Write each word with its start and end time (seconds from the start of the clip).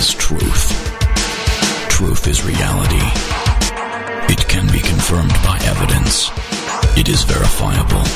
is 0.00 0.14
truth. 0.14 0.72
Truth 1.90 2.26
is 2.26 2.42
reality. 2.42 3.04
It 4.32 4.48
can 4.48 4.66
be 4.72 4.80
confirmed 4.80 5.34
by 5.44 5.58
evidence. 5.62 6.30
It 6.96 7.10
is 7.10 7.24
verifiable. 7.24 8.06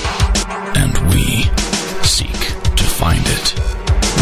And 0.80 0.96
we 1.12 1.42
seek 2.02 2.40
to 2.76 2.84
find 2.84 3.22
it. 3.26 3.54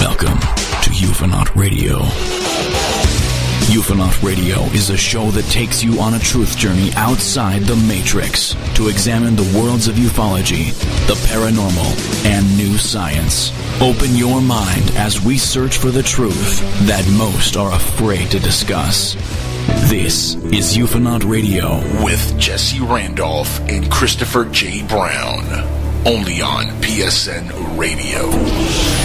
Welcome 0.03 0.40
to 0.83 0.90
Ufonaut 0.90 1.54
Radio. 1.54 3.31
Ufonaut 3.73 4.23
Radio 4.23 4.61
is 4.75 4.91
a 4.91 4.99
show 4.99 5.31
that 5.31 5.47
takes 5.47 5.83
you 5.83 5.99
on 5.99 6.13
a 6.13 6.19
truth 6.19 6.59
journey 6.59 6.91
outside 6.95 7.63
the 7.63 7.77
Matrix 7.89 8.54
to 8.75 8.89
examine 8.89 9.35
the 9.35 9.59
worlds 9.59 9.89
of 9.89 9.95
ufology, 9.95 10.75
the 11.07 11.15
paranormal, 11.15 12.27
and 12.27 12.54
new 12.58 12.77
science. 12.77 13.51
Open 13.81 14.15
your 14.15 14.43
mind 14.43 14.90
as 14.97 15.25
we 15.25 15.39
search 15.39 15.79
for 15.79 15.90
the 15.90 16.03
truth 16.03 16.61
that 16.87 17.09
most 17.16 17.57
are 17.57 17.73
afraid 17.73 18.30
to 18.33 18.39
discuss. 18.39 19.15
This 19.89 20.35
is 20.52 20.77
Ufonaut 20.77 21.25
Radio 21.25 21.79
with 22.05 22.39
Jesse 22.39 22.80
Randolph 22.80 23.59
and 23.71 23.91
Christopher 23.91 24.45
J. 24.45 24.87
Brown. 24.87 25.47
Only 26.05 26.43
on 26.43 26.66
PSN 26.83 27.79
Radio. 27.79 29.02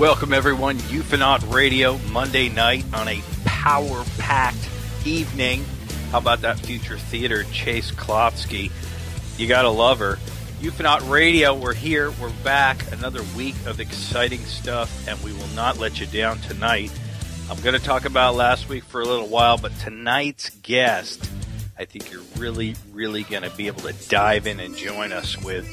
Welcome, 0.00 0.32
everyone. 0.32 0.78
Ufonaut 0.78 1.52
Radio, 1.52 1.98
Monday 2.10 2.48
night 2.48 2.86
on 2.94 3.06
a 3.06 3.20
power 3.44 4.02
packed 4.16 4.66
evening. 5.04 5.62
How 6.10 6.16
about 6.16 6.40
that 6.40 6.58
future 6.58 6.96
theater, 6.96 7.44
Chase 7.52 7.90
Klotsky? 7.90 8.72
You 9.36 9.46
gotta 9.46 9.68
love 9.68 9.98
her. 9.98 10.16
Ufonaut 10.62 11.06
Radio, 11.10 11.54
we're 11.54 11.74
here, 11.74 12.10
we're 12.12 12.32
back. 12.42 12.90
Another 12.92 13.22
week 13.36 13.54
of 13.66 13.78
exciting 13.78 14.40
stuff, 14.46 15.06
and 15.06 15.22
we 15.22 15.34
will 15.34 15.48
not 15.48 15.76
let 15.76 16.00
you 16.00 16.06
down 16.06 16.38
tonight. 16.38 16.90
I'm 17.50 17.60
going 17.60 17.78
to 17.78 17.84
talk 17.84 18.06
about 18.06 18.36
last 18.36 18.70
week 18.70 18.84
for 18.84 19.02
a 19.02 19.04
little 19.04 19.28
while, 19.28 19.58
but 19.58 19.78
tonight's 19.80 20.48
guest, 20.62 21.30
I 21.78 21.84
think 21.84 22.10
you're 22.10 22.22
really, 22.38 22.74
really 22.90 23.24
going 23.24 23.42
to 23.42 23.50
be 23.50 23.66
able 23.66 23.82
to 23.82 23.92
dive 24.08 24.46
in 24.46 24.60
and 24.60 24.74
join 24.74 25.12
us 25.12 25.36
with 25.44 25.68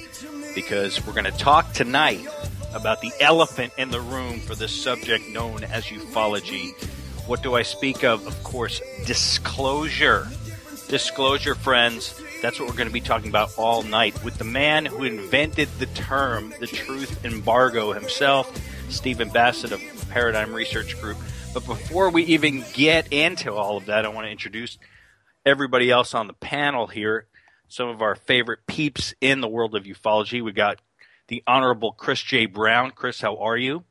because 0.53 1.05
we're 1.07 1.13
going 1.13 1.23
to 1.23 1.31
talk 1.31 1.71
tonight 1.71 2.27
about 2.73 3.01
the 3.01 3.11
elephant 3.19 3.73
in 3.77 3.91
the 3.91 4.01
room 4.01 4.39
for 4.39 4.55
this 4.55 4.83
subject 4.83 5.29
known 5.29 5.63
as 5.63 5.85
ufology. 5.85 6.73
What 7.27 7.43
do 7.43 7.55
I 7.55 7.63
speak 7.63 8.03
of? 8.03 8.25
Of 8.25 8.43
course, 8.43 8.81
disclosure. 9.05 10.27
Disclosure, 10.87 11.55
friends. 11.55 12.19
That's 12.41 12.59
what 12.59 12.69
we're 12.69 12.75
going 12.75 12.87
to 12.87 12.93
be 12.93 13.01
talking 13.01 13.29
about 13.29 13.51
all 13.57 13.83
night 13.83 14.23
with 14.23 14.37
the 14.37 14.43
man 14.43 14.85
who 14.85 15.03
invented 15.03 15.67
the 15.79 15.87
term 15.87 16.53
the 16.59 16.67
truth 16.67 17.25
embargo 17.25 17.93
himself, 17.93 18.55
Stephen 18.89 19.29
Bassett 19.29 19.71
of 19.71 19.81
Paradigm 20.09 20.53
Research 20.53 20.99
Group. 21.01 21.17
But 21.53 21.65
before 21.65 22.09
we 22.09 22.23
even 22.25 22.63
get 22.73 23.11
into 23.11 23.53
all 23.53 23.77
of 23.77 23.87
that, 23.87 24.05
I 24.05 24.09
want 24.09 24.27
to 24.27 24.31
introduce 24.31 24.77
everybody 25.45 25.89
else 25.89 26.13
on 26.13 26.27
the 26.27 26.33
panel 26.33 26.87
here. 26.87 27.27
Some 27.67 27.89
of 27.89 28.01
our 28.01 28.15
favorite 28.15 28.59
peeps 28.67 29.13
in 29.19 29.41
the 29.41 29.47
world 29.47 29.75
of 29.75 29.83
ufology. 29.83 30.41
We 30.41 30.53
got 30.53 30.79
the 31.27 31.43
Honorable 31.45 31.91
Chris 31.91 32.21
J. 32.21 32.45
Brown. 32.45 32.91
Chris, 32.91 33.21
how 33.21 33.37
are 33.37 33.57
you? 33.57 33.83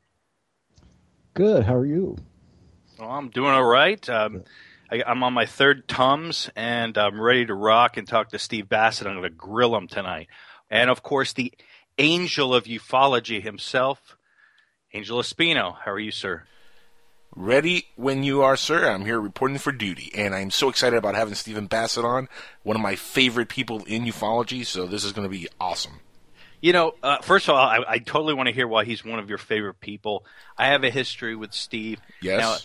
Good. 1.33 1.63
How 1.63 1.75
are 1.75 1.85
you? 1.85 2.17
Well, 2.99 3.11
I'm 3.11 3.29
doing 3.29 3.51
all 3.51 3.65
right. 3.65 4.09
Um, 4.09 4.43
I, 4.91 5.03
am 5.05 5.23
on 5.23 5.33
my 5.33 5.45
third 5.45 5.87
Tums, 5.87 6.49
and 6.55 6.97
I'm 6.97 7.21
ready 7.21 7.45
to 7.45 7.53
rock 7.53 7.97
and 7.97 8.07
talk 8.07 8.29
to 8.29 8.39
Steve 8.39 8.69
Bassett. 8.69 9.07
I'm 9.07 9.13
going 9.13 9.23
to 9.23 9.29
grill 9.29 9.75
him 9.75 9.87
tonight. 9.87 10.27
And 10.69 10.89
of 10.89 11.03
course, 11.03 11.33
the 11.33 11.53
angel 11.97 12.53
of 12.53 12.65
ufology 12.65 13.41
himself, 13.41 14.17
Angel 14.93 15.19
Espino. 15.19 15.75
How 15.83 15.91
are 15.91 15.99
you, 15.99 16.11
sir? 16.11 16.43
Ready 17.35 17.85
when 17.95 18.23
you 18.23 18.41
are, 18.41 18.57
sir. 18.57 18.89
I'm 18.89 19.05
here 19.05 19.19
reporting 19.19 19.59
for 19.59 19.71
duty, 19.71 20.11
and 20.15 20.33
I'm 20.33 20.49
so 20.49 20.69
excited 20.69 20.97
about 20.97 21.13
having 21.13 21.35
Stephen 21.35 21.67
Bassett 21.67 22.03
on, 22.03 22.29
one 22.63 22.75
of 22.75 22.81
my 22.81 22.95
favorite 22.95 23.49
people 23.49 23.83
in 23.85 24.05
ufology. 24.05 24.65
So 24.65 24.87
this 24.87 25.03
is 25.03 25.11
going 25.11 25.29
to 25.29 25.37
be 25.37 25.47
awesome. 25.59 25.99
You 26.59 26.73
know, 26.73 26.95
uh, 27.03 27.19
first 27.19 27.47
of 27.47 27.55
all, 27.55 27.61
I, 27.61 27.83
I, 27.87 27.97
totally 27.99 28.33
want 28.33 28.47
to 28.47 28.53
hear 28.53 28.67
why 28.67 28.83
he's 28.83 29.05
one 29.05 29.19
of 29.19 29.29
your 29.29 29.37
favorite 29.37 29.79
people. 29.79 30.25
I 30.57 30.67
have 30.67 30.83
a 30.83 30.89
history 30.89 31.35
with 31.35 31.53
Steve. 31.53 31.99
Yes. 32.19 32.39
Now, 32.39 32.57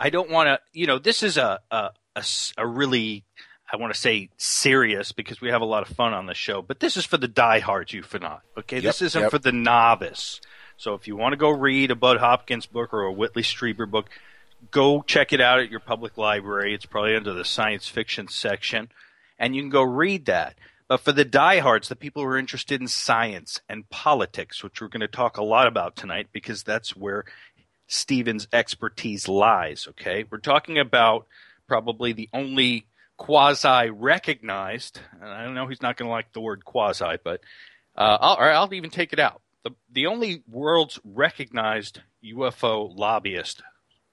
I 0.00 0.10
don't 0.10 0.30
want 0.30 0.48
to. 0.48 0.60
You 0.72 0.88
know, 0.88 0.98
this 0.98 1.22
is 1.22 1.36
a, 1.36 1.60
a 1.70 1.90
a, 2.16 2.24
a 2.58 2.66
really 2.66 3.24
I 3.72 3.76
want 3.76 3.92
to 3.92 3.98
say 3.98 4.30
serious 4.36 5.12
because 5.12 5.40
we 5.40 5.50
have 5.50 5.60
a 5.60 5.66
lot 5.66 5.88
of 5.88 5.94
fun 5.94 6.14
on 6.14 6.26
the 6.26 6.34
show, 6.34 6.62
but 6.62 6.80
this 6.80 6.96
is 6.96 7.04
for 7.04 7.18
the 7.18 7.28
diehards, 7.28 7.92
you 7.92 8.02
not. 8.20 8.42
Okay, 8.56 8.76
yep, 8.76 8.84
this 8.84 9.02
isn't 9.02 9.22
yep. 9.22 9.30
for 9.30 9.38
the 9.38 9.52
novice. 9.52 10.40
So 10.76 10.94
if 10.94 11.08
you 11.08 11.16
want 11.16 11.32
to 11.32 11.36
go 11.36 11.50
read 11.50 11.90
a 11.90 11.94
Bud 11.94 12.18
Hopkins 12.18 12.66
book 12.66 12.92
or 12.92 13.02
a 13.02 13.12
Whitley 13.12 13.42
Strieber 13.42 13.90
book, 13.90 14.10
go 14.70 15.02
check 15.02 15.32
it 15.32 15.40
out 15.40 15.58
at 15.58 15.70
your 15.70 15.80
public 15.80 16.16
library. 16.16 16.74
It's 16.74 16.86
probably 16.86 17.16
under 17.16 17.32
the 17.32 17.44
science 17.44 17.88
fiction 17.88 18.28
section, 18.28 18.88
and 19.38 19.56
you 19.56 19.62
can 19.62 19.70
go 19.70 19.82
read 19.82 20.26
that. 20.26 20.54
But 20.88 21.00
for 21.00 21.12
the 21.12 21.24
diehards, 21.24 21.88
the 21.88 21.96
people 21.96 22.22
who 22.22 22.28
are 22.28 22.38
interested 22.38 22.80
in 22.80 22.88
science 22.88 23.60
and 23.68 23.88
politics, 23.90 24.62
which 24.62 24.80
we're 24.80 24.88
going 24.88 25.00
to 25.00 25.08
talk 25.08 25.36
a 25.36 25.44
lot 25.44 25.66
about 25.66 25.96
tonight 25.96 26.28
because 26.32 26.62
that's 26.62 26.94
where 26.94 27.24
Stephen's 27.88 28.46
expertise 28.52 29.28
lies, 29.28 29.86
okay? 29.90 30.24
We're 30.30 30.38
talking 30.38 30.78
about 30.78 31.26
probably 31.66 32.12
the 32.12 32.28
only 32.32 32.86
quasi 33.16 33.90
recognized, 33.90 35.00
I 35.20 35.44
don't 35.44 35.54
know 35.54 35.66
he's 35.66 35.82
not 35.82 35.96
going 35.96 36.08
to 36.08 36.12
like 36.12 36.32
the 36.32 36.40
word 36.40 36.64
quasi, 36.64 37.16
but 37.22 37.40
uh, 37.96 38.18
I'll, 38.20 38.36
I'll 38.36 38.74
even 38.74 38.90
take 38.90 39.12
it 39.12 39.18
out. 39.18 39.40
The, 39.64 39.70
the 39.90 40.06
only 40.06 40.42
world's 40.48 41.00
recognized 41.04 42.00
UFO 42.24 42.96
lobbyist, 42.96 43.62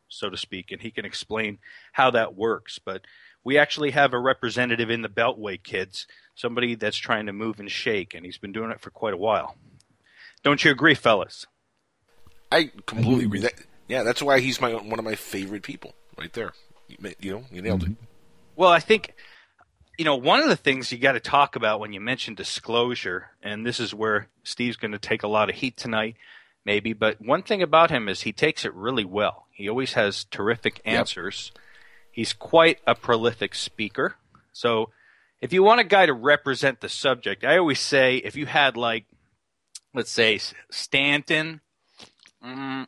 so 0.07 0.29
to 0.29 0.37
speak, 0.37 0.71
and 0.71 0.81
he 0.81 0.89
can 0.89 1.05
explain 1.05 1.59
how 1.91 2.11
that 2.11 2.35
works. 2.35 2.79
But 2.79 3.01
we 3.43 3.57
actually 3.57 3.91
have 3.91 4.13
a 4.13 4.19
representative 4.19 4.89
in 4.89 5.01
the 5.01 5.09
Beltway 5.09 5.61
kids 5.61 6.07
somebody 6.35 6.75
that's 6.75 6.97
trying 6.97 7.27
to 7.27 7.33
move 7.33 7.59
and 7.59 7.69
shake, 7.69 8.13
and 8.13 8.25
he's 8.25 8.37
been 8.37 8.51
doing 8.51 8.71
it 8.71 8.81
for 8.81 8.89
quite 8.89 9.13
a 9.13 9.17
while. 9.17 9.55
Don't 10.43 10.63
you 10.63 10.71
agree, 10.71 10.95
fellas? 10.95 11.45
I 12.51 12.71
completely 12.85 13.25
agree. 13.25 13.39
That, 13.41 13.53
yeah, 13.87 14.03
that's 14.03 14.21
why 14.21 14.39
he's 14.39 14.59
my 14.61 14.73
one 14.73 14.99
of 14.99 15.05
my 15.05 15.15
favorite 15.15 15.63
people, 15.63 15.93
right 16.17 16.31
there. 16.33 16.53
You, 16.87 16.97
you 17.19 17.31
know, 17.31 17.43
you 17.51 17.61
nailed 17.61 17.81
mm-hmm. 17.81 17.93
it. 17.93 18.09
Well, 18.55 18.69
I 18.69 18.79
think 18.79 19.15
you 19.97 20.05
know 20.05 20.15
one 20.15 20.41
of 20.41 20.49
the 20.49 20.55
things 20.55 20.91
you 20.91 20.97
got 20.97 21.13
to 21.13 21.19
talk 21.19 21.55
about 21.55 21.79
when 21.79 21.93
you 21.93 22.01
mention 22.01 22.35
disclosure, 22.35 23.31
and 23.41 23.65
this 23.65 23.79
is 23.79 23.93
where 23.93 24.27
Steve's 24.43 24.77
going 24.77 24.91
to 24.91 24.99
take 24.99 25.23
a 25.23 25.27
lot 25.27 25.49
of 25.49 25.55
heat 25.55 25.77
tonight, 25.77 26.15
maybe. 26.65 26.93
But 26.93 27.21
one 27.21 27.43
thing 27.43 27.61
about 27.61 27.89
him 27.89 28.09
is 28.09 28.21
he 28.21 28.33
takes 28.33 28.65
it 28.65 28.73
really 28.73 29.05
well. 29.05 29.47
He 29.51 29.69
always 29.69 29.93
has 29.93 30.25
terrific 30.25 30.81
answers. 30.85 31.51
Yep. 31.53 31.62
He's 32.13 32.31
quite 32.31 32.79
a 32.85 32.93
prolific 32.93 33.55
speaker. 33.55 34.15
So 34.51 34.91
if 35.41 35.51
you 35.51 35.63
want 35.63 35.81
a 35.81 35.83
guy 35.83 36.05
to 36.05 36.13
represent 36.13 36.79
the 36.79 36.87
subject, 36.87 37.43
I 37.43 37.57
always 37.57 37.79
say 37.79 38.17
if 38.17 38.35
you 38.35 38.45
had 38.45 38.77
like, 38.77 39.05
let's 39.95 40.11
say 40.11 40.39
Stanton, 40.69 41.61
mm, 42.45 42.85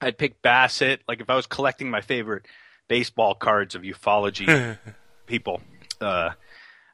I'd 0.00 0.18
pick 0.18 0.40
Bassett. 0.40 1.02
Like 1.06 1.20
if 1.20 1.28
I 1.28 1.36
was 1.36 1.46
collecting 1.46 1.90
my 1.90 2.00
favorite 2.00 2.46
baseball 2.88 3.34
cards 3.34 3.74
of 3.74 3.82
ufology 3.82 4.78
people, 5.26 5.60
uh, 6.00 6.30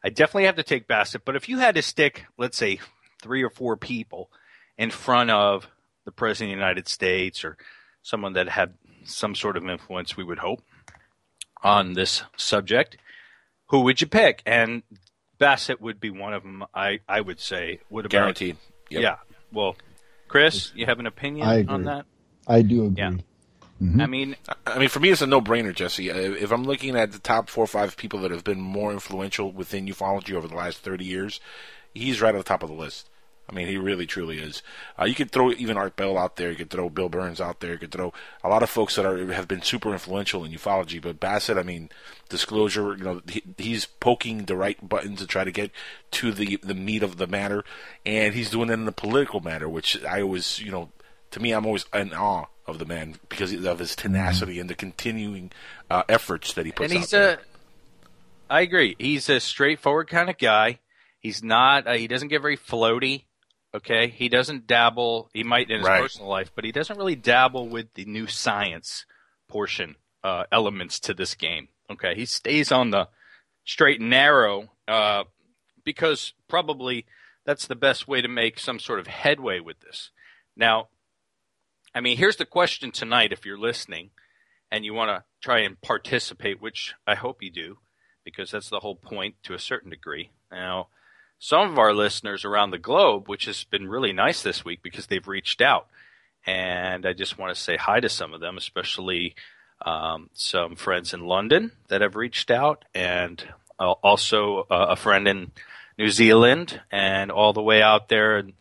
I 0.02 0.08
definitely 0.08 0.46
have 0.46 0.56
to 0.56 0.64
take 0.64 0.88
Bassett. 0.88 1.24
But 1.24 1.36
if 1.36 1.48
you 1.48 1.58
had 1.58 1.76
to 1.76 1.82
stick, 1.82 2.26
let's 2.36 2.58
say, 2.58 2.80
three 3.22 3.42
or 3.42 3.50
four 3.50 3.76
people 3.76 4.30
in 4.76 4.90
front 4.90 5.30
of 5.30 5.68
the 6.04 6.12
president 6.12 6.52
of 6.52 6.56
the 6.56 6.60
United 6.60 6.88
States 6.88 7.44
or 7.44 7.56
someone 8.02 8.34
that 8.34 8.48
had 8.48 8.74
some 9.04 9.34
sort 9.34 9.56
of 9.56 9.66
influence, 9.68 10.16
we 10.16 10.24
would 10.24 10.38
hope, 10.38 10.62
on 11.66 11.94
this 11.94 12.22
subject, 12.36 12.96
who 13.66 13.80
would 13.80 14.00
you 14.00 14.06
pick? 14.06 14.40
And 14.46 14.84
Bassett 15.38 15.80
would 15.80 15.98
be 15.98 16.10
one 16.10 16.32
of 16.32 16.44
them. 16.44 16.64
I 16.72 17.00
I 17.08 17.20
would 17.20 17.40
say 17.40 17.80
would 17.90 18.04
have 18.04 18.10
guaranteed. 18.10 18.56
Yep. 18.88 19.02
Yeah. 19.02 19.16
Well, 19.52 19.76
Chris, 20.28 20.70
you 20.74 20.86
have 20.86 21.00
an 21.00 21.06
opinion 21.06 21.68
on 21.68 21.84
that? 21.84 22.06
I 22.46 22.62
do 22.62 22.86
agree. 22.86 22.94
Yeah. 22.98 23.12
Mm-hmm. 23.82 24.00
I 24.00 24.06
mean, 24.06 24.36
I 24.66 24.78
mean, 24.78 24.88
for 24.88 25.00
me, 25.00 25.10
it's 25.10 25.20
a 25.20 25.26
no-brainer, 25.26 25.74
Jesse. 25.74 26.08
If 26.08 26.50
I'm 26.50 26.64
looking 26.64 26.96
at 26.96 27.12
the 27.12 27.18
top 27.18 27.50
four 27.50 27.64
or 27.64 27.66
five 27.66 27.96
people 27.96 28.20
that 28.20 28.30
have 28.30 28.44
been 28.44 28.60
more 28.60 28.90
influential 28.90 29.52
within 29.52 29.86
ufology 29.86 30.34
over 30.34 30.48
the 30.48 30.54
last 30.54 30.78
30 30.78 31.04
years, 31.04 31.40
he's 31.92 32.22
right 32.22 32.34
at 32.34 32.38
the 32.38 32.44
top 32.44 32.62
of 32.62 32.70
the 32.70 32.74
list. 32.74 33.10
I 33.48 33.54
mean, 33.54 33.68
he 33.68 33.76
really, 33.76 34.06
truly 34.06 34.38
is. 34.38 34.62
Uh, 34.98 35.04
you 35.04 35.14
could 35.14 35.30
throw 35.30 35.52
even 35.52 35.76
Art 35.76 35.94
Bell 35.94 36.18
out 36.18 36.36
there. 36.36 36.50
You 36.50 36.56
could 36.56 36.70
throw 36.70 36.88
Bill 36.90 37.08
Burns 37.08 37.40
out 37.40 37.60
there. 37.60 37.72
You 37.72 37.78
could 37.78 37.92
throw 37.92 38.12
a 38.42 38.48
lot 38.48 38.64
of 38.64 38.70
folks 38.70 38.96
that 38.96 39.06
are 39.06 39.32
have 39.32 39.46
been 39.46 39.62
super 39.62 39.92
influential 39.92 40.44
in 40.44 40.50
ufology. 40.50 41.00
But 41.00 41.20
Bassett, 41.20 41.56
I 41.56 41.62
mean, 41.62 41.88
disclosure. 42.28 42.96
You 42.96 43.04
know, 43.04 43.22
he, 43.28 43.42
he's 43.56 43.86
poking 43.86 44.46
the 44.46 44.56
right 44.56 44.76
button 44.86 45.14
to 45.16 45.26
try 45.26 45.44
to 45.44 45.52
get 45.52 45.70
to 46.12 46.32
the 46.32 46.58
the 46.62 46.74
meat 46.74 47.04
of 47.04 47.18
the 47.18 47.28
matter, 47.28 47.64
and 48.04 48.34
he's 48.34 48.50
doing 48.50 48.68
it 48.68 48.74
in 48.74 48.84
the 48.84 48.92
political 48.92 49.40
matter, 49.40 49.68
which 49.68 50.02
I 50.04 50.22
always, 50.22 50.58
you 50.58 50.72
know, 50.72 50.90
to 51.30 51.40
me, 51.40 51.52
I'm 51.52 51.66
always 51.66 51.86
in 51.94 52.12
awe 52.12 52.46
of 52.66 52.80
the 52.80 52.84
man 52.84 53.14
because 53.28 53.52
of 53.52 53.78
his 53.78 53.94
tenacity 53.94 54.54
mm-hmm. 54.54 54.62
and 54.62 54.70
the 54.70 54.74
continuing 54.74 55.52
uh, 55.88 56.02
efforts 56.08 56.52
that 56.54 56.66
he 56.66 56.72
puts. 56.72 56.90
And 56.90 56.98
he's 57.00 57.14
out 57.14 57.18
there. 57.18 57.34
a, 57.34 58.54
I 58.54 58.60
agree. 58.62 58.96
He's 58.98 59.28
a 59.28 59.38
straightforward 59.38 60.08
kind 60.08 60.28
of 60.28 60.36
guy. 60.36 60.80
He's 61.20 61.42
not. 61.42 61.86
Uh, 61.86 61.92
he 61.92 62.08
doesn't 62.08 62.28
get 62.28 62.42
very 62.42 62.56
floaty 62.56 63.24
Okay, 63.76 64.08
he 64.08 64.30
doesn't 64.30 64.66
dabble. 64.66 65.28
He 65.34 65.44
might 65.44 65.70
in 65.70 65.78
his 65.80 65.86
Right. 65.86 66.00
personal 66.00 66.28
life, 66.28 66.50
but 66.54 66.64
he 66.64 66.72
doesn't 66.72 66.96
really 66.96 67.14
dabble 67.14 67.68
with 67.68 67.92
the 67.92 68.06
new 68.06 68.26
science 68.26 69.04
portion 69.48 69.96
uh, 70.24 70.44
elements 70.50 70.98
to 71.00 71.12
this 71.12 71.34
game. 71.34 71.68
Okay, 71.90 72.14
he 72.14 72.24
stays 72.24 72.72
on 72.72 72.90
the 72.90 73.08
straight 73.66 74.00
and 74.00 74.08
narrow 74.08 74.70
uh, 74.88 75.24
because 75.84 76.32
probably 76.48 77.04
that's 77.44 77.66
the 77.66 77.76
best 77.76 78.08
way 78.08 78.22
to 78.22 78.28
make 78.28 78.58
some 78.58 78.78
sort 78.80 78.98
of 78.98 79.08
headway 79.08 79.60
with 79.60 79.80
this. 79.80 80.10
Now, 80.56 80.88
I 81.94 82.00
mean, 82.00 82.16
here's 82.16 82.36
the 82.36 82.46
question 82.46 82.90
tonight. 82.90 83.30
If 83.32 83.44
you're 83.44 83.58
listening 83.58 84.10
and 84.70 84.84
you 84.86 84.94
want 84.94 85.10
to 85.10 85.24
try 85.42 85.60
and 85.60 85.80
participate, 85.80 86.62
which 86.62 86.94
I 87.06 87.14
hope 87.14 87.42
you 87.42 87.50
do, 87.50 87.78
because 88.24 88.50
that's 88.50 88.70
the 88.70 88.80
whole 88.80 88.96
point 88.96 89.36
to 89.44 89.54
a 89.54 89.58
certain 89.58 89.90
degree. 89.90 90.30
Now, 90.50 90.88
some 91.38 91.70
of 91.70 91.78
our 91.78 91.92
listeners 91.92 92.44
around 92.44 92.70
the 92.70 92.78
globe, 92.78 93.28
which 93.28 93.44
has 93.44 93.64
been 93.64 93.88
really 93.88 94.12
nice 94.12 94.42
this 94.42 94.64
week 94.64 94.82
because 94.82 95.06
they've 95.06 95.26
reached 95.28 95.60
out. 95.60 95.86
And 96.46 97.04
I 97.04 97.12
just 97.12 97.38
want 97.38 97.54
to 97.54 97.60
say 97.60 97.76
hi 97.76 98.00
to 98.00 98.08
some 98.08 98.32
of 98.32 98.40
them, 98.40 98.56
especially 98.56 99.34
um, 99.84 100.30
some 100.32 100.76
friends 100.76 101.12
in 101.12 101.26
London 101.26 101.72
that 101.88 102.00
have 102.00 102.16
reached 102.16 102.50
out, 102.50 102.84
and 102.94 103.42
uh, 103.78 103.92
also 103.92 104.66
uh, 104.70 104.86
a 104.90 104.96
friend 104.96 105.28
in 105.28 105.50
New 105.98 106.08
Zealand, 106.08 106.80
and 106.90 107.30
all 107.30 107.52
the 107.52 107.62
way 107.62 107.82
out 107.82 108.08
there 108.08 108.38
in 108.38 108.52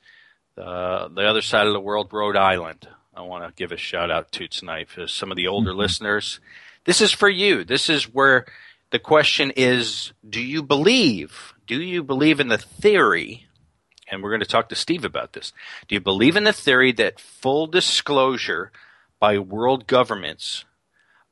uh, 0.57 1.07
the 1.09 1.23
other 1.23 1.41
side 1.41 1.67
of 1.67 1.73
the 1.73 1.79
world, 1.79 2.09
Rhode 2.11 2.37
Island. 2.37 2.87
I 3.15 3.21
want 3.21 3.45
to 3.45 3.53
give 3.55 3.71
a 3.71 3.77
shout 3.77 4.11
out 4.11 4.31
to 4.33 4.47
tonight 4.47 4.89
for 4.89 5.07
some 5.07 5.31
of 5.31 5.37
the 5.37 5.47
older 5.47 5.73
listeners. 5.73 6.39
This 6.85 7.01
is 7.01 7.11
for 7.11 7.29
you. 7.29 7.63
This 7.63 7.89
is 7.89 8.13
where 8.13 8.45
the 8.91 8.99
question 8.99 9.51
is 9.55 10.11
Do 10.27 10.41
you 10.41 10.63
believe? 10.63 11.54
Do 11.67 11.81
you 11.81 12.03
believe 12.03 12.39
in 12.39 12.49
the 12.49 12.57
theory? 12.57 13.47
And 14.09 14.21
we're 14.21 14.29
going 14.29 14.41
to 14.41 14.45
talk 14.45 14.69
to 14.69 14.75
Steve 14.75 15.03
about 15.03 15.33
this. 15.33 15.51
Do 15.87 15.95
you 15.95 16.01
believe 16.01 16.35
in 16.35 16.43
the 16.43 16.53
theory 16.53 16.91
that 16.93 17.19
full 17.19 17.65
disclosure 17.65 18.71
by 19.19 19.39
world 19.39 19.87
governments 19.87 20.65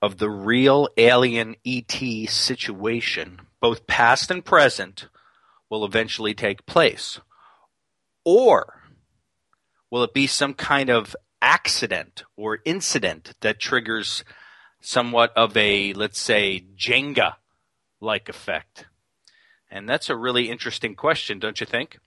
of 0.01 0.17
the 0.17 0.29
real 0.29 0.89
alien 0.97 1.55
ET 1.65 1.91
situation, 2.29 3.41
both 3.61 3.85
past 3.85 4.31
and 4.31 4.43
present, 4.43 5.07
will 5.69 5.85
eventually 5.85 6.33
take 6.33 6.65
place? 6.65 7.19
Or 8.25 8.81
will 9.91 10.03
it 10.03 10.13
be 10.13 10.25
some 10.25 10.55
kind 10.55 10.89
of 10.89 11.15
accident 11.41 12.23
or 12.35 12.59
incident 12.65 13.33
that 13.41 13.59
triggers 13.59 14.23
somewhat 14.81 15.31
of 15.35 15.55
a, 15.55 15.93
let's 15.93 16.19
say, 16.19 16.65
Jenga 16.75 17.35
like 18.01 18.29
effect? 18.29 18.87
And 19.73 19.89
that's 19.89 20.07
a 20.07 20.15
really 20.15 20.51
interesting 20.51 20.93
question, 20.93 21.39
don't 21.39 21.59
you 21.59 21.65
think? 21.65 21.97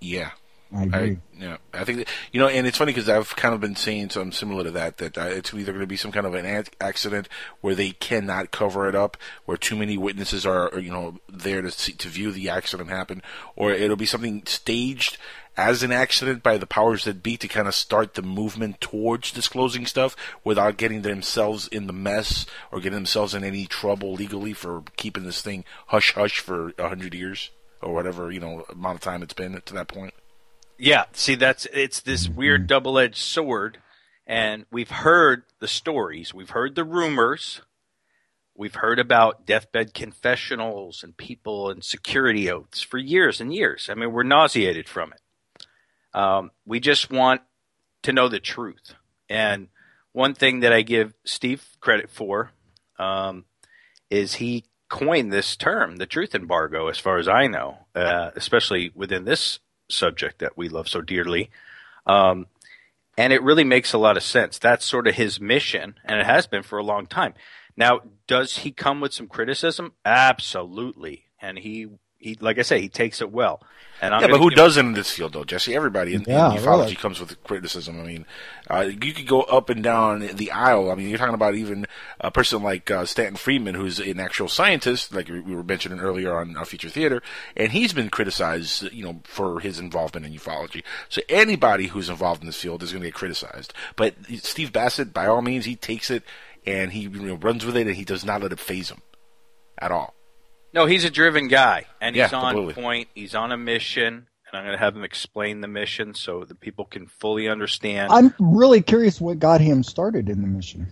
Yeah. 0.00 0.32
I 0.74 0.82
agree. 0.84 0.98
I, 0.98 1.18
yeah, 1.38 1.56
I 1.74 1.84
think 1.84 1.98
that, 1.98 2.08
you 2.32 2.40
know, 2.40 2.48
and 2.48 2.66
it's 2.66 2.78
funny 2.78 2.92
because 2.92 3.08
I've 3.08 3.36
kind 3.36 3.54
of 3.54 3.60
been 3.60 3.76
saying 3.76 4.08
something 4.10 4.32
similar 4.32 4.64
to 4.64 4.70
that. 4.70 4.96
That 4.96 5.18
uh, 5.18 5.26
it's 5.26 5.52
either 5.52 5.70
going 5.70 5.82
to 5.82 5.86
be 5.86 5.98
some 5.98 6.12
kind 6.12 6.26
of 6.26 6.34
an 6.34 6.64
accident 6.80 7.28
where 7.60 7.74
they 7.74 7.90
cannot 7.90 8.52
cover 8.52 8.88
it 8.88 8.94
up, 8.94 9.18
where 9.44 9.58
too 9.58 9.76
many 9.76 9.98
witnesses 9.98 10.46
are, 10.46 10.72
are, 10.74 10.80
you 10.80 10.90
know, 10.90 11.18
there 11.28 11.60
to 11.60 11.70
see, 11.70 11.92
to 11.92 12.08
view 12.08 12.32
the 12.32 12.48
accident 12.48 12.88
happen, 12.88 13.22
or 13.54 13.70
it'll 13.70 13.96
be 13.96 14.06
something 14.06 14.42
staged 14.46 15.18
as 15.56 15.82
an 15.82 15.92
accident 15.92 16.42
by 16.42 16.56
the 16.56 16.66
powers 16.66 17.04
that 17.04 17.22
be 17.22 17.36
to 17.36 17.48
kind 17.48 17.68
of 17.68 17.74
start 17.74 18.14
the 18.14 18.22
movement 18.22 18.80
towards 18.80 19.32
disclosing 19.32 19.86
stuff 19.86 20.16
without 20.44 20.76
getting 20.76 21.02
themselves 21.02 21.68
in 21.68 21.86
the 21.86 21.92
mess 21.92 22.46
or 22.70 22.80
getting 22.80 22.94
themselves 22.94 23.34
in 23.34 23.44
any 23.44 23.66
trouble 23.66 24.14
legally 24.14 24.52
for 24.52 24.82
keeping 24.96 25.24
this 25.24 25.42
thing 25.42 25.64
hush 25.88 26.14
hush 26.14 26.40
for 26.40 26.72
a 26.78 26.88
hundred 26.88 27.14
years 27.14 27.50
or 27.82 27.92
whatever 27.92 28.30
you 28.32 28.40
know 28.40 28.64
amount 28.70 28.96
of 28.96 29.00
time 29.00 29.22
it's 29.22 29.34
been 29.34 29.60
to 29.64 29.74
that 29.74 29.88
point. 29.88 30.14
Yeah, 30.78 31.04
see 31.12 31.34
that's 31.34 31.66
it's 31.72 32.00
this 32.00 32.28
weird 32.28 32.66
double-edged 32.66 33.16
sword 33.16 33.78
and 34.26 34.66
we've 34.70 34.90
heard 34.90 35.42
the 35.58 35.68
stories, 35.68 36.32
we've 36.32 36.50
heard 36.50 36.74
the 36.74 36.84
rumors, 36.84 37.60
we've 38.54 38.76
heard 38.76 38.98
about 38.98 39.46
deathbed 39.46 39.94
confessionals 39.94 41.02
and 41.02 41.16
people 41.16 41.70
and 41.70 41.84
security 41.84 42.50
oaths 42.50 42.82
for 42.82 42.98
years 42.98 43.40
and 43.40 43.54
years. 43.54 43.88
I 43.90 43.94
mean, 43.94 44.12
we're 44.12 44.22
nauseated 44.22 44.88
from 44.88 45.12
it. 45.12 45.21
Um, 46.14 46.50
we 46.66 46.80
just 46.80 47.10
want 47.10 47.42
to 48.02 48.12
know 48.12 48.28
the 48.28 48.40
truth. 48.40 48.94
And 49.28 49.68
one 50.12 50.34
thing 50.34 50.60
that 50.60 50.72
I 50.72 50.82
give 50.82 51.14
Steve 51.24 51.64
credit 51.80 52.10
for 52.10 52.50
um, 52.98 53.44
is 54.10 54.34
he 54.34 54.64
coined 54.88 55.32
this 55.32 55.56
term, 55.56 55.96
the 55.96 56.06
truth 56.06 56.34
embargo, 56.34 56.88
as 56.88 56.98
far 56.98 57.18
as 57.18 57.28
I 57.28 57.46
know, 57.46 57.78
uh, 57.94 58.30
especially 58.36 58.92
within 58.94 59.24
this 59.24 59.58
subject 59.88 60.38
that 60.40 60.56
we 60.56 60.68
love 60.68 60.88
so 60.88 61.00
dearly. 61.00 61.50
Um, 62.06 62.46
and 63.16 63.32
it 63.32 63.42
really 63.42 63.64
makes 63.64 63.92
a 63.92 63.98
lot 63.98 64.16
of 64.16 64.22
sense. 64.22 64.58
That's 64.58 64.84
sort 64.84 65.06
of 65.06 65.14
his 65.14 65.40
mission, 65.40 65.94
and 66.04 66.20
it 66.20 66.26
has 66.26 66.46
been 66.46 66.62
for 66.62 66.78
a 66.78 66.84
long 66.84 67.06
time. 67.06 67.34
Now, 67.76 68.00
does 68.26 68.58
he 68.58 68.70
come 68.70 69.00
with 69.00 69.12
some 69.12 69.28
criticism? 69.28 69.92
Absolutely. 70.04 71.26
And 71.40 71.58
he, 71.58 71.88
he 72.22 72.38
like 72.40 72.58
I 72.58 72.62
say, 72.62 72.80
he 72.80 72.88
takes 72.88 73.20
it 73.20 73.30
well. 73.30 73.60
And 74.00 74.12
I'm 74.12 74.20
Yeah, 74.20 74.28
but 74.28 74.40
who 74.40 74.50
doesn't 74.50 74.84
in 74.84 74.92
this 74.94 75.12
field, 75.12 75.32
though, 75.32 75.44
Jesse? 75.44 75.76
Everybody 75.76 76.14
in, 76.14 76.24
Yeah, 76.26 76.52
in 76.52 76.58
ufology 76.58 76.80
really. 76.80 76.94
comes 76.96 77.20
with 77.20 77.40
criticism. 77.44 78.00
I 78.00 78.04
mean, 78.04 78.26
uh, 78.68 78.90
you 79.00 79.12
could 79.12 79.28
go 79.28 79.42
up 79.42 79.70
and 79.70 79.80
down 79.80 80.26
the 80.34 80.50
aisle. 80.50 80.90
I 80.90 80.96
mean, 80.96 81.08
you're 81.08 81.18
talking 81.18 81.34
about 81.34 81.54
even 81.54 81.86
a 82.20 82.32
person 82.32 82.64
like 82.64 82.90
uh, 82.90 83.04
Stanton 83.06 83.36
Friedman, 83.36 83.76
who's 83.76 84.00
an 84.00 84.18
actual 84.18 84.48
scientist, 84.48 85.14
like 85.14 85.28
we 85.28 85.38
we 85.40 85.54
were 85.54 85.62
mentioning 85.62 86.00
earlier 86.00 86.36
on 86.36 86.56
our 86.56 86.64
feature 86.64 86.88
theater, 86.88 87.22
and 87.56 87.70
he's 87.70 87.92
been 87.92 88.10
criticized, 88.10 88.92
you 88.92 89.04
know, 89.04 89.20
for 89.22 89.60
his 89.60 89.78
involvement 89.78 90.26
in 90.26 90.32
ufology. 90.32 90.82
So 91.08 91.22
anybody 91.28 91.86
who's 91.86 92.08
involved 92.10 92.42
in 92.42 92.46
this 92.46 92.60
field 92.60 92.82
is 92.82 92.90
going 92.90 93.02
to 93.02 93.08
get 93.08 93.14
criticized. 93.14 93.72
But 93.94 94.14
Steve 94.38 94.72
Bassett, 94.72 95.14
by 95.14 95.26
all 95.26 95.42
means, 95.42 95.64
he 95.64 95.76
takes 95.76 96.10
it 96.10 96.24
and 96.66 96.92
he 96.92 97.02
you 97.02 97.10
know, 97.10 97.34
runs 97.34 97.64
with 97.64 97.76
it, 97.76 97.86
and 97.86 97.94
he 97.94 98.04
does 98.04 98.24
not 98.24 98.42
let 98.42 98.52
it 98.52 98.58
faze 98.58 98.90
him 98.90 99.02
at 99.78 99.92
all. 99.92 100.14
No, 100.74 100.86
he's 100.86 101.04
a 101.04 101.10
driven 101.10 101.48
guy, 101.48 101.86
and 102.00 102.16
he's 102.16 102.30
Yeah, 102.32 102.38
on 102.38 102.54
completely. 102.54 102.82
point. 102.82 103.08
He's 103.14 103.34
on 103.34 103.52
a 103.52 103.56
mission, 103.58 104.06
and 104.06 104.54
I'm 104.54 104.64
going 104.64 104.72
to 104.76 104.78
have 104.78 104.96
him 104.96 105.04
explain 105.04 105.60
the 105.60 105.68
mission 105.68 106.14
so 106.14 106.44
that 106.44 106.60
people 106.60 106.84
can 106.86 107.06
fully 107.06 107.48
understand. 107.48 108.10
I'm 108.12 108.34
really 108.38 108.80
curious 108.82 109.20
what 109.20 109.38
got 109.38 109.60
him 109.60 109.82
started 109.82 110.28
in 110.28 110.40
the 110.40 110.48
mission. 110.48 110.86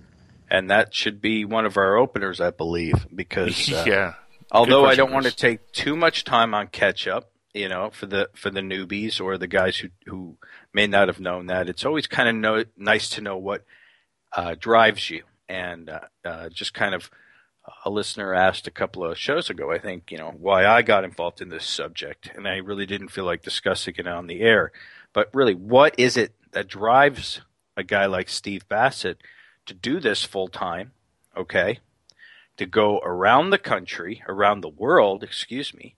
and 0.50 0.68
that 0.70 0.92
should 0.94 1.20
be 1.20 1.44
one 1.44 1.64
of 1.64 1.76
our 1.76 1.96
openers, 1.96 2.40
I 2.40 2.50
believe, 2.50 3.06
because 3.14 3.72
uh, 3.72 3.84
yeah. 3.86 4.14
although 4.52 4.84
I 4.84 4.94
don't 4.96 5.12
want 5.12 5.26
to 5.26 5.34
take 5.34 5.72
too 5.72 5.96
much 5.96 6.24
time 6.24 6.54
on 6.54 6.66
catch 6.66 7.06
up, 7.08 7.30
you 7.54 7.68
know, 7.68 7.90
for 7.90 8.06
the 8.06 8.28
for 8.34 8.50
the 8.50 8.60
newbies 8.60 9.20
or 9.20 9.38
the 9.38 9.46
guys 9.46 9.78
who 9.78 9.88
who 10.06 10.36
may 10.74 10.86
not 10.86 11.08
have 11.08 11.20
known 11.20 11.46
that, 11.46 11.68
it's 11.68 11.84
always 11.86 12.06
kind 12.06 12.28
of 12.28 12.34
know, 12.34 12.64
nice 12.76 13.08
to 13.10 13.20
know 13.20 13.36
what 13.38 13.64
uh, 14.36 14.54
drives 14.58 15.08
you, 15.08 15.22
and 15.48 15.88
uh, 15.88 16.00
uh, 16.24 16.48
just 16.50 16.74
kind 16.74 16.94
of 16.94 17.10
a 17.84 17.90
listener 17.90 18.34
asked 18.34 18.66
a 18.66 18.72
couple 18.72 19.04
of 19.04 19.18
shows 19.18 19.50
ago, 19.50 19.70
I 19.70 19.78
think, 19.78 20.10
you 20.10 20.18
know, 20.18 20.34
why 20.36 20.66
I 20.66 20.82
got 20.82 21.04
involved 21.04 21.40
in 21.40 21.48
this 21.48 21.66
subject, 21.66 22.30
and 22.34 22.46
I 22.48 22.56
really 22.56 22.86
didn't 22.86 23.08
feel 23.08 23.24
like 23.24 23.42
discussing 23.42 23.94
it 23.98 24.06
on 24.06 24.26
the 24.26 24.40
air. 24.40 24.72
But 25.12 25.30
really, 25.34 25.54
what 25.54 25.94
is 25.98 26.16
it 26.16 26.34
that 26.52 26.68
drives 26.68 27.40
a 27.76 27.82
guy 27.82 28.06
like 28.06 28.28
Steve 28.28 28.68
Bassett 28.68 29.18
to 29.66 29.74
do 29.74 30.00
this 30.00 30.24
full 30.24 30.48
time? 30.48 30.92
Okay, 31.36 31.78
to 32.56 32.66
go 32.66 32.98
around 32.98 33.50
the 33.50 33.58
country, 33.58 34.22
around 34.28 34.60
the 34.60 34.68
world, 34.68 35.22
excuse 35.22 35.72
me, 35.72 35.96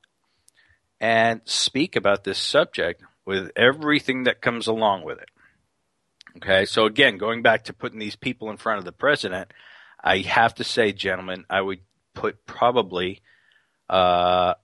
and 1.01 1.41
speak 1.45 1.97
about 1.97 2.25
this 2.25 2.39
subject 2.39 3.03
with 3.25 3.51
everything 3.57 4.25
that 4.25 4.43
comes 4.43 4.67
along 4.67 5.05
with 5.05 5.19
it. 5.19 5.31
Okay, 6.37 6.65
so 6.65 6.87
again, 6.87 7.19
going 7.19 7.43
back 7.43 7.65
to 7.65 7.73
putting 7.73 7.99
these 7.99 8.17
people 8.17 8.51
in 8.51 8.57
front 8.57 8.79
of 8.79 8.85
the 8.85 8.93
president, 8.93 9.53
I 10.03 10.19
have 10.19 10.55
to 10.57 10.65
say, 10.65 10.93
gentlemen, 10.93 11.45
I 11.49 11.61
would 11.61 11.81
put 12.15 12.45
probably, 12.47 13.21
uh, 13.89 14.55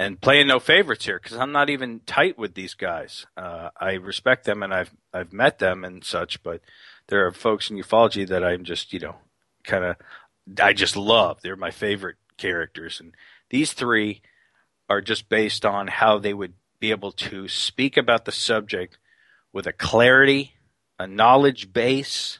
and 0.00 0.18
playing 0.20 0.46
no 0.46 0.58
favorites 0.58 1.04
here 1.04 1.20
because 1.22 1.36
I'm 1.36 1.52
not 1.52 1.68
even 1.68 2.00
tight 2.06 2.38
with 2.38 2.54
these 2.54 2.72
guys. 2.72 3.26
Uh, 3.36 3.68
I 3.78 3.92
respect 3.94 4.44
them 4.46 4.62
and 4.62 4.72
I've 4.72 4.90
I've 5.12 5.32
met 5.32 5.58
them 5.58 5.84
and 5.84 6.02
such, 6.02 6.42
but 6.42 6.62
there 7.08 7.26
are 7.26 7.32
folks 7.32 7.68
in 7.70 7.76
ufology 7.76 8.26
that 8.26 8.42
I'm 8.42 8.64
just 8.64 8.94
you 8.94 9.00
know 9.00 9.16
kind 9.62 9.84
of 9.84 9.96
I 10.60 10.72
just 10.72 10.96
love. 10.96 11.42
They're 11.42 11.54
my 11.54 11.70
favorite 11.70 12.16
characters, 12.38 12.98
and 12.98 13.14
these 13.50 13.74
three 13.74 14.22
are 14.88 15.02
just 15.02 15.28
based 15.28 15.66
on 15.66 15.86
how 15.86 16.18
they 16.18 16.32
would 16.32 16.54
be 16.80 16.90
able 16.90 17.12
to 17.12 17.46
speak 17.46 17.96
about 17.96 18.24
the 18.24 18.32
subject 18.32 18.98
with 19.52 19.66
a 19.66 19.72
clarity, 19.72 20.54
a 20.98 21.06
knowledge 21.06 21.72
base, 21.72 22.39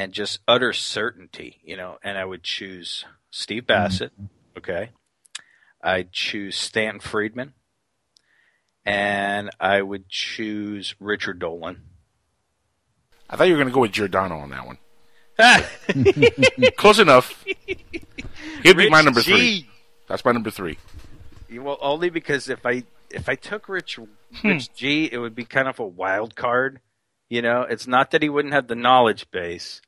and 0.00 0.14
just 0.14 0.40
utter 0.48 0.72
certainty, 0.72 1.60
you 1.62 1.76
know. 1.76 1.98
And 2.02 2.16
I 2.16 2.24
would 2.24 2.42
choose 2.42 3.04
Steve 3.30 3.64
mm-hmm. 3.64 3.84
Bassett, 3.84 4.12
okay. 4.56 4.90
I'd 5.82 6.10
choose 6.10 6.56
Stanton 6.56 7.00
Friedman, 7.00 7.52
and 8.84 9.50
I 9.60 9.82
would 9.82 10.08
choose 10.08 10.94
Richard 11.00 11.38
Dolan. 11.38 11.82
I 13.28 13.36
thought 13.36 13.44
you 13.44 13.52
were 13.52 13.58
going 13.58 13.68
to 13.68 13.74
go 13.74 13.80
with 13.80 13.92
Giordano 13.92 14.38
on 14.38 14.50
that 14.50 14.66
one. 14.66 14.78
Close 16.76 16.98
enough. 16.98 17.44
He'd 18.62 18.76
be 18.76 18.88
my 18.88 19.02
number 19.02 19.20
G. 19.20 19.32
three. 19.32 19.68
That's 20.08 20.24
my 20.24 20.32
number 20.32 20.50
three. 20.50 20.78
Well, 21.52 21.78
only 21.80 22.08
because 22.08 22.48
if 22.48 22.64
I 22.64 22.84
if 23.10 23.28
I 23.28 23.34
took 23.34 23.68
Rich 23.68 23.96
hmm. 23.96 24.48
Rich 24.48 24.74
G, 24.74 25.10
it 25.12 25.18
would 25.18 25.34
be 25.34 25.44
kind 25.44 25.68
of 25.68 25.78
a 25.78 25.86
wild 25.86 26.36
card. 26.36 26.80
You 27.28 27.42
know, 27.42 27.62
it's 27.62 27.86
not 27.86 28.10
that 28.10 28.22
he 28.22 28.28
wouldn't 28.28 28.54
have 28.54 28.66
the 28.66 28.74
knowledge 28.74 29.30
base, 29.30 29.80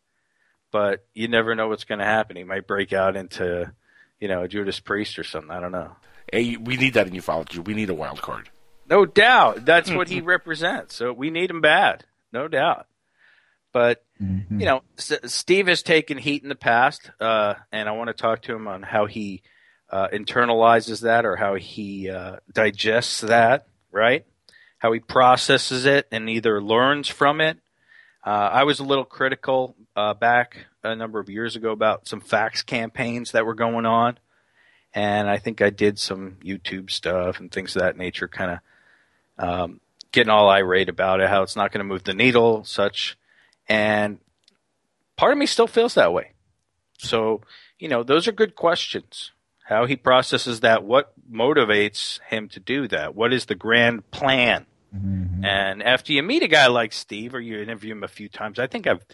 but 0.72 1.04
you 1.14 1.28
never 1.28 1.54
know 1.54 1.68
what's 1.68 1.84
going 1.84 2.00
to 2.00 2.04
happen. 2.04 2.34
He 2.36 2.42
might 2.44 2.66
break 2.66 2.92
out 2.92 3.14
into, 3.14 3.72
you 4.18 4.26
know, 4.28 4.42
a 4.42 4.48
Judas 4.48 4.80
Priest 4.80 5.18
or 5.18 5.24
something. 5.24 5.50
I 5.52 5.60
don't 5.60 5.70
know. 5.72 5.94
Hey, 6.32 6.56
we 6.56 6.76
need 6.76 6.94
that 6.94 7.06
in 7.06 7.12
ufology. 7.12 7.64
We 7.64 7.74
need 7.74 7.90
a 7.90 7.94
wild 7.94 8.20
card. 8.22 8.48
No 8.88 9.06
doubt, 9.06 9.64
that's 9.64 9.90
what 9.90 10.08
he 10.08 10.20
represents. 10.22 10.96
So 10.96 11.12
we 11.12 11.30
need 11.30 11.50
him 11.50 11.60
bad, 11.60 12.04
no 12.32 12.48
doubt. 12.48 12.86
But 13.72 14.02
Mhm. 14.22 14.60
you 14.60 14.66
know, 14.66 14.82
S- 14.98 15.32
Steve 15.32 15.66
has 15.66 15.82
taken 15.82 16.16
heat 16.18 16.42
in 16.42 16.48
the 16.48 16.54
past, 16.54 17.10
uh, 17.20 17.54
and 17.72 17.88
I 17.88 17.92
want 17.92 18.08
to 18.08 18.14
talk 18.14 18.42
to 18.42 18.54
him 18.54 18.68
on 18.68 18.82
how 18.82 19.06
he 19.06 19.42
uh, 19.90 20.08
internalizes 20.08 21.02
that 21.02 21.26
or 21.26 21.36
how 21.36 21.54
he 21.54 22.08
uh, 22.08 22.36
digests 22.52 23.20
that, 23.22 23.66
right? 23.90 24.24
How 24.78 24.92
he 24.92 25.00
processes 25.00 25.84
it 25.84 26.06
and 26.10 26.30
either 26.30 26.62
learns 26.62 27.08
from 27.08 27.40
it. 27.42 27.58
Uh, 28.24 28.50
I 28.52 28.64
was 28.64 28.78
a 28.78 28.84
little 28.84 29.04
critical 29.04 29.74
uh, 29.96 30.14
back 30.14 30.66
a 30.84 30.94
number 30.94 31.18
of 31.18 31.28
years 31.28 31.56
ago 31.56 31.70
about 31.72 32.06
some 32.06 32.20
fax 32.20 32.62
campaigns 32.62 33.32
that 33.32 33.44
were 33.44 33.54
going 33.54 33.84
on, 33.84 34.18
and 34.94 35.28
I 35.28 35.38
think 35.38 35.60
I 35.60 35.70
did 35.70 35.98
some 35.98 36.36
YouTube 36.44 36.90
stuff 36.90 37.40
and 37.40 37.50
things 37.50 37.74
of 37.74 37.82
that 37.82 37.96
nature, 37.96 38.28
kind 38.28 38.60
of 39.38 39.44
um, 39.44 39.80
getting 40.12 40.30
all 40.30 40.48
irate 40.48 40.88
about 40.88 41.20
it, 41.20 41.28
how 41.28 41.42
it's 41.42 41.56
not 41.56 41.72
going 41.72 41.80
to 41.80 41.84
move 41.84 42.04
the 42.04 42.14
needle, 42.14 42.64
such. 42.64 43.16
And 43.68 44.18
part 45.16 45.32
of 45.32 45.38
me 45.38 45.46
still 45.46 45.66
feels 45.66 45.94
that 45.94 46.12
way. 46.12 46.32
So, 46.98 47.40
you 47.78 47.88
know, 47.88 48.02
those 48.02 48.28
are 48.28 48.32
good 48.32 48.54
questions. 48.54 49.32
How 49.64 49.86
he 49.86 49.96
processes 49.96 50.60
that, 50.60 50.84
what 50.84 51.14
motivates 51.30 52.20
him 52.28 52.48
to 52.50 52.60
do 52.60 52.86
that? 52.88 53.14
What 53.14 53.32
is 53.32 53.46
the 53.46 53.54
grand 53.54 54.10
plan? 54.10 54.66
Mhm. 54.94 55.44
And 55.44 55.82
after 55.82 56.12
you 56.12 56.22
meet 56.22 56.42
a 56.42 56.48
guy 56.48 56.66
like 56.66 56.92
Steve, 56.92 57.34
or 57.34 57.40
you 57.40 57.58
interview 57.60 57.92
him 57.92 58.02
a 58.04 58.08
few 58.08 58.28
times, 58.28 58.58
I 58.58 58.66
think 58.66 58.86
I've 58.86 59.04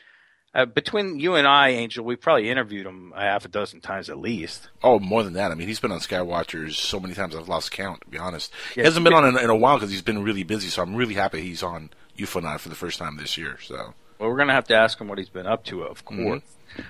uh, 0.55 0.65
between 0.65 1.21
you 1.21 1.35
and 1.35 1.47
I, 1.47 1.69
Angel, 1.69 2.03
we 2.05 2.17
probably 2.17 2.49
interviewed 2.49 2.87
him 2.87 3.13
a 3.15 3.21
half 3.21 3.45
a 3.45 3.49
dozen 3.49 3.81
times 3.83 4.09
at 4.09 4.19
least. 4.19 4.71
Oh, 4.83 4.99
more 4.99 5.23
than 5.23 5.35
that. 5.35 5.51
I 5.53 5.55
mean, 5.55 5.69
he's 5.69 5.79
been 5.79 5.93
on 5.93 6.01
Skywatchers 6.01 6.73
so 6.75 6.99
many 6.99 7.13
times 7.15 7.37
I've 7.37 7.49
lost 7.51 7.71
count. 7.71 8.01
To 8.01 8.09
be 8.09 8.17
honest, 8.19 8.51
he 8.75 8.81
hasn't 8.81 9.05
been 9.05 9.13
on 9.13 9.27
in, 9.27 9.39
in 9.39 9.51
a 9.51 9.55
while 9.57 9.77
because 9.77 9.91
he's 9.91 10.01
been 10.03 10.23
really 10.25 10.45
busy. 10.45 10.69
So 10.69 10.83
I'm 10.83 10.97
really 10.97 11.15
happy 11.15 11.43
he's 11.43 11.63
on 11.63 11.91
UFONAUT 12.17 12.61
for 12.61 12.71
the 12.71 12.75
first 12.75 12.99
time 12.99 13.19
this 13.19 13.37
year. 13.37 13.59
So 13.63 13.95
Well, 14.19 14.31
we're 14.31 14.39
gonna 14.39 14.55
have 14.55 14.67
to 14.69 14.75
ask 14.75 14.99
him 14.99 15.07
what 15.07 15.19
he's 15.19 15.29
been 15.29 15.47
up 15.47 15.65
to, 15.67 15.83
of 15.83 16.03
Mm-hmm. 16.07 16.25
course. 16.25 16.43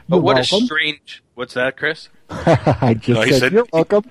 But 0.08 0.16
You're 0.16 0.22
what 0.22 0.38
a 0.38 0.44
strange. 0.44 1.22
What's 1.34 1.54
that, 1.54 1.76
Chris? 1.76 2.08
I 2.30 2.94
just 2.94 3.08
No, 3.08 3.24
said, 3.24 3.40
said- 3.40 3.52
you're 3.52 3.66
welcome. 3.72 4.02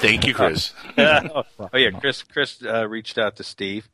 thank 0.00 0.26
you, 0.26 0.34
Chris. 0.34 0.72
oh, 0.98 1.44
oh, 1.60 1.76
yeah, 1.76 1.90
Chris. 1.90 2.22
Chris 2.24 2.60
uh, 2.64 2.86
reached 2.88 3.18
out 3.18 3.36
to 3.36 3.44
Steve, 3.44 3.88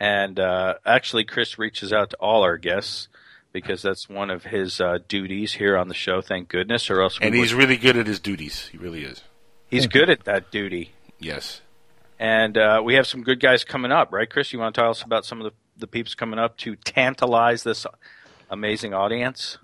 and 0.00 0.38
uh, 0.38 0.74
actually, 0.86 1.24
Chris 1.24 1.58
reaches 1.58 1.92
out 1.92 2.10
to 2.10 2.16
all 2.16 2.42
our 2.42 2.56
guests 2.56 3.08
because 3.52 3.82
that's 3.82 4.08
one 4.08 4.30
of 4.30 4.44
his 4.44 4.80
uh, 4.80 4.98
duties 5.08 5.54
here 5.54 5.76
on 5.76 5.88
the 5.88 5.94
show. 5.94 6.20
Thank 6.20 6.48
goodness, 6.48 6.90
or 6.90 7.00
else 7.02 7.18
we 7.18 7.26
and 7.26 7.34
he's 7.34 7.54
would- 7.54 7.60
really 7.60 7.76
good 7.76 7.96
at 7.96 8.06
his 8.06 8.20
duties. 8.20 8.68
He 8.68 8.78
really 8.78 9.04
is. 9.04 9.22
he's 9.68 9.86
good 9.86 10.10
at 10.10 10.24
that 10.24 10.50
duty. 10.50 10.92
Yes. 11.18 11.62
And 12.20 12.58
uh, 12.58 12.82
we 12.84 12.94
have 12.94 13.06
some 13.06 13.22
good 13.22 13.38
guys 13.40 13.64
coming 13.64 13.92
up, 13.92 14.12
right, 14.12 14.28
Chris? 14.28 14.52
You 14.52 14.58
want 14.58 14.74
to 14.74 14.80
tell 14.80 14.90
us 14.90 15.02
about 15.02 15.24
some 15.24 15.40
of 15.40 15.44
the 15.44 15.52
the 15.80 15.86
peeps 15.86 16.16
coming 16.16 16.40
up 16.40 16.56
to 16.56 16.74
tantalize 16.74 17.62
this 17.62 17.86
amazing 18.50 18.94
audience? 18.94 19.58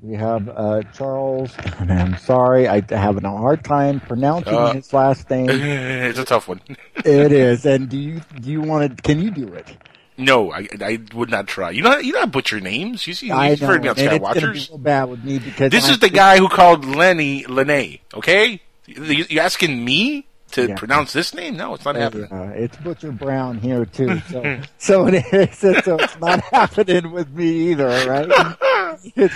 We 0.00 0.14
have 0.16 0.48
uh, 0.48 0.82
Charles, 0.94 1.50
and 1.78 1.92
I'm 1.92 2.16
sorry, 2.18 2.68
I 2.68 2.82
have 2.90 3.22
a 3.22 3.28
hard 3.30 3.64
time 3.64 4.00
pronouncing 4.00 4.54
Uh. 4.54 4.72
his 4.74 4.92
last 4.92 5.28
name. 5.30 5.48
it's 5.50 6.18
a 6.18 6.24
tough 6.24 6.48
one. 6.48 6.60
it 7.04 7.32
is. 7.32 7.64
And 7.66 7.88
do 7.88 7.96
you 7.98 8.20
do 8.40 8.50
you 8.50 8.60
want 8.60 8.96
to? 8.96 9.02
Can 9.02 9.20
you 9.20 9.30
do 9.30 9.48
it? 9.54 9.76
No, 10.18 10.52
I, 10.52 10.68
I 10.80 10.98
would 11.14 11.30
not 11.30 11.46
try. 11.46 11.70
You 11.70 11.82
know, 11.82 11.96
you 11.98 12.12
know 12.12 12.20
how 12.20 12.26
butcher 12.26 12.60
names. 12.60 13.06
You 13.06 13.14
see, 13.14 13.30
I 13.30 13.50
you've 13.50 13.62
know, 13.62 13.66
heard 13.68 13.82
me 13.82 13.88
on 13.88 13.98
and 13.98 14.12
it's 14.12 14.24
Skywatchers. 14.24 14.68
so 14.68 14.78
bad 14.78 15.04
with 15.04 15.24
me 15.24 15.38
because 15.38 15.70
This 15.70 15.88
I- 15.88 15.92
is 15.92 15.98
the 16.00 16.10
guy 16.10 16.36
who 16.38 16.48
called 16.48 16.84
Lenny 16.84 17.44
Lene. 17.46 17.98
Okay, 18.14 18.60
you, 18.86 19.24
you 19.28 19.40
asking 19.40 19.82
me 19.84 20.26
to 20.52 20.68
Yeah. 20.68 20.76
pronounce 20.76 21.12
this 21.12 21.34
name? 21.34 21.56
No, 21.56 21.74
it's 21.74 21.84
not 21.84 21.96
happening. 21.96 22.28
Yeah, 22.30 22.50
it's 22.50 22.76
Butcher 22.78 23.12
Brown 23.12 23.58
here 23.58 23.84
too. 23.84 24.20
So, 24.30 24.60
so 24.78 25.06
it 25.08 25.14
is. 25.32 25.58
So 25.58 25.96
it's 25.96 26.18
not 26.18 26.40
happening 26.52 27.10
with 27.12 27.30
me 27.32 27.70
either. 27.72 27.86
right? 28.08 28.56
It's, 29.16 29.34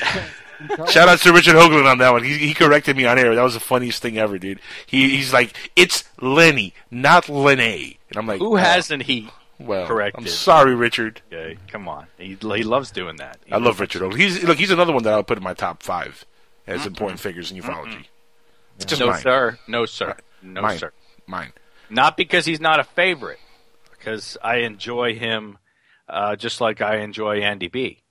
Shout 0.92 1.08
out 1.08 1.18
to 1.20 1.32
Richard 1.32 1.54
Hoagland 1.54 1.90
on 1.90 1.98
that 1.98 2.12
one. 2.12 2.22
He, 2.24 2.34
he 2.38 2.54
corrected 2.54 2.96
me 2.96 3.04
on 3.04 3.18
air. 3.18 3.34
That 3.34 3.42
was 3.42 3.54
the 3.54 3.60
funniest 3.60 4.00
thing 4.00 4.16
ever, 4.16 4.38
dude. 4.38 4.60
He, 4.86 5.10
he's 5.16 5.32
like, 5.32 5.54
it's 5.76 6.04
Lenny, 6.20 6.72
not 6.90 7.28
Lene. 7.28 7.96
And 8.08 8.16
I'm 8.16 8.26
like, 8.26 8.38
Who 8.38 8.52
oh, 8.54 8.56
hasn't 8.56 9.02
he? 9.02 9.28
well, 9.58 9.86
corrected? 9.86 10.24
I'm 10.24 10.28
sorry, 10.28 10.74
Richard. 10.74 11.20
Okay, 11.32 11.58
come 11.68 11.88
on. 11.88 12.06
He, 12.16 12.36
he 12.40 12.62
loves 12.62 12.90
doing 12.90 13.16
that. 13.16 13.38
He 13.44 13.52
I 13.52 13.58
love 13.58 13.80
Richard 13.80 14.00
Hoagland. 14.02 14.18
He's 14.18 14.44
look, 14.44 14.56
he's 14.58 14.70
another 14.70 14.92
one 14.94 15.02
that 15.02 15.12
I'll 15.12 15.22
put 15.24 15.36
in 15.38 15.44
my 15.44 15.54
top 15.54 15.82
five 15.82 16.24
as 16.66 16.86
important 16.86 17.20
figures 17.20 17.50
in 17.50 17.60
ufology. 17.60 18.06
It's 18.76 18.84
just 18.86 19.00
no, 19.00 19.08
mine. 19.08 19.20
sir. 19.20 19.58
No, 19.68 19.84
sir. 19.86 20.16
No, 20.42 20.62
Mine. 20.62 20.78
sir. 20.78 20.92
Mine. 21.26 21.52
Not 21.90 22.16
because 22.16 22.44
he's 22.46 22.60
not 22.60 22.80
a 22.80 22.84
favorite, 22.84 23.38
because 23.92 24.36
I 24.42 24.58
enjoy 24.58 25.14
him 25.14 25.58
uh, 26.08 26.36
just 26.36 26.60
like 26.60 26.80
I 26.80 26.98
enjoy 26.98 27.40
Andy 27.42 27.68
B. 27.68 28.02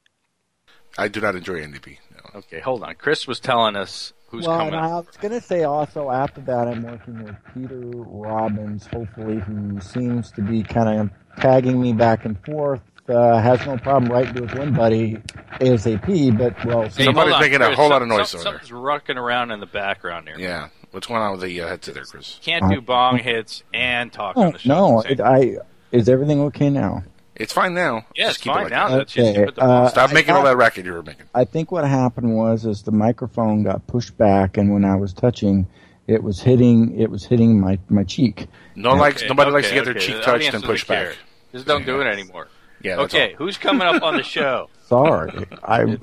I 0.97 1.07
do 1.09 1.19
not 1.19 1.35
enjoy 1.35 1.59
NDP. 1.61 1.97
No. 2.11 2.39
Okay, 2.39 2.59
hold 2.61 2.83
on. 2.83 2.95
Chris 2.95 3.27
was 3.27 3.39
telling 3.41 3.75
us 3.75 4.13
who's 4.29 4.47
well, 4.47 4.59
coming 4.59 4.73
and 4.75 4.85
I 4.85 4.91
up. 4.91 5.07
was 5.07 5.17
going 5.17 5.33
to 5.33 5.41
say 5.41 5.63
also 5.63 6.09
after 6.09 6.39
that, 6.41 6.67
I'm 6.69 6.83
working 6.83 7.23
with 7.23 7.35
Peter 7.53 7.79
Robbins, 7.79 8.87
hopefully, 8.87 9.39
who 9.39 9.79
seems 9.81 10.31
to 10.31 10.41
be 10.41 10.63
kind 10.63 10.99
of 11.01 11.09
tagging 11.41 11.81
me 11.81 11.91
back 11.93 12.23
and 12.25 12.37
forth. 12.45 12.81
Uh, 13.07 13.39
has 13.39 13.63
no 13.67 13.77
problem 13.77 14.11
writing 14.11 14.33
to 14.33 14.47
his 14.47 14.57
one 14.57 14.73
buddy 14.73 15.15
ASAP, 15.59 16.37
but 16.37 16.65
well, 16.65 16.83
Hey, 16.83 17.03
Somebody's 17.05 17.35
on, 17.35 17.41
making 17.41 17.61
a 17.61 17.65
Chris. 17.65 17.77
whole 17.77 17.89
lot 17.89 18.01
of 18.01 18.07
noise 18.07 18.29
some- 18.29 18.39
over 18.39 18.49
there. 18.51 18.59
Something's 18.65 18.71
rucking 18.71 19.17
around 19.17 19.51
in 19.51 19.59
the 19.59 19.67
background 19.67 20.27
here. 20.27 20.39
Yeah. 20.39 20.69
What's 20.95 21.07
going 21.07 21.21
on 21.21 21.33
with 21.33 21.41
the 21.41 21.59
uh, 21.59 21.67
headset 21.67 21.93
there, 21.95 22.05
Chris? 22.05 22.39
Can't 22.41 22.71
do 22.71 22.79
bong 22.79 23.17
hits 23.17 23.63
and 23.73 24.13
talk 24.13 24.37
Oh, 24.37 24.43
on 24.43 24.53
the 24.53 24.59
show. 24.59 24.69
no, 24.69 25.01
it, 25.01 25.19
I 25.19 25.57
is 25.91 26.07
everything 26.07 26.39
okay 26.43 26.69
now? 26.69 27.03
It's 27.35 27.51
fine 27.51 27.73
now. 27.73 28.05
yeah, 28.15 28.27
Just 28.27 28.37
it's 28.37 28.43
keep 28.45 28.51
it 28.51 28.53
fine 28.53 28.63
like 28.63 28.71
now. 28.71 28.87
that. 28.87 28.97
That's 28.99 29.17
Okay, 29.17 29.43
put 29.43 29.59
uh, 29.59 29.89
Stop 29.89 30.11
I 30.11 30.13
making 30.13 30.35
all 30.35 30.43
got- 30.43 30.51
that 30.51 30.55
racket 30.55 30.85
you 30.85 30.93
were 30.93 31.03
making. 31.03 31.25
I 31.35 31.43
think 31.43 31.69
what 31.69 31.85
happened 31.85 32.33
was 32.33 32.65
is 32.65 32.83
the 32.83 32.93
microphone 32.93 33.63
got 33.63 33.85
pushed 33.87 34.17
back, 34.17 34.55
and 34.55 34.71
when 34.73 34.85
I 34.85 34.95
was 34.95 35.11
touching, 35.11 35.67
it 36.07 36.23
was 36.23 36.39
hitting 36.39 36.97
it 36.97 37.11
was 37.11 37.25
hitting 37.25 37.59
my 37.59 37.77
my 37.89 38.05
cheek. 38.05 38.47
No 38.77 38.93
likes 38.93 39.17
Okay, 39.17 39.27
nobody 39.27 39.51
likes 39.51 39.67
to 39.67 39.73
okay, 39.73 39.79
get 39.79 39.83
their 39.85 39.95
okay. 39.97 40.05
cheek 40.05 40.15
The 40.15 40.21
touched 40.21 40.29
audience 40.35 40.53
and 40.53 40.63
doesn't 40.63 40.73
pushed 40.75 40.87
care. 40.87 41.09
back. 41.09 41.17
Just 41.51 41.67
don't 41.67 41.85
do 41.85 41.99
it 41.99 42.05
anymore. 42.07 42.47
Yeah. 42.81 42.95
That's 42.95 43.13
Okay, 43.13 43.35
who's 43.37 43.57
coming 43.57 43.85
up 43.85 44.01
on 44.01 44.15
the 44.15 44.23
show? 44.37 44.69
Sorry, 44.87 45.45
I 45.63 45.97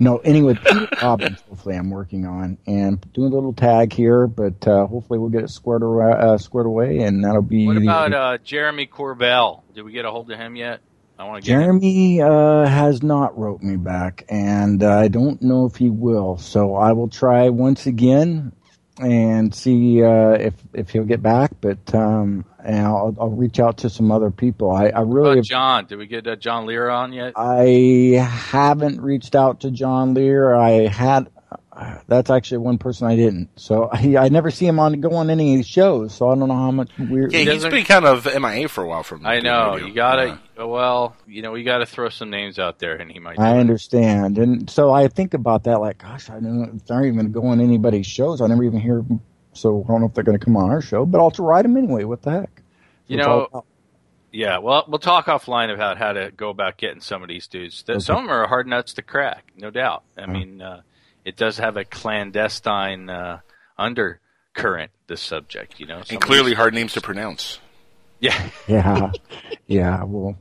no. 0.00 0.18
Anyway, 0.18 0.54
Peter 0.54 0.88
Robbins. 1.00 1.40
Hopefully, 1.48 1.76
I'm 1.76 1.90
working 1.90 2.26
on 2.26 2.58
and 2.66 3.00
doing 3.12 3.30
a 3.30 3.34
little 3.34 3.52
tag 3.52 3.92
here, 3.92 4.26
but 4.26 4.66
uh, 4.66 4.86
hopefully 4.86 5.20
we'll 5.20 5.30
get 5.30 5.44
it 5.44 5.50
squared, 5.50 5.84
ar- 5.84 6.18
uh, 6.18 6.38
squared 6.38 6.66
away, 6.66 6.98
and 6.98 7.24
that'll 7.24 7.42
be. 7.42 7.66
What 7.66 7.76
about 7.76 8.12
uh, 8.12 8.38
Jeremy 8.38 8.86
Corbell? 8.88 9.62
Did 9.74 9.82
we 9.82 9.92
get 9.92 10.04
a 10.04 10.10
hold 10.10 10.30
of 10.32 10.38
him 10.38 10.56
yet? 10.56 10.80
I 11.16 11.24
want 11.24 11.44
to. 11.44 11.48
Jeremy 11.48 12.20
uh, 12.20 12.64
has 12.66 13.02
not 13.04 13.38
wrote 13.38 13.62
me 13.62 13.76
back, 13.76 14.24
and 14.28 14.82
uh, 14.82 14.98
I 14.98 15.08
don't 15.08 15.40
know 15.40 15.66
if 15.66 15.76
he 15.76 15.88
will. 15.88 16.36
So 16.38 16.74
I 16.74 16.92
will 16.92 17.08
try 17.08 17.50
once 17.50 17.86
again 17.86 18.52
and 18.98 19.54
see 19.54 20.02
uh, 20.02 20.32
if 20.32 20.54
if 20.72 20.90
he'll 20.90 21.04
get 21.04 21.22
back. 21.22 21.52
But 21.60 21.94
um, 21.94 22.44
and 22.64 22.86
I'll, 22.86 23.14
I'll 23.20 23.30
reach 23.30 23.60
out 23.60 23.78
to 23.78 23.90
some 23.90 24.10
other 24.10 24.30
people. 24.30 24.70
I, 24.70 24.88
I 24.88 25.00
really 25.00 25.32
about 25.34 25.44
John? 25.44 25.86
Did 25.86 25.98
we 25.98 26.06
get 26.06 26.26
uh, 26.26 26.36
John 26.36 26.66
Lear 26.66 26.88
on 26.88 27.12
yet? 27.12 27.34
I 27.36 28.24
haven't 28.26 29.00
reached 29.00 29.34
out 29.34 29.60
to 29.60 29.70
John 29.70 30.14
Lear. 30.14 30.54
I 30.54 30.88
had. 30.88 31.30
That's 32.06 32.30
actually 32.30 32.58
one 32.58 32.78
person 32.78 33.06
I 33.08 33.16
didn't. 33.16 33.48
So 33.56 33.88
he, 33.98 34.16
I 34.16 34.28
never 34.28 34.50
see 34.50 34.66
him 34.66 34.78
on 34.78 35.00
go 35.00 35.14
on 35.14 35.30
any 35.30 35.54
of 35.54 35.58
these 35.58 35.66
shows. 35.66 36.14
So 36.14 36.28
I 36.30 36.34
don't 36.36 36.48
know 36.48 36.54
how 36.54 36.70
much 36.70 36.90
weird. 36.98 37.32
Yeah, 37.32 37.40
he's 37.52 37.64
been 37.64 37.84
kind 37.84 38.04
of 38.04 38.24
MIA 38.26 38.68
for 38.68 38.84
a 38.84 38.86
while 38.88 39.02
from. 39.02 39.26
I 39.26 39.40
know 39.40 39.72
radio. 39.72 39.86
you 39.88 39.94
gotta. 39.94 40.38
Yeah. 40.56 40.64
Well, 40.64 41.16
you 41.26 41.42
know, 41.42 41.50
we 41.52 41.64
gotta 41.64 41.86
throw 41.86 42.08
some 42.10 42.30
names 42.30 42.58
out 42.58 42.78
there, 42.78 42.96
and 42.96 43.10
he 43.10 43.18
might. 43.18 43.38
I 43.40 43.52
do 43.52 43.56
it. 43.56 43.60
understand, 43.60 44.38
and 44.38 44.70
so 44.70 44.92
I 44.92 45.08
think 45.08 45.34
about 45.34 45.64
that. 45.64 45.80
Like, 45.80 45.98
gosh, 45.98 46.30
I 46.30 46.34
don't. 46.34 46.80
They're 46.86 46.96
not 46.98 47.04
even 47.06 47.14
going 47.16 47.26
to 47.32 47.32
go 47.40 47.46
on 47.48 47.60
anybody's 47.60 48.06
shows. 48.06 48.40
I 48.40 48.46
never 48.46 48.62
even 48.64 48.80
hear. 48.80 49.04
So 49.52 49.84
I 49.84 49.88
don't 49.88 50.00
know 50.00 50.06
if 50.06 50.14
they're 50.14 50.24
going 50.24 50.38
to 50.38 50.44
come 50.44 50.56
on 50.56 50.70
our 50.70 50.80
show, 50.82 51.04
but 51.06 51.20
I'll 51.20 51.30
just 51.30 51.38
write 51.40 51.62
them 51.62 51.76
anyway. 51.76 52.04
What 52.04 52.22
the 52.22 52.30
heck? 52.32 52.62
You 53.06 53.18
It's 53.18 53.26
know, 53.26 53.64
Yeah, 54.32 54.58
well, 54.58 54.84
we'll 54.88 54.98
talk 54.98 55.26
offline 55.26 55.72
about 55.72 55.96
how 55.98 56.12
to 56.12 56.32
go 56.36 56.50
about 56.50 56.76
getting 56.76 57.00
some 57.00 57.22
of 57.22 57.28
these 57.28 57.46
dudes. 57.46 57.82
Th- 57.84 57.96
Okay. 57.96 58.04
Some 58.04 58.16
of 58.16 58.22
them 58.24 58.30
are 58.32 58.46
hard 58.48 58.66
nuts 58.66 58.94
to 58.94 59.02
crack, 59.02 59.52
no 59.56 59.70
doubt. 59.70 60.02
I 60.18 60.26
mean, 60.26 60.60
uh, 60.60 60.80
it 61.24 61.36
does 61.36 61.58
have 61.58 61.76
a 61.76 61.84
clandestine 61.84 63.08
uh, 63.10 63.40
undercurrent. 63.78 64.90
This 65.06 65.20
subject, 65.20 65.78
you 65.80 65.86
know, 65.86 66.02
Some 66.02 66.16
And 66.16 66.22
clearly 66.24 66.54
hard 66.54 66.72
names 66.74 66.92
to 66.94 67.00
pronounce. 67.00 67.58
Yeah. 68.20 68.48
yeah, 68.66 69.12
yeah. 69.66 70.02
Well, 70.04 70.36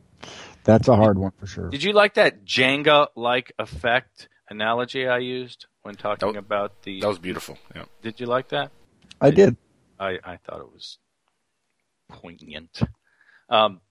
that's 0.63 0.88
a 0.88 0.96
hard 0.96 1.18
one 1.18 1.32
for 1.38 1.48
sure. 1.48 1.70
Did 1.70 1.84
you 1.84 1.92
like 1.94 2.13
that 2.13 2.46
Jenga-like 2.46 3.52
effect 3.60 4.30
analogy 4.50 5.08
I 5.08 5.18
used 5.18 5.66
when 5.82 5.96
talking 5.96 6.34
That- 6.34 6.40
about 6.40 6.84
the? 6.84 7.02
That 7.02 7.08
was 7.08 7.20
beautiful. 7.20 7.58
Yeah. 7.75 7.86
Did 8.02 8.20
you 8.22 8.25
like 8.25 8.50
that? 8.50 8.72
I 9.20 9.32
did. 9.32 9.58
I, 10.00 10.20
I 10.24 10.38
thought 10.38 10.60
it 10.62 10.72
was 10.72 10.98
poignant. 12.10 12.82
Um, 13.50 13.82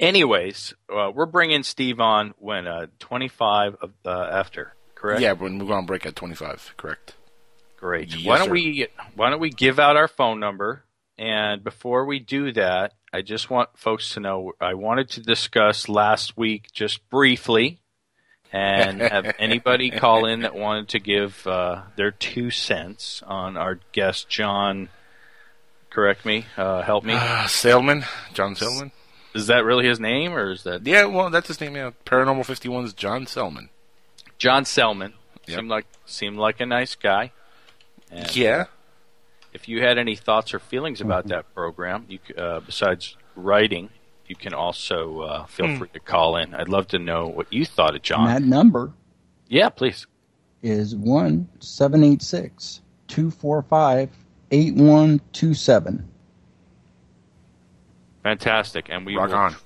anyways, 0.00 0.74
uh, 0.92 1.10
we're 1.14 1.26
bringing 1.26 1.62
Steve 1.62 2.00
on 2.00 2.34
when 2.38 2.66
uh, 2.66 2.86
25 2.98 3.76
of, 3.80 3.92
uh, 4.04 4.10
after, 4.10 4.74
correct? 5.04 5.20
Yeah, 5.20 5.32
when 5.32 5.58
we're 5.58 5.74
on 5.74 5.84
break 5.84 6.06
at 6.06 6.16
25, 6.16 6.74
correct. 6.78 7.14
Great. 7.76 8.14
Yes, 8.16 8.26
why 8.26 8.38
don't 8.38 8.46
sir. 8.46 8.52
we 8.52 8.86
Why 9.14 9.28
don't 9.28 9.40
we 9.40 9.50
give 9.50 9.78
out 9.78 9.96
our 9.96 10.08
phone 10.08 10.40
number? 10.40 10.84
And 11.18 11.62
before 11.62 12.06
we 12.06 12.18
do 12.18 12.52
that, 12.52 12.94
I 13.12 13.20
just 13.22 13.50
want 13.50 13.68
folks 13.76 14.14
to 14.14 14.20
know 14.20 14.52
I 14.60 14.74
wanted 14.74 15.10
to 15.10 15.20
discuss 15.20 15.88
last 15.88 16.36
week 16.36 16.72
just 16.72 17.08
briefly, 17.10 17.80
and 18.50 19.00
have 19.00 19.34
anybody 19.38 19.90
call 19.90 20.24
in 20.24 20.40
that 20.40 20.54
wanted 20.54 20.88
to 20.88 20.98
give 21.00 21.46
uh, 21.46 21.82
their 21.96 22.10
two 22.10 22.50
cents 22.50 23.22
on 23.26 23.56
our 23.58 23.80
guest 23.92 24.28
John. 24.28 24.88
Correct 25.90 26.24
me. 26.24 26.46
Uh, 26.56 26.82
help 26.82 27.04
me. 27.04 27.12
Uh, 27.12 27.46
Sailman, 27.46 28.04
John 28.32 28.54
Sailman. 28.54 28.90
Is 29.34 29.48
that 29.48 29.64
really 29.64 29.86
his 29.86 30.00
name, 30.00 30.32
or 30.32 30.52
is 30.52 30.62
that 30.62 30.86
Yeah, 30.86 31.04
well, 31.04 31.28
that's 31.28 31.48
his 31.48 31.60
name. 31.60 31.76
Yeah, 31.76 31.90
Paranormal 32.06 32.46
51's 32.46 32.94
John 32.94 33.26
Selman. 33.26 33.68
John 34.38 34.64
Selman? 34.64 35.14
Yep. 35.46 35.56
Seemed 35.58 35.68
like 35.68 35.86
seemed 36.06 36.36
like 36.38 36.60
a 36.60 36.66
nice 36.66 36.94
guy. 36.94 37.32
And, 38.10 38.34
Yeah. 38.36 38.64
If 39.52 39.68
you 39.68 39.82
had 39.82 39.98
any 39.98 40.16
thoughts 40.16 40.52
or 40.52 40.58
feelings 40.58 41.00
about 41.00 41.28
that 41.28 41.54
program, 41.54 42.06
you 42.08 42.18
uh, 42.36 42.58
besides 42.60 43.16
writing, 43.36 43.90
you 44.26 44.34
can 44.34 44.52
also 44.52 45.20
uh, 45.20 45.46
feel 45.46 45.76
free 45.76 45.88
to 45.92 46.00
call 46.00 46.36
in. 46.36 46.54
I'd 46.54 46.68
love 46.68 46.88
to 46.88 46.98
know 46.98 47.28
what 47.28 47.52
you 47.52 47.64
thought 47.64 47.90
of 47.90 47.96
And 47.96 48.02
John. 48.02 48.26
that 48.26 48.42
number 48.42 48.92
yeah, 49.48 49.68
please. 49.68 50.06
is 50.62 50.96
one 50.96 51.48
seven 51.60 52.02
eight 52.02 52.20
six 52.22 52.80
two 53.06 53.30
four 53.30 53.62
five 53.62 54.10
eight 54.50 54.74
one 54.74 55.20
two 55.32 55.54
seven. 55.54 56.08
Fantastic, 58.22 58.86
and 58.88 59.04
we 59.04 59.16
Rock 59.16 59.28
will, 59.28 59.36
on. 59.36 59.56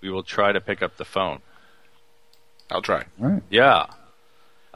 we 0.00 0.10
will 0.10 0.22
try 0.22 0.50
to 0.52 0.60
pick 0.60 0.82
up 0.82 0.96
the 0.96 1.04
phone. 1.04 1.40
I'll 2.70 2.82
try. 2.82 3.04
All 3.20 3.28
right. 3.28 3.42
Yeah. 3.50 3.86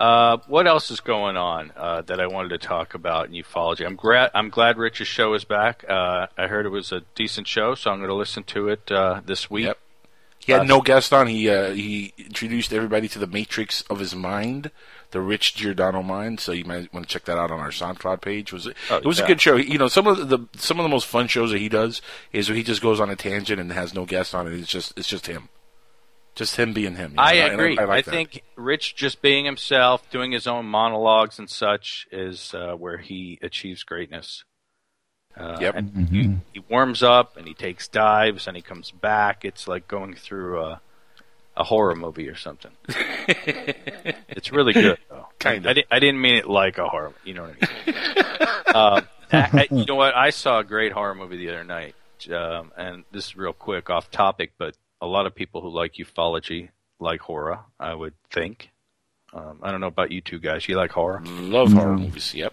Uh, 0.00 0.38
what 0.46 0.66
else 0.66 0.90
is 0.90 0.98
going 1.00 1.36
on 1.36 1.72
uh, 1.76 2.00
that 2.02 2.18
I 2.20 2.26
wanted 2.26 2.48
to 2.48 2.58
talk 2.58 2.94
about 2.94 3.28
in 3.28 3.32
ufology? 3.34 3.84
I'm 3.86 3.96
glad 3.96 4.30
I'm 4.34 4.48
glad 4.48 4.78
Rich's 4.78 5.06
show 5.06 5.34
is 5.34 5.44
back. 5.44 5.84
Uh, 5.86 6.26
I 6.38 6.46
heard 6.46 6.64
it 6.64 6.70
was 6.70 6.90
a 6.90 7.02
decent 7.14 7.46
show, 7.46 7.74
so 7.74 7.90
I'm 7.90 7.98
going 7.98 8.08
to 8.08 8.14
listen 8.14 8.42
to 8.44 8.68
it 8.68 8.90
uh, 8.90 9.20
this 9.26 9.50
week. 9.50 9.66
Yep. 9.66 9.78
He 10.38 10.52
had 10.52 10.62
Uh, 10.62 10.64
no 10.64 10.80
guest 10.80 11.12
on. 11.12 11.26
He 11.26 11.50
uh, 11.50 11.72
he 11.72 12.14
introduced 12.16 12.72
everybody 12.72 13.08
to 13.08 13.18
the 13.18 13.26
matrix 13.26 13.82
of 13.90 13.98
his 13.98 14.14
mind, 14.14 14.70
the 15.10 15.20
Rich 15.20 15.54
Giordano 15.56 16.02
mind. 16.02 16.40
So 16.40 16.52
you 16.52 16.64
might 16.64 16.90
want 16.94 17.06
to 17.06 17.12
check 17.12 17.26
that 17.26 17.36
out 17.36 17.50
on 17.50 17.60
our 17.60 17.68
SoundCloud 17.68 18.22
page. 18.22 18.54
Was 18.54 18.66
it? 18.66 18.78
Oh, 18.90 18.96
it 18.96 19.04
was 19.04 19.18
yeah. 19.18 19.26
a 19.26 19.28
good 19.28 19.40
show. 19.42 19.56
You 19.56 19.76
know, 19.76 19.88
some 19.88 20.06
of 20.06 20.30
the 20.30 20.38
some 20.56 20.78
of 20.80 20.84
the 20.84 20.88
most 20.88 21.06
fun 21.08 21.28
shows 21.28 21.50
that 21.50 21.58
he 21.58 21.68
does 21.68 22.00
is 22.32 22.48
where 22.48 22.56
he 22.56 22.62
just 22.62 22.80
goes 22.80 23.00
on 23.00 23.10
a 23.10 23.16
tangent 23.16 23.60
and 23.60 23.70
has 23.70 23.92
no 23.92 24.06
guest 24.06 24.34
on 24.34 24.46
it. 24.46 24.54
It's 24.54 24.70
just 24.70 24.96
it's 24.96 25.08
just 25.08 25.26
him, 25.26 25.50
just 26.34 26.56
him 26.56 26.72
being 26.72 26.96
him. 26.96 27.10
you 27.12 27.16
know? 27.16 27.22
I 27.22 27.32
And 27.34 27.54
agree. 27.54 27.78
I, 27.78 27.84
like 27.84 28.04
that. 28.04 28.10
think 28.10 28.42
Rich 28.56 28.94
just 28.96 29.20
being 29.22 29.44
himself, 29.44 30.08
doing 30.10 30.32
his 30.32 30.46
own 30.46 30.66
monologues 30.66 31.38
and 31.38 31.50
such, 31.50 32.06
is 32.12 32.54
uh, 32.54 32.74
where 32.74 32.98
he 32.98 33.38
achieves 33.42 33.82
greatness. 33.82 34.44
Uh, 35.36 35.58
Yep. 35.60 35.74
And 35.76 36.08
he, 36.08 36.34
he 36.54 36.64
warms 36.68 37.02
up 37.02 37.36
and 37.36 37.46
he 37.46 37.54
takes 37.54 37.86
dives 37.88 38.46
and 38.46 38.56
he 38.56 38.62
comes 38.62 38.90
back. 38.90 39.44
It's 39.44 39.68
like 39.68 39.86
going 39.86 40.14
through 40.14 40.60
a, 40.60 40.80
a 41.56 41.64
horror 41.64 41.94
movie 41.94 42.28
or 42.28 42.34
something. 42.36 42.72
it's 43.48 44.52
really 44.52 44.72
good, 44.72 44.98
though. 45.08 45.26
Kind 45.38 45.66
I, 45.66 45.70
of. 45.70 45.76
di- 45.76 45.84
I 45.90 45.98
didn't 45.98 46.20
mean 46.20 46.36
it 46.36 46.48
like 46.48 46.78
a 46.78 46.88
horror. 46.88 47.12
You 47.24 47.34
know 47.34 47.42
what 47.44 47.56
I 47.86 47.86
mean? 47.86 48.76
um, 48.76 49.08
I, 49.32 49.66
I- 49.70 49.74
you 49.74 49.84
know 49.86 49.94
what? 49.96 50.14
I 50.16 50.30
saw 50.30 50.58
a 50.60 50.64
great 50.64 50.92
horror 50.92 51.14
movie 51.14 51.36
the 51.36 51.48
other 51.50 51.64
night, 51.64 51.94
um, 52.32 52.72
and 52.76 53.04
this 53.12 53.26
is 53.26 53.36
real 53.36 53.52
quick, 53.52 53.88
off 53.90 54.10
topic, 54.10 54.52
but 54.58 54.74
a 55.00 55.06
lot 55.06 55.26
of 55.26 55.34
people 55.34 55.60
who 55.60 55.70
like 55.70 55.94
ufology 55.94 56.70
like 56.98 57.20
horror. 57.20 57.60
I 57.78 57.94
would 57.94 58.14
think. 58.30 58.70
Um, 59.32 59.60
I 59.62 59.70
don't 59.70 59.80
know 59.80 59.86
about 59.86 60.10
you 60.10 60.20
two 60.20 60.38
guys. 60.38 60.68
You 60.68 60.76
like 60.76 60.90
horror? 60.90 61.22
love 61.24 61.72
horror 61.72 61.96
movies. 61.96 62.34
Yep. 62.34 62.52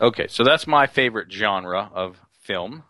Okay, 0.00 0.26
so 0.28 0.44
that's 0.44 0.66
my 0.66 0.86
favorite 0.86 1.32
genre 1.32 1.90
of 1.94 2.20
film, 2.40 2.82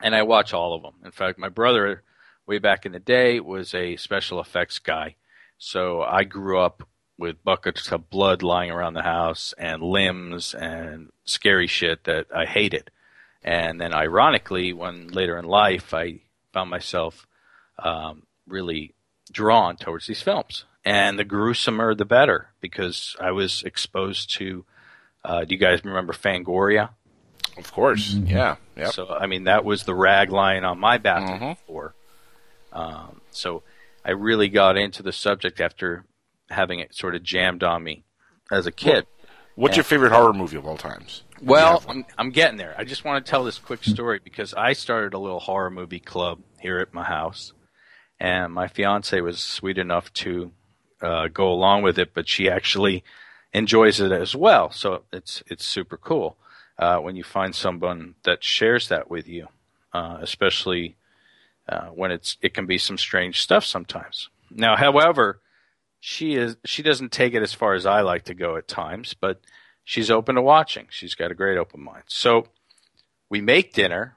and 0.00 0.14
I 0.14 0.22
watch 0.22 0.52
all 0.52 0.74
of 0.74 0.82
them. 0.82 0.94
In 1.04 1.10
fact, 1.10 1.38
my 1.38 1.48
brother, 1.48 2.02
way 2.46 2.58
back 2.58 2.84
in 2.84 2.92
the 2.92 2.98
day, 2.98 3.40
was 3.40 3.74
a 3.74 3.96
special 3.96 4.38
effects 4.38 4.78
guy, 4.78 5.16
so 5.56 6.02
I 6.02 6.24
grew 6.24 6.58
up 6.60 6.86
with 7.16 7.42
buckets 7.44 7.90
of 7.92 8.10
blood 8.10 8.42
lying 8.42 8.70
around 8.70 8.94
the 8.94 9.02
house 9.02 9.54
and 9.56 9.82
limbs 9.82 10.54
and 10.54 11.10
scary 11.24 11.66
shit 11.66 12.04
that 12.04 12.26
I 12.34 12.44
hated. 12.44 12.90
And 13.42 13.80
then, 13.80 13.94
ironically, 13.94 14.72
when 14.72 15.08
later 15.08 15.38
in 15.38 15.46
life 15.46 15.94
I 15.94 16.20
found 16.52 16.68
myself 16.68 17.26
um, 17.78 18.24
really 18.46 18.94
drawn 19.30 19.76
towards 19.76 20.06
these 20.06 20.22
films, 20.22 20.64
and 20.84 21.18
the 21.18 21.24
gruesomer 21.24 21.96
the 21.96 22.04
better, 22.04 22.48
because 22.60 23.16
I 23.20 23.30
was 23.32 23.62
exposed 23.62 24.30
to. 24.34 24.64
Uh, 25.24 25.44
do 25.44 25.54
you 25.54 25.60
guys 25.60 25.84
remember 25.84 26.12
Fangoria? 26.12 26.90
Of 27.56 27.72
course. 27.72 28.12
Yeah. 28.14 28.56
Yep. 28.76 28.92
So 28.92 29.08
I 29.08 29.26
mean, 29.26 29.44
that 29.44 29.64
was 29.64 29.84
the 29.84 29.94
rag 29.94 30.30
lying 30.30 30.64
on 30.64 30.78
my 30.80 30.98
bathroom 30.98 31.38
Mhm. 31.40 31.58
floor. 31.58 31.94
Um, 32.72 33.20
so 33.30 33.62
I 34.04 34.12
really 34.12 34.48
got 34.48 34.76
into 34.76 35.02
the 35.02 35.12
subject 35.12 35.60
after 35.60 36.04
having 36.50 36.80
it 36.80 36.94
sort 36.94 37.14
of 37.14 37.22
jammed 37.22 37.62
on 37.62 37.84
me 37.84 38.04
as 38.50 38.66
a 38.66 38.72
kid. 38.72 39.06
What's 39.54 39.74
Yeah. 39.74 39.80
your 39.80 39.84
favorite 39.84 40.12
horror 40.12 40.32
movie 40.32 40.56
of 40.56 40.66
all 40.66 40.78
times? 40.78 41.22
Well. 41.42 41.84
I'm, 41.88 42.04
I'm 42.18 42.30
getting 42.30 42.56
there. 42.56 42.74
I 42.78 42.84
just 42.84 43.04
want 43.04 43.24
to 43.24 43.30
tell 43.30 43.44
this 43.44 43.58
quick 43.58 43.84
story 43.84 44.18
because 44.24 44.54
I 44.54 44.72
started 44.72 45.12
a 45.14 45.18
little 45.18 45.40
horror 45.40 45.70
movie 45.70 46.00
club 46.00 46.40
here 46.58 46.78
at 46.78 46.94
my 46.94 47.04
house, 47.04 47.52
and 48.22 48.52
my 48.52 48.68
fiance 48.68 49.20
was 49.20 49.40
sweet 49.40 49.78
enough 49.78 50.12
to 50.12 50.52
uh, 51.00 51.26
go 51.26 51.48
along 51.48 51.82
with 51.82 51.98
it, 51.98 52.14
but 52.14 52.28
she 52.28 52.48
actually 52.48 53.02
enjoys 53.52 54.00
it 54.00 54.12
as 54.12 54.36
well. 54.36 54.70
So 54.70 55.02
it's 55.12 55.42
it's 55.48 55.66
super 55.66 55.96
cool 55.96 56.36
uh, 56.78 56.98
when 56.98 57.16
you 57.16 57.24
find 57.24 57.52
someone 57.52 58.14
that 58.22 58.44
shares 58.44 58.86
that 58.88 59.10
with 59.10 59.26
you, 59.26 59.48
uh, 59.92 60.18
especially 60.20 60.94
uh, 61.68 61.88
when 61.88 62.12
it's 62.12 62.36
it 62.40 62.54
can 62.54 62.64
be 62.64 62.78
some 62.78 62.96
strange 62.96 63.42
stuff 63.42 63.64
sometimes. 63.64 64.28
Now, 64.52 64.76
however, 64.76 65.40
she 65.98 66.36
is 66.36 66.56
she 66.64 66.84
doesn't 66.84 67.10
take 67.10 67.34
it 67.34 67.42
as 67.42 67.52
far 67.52 67.74
as 67.74 67.86
I 67.86 68.02
like 68.02 68.22
to 68.26 68.34
go 68.34 68.56
at 68.56 68.68
times, 68.68 69.14
but 69.14 69.40
she's 69.82 70.12
open 70.12 70.36
to 70.36 70.42
watching. 70.42 70.86
She's 70.90 71.16
got 71.16 71.32
a 71.32 71.34
great 71.34 71.58
open 71.58 71.82
mind. 71.82 72.04
So 72.06 72.46
we 73.28 73.40
make 73.40 73.72
dinner. 73.72 74.16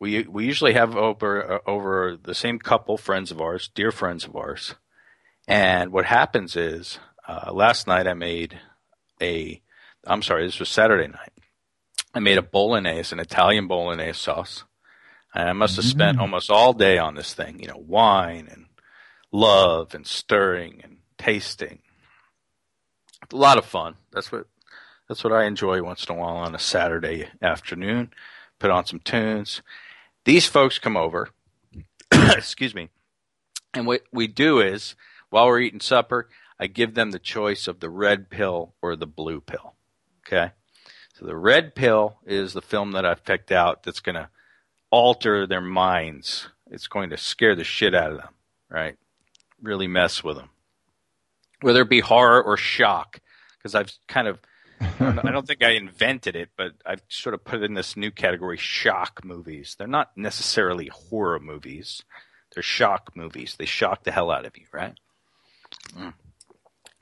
We 0.00 0.22
we 0.22 0.44
usually 0.44 0.74
have 0.74 0.96
over 0.96 1.54
uh, 1.54 1.58
over 1.66 2.16
the 2.22 2.34
same 2.34 2.58
couple 2.58 2.96
friends 2.96 3.30
of 3.30 3.40
ours, 3.40 3.70
dear 3.74 3.90
friends 3.90 4.24
of 4.24 4.36
ours. 4.36 4.74
And 5.46 5.92
what 5.92 6.06
happens 6.06 6.56
is, 6.56 6.98
uh, 7.28 7.52
last 7.52 7.86
night 7.86 8.06
I 8.06 8.14
made 8.14 8.58
a, 9.20 9.60
I'm 10.06 10.22
sorry, 10.22 10.46
this 10.46 10.58
was 10.58 10.68
Saturday 10.68 11.06
night. 11.06 11.32
I 12.14 12.20
made 12.20 12.38
a 12.38 12.42
bolognese, 12.42 13.12
an 13.14 13.20
Italian 13.20 13.66
bolognese 13.66 14.18
sauce. 14.18 14.64
And 15.34 15.48
I 15.48 15.52
must 15.52 15.76
have 15.76 15.84
spent 15.84 16.20
almost 16.20 16.48
all 16.50 16.72
day 16.72 16.96
on 16.96 17.14
this 17.14 17.34
thing, 17.34 17.58
you 17.58 17.66
know, 17.66 17.76
wine 17.76 18.48
and 18.50 18.66
love 19.32 19.94
and 19.94 20.06
stirring 20.06 20.80
and 20.84 20.98
tasting. 21.18 21.80
A 23.32 23.36
lot 23.36 23.58
of 23.58 23.64
fun. 23.64 23.96
That's 24.12 24.30
what 24.30 24.46
that's 25.08 25.24
what 25.24 25.32
I 25.32 25.44
enjoy 25.44 25.82
once 25.82 26.04
in 26.04 26.14
a 26.14 26.18
while 26.18 26.36
on 26.36 26.54
a 26.54 26.58
Saturday 26.58 27.28
afternoon. 27.42 28.12
Put 28.64 28.70
on 28.70 28.86
some 28.86 29.00
tunes. 29.00 29.60
These 30.24 30.46
folks 30.46 30.78
come 30.78 30.96
over. 30.96 31.28
excuse 32.10 32.74
me. 32.74 32.88
And 33.74 33.86
what 33.86 34.04
we 34.10 34.26
do 34.26 34.58
is, 34.58 34.96
while 35.28 35.48
we're 35.48 35.60
eating 35.60 35.80
supper, 35.80 36.30
I 36.58 36.66
give 36.68 36.94
them 36.94 37.10
the 37.10 37.18
choice 37.18 37.68
of 37.68 37.80
the 37.80 37.90
red 37.90 38.30
pill 38.30 38.72
or 38.80 38.96
the 38.96 39.06
blue 39.06 39.42
pill. 39.42 39.74
Okay? 40.26 40.52
So 41.12 41.26
the 41.26 41.36
red 41.36 41.74
pill 41.74 42.16
is 42.24 42.54
the 42.54 42.62
film 42.62 42.92
that 42.92 43.04
I've 43.04 43.22
picked 43.22 43.52
out 43.52 43.82
that's 43.82 44.00
going 44.00 44.14
to 44.14 44.30
alter 44.90 45.46
their 45.46 45.60
minds. 45.60 46.48
It's 46.70 46.86
going 46.86 47.10
to 47.10 47.18
scare 47.18 47.54
the 47.54 47.64
shit 47.64 47.94
out 47.94 48.12
of 48.12 48.16
them, 48.16 48.32
right? 48.70 48.96
Really 49.60 49.88
mess 49.88 50.24
with 50.24 50.38
them. 50.38 50.48
Whether 51.60 51.82
it 51.82 51.90
be 51.90 52.00
horror 52.00 52.42
or 52.42 52.56
shock, 52.56 53.20
because 53.58 53.74
I've 53.74 53.92
kind 54.08 54.26
of, 54.26 54.38
I 55.00 55.30
don't, 55.30 55.46
think 55.46 55.62
I 55.62 55.70
invented 55.70 56.36
it, 56.36 56.50
but 56.56 56.72
I've 56.84 57.02
sort 57.08 57.34
of 57.34 57.44
put 57.44 57.60
it 57.60 57.64
in 57.64 57.74
this 57.74 57.96
new 57.96 58.10
category 58.10 58.56
shock 58.56 59.24
movies. 59.24 59.76
They're 59.78 59.86
not 59.86 60.16
necessarily 60.16 60.88
horror 60.88 61.40
movies, 61.40 62.02
they're 62.54 62.62
shock 62.62 63.10
movies. 63.14 63.56
They 63.58 63.64
shock 63.64 64.04
the 64.04 64.12
hell 64.12 64.30
out 64.30 64.46
of 64.46 64.56
you, 64.56 64.66
right? 64.72 64.94
Mm. 65.96 66.14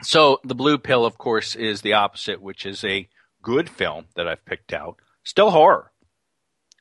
So 0.03 0.40
the 0.45 0.55
blue 0.55 0.79
pill, 0.79 1.05
of 1.05 1.18
course, 1.18 1.55
is 1.55 1.83
the 1.83 1.92
opposite, 1.92 2.40
which 2.40 2.66
is 2.66 2.83
a 2.85 3.09
good 3.42 3.68
film 3.68 4.07
that 4.16 4.27
I've 4.27 4.45
picked 4.45 4.73
out. 4.73 4.97
Still 5.25 5.51
horror, 5.51 5.92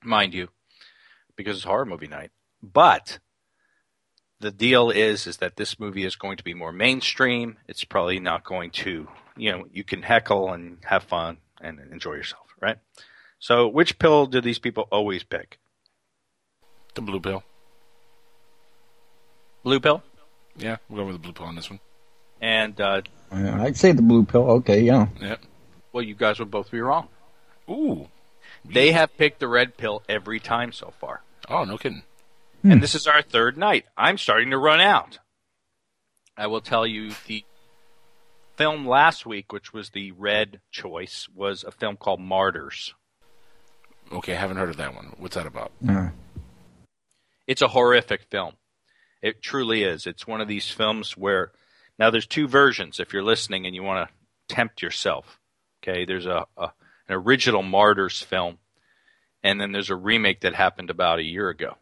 mind 0.04 0.34
you, 0.34 0.50
because 1.36 1.58
it's 1.58 1.66
horror 1.66 1.86
movie 1.86 2.08
night. 2.08 2.32
But 2.64 3.20
the 4.40 4.52
deal 4.52 4.90
is 4.90 5.28
is 5.28 5.38
that 5.38 5.56
this 5.56 5.80
movie 5.80 6.04
is 6.04 6.16
going 6.16 6.38
to 6.38 6.44
be 6.44 6.54
more 6.54 6.72
mainstream. 6.72 7.58
It's 7.68 7.84
probably 7.84 8.20
not 8.20 8.44
going 8.44 8.72
to, 8.72 9.08
you 9.38 9.52
know, 9.52 9.66
you 9.72 9.84
can 9.84 10.02
heckle 10.02 10.54
and 10.54 10.78
have 10.86 11.04
fun 11.04 11.38
and 11.62 11.80
enjoy 11.92 12.14
yourself, 12.14 12.46
right? 12.60 12.78
So, 13.40 13.68
which 13.68 13.98
pill 14.00 14.28
do 14.28 14.42
these 14.42 14.60
people 14.60 14.88
always 14.92 15.24
pick? 15.24 15.58
The 16.94 17.02
blue 17.02 17.20
pill. 17.20 17.44
Blue 19.64 19.80
pill. 19.80 20.04
Yeah, 20.58 20.78
we'll 20.90 21.04
go 21.04 21.06
with 21.08 21.16
the 21.16 21.20
blue 21.20 21.34
pill 21.34 21.46
on 21.46 21.56
this 21.56 21.70
one. 21.70 21.80
And 22.42 22.80
uh, 22.82 23.02
I'd 23.32 23.78
say 23.78 23.92
the 23.92 24.02
blue 24.02 24.26
pill. 24.26 24.50
Okay, 24.52 24.82
yeah. 24.82 25.08
Yep. 25.20 25.42
well, 25.94 26.04
you 26.04 26.16
guys 26.16 26.40
would 26.40 26.52
both 26.52 26.72
be 26.72 26.82
wrong. 26.82 27.08
Ooh. 27.70 28.08
They 28.66 28.92
have 28.92 29.18
picked 29.18 29.40
the 29.40 29.48
red 29.48 29.78
pill 29.78 30.04
every 30.10 30.40
time 30.40 30.72
so 30.72 30.94
far. 31.00 31.22
Oh, 31.48 31.64
no 31.64 31.78
kidding. 31.78 32.04
And 32.64 32.82
this 32.82 32.94
is 32.94 33.08
our 33.08 33.22
third 33.22 33.58
night. 33.58 33.86
I'm 33.98 34.18
starting 34.18 34.52
to 34.52 34.58
run 34.58 34.82
out. 34.82 35.18
I 36.38 36.48
will 36.48 36.62
tell 36.62 36.86
you 36.86 37.12
the 37.28 37.44
film 38.62 38.88
last 38.88 39.26
week, 39.26 39.52
which 39.52 39.74
was 39.74 39.90
the 39.90 40.12
red 40.12 40.62
choice, 40.70 41.28
was 41.34 41.64
a 41.64 41.72
film 41.72 41.98
called 41.98 42.20
Martyrs. 42.20 42.94
Okay, 44.12 44.34
I 44.34 44.40
haven't 44.40 44.58
heard 44.58 44.70
of 44.70 44.78
that 44.78 44.94
one. 44.94 45.16
What's 45.18 45.36
that 45.36 45.48
about? 45.48 45.72
It's 47.48 47.64
a 47.64 47.68
horrific 47.68 48.26
film. 48.30 48.54
It 49.24 49.42
truly 49.42 49.82
is. 49.82 50.06
It's 50.06 50.28
one 50.28 50.42
of 50.42 50.48
these 50.48 50.70
films 50.70 51.18
where 51.18 51.52
now 51.98 52.12
there's 52.12 52.28
two 52.28 52.48
versions 52.48 53.00
if 53.00 53.14
you're 53.14 53.24
listening 53.24 53.66
and 53.66 53.74
you 53.74 53.82
want 53.82 54.08
to 54.08 54.54
tempt 54.56 54.84
yourself. 54.84 55.40
Okay, 55.82 56.06
there's 56.06 56.28
a, 56.28 56.46
a 56.56 56.72
an 57.08 57.16
original 57.16 57.64
Martyrs 57.64 58.22
film, 58.22 58.60
and 59.42 59.60
then 59.60 59.72
there's 59.72 59.90
a 59.90 59.96
remake 59.96 60.42
that 60.42 60.54
happened 60.54 60.92
about 60.92 61.18
a 61.18 61.24
year 61.24 61.50
ago. 61.50 61.78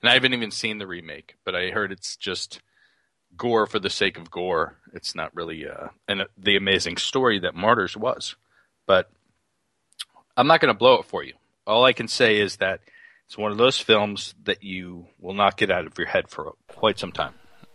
And 0.00 0.08
I 0.08 0.14
haven't 0.14 0.32
even 0.32 0.50
seen 0.50 0.78
the 0.78 0.86
remake, 0.86 1.34
but 1.44 1.54
I 1.54 1.68
heard 1.68 1.92
it's 1.92 2.16
just 2.16 2.62
gore 3.36 3.66
for 3.66 3.78
the 3.78 3.90
sake 3.90 4.18
of 4.18 4.30
gore. 4.30 4.76
It's 4.92 5.14
not 5.14 5.34
really 5.34 5.66
uh, 5.68 5.88
an, 6.08 6.22
the 6.36 6.56
amazing 6.56 6.96
story 6.96 7.38
that 7.40 7.54
Martyrs 7.54 7.96
was. 7.96 8.36
But 8.86 9.10
I'm 10.36 10.46
not 10.46 10.60
going 10.60 10.72
to 10.72 10.78
blow 10.78 10.98
it 10.98 11.06
for 11.06 11.22
you. 11.22 11.34
All 11.66 11.84
I 11.84 11.92
can 11.92 12.08
say 12.08 12.38
is 12.38 12.56
that 12.56 12.80
it's 13.26 13.36
one 13.36 13.50
of 13.50 13.58
those 13.58 13.78
films 13.78 14.34
that 14.44 14.62
you 14.62 15.06
will 15.18 15.34
not 15.34 15.56
get 15.56 15.70
out 15.70 15.86
of 15.86 15.98
your 15.98 16.06
head 16.06 16.28
for 16.28 16.52
quite 16.68 16.98
some 16.98 17.12
time. 17.12 17.34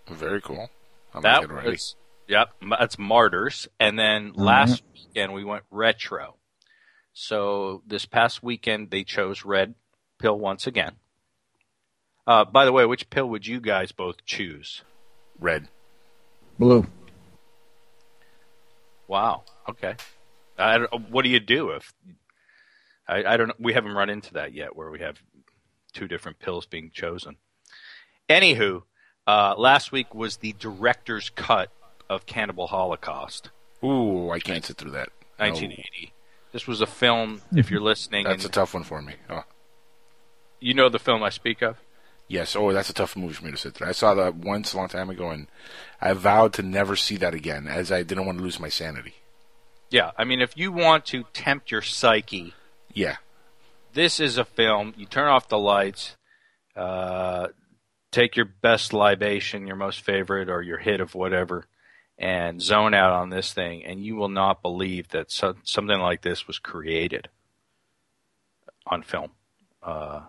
Very 0.10 0.42
cool. 0.42 0.70
I'm 1.14 1.22
That 1.22 1.50
was, 1.52 1.96
yep, 2.28 2.50
that's 2.80 2.98
Martyrs. 2.98 3.68
And 3.80 4.00
then 4.00 4.32
last 4.34 4.84
weekend 4.94 5.34
we 5.34 5.44
went 5.44 5.64
retro. 5.70 6.36
So 7.14 7.84
this 7.86 8.06
past 8.06 8.42
weekend 8.42 8.92
they 8.92 9.04
chose 9.04 9.44
Red 9.44 9.76
Pill 10.20 10.40
once 10.40 10.68
again. 10.68 10.94
Uh, 12.26 12.46
by 12.46 12.66
the 12.66 12.72
way, 12.72 12.86
which 12.86 13.10
pill 13.10 13.28
would 13.28 13.46
you 13.48 13.60
guys 13.60 13.92
both 13.92 14.24
choose? 14.26 14.84
Red. 15.42 15.68
blue. 16.58 16.88
Wow. 19.08 19.44
Okay. 19.68 19.96
I 20.58 20.78
what 21.10 21.24
do 21.24 21.30
you 21.30 21.42
do 21.42 21.72
if 21.72 21.92
I, 23.08 23.26
I 23.26 23.38
don't 23.38 23.50
know? 23.50 23.56
We 23.60 23.74
haven't 23.74 23.92
run 23.92 24.10
into 24.10 24.34
that 24.36 24.54
yet, 24.54 24.76
where 24.76 24.90
we 24.90 25.00
have 25.00 25.18
two 25.92 26.08
different 26.08 26.40
pills 26.40 26.66
being 26.66 26.92
chosen. 26.94 27.36
Anywho, 28.30 28.84
uh, 29.28 29.56
last 29.58 29.92
week 29.92 30.16
was 30.16 30.38
the 30.38 30.54
director's 30.54 31.30
cut 31.30 31.70
of 32.10 32.26
Cannibal 32.26 32.68
Holocaust, 32.68 33.50
Ooh, 33.84 34.30
I 34.30 34.40
can't 34.40 34.64
sit 34.64 34.78
through 34.78 34.92
that. 34.92 35.10
No. 35.40 35.48
1980. 35.48 36.14
This 36.52 36.68
was 36.68 36.82
a 36.82 36.86
film. 36.86 37.42
If 37.56 37.72
you're 37.72 37.82
listening, 37.82 38.26
That's 38.26 38.46
a 38.46 38.50
tough 38.50 38.74
one 38.74 38.84
for 38.84 39.02
me. 39.02 39.16
Oh. 39.30 39.44
you 40.60 40.74
know 40.74 40.90
the 40.90 41.00
film 41.00 41.24
I 41.24 41.30
speak 41.30 41.62
of. 41.62 41.78
Yes. 42.32 42.56
Oh, 42.56 42.72
that's 42.72 42.90
a 42.90 42.94
tough 42.94 43.18
movie 43.18 43.34
for 43.34 43.44
me 43.46 43.52
to 43.52 43.58
sit 43.58 43.74
through. 43.74 43.88
I 43.90 43.92
saw 43.92 44.14
that 44.14 44.36
once 44.36 44.74
a 44.74 44.78
long 44.78 44.88
time 44.88 45.10
ago, 45.10 45.30
and 45.32 45.48
I 46.00 46.14
vowed 46.14 46.54
to 46.54 46.62
never 46.64 46.96
see 46.96 47.18
that 47.18 47.34
again, 47.34 47.68
as 47.68 47.92
I 47.92 48.04
didn't 48.04 48.26
want 48.26 48.38
to 48.38 48.44
lose 48.44 48.58
my 48.60 48.70
sanity. 48.70 49.16
Yeah, 49.90 50.12
I 50.18 50.24
mean, 50.24 50.40
if 50.40 50.56
you 50.56 50.72
want 50.72 51.06
to 51.08 51.26
tempt 51.34 51.72
your 51.72 51.82
psyche, 51.82 52.54
Yeah. 52.94 53.18
this 53.94 54.22
is 54.22 54.38
a 54.38 54.46
film. 54.46 54.94
You 54.96 55.06
turn 55.06 55.28
off 55.28 55.50
the 55.50 55.58
lights, 55.60 56.16
uh, 56.78 57.48
take 58.12 58.38
your 58.38 58.46
best 58.46 58.94
libation, 58.94 59.68
your 59.68 59.76
most 59.76 60.00
favorite, 60.00 60.50
or 60.50 60.62
your 60.62 60.78
hit 60.78 61.02
of 61.02 61.14
whatever, 61.14 61.66
and 62.18 62.62
zone 62.62 62.94
out 62.94 63.12
on 63.12 63.30
this 63.30 63.52
thing, 63.52 63.84
and 63.84 64.06
you 64.06 64.16
will 64.16 64.30
not 64.30 64.62
believe 64.62 65.10
that 65.10 65.32
so, 65.32 65.56
something 65.64 66.00
like 66.00 66.22
this 66.22 66.48
was 66.48 66.60
created 66.60 67.28
on 68.88 69.04
film. 69.04 69.32
Uh, 69.84 70.22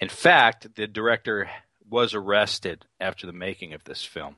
in 0.00 0.08
fact, 0.08 0.74
the 0.76 0.86
director 0.86 1.50
was 1.88 2.14
arrested 2.14 2.86
after 3.00 3.26
the 3.26 3.32
making 3.32 3.72
of 3.74 3.84
this 3.84 4.04
film. 4.04 4.36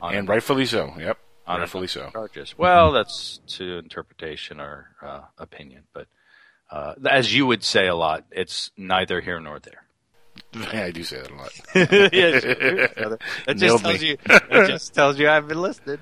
On 0.00 0.14
And 0.14 0.28
rightfully 0.28 0.66
so. 0.66 0.94
Yep. 0.98 1.18
on 1.46 1.60
rightfully 1.60 1.86
so. 1.88 2.10
charges. 2.12 2.56
Well, 2.56 2.92
that's 2.92 3.40
to 3.56 3.78
interpretation 3.78 4.60
or 4.60 4.88
uh, 5.02 5.22
opinion, 5.38 5.84
but 5.92 6.06
uh, 6.70 6.94
as 7.10 7.34
you 7.34 7.46
would 7.46 7.64
say 7.64 7.86
a 7.88 7.94
lot, 7.94 8.24
it's 8.30 8.70
neither 8.76 9.20
here 9.20 9.40
nor 9.40 9.58
there. 9.58 9.84
I 10.72 10.90
do 10.90 11.02
say 11.02 11.20
that 11.20 11.30
a 11.30 11.34
lot. 11.34 11.50
yes, 12.12 12.42
that 13.46 13.56
just 13.56 13.82
tells 13.84 14.00
me. 14.00 14.08
you. 14.08 14.16
It 14.26 14.68
just 14.68 14.94
tells 14.94 15.18
you 15.18 15.28
I've 15.28 15.48
been 15.48 15.60
listening. 15.60 15.98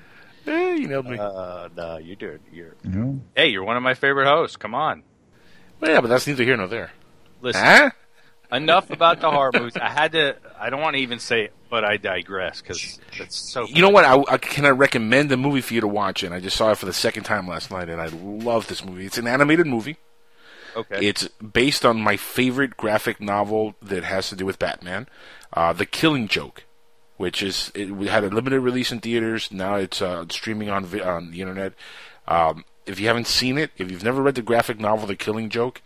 Eh, 0.47 0.75
you 0.75 0.87
nailed 0.87 1.07
me. 1.07 1.17
Uh, 1.17 1.67
no, 1.75 1.97
you're 1.97 2.15
doing. 2.15 2.39
You're. 2.51 2.75
You 2.83 2.89
know? 2.89 3.19
Hey, 3.35 3.47
you're 3.47 3.63
one 3.63 3.75
of 3.77 3.83
my 3.83 3.95
favorite 3.95 4.27
hosts. 4.27 4.55
Come 4.55 4.73
on, 4.75 5.03
well, 5.79 5.91
yeah, 5.91 6.01
but 6.01 6.07
that's 6.07 6.25
neither 6.27 6.43
here 6.43 6.55
nor 6.57 6.67
there. 6.67 6.91
listen. 7.41 7.61
Huh? 7.63 7.89
Enough 8.51 8.89
about 8.89 9.21
the 9.21 9.29
horror 9.29 9.51
movies. 9.53 9.77
I 9.77 9.89
had 9.89 10.13
to. 10.13 10.35
I 10.59 10.69
don't 10.71 10.81
want 10.81 10.95
to 10.95 11.01
even 11.01 11.19
say 11.19 11.43
it, 11.43 11.53
but 11.69 11.83
I 11.83 11.97
digress 11.97 12.61
because 12.61 12.99
it's 13.13 13.35
so. 13.35 13.67
You 13.67 13.81
know 13.83 13.89
what? 13.89 14.05
I, 14.05 14.23
I 14.33 14.37
can 14.37 14.65
I 14.65 14.69
recommend 14.69 15.31
a 15.31 15.37
movie 15.37 15.61
for 15.61 15.75
you 15.75 15.81
to 15.81 15.87
watch, 15.87 16.23
and 16.23 16.33
I 16.33 16.39
just 16.39 16.57
saw 16.57 16.71
it 16.71 16.77
for 16.79 16.87
the 16.87 16.93
second 16.93 17.23
time 17.23 17.47
last 17.47 17.69
night, 17.69 17.89
and 17.89 18.01
I 18.01 18.07
love 18.07 18.67
this 18.67 18.83
movie. 18.83 19.05
It's 19.05 19.19
an 19.19 19.27
animated 19.27 19.67
movie. 19.67 19.97
Okay. 20.75 21.07
It's 21.07 21.27
based 21.27 21.85
on 21.85 22.01
my 22.01 22.17
favorite 22.17 22.75
graphic 22.75 23.21
novel 23.21 23.75
that 23.81 24.03
has 24.03 24.29
to 24.29 24.35
do 24.35 24.45
with 24.45 24.59
Batman, 24.59 25.07
uh, 25.53 25.73
The 25.73 25.85
Killing 25.85 26.27
Joke, 26.27 26.63
which 27.17 27.43
is 27.43 27.71
it 27.75 27.91
we 27.91 28.07
had 28.07 28.23
a 28.23 28.29
limited 28.29 28.61
release 28.61 28.91
in 28.91 28.99
theaters. 28.99 29.51
Now 29.51 29.75
it's 29.75 30.01
uh, 30.01 30.25
streaming 30.29 30.69
on 30.69 30.85
on 31.01 31.31
the 31.31 31.41
internet. 31.41 31.73
Um, 32.27 32.65
if 32.87 32.99
you 32.99 33.07
haven't 33.07 33.27
seen 33.27 33.59
it, 33.59 33.71
if 33.77 33.91
you've 33.91 34.03
never 34.03 34.23
read 34.23 34.35
the 34.35 34.41
graphic 34.41 34.79
novel 34.79 35.05
The 35.05 35.15
Killing 35.15 35.49
Joke, 35.49 35.81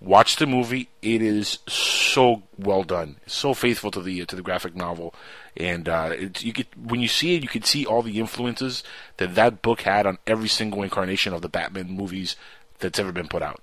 watch 0.00 0.36
the 0.36 0.46
movie. 0.46 0.88
It 1.02 1.22
is 1.22 1.58
so 1.68 2.42
well 2.58 2.82
done, 2.82 3.16
so 3.26 3.54
faithful 3.54 3.90
to 3.92 4.00
the 4.02 4.24
to 4.26 4.36
the 4.36 4.42
graphic 4.42 4.74
novel, 4.76 5.14
and 5.56 5.88
uh, 5.88 6.10
it's, 6.12 6.42
you 6.44 6.52
get 6.52 6.66
when 6.76 7.00
you 7.00 7.08
see 7.08 7.34
it, 7.36 7.42
you 7.42 7.48
can 7.48 7.62
see 7.62 7.86
all 7.86 8.02
the 8.02 8.18
influences 8.18 8.82
that 9.18 9.34
that 9.34 9.62
book 9.62 9.82
had 9.82 10.06
on 10.06 10.18
every 10.26 10.48
single 10.48 10.82
incarnation 10.82 11.32
of 11.32 11.42
the 11.42 11.48
Batman 11.48 11.90
movies 11.90 12.36
that's 12.78 12.98
ever 12.98 13.12
been 13.12 13.28
put 13.28 13.42
out. 13.42 13.62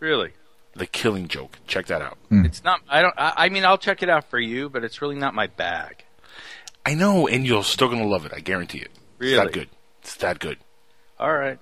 really. 0.00 0.32
The 0.76 0.86
Killing 0.86 1.28
Joke. 1.28 1.56
Check 1.68 1.86
that 1.86 2.02
out. 2.02 2.18
It's 2.32 2.64
not. 2.64 2.80
I 2.88 3.00
don't. 3.00 3.14
I, 3.16 3.32
I 3.36 3.48
mean, 3.48 3.64
I'll 3.64 3.78
check 3.78 4.02
it 4.02 4.08
out 4.10 4.28
for 4.28 4.40
you, 4.40 4.68
but 4.68 4.82
it's 4.82 5.00
really 5.00 5.14
not 5.14 5.32
my 5.32 5.46
bag. 5.46 6.04
I 6.84 6.94
know, 6.94 7.28
and 7.28 7.46
you're 7.46 7.62
still 7.62 7.88
gonna 7.88 8.08
love 8.08 8.26
it. 8.26 8.32
I 8.34 8.40
guarantee 8.40 8.78
it. 8.78 8.90
It's 8.90 9.00
Really? 9.20 9.36
that 9.36 9.52
good. 9.52 9.68
It's 10.02 10.16
that 10.16 10.40
good. 10.40 10.58
All 11.16 11.32
right. 11.32 11.60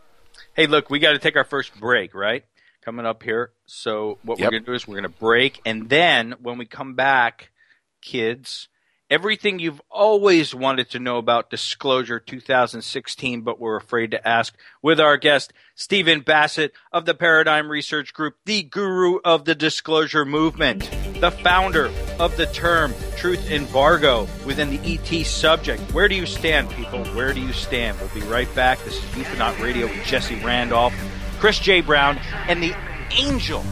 Hey, 0.54 0.66
look, 0.66 0.88
we 0.88 0.98
got 0.98 1.12
to 1.12 1.18
take 1.18 1.36
our 1.36 1.44
first 1.44 1.78
break, 1.78 2.14
right? 2.14 2.44
Coming 2.84 3.06
up 3.06 3.22
here. 3.22 3.52
So 3.66 4.18
what 4.24 4.38
Yep. 4.40 4.46
we're 4.46 4.50
going 4.50 4.62
to 4.64 4.70
do 4.70 4.74
is 4.74 4.88
we're 4.88 5.00
going 5.00 5.02
to 5.04 5.08
break, 5.20 5.60
and 5.64 5.88
then 5.88 6.34
when 6.42 6.58
we 6.58 6.66
come 6.66 6.94
back, 6.94 7.52
kids, 8.00 8.66
everything 9.08 9.60
you've 9.60 9.80
always 9.88 10.52
wanted 10.52 10.90
to 10.90 10.98
know 10.98 11.18
about 11.18 11.48
Disclosure 11.48 12.18
2016, 12.18 13.42
but 13.42 13.60
were 13.60 13.76
afraid 13.76 14.10
to 14.10 14.26
ask, 14.28 14.56
with 14.82 14.98
our 14.98 15.16
guest 15.16 15.52
Stephen 15.76 16.22
Bassett 16.22 16.72
of 16.92 17.04
the 17.04 17.14
Paradigm 17.14 17.70
Research 17.70 18.12
Group, 18.12 18.34
the 18.46 18.64
guru 18.64 19.18
of 19.24 19.44
the 19.44 19.54
Disclosure 19.54 20.24
Movement, 20.24 20.90
the 21.20 21.30
founder 21.30 21.88
of 22.18 22.36
the 22.36 22.46
term 22.46 22.92
Truth 23.16 23.48
Embargo 23.48 24.26
within 24.44 24.70
the 24.70 24.80
ET 24.98 25.24
subject. 25.24 25.80
Where 25.92 26.08
do 26.08 26.16
you 26.16 26.26
stand, 26.26 26.68
people? 26.70 27.04
Where 27.14 27.32
do 27.32 27.40
you 27.40 27.52
stand? 27.52 27.96
We'll 28.00 28.08
be 28.08 28.22
right 28.22 28.52
back. 28.56 28.82
This 28.82 28.96
is 28.96 29.04
Ufonaut 29.10 29.60
Radio 29.60 29.86
with 29.86 30.04
Jesse 30.04 30.34
Randolph, 30.44 30.94
Chris 31.42 31.58
J. 31.58 31.80
Brown, 31.80 32.20
and 32.46 32.62
the 32.62 32.72
angel 33.10 33.64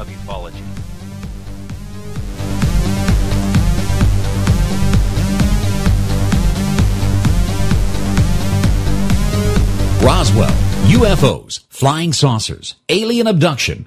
of 0.00 0.08
ufology. 0.08 0.60
Roswell, 10.02 10.50
UFOs, 10.88 11.60
flying 11.68 12.12
saucers, 12.12 12.74
alien 12.88 13.28
abduction. 13.28 13.86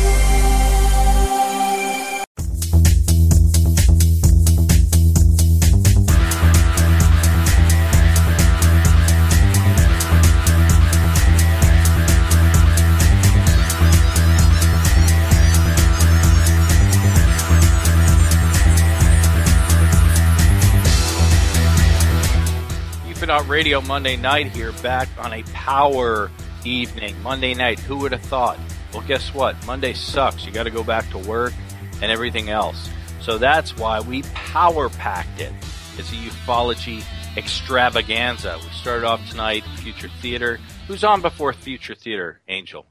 Ufonaut 23.31 23.47
Radio 23.47 23.79
Monday 23.79 24.17
night 24.17 24.47
here, 24.47 24.73
back 24.83 25.07
on 25.17 25.31
a 25.31 25.41
power 25.53 26.29
evening. 26.65 27.15
Monday 27.23 27.53
night, 27.53 27.79
who 27.79 27.95
would 27.99 28.11
have 28.11 28.21
thought? 28.23 28.59
Well, 28.91 29.03
guess 29.07 29.33
what? 29.33 29.55
Monday 29.65 29.93
sucks. 29.93 30.45
You 30.45 30.51
got 30.51 30.63
to 30.63 30.69
go 30.69 30.83
back 30.83 31.09
to 31.11 31.17
work 31.17 31.53
and 32.01 32.11
everything 32.11 32.49
else. 32.49 32.89
So 33.21 33.37
that's 33.37 33.77
why 33.77 34.01
we 34.01 34.23
power 34.33 34.89
packed 34.89 35.39
it. 35.39 35.53
It's 35.97 36.11
a 36.11 36.15
ufology 36.15 37.05
extravaganza. 37.37 38.59
We 38.61 38.69
started 38.71 39.05
off 39.05 39.25
tonight, 39.29 39.63
Future 39.77 40.09
Theater. 40.21 40.59
Who's 40.89 41.05
on 41.05 41.21
before 41.21 41.53
Future 41.53 41.95
Theater, 41.95 42.41
Angel? 42.49 42.85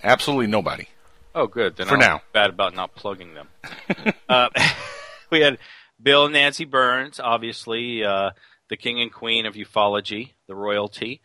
Absolutely 0.00 0.46
nobody. 0.46 0.86
Oh, 1.34 1.48
good. 1.48 1.74
Then 1.74 1.88
For 1.88 1.94
I'm 1.94 2.00
now. 2.00 2.22
bad 2.32 2.50
about 2.50 2.76
not 2.76 2.94
plugging 2.94 3.34
them. 3.34 3.48
uh, 4.28 4.48
we 5.30 5.40
had 5.40 5.58
Bill 6.00 6.26
and 6.26 6.34
Nancy 6.34 6.66
Burns, 6.66 7.18
obviously 7.18 8.04
uh, 8.04 8.30
the 8.68 8.76
king 8.76 9.00
and 9.00 9.12
queen 9.12 9.46
of 9.46 9.54
ufology, 9.54 10.32
the 10.46 10.54
royalty, 10.54 11.20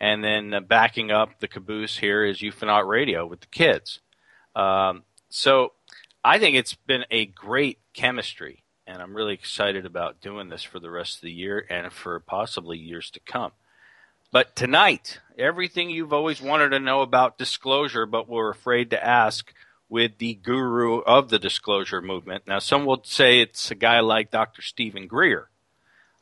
and 0.00 0.22
then 0.22 0.52
uh, 0.52 0.60
backing 0.60 1.10
up 1.10 1.40
the 1.40 1.48
caboose 1.48 1.98
here 1.98 2.24
is 2.24 2.40
Ufonaut 2.40 2.86
Radio 2.86 3.26
with 3.26 3.40
the 3.40 3.46
kids. 3.46 4.00
Um, 4.54 5.04
so 5.28 5.72
I 6.24 6.38
think 6.38 6.56
it's 6.56 6.74
been 6.74 7.04
a 7.10 7.26
great 7.26 7.78
chemistry, 7.92 8.64
and 8.86 9.00
I'm 9.00 9.14
really 9.14 9.34
excited 9.34 9.86
about 9.86 10.20
doing 10.20 10.48
this 10.48 10.62
for 10.62 10.78
the 10.80 10.90
rest 10.90 11.16
of 11.16 11.22
the 11.22 11.32
year 11.32 11.64
and 11.70 11.92
for 11.92 12.18
possibly 12.20 12.78
years 12.78 13.10
to 13.12 13.20
come. 13.20 13.52
But 14.32 14.56
tonight, 14.56 15.20
everything 15.38 15.90
you've 15.90 16.12
always 16.12 16.42
wanted 16.42 16.70
to 16.70 16.80
know 16.80 17.02
about 17.02 17.38
disclosure, 17.38 18.04
but 18.04 18.28
were 18.28 18.50
afraid 18.50 18.90
to 18.90 19.04
ask 19.04 19.52
with 19.88 20.18
the 20.18 20.34
guru 20.34 20.98
of 21.02 21.28
the 21.28 21.38
disclosure 21.38 22.00
movement. 22.00 22.44
Now, 22.46 22.58
some 22.58 22.84
will 22.84 23.02
say 23.04 23.40
it's 23.40 23.70
a 23.70 23.76
guy 23.76 24.00
like 24.00 24.32
Dr. 24.32 24.60
Stephen 24.60 25.06
Greer. 25.06 25.50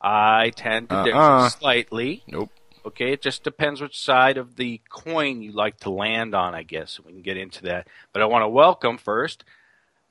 I 0.03 0.51
tend 0.55 0.89
to 0.89 1.03
differ 1.05 1.17
Uh-uh. 1.17 1.49
slightly. 1.49 2.23
Nope. 2.27 2.49
Okay, 2.85 3.13
it 3.13 3.21
just 3.21 3.43
depends 3.45 3.79
which 3.79 3.97
side 3.97 4.37
of 4.37 4.57
the 4.57 4.81
coin 4.89 5.41
you 5.41 5.53
like 5.53 5.77
to 5.81 5.89
land 5.89 6.35
on, 6.35 6.53
I 6.53 6.63
guess. 6.63 6.99
We 6.99 7.13
can 7.13 7.21
get 7.21 7.37
into 7.37 7.63
that. 7.63 7.87
But 8.11 8.21
I 8.21 8.25
want 8.25 8.43
to 8.43 8.49
welcome 8.49 8.97
first 8.97 9.45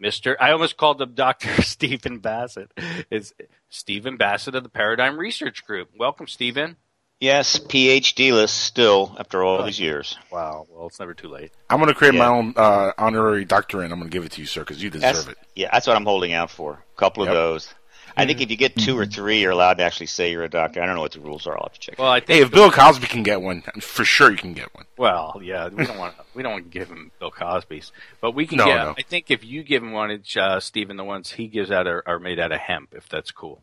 Mr. 0.02 0.35
I 0.40 0.52
almost 0.52 0.76
called 0.78 1.00
him 1.02 1.12
Dr. 1.14 1.61
Stephen 1.62 2.18
Bassett. 2.18 2.70
It's 3.11 3.35
Stephen 3.68 4.16
Bassett 4.16 4.55
of 4.55 4.62
the 4.62 4.68
Paradigm 4.70 5.18
Research 5.18 5.64
Group. 5.66 5.90
Welcome, 5.96 6.26
Stephen. 6.26 6.76
Yes, 7.20 7.57
PhD 7.57 8.33
list 8.33 8.57
still 8.59 9.14
after 9.16 9.44
all 9.44 9.62
these 9.62 9.78
years. 9.78 10.18
Wow. 10.33 10.66
Well, 10.68 10.88
it's 10.88 10.98
never 10.98 11.14
too 11.14 11.28
late. 11.28 11.52
I'm 11.70 11.76
going 11.78 11.87
to 11.88 11.94
create 11.94 12.14
my 12.14 12.26
own 12.26 12.55
uh, 12.57 12.90
honorary 12.98 13.44
doctorate. 13.44 13.85
And 13.85 13.92
I'm 13.92 14.00
going 14.00 14.11
to 14.11 14.16
give 14.16 14.24
it 14.24 14.33
to 14.33 14.40
you, 14.40 14.46
sir, 14.48 14.62
because 14.62 14.83
you 14.83 14.90
deserve 14.90 15.14
That's, 15.14 15.28
it. 15.28 15.38
yeah, 15.55 15.68
that's 15.72 15.87
what 15.87 15.94
I'm 15.94 16.05
holding 16.05 16.33
out 16.33 16.50
for. 16.50 16.83
A 16.96 16.98
couple 16.98 17.24
Yep. 17.24 17.31
Of 17.31 17.37
those. 17.37 17.74
I 18.16 18.27
think 18.27 18.40
if 18.40 18.51
you 18.51 18.57
get 18.57 18.77
two 18.77 18.98
or 18.98 19.07
three, 19.07 19.40
you're 19.40 19.51
allowed 19.53 19.75
to 19.79 19.83
actually 19.85 20.07
say 20.07 20.31
you're 20.31 20.44
a 20.44 20.48
doctor. 20.48 20.83
I 20.83 20.87
don't 20.87 20.94
know 20.96 21.01
what 21.01 21.12
the 21.12 21.20
rules 21.20 21.46
are. 21.46 21.57
I'll 21.57 21.64
have 21.64 21.72
to 21.75 21.81
check. 21.81 21.98
Well, 21.98 22.11
I 22.11 22.20
think 22.20 22.31
Hey, 22.37 22.40
if 22.42 22.51
Bill 22.51 22.70
Cosby 22.70 23.07
can 23.07 23.22
get 23.22 23.40
one, 23.42 23.62
for 23.81 24.05
sure 24.05 24.31
you 24.31 24.37
can 24.37 24.53
get 24.53 24.75
one. 24.75 24.85
Well, 24.96 25.40
yeah, 25.42 25.68
we 25.68 25.85
don't 25.87 25.98
want 25.98 26.14
we 26.35 26.42
don't 26.42 26.53
want 26.53 26.64
to 26.64 26.70
give 26.79 26.88
him 26.88 27.11
Bill 27.18 27.31
Cosby's, 27.31 27.90
but 28.20 28.33
we 28.33 28.46
can 28.46 28.59
No, 28.59 28.66
get. 28.66 28.77
no. 28.77 28.94
I 28.98 29.03
think 29.03 29.31
if 29.31 29.44
you 29.44 29.62
give 29.62 29.83
him 29.83 29.92
one, 29.92 30.11
it's 30.11 30.37
uh, 30.37 30.61
Stephen. 30.61 30.96
The 30.96 31.05
ones 31.05 31.31
he 31.33 31.46
gives 31.48 31.70
out 31.70 31.87
are, 31.87 32.03
are 32.07 32.18
made 32.18 32.38
out 32.38 32.53
of 32.53 32.59
hemp. 32.61 32.90
If 32.94 33.09
that's 33.09 33.31
cool, 33.31 33.62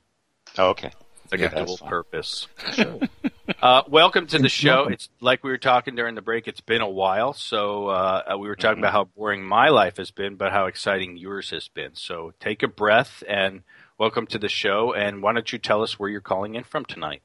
oh, 0.57 0.69
okay. 0.69 0.91
it's 1.23 1.31
like 1.31 1.41
Yeah, 1.41 1.47
a 1.47 1.49
that's 1.55 1.65
dual 1.65 1.77
fine. 1.77 1.89
purpose. 1.89 2.47
uh, 3.61 3.83
welcome 3.87 4.27
to 4.27 4.39
the 4.39 4.49
show. 4.49 4.85
It's 4.87 5.09
like 5.21 5.43
we 5.43 5.49
were 5.51 5.57
talking 5.57 5.95
during 5.95 6.15
the 6.15 6.21
break. 6.21 6.47
It's 6.47 6.61
been 6.61 6.81
a 6.81 6.89
while, 6.89 7.33
so 7.33 7.87
uh, 7.87 8.35
we 8.39 8.47
were 8.47 8.55
talking 8.55 8.79
about 8.79 8.91
how 8.93 9.05
boring 9.05 9.43
my 9.43 9.69
life 9.69 9.97
has 9.97 10.11
been, 10.11 10.35
but 10.35 10.51
how 10.51 10.65
exciting 10.65 11.17
yours 11.17 11.49
has 11.51 11.67
been. 11.67 11.91
So 11.95 12.33
take 12.39 12.63
a 12.63 12.67
breath 12.67 13.23
and 13.27 13.61
welcome 13.99 14.25
to 14.25 14.39
the 14.39 14.49
show. 14.49 14.93
And 14.93 15.21
why 15.21 15.33
don't 15.33 15.51
you 15.51 15.59
tell 15.59 15.83
us 15.83 15.99
where 15.99 16.09
you're 16.09 16.21
calling 16.21 16.55
in 16.55 16.63
from 16.63 16.85
tonight? 16.85 17.21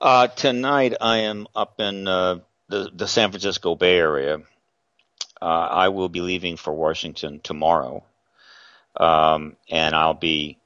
Uh, 0.00 0.26
tonight 0.26 0.94
I 1.00 1.18
am 1.18 1.46
up 1.54 1.78
in 1.78 2.08
uh, 2.08 2.38
the 2.68 2.90
the 2.92 3.06
San 3.06 3.30
Francisco 3.30 3.74
Bay 3.76 3.98
Area. 3.98 4.38
Uh, 5.40 5.44
I 5.44 5.88
will 5.90 6.08
be 6.08 6.22
leaving 6.22 6.56
for 6.56 6.72
Washington 6.72 7.40
tomorrow, 7.42 8.02
um, 8.96 9.56
and 9.70 9.94
I'll 9.94 10.14
be 10.14 10.58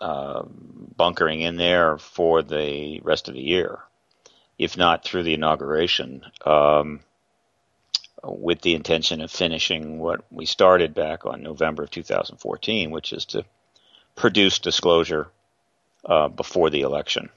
uh, 0.00 0.42
bunkering 0.44 1.42
in 1.42 1.56
there 1.56 1.98
for 1.98 2.42
the 2.42 3.00
rest 3.00 3.28
of 3.28 3.34
the 3.34 3.42
year, 3.42 3.78
if 4.58 4.76
not 4.76 5.04
through 5.04 5.24
the 5.24 5.34
inauguration, 5.34 6.22
um, 6.44 7.00
with 8.24 8.62
the 8.62 8.74
intention 8.74 9.20
of 9.20 9.30
finishing 9.30 9.98
what 9.98 10.24
we 10.30 10.46
started 10.46 10.94
back 10.94 11.26
on 11.26 11.42
November 11.42 11.82
of 11.82 11.90
2014, 11.90 12.90
which 12.90 13.12
is 13.12 13.26
to 13.26 13.44
produce 14.20 14.58
disclosure 14.58 15.28
uh, 16.04 16.28
before 16.28 16.68
the 16.70 16.82
election. 16.82 17.30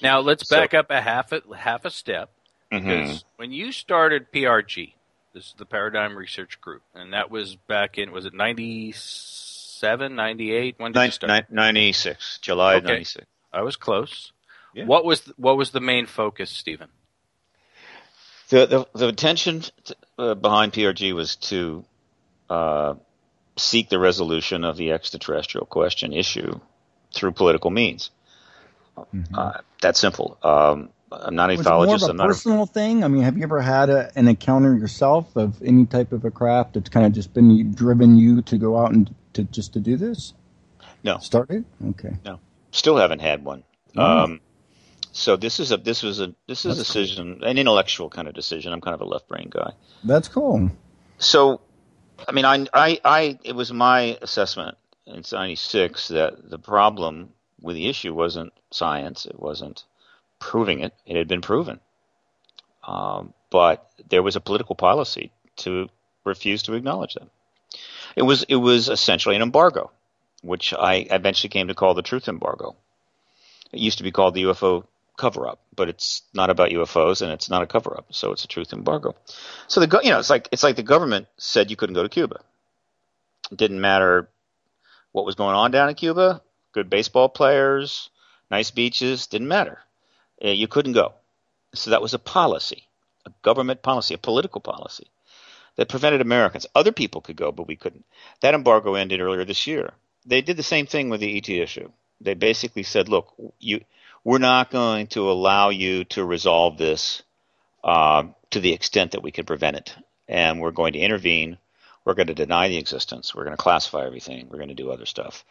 Now 0.00 0.20
let's 0.20 0.48
So- 0.48 0.56
back 0.56 0.72
up 0.74 0.90
a 0.90 1.00
half 1.00 1.30
a 1.32 1.42
half 1.56 1.84
a 1.84 1.90
step. 1.90 2.30
Mhm. 2.72 3.22
When 3.36 3.52
you 3.52 3.70
started 3.70 4.32
PRG, 4.32 4.94
this 5.34 5.48
is 5.48 5.54
the 5.58 5.66
Paradigm 5.66 6.16
Research 6.16 6.58
Group, 6.62 6.82
and 6.94 7.12
that 7.12 7.30
was 7.30 7.56
back 7.56 7.98
in 7.98 8.12
was 8.12 8.24
it 8.24 8.32
97, 8.32 10.16
98? 10.16 10.76
When 10.78 10.92
did 10.92 11.04
you 11.04 11.10
start? 11.10 11.50
96, 11.50 12.38
July 12.38 12.76
Okay. 12.76 12.86
96. 12.86 13.26
I 13.52 13.60
was 13.60 13.76
close. 13.76 14.32
Yeah. 14.74 14.86
What 14.86 15.04
was 15.04 15.20
the, 15.20 15.34
what 15.36 15.58
was 15.58 15.72
the 15.72 15.80
main 15.80 16.06
focus, 16.06 16.50
Stephen? 16.50 16.88
The, 18.48 18.64
the, 18.66 18.86
the 18.94 19.08
intention 19.08 19.62
uh, 20.18 20.34
behind 20.34 20.72
PRG 20.72 21.12
was 21.12 21.36
to 21.36 21.84
uh, 22.48 22.94
seek 23.56 23.88
the 23.88 23.98
resolution 23.98 24.64
of 24.64 24.76
the 24.76 24.92
extraterrestrial 24.92 25.66
question 25.66 26.12
issue 26.12 26.60
through 27.14 27.32
political 27.32 27.70
means. 27.70 28.10
Uh, 29.34 29.60
that's 29.80 30.00
simple. 30.00 30.38
Um, 30.42 30.90
I'm 31.10 31.34
not 31.34 31.50
a 31.50 31.56
Was 31.56 31.66
it 31.66 31.70
more 31.70 31.94
of 31.94 32.02
a 32.02 32.06
I'm 32.06 32.16
not 32.16 32.24
a, 32.24 32.28
personal 32.28 32.66
thing? 32.66 33.04
I 33.04 33.08
mean, 33.08 33.22
have 33.22 33.36
you 33.36 33.42
ever 33.42 33.60
had 33.60 33.90
a, 33.90 34.10
an 34.16 34.28
encounter 34.28 34.74
yourself 34.74 35.36
of 35.36 35.62
any 35.62 35.86
type 35.86 36.12
of 36.12 36.24
a 36.24 36.30
craft 36.30 36.74
that's 36.74 36.88
kind 36.88 37.06
of 37.06 37.12
just 37.12 37.34
been 37.34 37.72
driven 37.72 38.16
you 38.16 38.42
to 38.42 38.58
go 38.58 38.78
out 38.78 38.92
and 38.92 39.14
to 39.34 39.44
just 39.44 39.74
to 39.74 39.80
do 39.80 39.96
this? 39.96 40.34
no, 41.02 41.18
Started? 41.18 41.64
Okay. 41.90 42.16
still 42.70 42.96
haven't 42.96 43.20
had 43.20 43.44
one. 43.44 43.64
Oh. 43.96 44.02
Um, 44.02 44.40
so 45.12 45.36
this 45.36 45.60
is 45.60 45.72
a 45.72 45.76
this 45.76 46.02
was 46.02 46.20
a 46.20 46.34
this 46.48 46.60
is 46.60 46.64
a 46.64 46.68
That's 46.68 46.88
decision, 46.88 47.40
an 47.42 47.58
intellectual 47.58 48.08
kind 48.08 48.28
of 48.28 48.34
decision. 48.34 48.72
I'm 48.72 48.80
kind 48.80 48.94
of 48.94 49.02
a 49.02 49.04
left 49.04 49.28
brain 49.28 49.48
guy. 49.50 49.72
That's 50.04 50.28
cool. 50.28 50.70
So, 51.18 51.60
I 52.28 52.32
mean, 52.32 52.44
I, 52.44 52.66
I, 52.72 53.00
I, 53.04 53.38
it 53.44 53.54
was 53.54 53.72
my 53.72 54.18
assessment 54.22 54.76
in 55.06 55.22
'96 55.30 56.08
that 56.08 56.50
the 56.50 56.58
problem 56.58 57.32
with 57.60 57.76
the 57.76 57.88
issue 57.88 58.14
wasn't 58.14 58.52
science; 58.70 59.26
it 59.26 59.38
wasn't 59.38 59.84
proving 60.38 60.80
it. 60.80 60.94
It 61.06 61.16
had 61.16 61.28
been 61.28 61.40
proven, 61.40 61.80
um, 62.86 63.34
but 63.50 63.90
there 64.08 64.22
was 64.22 64.36
a 64.36 64.40
political 64.40 64.74
policy 64.74 65.32
to 65.56 65.88
refuse 66.24 66.62
to 66.64 66.74
acknowledge 66.74 67.14
them. 67.14 67.30
It 68.16 68.22
was 68.22 68.42
it 68.44 68.56
was 68.56 68.88
essentially 68.88 69.36
an 69.36 69.42
embargo, 69.42 69.90
which 70.42 70.74
I 70.74 71.06
eventually 71.10 71.50
came 71.50 71.68
to 71.68 71.74
call 71.74 71.94
the 71.94 72.02
truth 72.02 72.28
embargo. 72.28 72.76
It 73.72 73.80
used 73.80 73.98
to 73.98 74.04
be 74.04 74.12
called 74.12 74.34
the 74.34 74.44
UFO 74.44 74.84
cover 75.16 75.46
up, 75.46 75.60
but 75.74 75.88
it's 75.88 76.22
not 76.34 76.50
about 76.50 76.70
UFOs 76.70 77.22
and 77.22 77.30
it's 77.32 77.50
not 77.50 77.62
a 77.62 77.66
cover 77.66 77.96
up, 77.96 78.06
so 78.10 78.32
it's 78.32 78.44
a 78.44 78.48
truth 78.48 78.72
embargo. 78.72 79.14
So 79.68 79.80
the 79.80 80.00
you 80.02 80.10
know 80.10 80.18
it's 80.18 80.30
like 80.30 80.48
it's 80.52 80.62
like 80.62 80.76
the 80.76 80.82
government 80.82 81.26
said 81.36 81.70
you 81.70 81.76
couldn't 81.76 81.94
go 81.94 82.02
to 82.02 82.08
Cuba. 82.08 82.40
It 83.50 83.58
didn't 83.58 83.80
matter 83.80 84.28
what 85.12 85.26
was 85.26 85.34
going 85.34 85.54
on 85.54 85.70
down 85.70 85.88
in 85.88 85.94
Cuba. 85.94 86.42
Good 86.72 86.88
baseball 86.88 87.28
players, 87.28 88.10
nice 88.50 88.70
beaches, 88.70 89.26
didn't 89.26 89.48
matter. 89.48 89.78
Uh, 90.42 90.48
you 90.48 90.68
couldn't 90.68 90.94
go. 90.94 91.12
So 91.74 91.90
that 91.90 92.02
was 92.02 92.14
a 92.14 92.18
policy, 92.18 92.84
a 93.26 93.30
government 93.42 93.82
policy, 93.82 94.14
a 94.14 94.18
political 94.18 94.60
policy 94.60 95.08
that 95.76 95.88
prevented 95.88 96.20
Americans. 96.20 96.66
Other 96.74 96.92
people 96.92 97.20
could 97.20 97.36
go, 97.36 97.52
but 97.52 97.66
we 97.68 97.76
couldn't. 97.76 98.04
That 98.40 98.54
embargo 98.54 98.94
ended 98.94 99.20
earlier 99.20 99.44
this 99.44 99.66
year. 99.66 99.92
They 100.24 100.40
did 100.40 100.56
the 100.56 100.62
same 100.62 100.86
thing 100.86 101.10
with 101.10 101.20
the 101.20 101.36
ET 101.36 101.48
issue. 101.48 101.90
They 102.20 102.34
basically 102.34 102.84
said, 102.84 103.08
"Look, 103.08 103.34
you, 103.58 103.80
we're 104.24 104.38
not 104.38 104.70
going 104.70 105.08
to 105.08 105.30
allow 105.30 105.70
you 105.70 106.04
to 106.04 106.24
resolve 106.24 106.78
this 106.78 107.22
uh, 107.82 108.24
to 108.50 108.60
the 108.60 108.72
extent 108.72 109.12
that 109.12 109.22
we 109.22 109.32
can 109.32 109.44
prevent 109.44 109.76
it, 109.76 109.94
and 110.28 110.60
we're 110.60 110.70
going 110.70 110.92
to 110.92 110.98
intervene. 110.98 111.58
We're 112.04 112.14
going 112.14 112.28
to 112.28 112.34
deny 112.34 112.68
the 112.68 112.78
existence. 112.78 113.34
We're 113.34 113.44
going 113.44 113.56
to 113.56 113.62
classify 113.62 114.06
everything. 114.06 114.48
We're 114.48 114.58
going 114.58 114.68
to 114.68 114.74
do 114.74 114.90
other 114.90 115.06
stuff." 115.06 115.44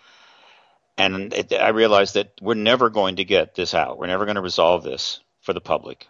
And 0.97 1.33
it, 1.33 1.53
I 1.53 1.69
realized 1.69 2.15
that 2.15 2.31
we're 2.41 2.53
never 2.53 2.89
going 2.89 3.15
to 3.15 3.23
get 3.23 3.55
this 3.55 3.73
out. 3.73 3.97
We're 3.97 4.07
never 4.07 4.25
going 4.25 4.35
to 4.35 4.41
resolve 4.41 4.83
this 4.83 5.19
for 5.41 5.53
the 5.53 5.61
public 5.61 6.07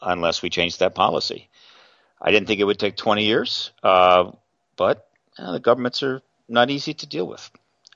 unless 0.00 0.42
we 0.42 0.50
change 0.50 0.78
that 0.78 0.94
policy. 0.94 1.48
I 2.20 2.30
didn't 2.30 2.46
think 2.46 2.60
it 2.60 2.64
would 2.64 2.78
take 2.78 2.96
20 2.96 3.24
years, 3.24 3.72
uh, 3.82 4.32
but 4.76 5.08
uh, 5.38 5.52
the 5.52 5.60
governments 5.60 6.02
are 6.02 6.22
not 6.48 6.70
easy 6.70 6.94
to 6.94 7.06
deal 7.06 7.26
with. 7.26 7.50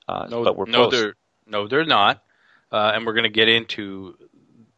Uh, 0.07 0.27
no, 0.29 0.43
but 0.43 0.57
we're 0.57 0.65
no, 0.65 0.89
close. 0.89 0.91
they're 0.91 1.15
no, 1.47 1.67
they're 1.67 1.85
not. 1.85 2.23
Uh, 2.73 2.93
and 2.95 3.05
we're 3.05 3.13
going 3.13 3.23
to 3.23 3.29
get 3.29 3.47
into 3.47 4.17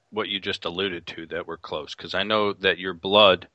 what 0.10 0.28
you 0.28 0.38
just 0.38 0.66
alluded 0.66 1.08
to 1.08 1.26
that 1.28 1.48
we're 1.48 1.56
close 1.56 1.96
because 1.96 2.14
I 2.14 2.24
know 2.24 2.52
that 2.52 2.78
your 2.78 2.94
blood 2.94 3.48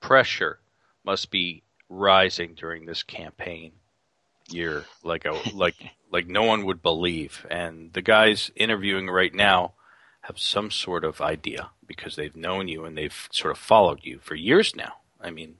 pressure 0.00 0.58
must 1.04 1.30
be 1.30 1.62
rising 1.88 2.54
during 2.54 2.84
this 2.84 3.04
campaign 3.04 3.72
year, 4.48 4.84
like 5.04 5.24
a 5.24 5.40
like 5.54 5.76
like 6.10 6.26
no 6.26 6.42
one 6.42 6.66
would 6.66 6.82
believe. 6.82 7.46
And 7.48 7.92
the 7.92 8.02
guys 8.02 8.50
interviewing 8.56 9.08
right 9.08 9.32
now 9.32 9.74
have 10.22 10.38
some 10.38 10.72
sort 10.72 11.04
of 11.04 11.20
idea 11.20 11.70
because 11.86 12.16
they've 12.16 12.36
known 12.36 12.66
you 12.66 12.84
and 12.84 12.98
they've 12.98 13.28
sort 13.30 13.52
of 13.52 13.58
followed 13.58 14.00
you 14.02 14.18
for 14.18 14.34
years 14.34 14.74
now. 14.74 14.94
I 15.20 15.30
mean, 15.30 15.58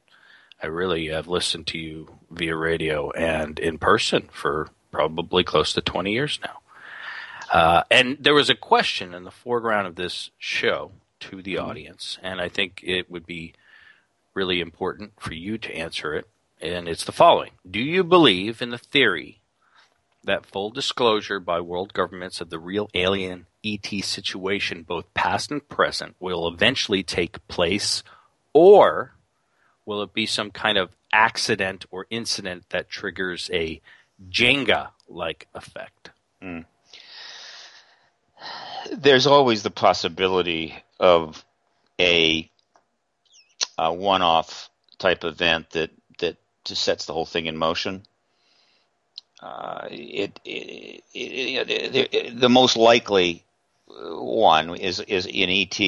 I 0.60 0.66
really 0.66 1.06
have 1.08 1.28
listened 1.28 1.68
to 1.68 1.78
you 1.78 2.18
via 2.28 2.56
radio 2.56 3.12
and 3.12 3.60
in 3.60 3.78
person 3.78 4.28
for 4.32 4.70
probably 4.90 5.44
close 5.44 5.72
to 5.74 5.80
20 5.80 6.12
years 6.12 6.40
now. 6.44 6.58
Uh, 7.52 7.82
and 7.90 8.18
there 8.20 8.34
was 8.34 8.50
a 8.50 8.54
question 8.54 9.14
in 9.14 9.24
the 9.24 9.30
foreground 9.30 9.86
of 9.86 9.96
this 9.96 10.30
show 10.38 10.92
to 11.20 11.42
the 11.42 11.58
audience, 11.58 12.18
and 12.22 12.40
I 12.40 12.48
think 12.48 12.80
it 12.82 13.10
would 13.10 13.26
be 13.26 13.54
really 14.34 14.60
important 14.60 15.12
for 15.18 15.34
you 15.34 15.58
to 15.58 15.74
answer 15.74 16.14
it. 16.14 16.28
And 16.60 16.88
it's 16.88 17.04
the 17.04 17.12
following 17.12 17.52
Do 17.68 17.80
you 17.80 18.02
believe 18.02 18.62
in 18.62 18.70
the 18.70 18.78
theory 18.78 19.40
that 20.24 20.46
full 20.46 20.70
disclosure 20.70 21.38
by 21.38 21.60
world 21.60 21.92
governments 21.92 22.40
of 22.40 22.50
the 22.50 22.58
real 22.58 22.90
alien 22.94 23.46
ET 23.64 23.86
situation, 24.02 24.82
both 24.82 25.12
past 25.14 25.50
and 25.50 25.66
present, 25.68 26.16
will 26.18 26.48
eventually 26.48 27.02
take 27.02 27.46
place? 27.48 28.02
Or 28.52 29.16
Will 29.86 30.02
it 30.02 30.12
be 30.12 30.26
some 30.26 30.50
kind 30.50 30.76
of 30.76 30.96
accident 31.12 31.86
or 31.90 32.06
incident 32.10 32.64
that 32.70 32.90
triggers 32.90 33.48
a 33.52 33.80
Jenga 34.28 34.88
like 35.08 35.46
effect? 35.54 36.10
Mm. 36.42 36.64
There's 38.92 39.26
always 39.26 39.62
the 39.62 39.70
possibility 39.70 40.74
of 41.00 41.44
a, 42.00 42.50
a 43.78 43.92
one 43.92 44.22
off 44.22 44.70
type 44.98 45.24
event 45.24 45.70
that, 45.70 45.90
that 46.18 46.36
just 46.64 46.82
sets 46.82 47.06
the 47.06 47.12
whole 47.12 47.26
thing 47.26 47.46
in 47.46 47.56
motion. 47.56 48.02
Uh, 49.40 49.86
it, 49.90 50.40
it, 50.44 51.04
it, 51.14 52.40
the 52.40 52.48
most 52.48 52.76
likely 52.76 53.44
one 53.86 54.74
is 54.76 54.98
is 55.00 55.26
in 55.26 55.50
ET 55.50 55.78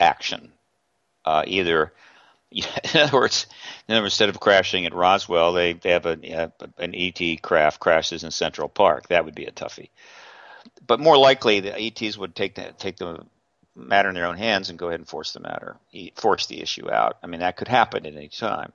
action, 0.00 0.52
uh, 1.24 1.44
either 1.46 1.92
in 2.50 2.64
other 2.94 3.12
words, 3.16 3.46
in 3.86 3.94
other 3.94 4.02
words, 4.02 4.14
instead 4.14 4.28
of 4.30 4.40
crashing 4.40 4.86
at 4.86 4.94
Roswell, 4.94 5.52
they, 5.52 5.74
they 5.74 5.90
have 5.90 6.06
a, 6.06 6.52
an 6.78 6.94
ET 6.94 7.42
craft 7.42 7.78
crashes 7.78 8.24
in 8.24 8.30
Central 8.30 8.68
Park. 8.68 9.08
That 9.08 9.24
would 9.24 9.34
be 9.34 9.44
a 9.44 9.52
toughie. 9.52 9.90
But 10.86 11.00
more 11.00 11.16
likely, 11.16 11.60
the 11.60 11.78
ETs 11.78 12.16
would 12.18 12.34
take 12.34 12.54
the, 12.54 12.72
take 12.78 12.96
the 12.96 13.24
matter 13.74 14.08
in 14.08 14.14
their 14.14 14.26
own 14.26 14.36
hands 14.36 14.70
and 14.70 14.78
go 14.78 14.88
ahead 14.88 15.00
and 15.00 15.08
force 15.08 15.32
the 15.32 15.40
matter, 15.40 15.76
force 16.16 16.46
the 16.46 16.60
issue 16.60 16.90
out. 16.90 17.18
I 17.22 17.26
mean, 17.26 17.40
that 17.40 17.56
could 17.56 17.68
happen 17.68 18.06
at 18.06 18.14
any 18.14 18.28
time, 18.28 18.72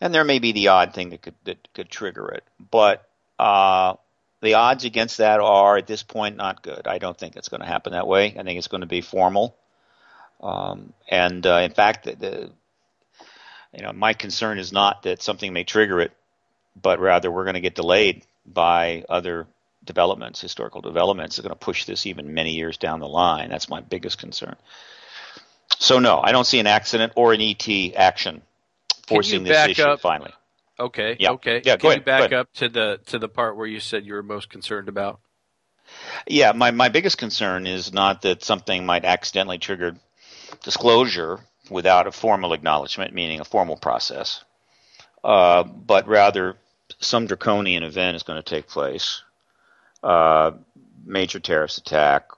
and 0.00 0.14
there 0.14 0.24
may 0.24 0.38
be 0.38 0.52
the 0.52 0.68
odd 0.68 0.94
thing 0.94 1.10
that 1.10 1.22
could 1.22 1.34
that 1.44 1.68
could 1.74 1.90
trigger 1.90 2.28
it. 2.28 2.44
But 2.70 3.06
uh, 3.38 3.94
the 4.40 4.54
odds 4.54 4.84
against 4.84 5.18
that 5.18 5.40
are 5.40 5.76
at 5.76 5.86
this 5.86 6.02
point 6.02 6.36
not 6.36 6.62
good. 6.62 6.86
I 6.86 6.98
don't 6.98 7.18
think 7.18 7.36
it's 7.36 7.48
going 7.48 7.60
to 7.60 7.66
happen 7.66 7.92
that 7.92 8.06
way. 8.06 8.36
I 8.38 8.42
think 8.42 8.58
it's 8.58 8.68
going 8.68 8.82
to 8.82 8.86
be 8.86 9.00
formal. 9.00 9.56
Um, 10.40 10.92
and 11.08 11.44
uh, 11.44 11.60
in 11.64 11.72
fact, 11.72 12.04
the, 12.04 12.14
the 12.14 12.50
you 13.72 13.82
know, 13.82 13.92
my 13.92 14.12
concern 14.12 14.58
is 14.58 14.72
not 14.72 15.02
that 15.02 15.22
something 15.22 15.52
may 15.52 15.64
trigger 15.64 16.00
it, 16.00 16.12
but 16.80 17.00
rather 17.00 17.30
we're 17.30 17.44
going 17.44 17.54
to 17.54 17.60
get 17.60 17.74
delayed 17.74 18.24
by 18.46 19.04
other 19.08 19.46
developments, 19.84 20.40
historical 20.40 20.80
developments, 20.80 21.38
are 21.38 21.42
going 21.42 21.50
to 21.50 21.56
push 21.56 21.84
this 21.84 22.06
even 22.06 22.34
many 22.34 22.54
years 22.54 22.76
down 22.76 23.00
the 23.00 23.08
line. 23.08 23.50
That's 23.50 23.68
my 23.68 23.80
biggest 23.80 24.18
concern. 24.18 24.56
So 25.78 25.98
no, 25.98 26.20
I 26.20 26.32
don't 26.32 26.46
see 26.46 26.60
an 26.60 26.66
accident 26.66 27.12
or 27.16 27.32
an 27.32 27.40
ET 27.40 27.68
action 27.96 28.42
forcing 29.06 29.44
this 29.44 29.68
issue 29.68 29.82
up? 29.82 30.00
finally. 30.00 30.32
Okay. 30.80 31.16
Yeah. 31.18 31.32
Okay. 31.32 31.62
Yeah, 31.64 31.76
Can 31.76 31.80
go 31.80 31.88
you 31.88 31.92
ahead, 31.94 32.04
back 32.04 32.20
ahead. 32.20 32.34
up 32.34 32.52
to 32.54 32.68
the 32.68 33.00
to 33.06 33.18
the 33.18 33.28
part 33.28 33.56
where 33.56 33.66
you 33.66 33.80
said 33.80 34.06
you 34.06 34.14
were 34.14 34.22
most 34.22 34.48
concerned 34.50 34.88
about? 34.88 35.20
Yeah, 36.26 36.52
my, 36.52 36.70
my 36.70 36.88
biggest 36.90 37.16
concern 37.18 37.66
is 37.66 37.92
not 37.92 38.22
that 38.22 38.44
something 38.44 38.84
might 38.84 39.04
accidentally 39.04 39.58
trigger 39.58 39.96
disclosure 40.62 41.40
without 41.70 42.06
a 42.06 42.12
formal 42.12 42.52
acknowledgement, 42.52 43.14
meaning 43.14 43.40
a 43.40 43.44
formal 43.44 43.76
process, 43.76 44.44
uh, 45.24 45.62
but 45.62 46.06
rather 46.06 46.56
some 47.00 47.26
draconian 47.26 47.82
event 47.82 48.16
is 48.16 48.22
going 48.22 48.42
to 48.42 48.48
take 48.48 48.68
place. 48.68 49.22
Uh, 50.02 50.52
major 51.04 51.40
terrorist 51.40 51.78
attack, 51.78 52.28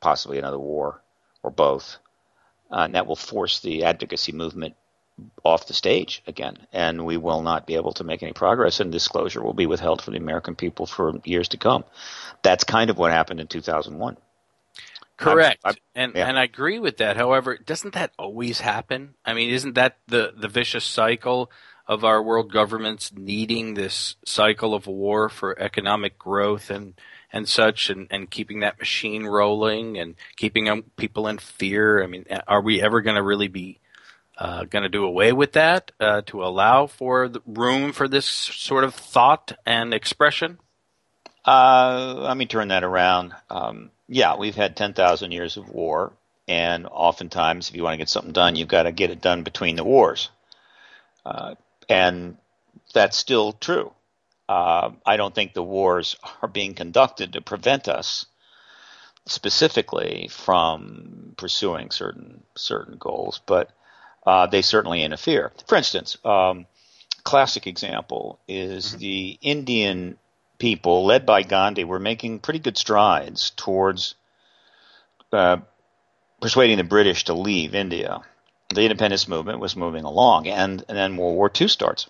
possibly 0.00 0.38
another 0.38 0.58
war, 0.58 1.02
or 1.42 1.50
both. 1.50 1.98
Uh, 2.70 2.80
and 2.80 2.94
that 2.94 3.06
will 3.06 3.16
force 3.16 3.60
the 3.60 3.84
advocacy 3.84 4.32
movement 4.32 4.74
off 5.44 5.66
the 5.66 5.74
stage 5.74 6.22
again, 6.26 6.56
and 6.72 7.04
we 7.04 7.16
will 7.16 7.42
not 7.42 7.66
be 7.66 7.76
able 7.76 7.92
to 7.92 8.04
make 8.04 8.22
any 8.22 8.32
progress, 8.32 8.80
and 8.80 8.90
disclosure 8.90 9.42
will 9.42 9.52
be 9.52 9.66
withheld 9.66 10.02
from 10.02 10.14
the 10.14 10.20
American 10.20 10.56
people 10.56 10.86
for 10.86 11.20
years 11.24 11.48
to 11.48 11.56
come. 11.56 11.84
That's 12.42 12.64
kind 12.64 12.90
of 12.90 12.98
what 12.98 13.12
happened 13.12 13.40
in 13.40 13.46
2001. 13.46 14.16
Correct. 15.16 15.60
I'm- 15.64 15.76
and 15.94 16.12
yeah. 16.14 16.26
and 16.28 16.38
I 16.38 16.42
agree 16.44 16.80
with 16.80 16.96
that. 16.96 17.16
However, 17.16 17.56
doesn't 17.56 17.94
that 17.94 18.12
always 18.18 18.60
happen? 18.60 19.14
I 19.24 19.34
mean, 19.34 19.50
isn't 19.50 19.74
that 19.74 19.96
the 20.08 20.32
the 20.36 20.48
vicious 20.48 20.84
cycle 20.84 21.50
of 21.86 22.04
our 22.04 22.22
world 22.22 22.50
governments 22.50 23.12
needing 23.14 23.74
this 23.74 24.16
cycle 24.24 24.74
of 24.74 24.86
war 24.86 25.28
for 25.28 25.58
economic 25.58 26.18
growth 26.18 26.70
and 26.70 26.94
and 27.32 27.48
such 27.48 27.90
and, 27.90 28.06
and 28.10 28.30
keeping 28.30 28.60
that 28.60 28.78
machine 28.78 29.26
rolling 29.26 29.98
and 29.98 30.14
keeping 30.36 30.82
people 30.96 31.26
in 31.26 31.38
fear? 31.38 32.02
I 32.02 32.06
mean, 32.06 32.24
are 32.46 32.62
we 32.62 32.80
ever 32.80 33.00
going 33.00 33.16
to 33.16 33.22
really 33.22 33.48
be 33.48 33.80
uh, 34.38 34.64
going 34.64 34.84
to 34.84 34.88
do 34.88 35.04
away 35.04 35.32
with 35.32 35.52
that 35.52 35.90
uh, 36.00 36.22
to 36.26 36.44
allow 36.44 36.86
for 36.86 37.30
room 37.44 37.92
for 37.92 38.08
this 38.08 38.26
sort 38.26 38.84
of 38.84 38.94
thought 38.94 39.52
and 39.66 39.92
expression? 39.92 40.58
Uh, 41.44 42.14
let 42.18 42.36
me 42.36 42.46
turn 42.46 42.68
that 42.68 42.84
around. 42.84 43.34
Um, 43.50 43.90
yeah, 44.08 44.36
we've 44.36 44.54
had 44.54 44.76
10,000 44.76 45.32
years 45.32 45.56
of 45.56 45.68
war, 45.68 46.12
and 46.48 46.86
oftentimes, 46.86 47.68
if 47.68 47.76
you 47.76 47.82
want 47.82 47.94
to 47.94 47.98
get 47.98 48.08
something 48.08 48.32
done, 48.32 48.56
you've 48.56 48.68
got 48.68 48.84
to 48.84 48.92
get 48.92 49.10
it 49.10 49.20
done 49.20 49.42
between 49.42 49.76
the 49.76 49.84
wars. 49.84 50.30
Uh, 51.24 51.54
and 51.88 52.36
that's 52.92 53.16
still 53.16 53.52
true. 53.52 53.92
Uh, 54.48 54.90
I 55.06 55.16
don't 55.16 55.34
think 55.34 55.54
the 55.54 55.62
wars 55.62 56.16
are 56.42 56.48
being 56.48 56.74
conducted 56.74 57.32
to 57.32 57.40
prevent 57.40 57.88
us 57.88 58.26
specifically 59.26 60.28
from 60.30 61.34
pursuing 61.36 61.90
certain 61.90 62.42
certain 62.54 62.96
goals, 62.98 63.40
but 63.46 63.70
uh, 64.26 64.46
they 64.46 64.62
certainly 64.62 65.02
interfere. 65.02 65.52
For 65.66 65.76
instance, 65.76 66.18
um, 66.24 66.66
classic 67.24 67.66
example 67.66 68.38
is 68.46 68.96
the 68.96 69.38
Indian 69.40 70.18
people, 70.58 71.04
led 71.04 71.26
by 71.26 71.42
Gandhi, 71.42 71.84
were 71.84 71.98
making 71.98 72.40
pretty 72.40 72.58
good 72.58 72.76
strides 72.76 73.50
towards 73.50 74.14
uh, 75.32 75.58
persuading 76.40 76.76
the 76.76 76.84
British 76.84 77.24
to 77.24 77.34
leave 77.34 77.74
India. 77.74 78.20
The 78.70 78.82
independence 78.82 79.28
movement 79.28 79.60
was 79.60 79.76
moving 79.76 80.04
along, 80.04 80.48
and, 80.48 80.84
and 80.88 80.96
then 80.96 81.16
World 81.16 81.36
War 81.36 81.50
II 81.60 81.68
starts 81.68 82.08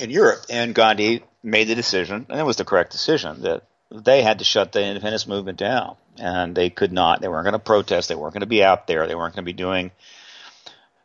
in 0.00 0.10
Europe. 0.10 0.40
And 0.48 0.74
Gandhi 0.74 1.22
made 1.42 1.68
the 1.68 1.74
decision, 1.74 2.26
and 2.28 2.40
it 2.40 2.44
was 2.44 2.56
the 2.56 2.64
correct 2.64 2.92
decision, 2.92 3.42
that 3.42 3.64
they 3.90 4.22
had 4.22 4.38
to 4.38 4.44
shut 4.44 4.72
the 4.72 4.84
independence 4.84 5.26
movement 5.26 5.58
down. 5.58 5.96
And 6.18 6.54
they 6.54 6.70
could 6.70 6.92
not, 6.92 7.20
they 7.20 7.28
weren't 7.28 7.44
going 7.44 7.52
to 7.52 7.58
protest, 7.58 8.08
they 8.08 8.14
weren't 8.14 8.34
going 8.34 8.40
to 8.40 8.46
be 8.46 8.64
out 8.64 8.86
there, 8.86 9.06
they 9.06 9.14
weren't 9.14 9.34
going 9.34 9.44
to 9.44 9.52
be 9.52 9.52
doing 9.52 9.90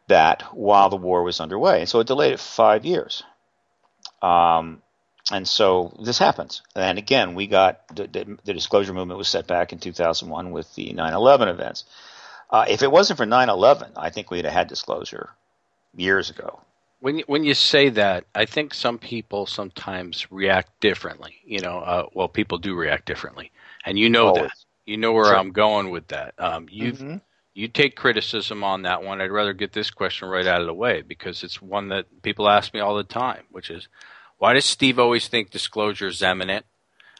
that 0.07 0.43
while 0.53 0.89
the 0.89 0.95
war 0.95 1.23
was 1.23 1.39
underway. 1.39 1.81
And 1.81 1.89
so 1.89 1.99
it 1.99 2.07
delayed 2.07 2.33
it 2.33 2.39
five 2.39 2.85
years. 2.85 3.23
Um, 4.21 4.81
and 5.31 5.47
so 5.47 5.95
this 6.03 6.17
happens. 6.17 6.61
And 6.75 6.97
again, 6.97 7.35
we 7.35 7.47
got 7.47 7.87
the, 7.95 8.07
the, 8.07 8.37
the, 8.43 8.53
disclosure 8.53 8.93
movement 8.93 9.17
was 9.17 9.27
set 9.27 9.47
back 9.47 9.71
in 9.71 9.79
2001 9.79 10.51
with 10.51 10.73
the 10.75 10.91
9 10.91 11.13
11 11.13 11.47
events. 11.47 11.85
Uh, 12.49 12.65
if 12.67 12.81
it 12.81 12.91
wasn't 12.91 13.17
for 13.17 13.25
9 13.25 13.49
11, 13.49 13.91
I 13.95 14.09
think 14.09 14.31
we'd 14.31 14.45
have 14.45 14.53
had 14.53 14.67
disclosure 14.67 15.29
years 15.95 16.29
ago. 16.29 16.61
When 16.99 17.19
you, 17.19 17.23
when 17.27 17.43
you 17.43 17.53
say 17.53 17.89
that, 17.89 18.25
I 18.35 18.45
think 18.45 18.73
some 18.73 18.97
people 18.97 19.45
sometimes 19.45 20.29
react 20.31 20.79
differently. 20.81 21.35
You 21.45 21.59
know, 21.59 21.79
uh, 21.79 22.05
well, 22.13 22.27
people 22.27 22.57
do 22.57 22.75
react 22.75 23.05
differently, 23.05 23.51
and 23.85 23.97
you 23.97 24.09
know 24.09 24.27
Always. 24.27 24.43
that. 24.43 24.51
You 24.85 24.97
know 24.97 25.13
where 25.13 25.25
sure. 25.25 25.37
I'm 25.37 25.51
going 25.51 25.91
with 25.91 26.07
that. 26.07 26.33
Um, 26.39 26.67
you 26.69 26.93
mm-hmm. 26.93 27.17
you 27.53 27.67
take 27.67 27.95
criticism 27.95 28.63
on 28.63 28.81
that 28.81 29.03
one. 29.03 29.21
I'd 29.21 29.31
rather 29.31 29.53
get 29.53 29.71
this 29.71 29.91
question 29.91 30.27
right 30.27 30.47
out 30.47 30.61
of 30.61 30.67
the 30.67 30.73
way 30.73 31.01
because 31.01 31.43
it's 31.43 31.61
one 31.61 31.89
that 31.89 32.21
people 32.21 32.49
ask 32.49 32.73
me 32.73 32.79
all 32.79 32.97
the 32.97 33.03
time, 33.03 33.43
which 33.51 33.69
is, 33.69 33.87
why 34.39 34.53
does 34.53 34.65
Steve 34.65 34.99
always 34.99 35.27
think 35.27 35.51
disclosure 35.51 36.07
is 36.07 36.21
imminent? 36.21 36.65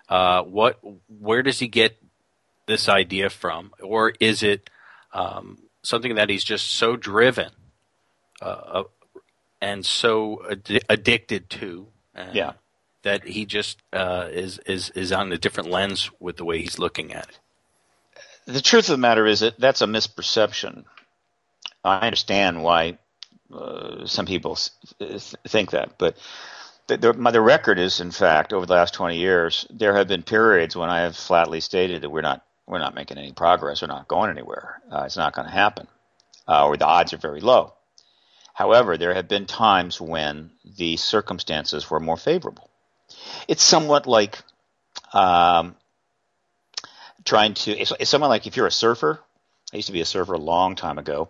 Uh, 0.10 0.42
what, 0.42 0.80
where 1.08 1.44
does 1.44 1.60
he 1.60 1.68
get 1.68 1.96
this 2.66 2.90
idea 2.90 3.30
from, 3.30 3.72
or 3.82 4.14
is 4.20 4.42
it 4.44 4.70
um, 5.14 5.60
something 5.84 6.16
that 6.16 6.30
he's 6.30 6.44
just 6.44 6.68
so 6.68 6.96
driven 6.96 7.52
uh, 8.42 8.84
and 9.62 9.86
so 9.86 10.44
ad- 10.50 10.84
addicted 10.90 11.50
to. 11.52 11.88
yeah. 12.34 12.54
That 13.04 13.26
he 13.26 13.46
just 13.46 13.82
uh, 13.94 14.28
is 14.30 14.60
is 14.66 14.90
is 14.90 15.14
on 15.14 15.32
a 15.32 15.38
different 15.38 15.70
lens 15.70 16.12
with 16.20 16.36
the 16.36 16.44
way 16.44 16.60
he's 16.60 16.78
looking 16.80 17.14
at 17.14 17.30
it. 17.30 17.40
The 18.46 18.62
truth 18.62 18.90
of 18.90 18.94
the 18.94 18.98
matter 18.98 19.26
is 19.26 19.40
that 19.40 19.60
that's 19.60 19.82
a 19.82 19.86
misperception. 19.86 20.84
I 21.84 22.00
understand 22.00 22.62
why 22.62 22.98
uh, 23.54 24.06
some 24.06 24.26
people 24.26 24.58
th- 25.00 25.36
think 25.48 25.72
that, 25.72 25.98
but 25.98 26.18
the, 26.88 26.98
the, 26.98 27.14
my, 27.14 27.32
the 27.32 27.42
record 27.42 27.80
is, 27.80 28.02
in 28.02 28.12
fact, 28.12 28.52
over 28.54 28.66
the 28.66 28.74
last 28.74 28.94
20 28.96 29.18
years, 29.18 29.66
there 29.70 29.96
have 29.96 30.08
been 30.08 30.24
periods 30.24 30.76
when 30.76 30.90
I 30.90 31.02
have 31.02 31.16
flatly 31.16 31.62
stated 31.62 32.02
that 32.02 32.10
we're 32.10 32.22
not 32.22 32.44
we're 32.70 32.80
not 32.80 32.96
making 32.96 33.18
any 33.18 33.34
progress, 33.34 33.82
we're 33.82 33.88
not 33.88 34.08
going 34.08 34.30
anywhere, 34.30 34.82
uh, 34.92 35.04
it's 35.06 35.18
not 35.18 35.34
going 35.34 35.48
to 35.48 35.54
happen, 35.54 35.88
uh, 36.48 36.66
or 36.68 36.78
the 36.78 36.86
odds 36.86 37.14
are 37.14 37.18
very 37.18 37.42
low. 37.42 37.74
However, 38.54 38.98
there 38.98 39.14
have 39.14 39.28
been 39.28 39.46
times 39.46 40.00
when 40.00 40.52
the 40.78 40.98
circumstances 40.98 41.90
were 41.90 42.00
more 42.00 42.18
favorable. 42.18 42.70
It's 43.48 43.64
somewhat 43.64 44.06
like 44.06 44.40
um, 45.14 45.76
trying 47.26 47.56
to, 47.56 47.72
it's, 47.72 47.92
it's 48.00 48.10
somewhat 48.10 48.28
like 48.28 48.46
if 48.46 48.56
you're 48.56 48.68
a 48.68 48.72
surfer, 48.72 49.20
I 49.74 49.78
used 49.78 49.88
to 49.88 49.94
be 49.94 50.02
a 50.02 50.06
surfer 50.06 50.34
a 50.34 50.40
long 50.40 50.76
time 50.76 50.98
ago, 50.98 51.30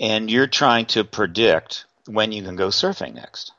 and 0.00 0.30
you're 0.30 0.46
trying 0.46 0.86
to 0.86 1.04
predict 1.04 1.84
when 2.06 2.32
you 2.32 2.42
can 2.42 2.56
go 2.56 2.68
surfing 2.68 3.14
next. 3.14 3.52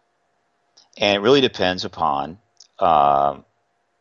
And 0.98 1.18
it 1.18 1.20
really 1.20 1.42
depends 1.42 1.86
upon 1.86 2.40
uh, 2.80 3.40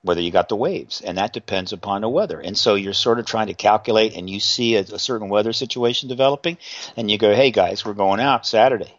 whether 0.03 0.20
you 0.20 0.30
got 0.30 0.49
the 0.49 0.57
waves, 0.57 1.01
and 1.01 1.18
that 1.18 1.32
depends 1.32 1.72
upon 1.72 2.03
the 2.03 2.09
weather. 2.09 2.40
And 2.40 2.57
so 2.57 2.74
you're 2.74 2.92
sort 2.92 3.18
of 3.18 3.26
trying 3.26 3.49
to 3.49 3.55
calculate, 3.55 4.14
and 4.14 4.28
you 4.30 4.40
see 4.40 4.76
a, 4.76 4.80
a 4.80 4.99
certain 4.99 5.28
weather 5.28 5.53
situation 5.53 6.09
developing, 6.09 6.59
and 6.96 7.11
you 7.11 7.18
go, 7.18 7.34
"Hey 7.34 7.51
guys, 7.51 7.84
we're 7.84 7.94
going 7.94 8.20
out 8.20 8.46
Saturday." 8.46 8.99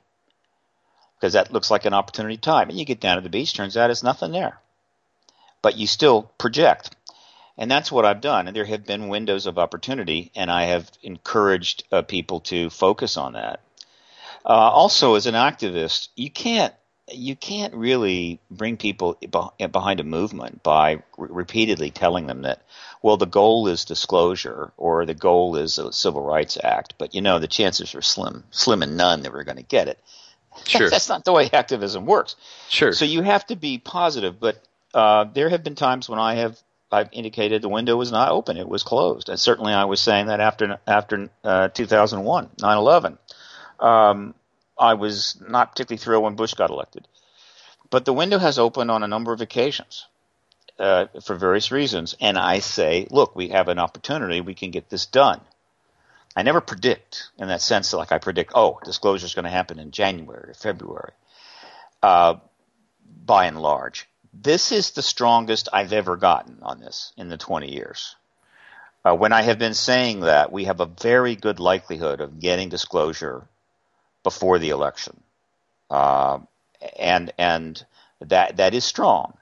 because 1.20 1.34
that 1.34 1.52
looks 1.52 1.70
like 1.70 1.86
an 1.86 1.94
opportunity 1.94 2.38
time. 2.38 2.70
And 2.70 2.80
you 2.80 2.86
get 2.86 3.02
down 3.02 3.18
to 3.18 3.22
the 3.22 3.30
beach, 3.30 3.54
turns 3.54 3.76
out 3.76 3.90
it's 3.90 4.04
nothing 4.04 4.32
there. 4.32 4.60
But 5.62 5.78
you 5.78 5.86
still 5.86 6.24
project. 6.38 6.96
And 7.58 7.70
that's 7.70 7.92
what 7.92 8.06
I've 8.06 8.22
done. 8.22 8.48
And 8.48 8.56
there 8.56 8.66
have 8.66 8.86
been 8.86 9.10
windows 9.10 9.46
of 9.46 9.60
opportunity, 9.60 10.32
and 10.34 10.50
I 10.50 10.64
have 10.66 10.90
encouraged 11.04 11.84
uh, 11.92 12.04
people 12.04 12.40
to 12.42 12.70
focus 12.70 13.18
on 13.18 13.34
that. 13.34 13.60
Uh, 14.46 14.54
also, 14.54 15.16
as 15.16 15.26
an 15.26 15.36
activist, 15.36 16.08
you 16.16 16.32
can't 16.32 16.74
you 17.12 17.36
can't 17.36 17.74
really 17.74 18.40
bring 18.50 18.78
people 18.78 19.18
behind 19.72 20.00
a 20.00 20.04
movement 20.04 20.64
by 20.64 20.96
re- 21.18 21.30
repeatedly 21.32 21.92
telling 21.92 22.28
them 22.28 22.44
that, 22.44 22.62
well, 23.02 23.18
the 23.18 23.26
goal 23.26 23.68
is 23.68 23.86
disclosure 23.86 24.72
or 24.78 25.06
the 25.06 25.14
goal 25.14 25.56
is 25.56 25.78
a 25.78 25.92
civil 25.92 26.22
rights 26.22 26.58
act, 26.64 26.96
but 26.98 27.14
you 27.14 27.22
know 27.22 27.40
the 27.40 27.48
chances 27.48 27.96
are 27.96 28.02
slim, 28.02 28.44
slim 28.52 28.84
and 28.84 28.98
none 28.98 29.22
that 29.24 29.34
we're 29.34 29.44
going 29.44 29.58
to 29.58 29.64
get 29.64 29.88
it. 29.88 30.00
Sure. 30.66 30.90
That's 30.90 31.08
not 31.08 31.24
the 31.24 31.32
way 31.32 31.50
activism 31.54 32.06
works. 32.06 32.36
Sure. 32.68 32.92
So 32.92 33.06
you 33.06 33.22
have 33.22 33.46
to 33.48 33.56
be 33.56 33.78
positive, 33.78 34.42
but 34.42 34.62
uh, 34.94 35.26
there 35.26 35.48
have 35.48 35.64
been 35.64 35.76
times 35.76 36.10
when 36.10 36.20
I 36.20 36.36
have 36.36 36.60
I've 36.92 37.10
indicated 37.12 37.62
the 37.62 37.70
window 37.70 37.96
was 37.96 38.12
not 38.12 38.32
open; 38.32 38.58
it 38.58 38.68
was 38.68 38.84
closed. 38.84 39.30
And 39.30 39.40
certainly, 39.40 39.74
I 39.74 39.86
was 39.86 40.02
saying 40.02 40.28
that 40.28 40.40
after 40.40 40.80
after 40.88 41.30
uh, 41.44 41.70
2001, 41.70 42.50
9/11, 42.58 43.18
um, 43.80 44.34
I 44.80 44.94
was 44.94 45.38
not 45.46 45.72
particularly 45.72 46.00
thrilled 46.00 46.24
when 46.24 46.36
Bush 46.36 46.54
got 46.54 46.70
elected. 46.70 47.08
But 47.90 48.06
the 48.06 48.14
window 48.14 48.38
has 48.38 48.60
opened 48.60 48.92
on 48.92 49.04
a 49.04 49.08
number 49.08 49.34
of 49.34 49.42
occasions 49.42 50.06
uh, 50.78 51.08
for 51.24 51.36
various 51.36 51.72
reasons, 51.72 52.16
and 52.22 52.38
I 52.38 52.60
say, 52.60 53.08
look, 53.10 53.36
we 53.36 53.50
have 53.50 53.68
an 53.68 53.80
opportunity; 53.80 54.42
we 54.42 54.56
can 54.56 54.72
get 54.72 54.90
this 54.90 55.06
done. 55.06 55.42
I 56.36 56.44
never 56.44 56.62
predict 56.62 57.30
in 57.38 57.48
that 57.48 57.62
sense, 57.62 57.92
like 57.92 58.12
I 58.12 58.20
predict, 58.20 58.52
oh, 58.56 58.80
disclosure 58.84 59.26
is 59.26 59.34
going 59.34 59.46
to 59.46 59.52
happen 59.52 59.80
in 59.80 59.92
January 59.92 60.52
or 60.52 60.54
February. 60.54 61.12
Uh, 62.02 62.36
by 63.26 63.46
and 63.46 63.62
large, 63.62 64.08
this 64.34 64.72
is 64.72 64.92
the 64.92 65.02
strongest 65.02 65.70
I've 65.74 65.92
ever 65.92 66.16
gotten 66.16 66.60
on 66.62 66.80
this 66.80 67.12
in 67.18 67.30
the 67.30 67.38
20 67.38 67.72
years. 67.72 68.16
Uh, 69.04 69.16
when 69.16 69.34
I 69.34 69.42
have 69.42 69.58
been 69.58 69.74
saying 69.74 70.22
that, 70.22 70.52
we 70.52 70.66
have 70.66 70.80
a 70.80 70.86
very 70.86 71.36
good 71.36 71.60
likelihood 71.60 72.22
of 72.22 72.40
getting 72.40 72.70
disclosure 72.70 73.48
before 74.24 74.60
the 74.60 74.70
election, 74.70 75.22
uh, 75.90 76.40
and 76.98 77.32
and 77.38 77.86
that 78.22 78.58
that 78.58 78.74
is 78.74 78.84
strong, 78.86 79.38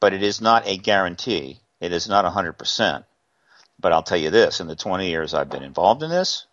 but 0.00 0.12
it 0.12 0.22
is 0.22 0.40
not 0.40 0.66
a 0.66 0.76
guarantee. 0.76 1.60
It 1.80 1.92
is 1.92 2.08
not 2.08 2.24
100 2.24 2.54
percent. 2.54 3.04
But 3.78 3.92
I'll 3.92 4.02
tell 4.02 4.18
you 4.18 4.30
this: 4.30 4.60
in 4.60 4.66
the 4.66 4.76
20 4.76 5.08
years 5.08 5.32
I've 5.32 5.50
been 5.50 5.62
involved 5.62 6.02
in 6.02 6.10
this, 6.10 6.46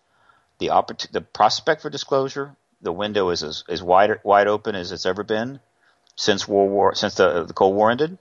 the 0.60 0.68
oppor- 0.68 1.12
the 1.12 1.22
prospect 1.22 1.82
for 1.82 1.90
disclosure, 1.90 2.56
the 2.82 2.94
window 2.94 3.30
is 3.30 3.44
as, 3.44 3.64
as 3.68 3.84
wide 3.84 4.20
wide 4.24 4.48
open 4.48 4.76
as 4.76 4.92
it's 4.92 5.06
ever 5.06 5.24
been 5.24 5.60
since 6.16 6.48
World 6.48 6.72
War 6.72 6.96
since 6.96 7.16
the, 7.16 7.44
the 7.44 7.54
Cold 7.54 7.76
War 7.76 7.92
ended. 7.92 8.18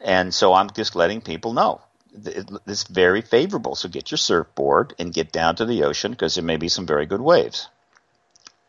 And 0.00 0.34
so 0.34 0.52
I'm 0.52 0.68
just 0.70 0.94
letting 0.94 1.22
people 1.22 1.54
know 1.54 1.80
it's 2.14 2.84
very 2.84 3.22
favorable. 3.22 3.74
So 3.74 3.88
get 3.88 4.10
your 4.10 4.18
surfboard 4.18 4.94
and 4.98 5.12
get 5.12 5.32
down 5.32 5.56
to 5.56 5.64
the 5.64 5.84
ocean 5.84 6.12
because 6.12 6.34
there 6.34 6.44
may 6.44 6.56
be 6.56 6.68
some 6.68 6.86
very 6.86 7.06
good 7.06 7.20
waves. 7.20 7.68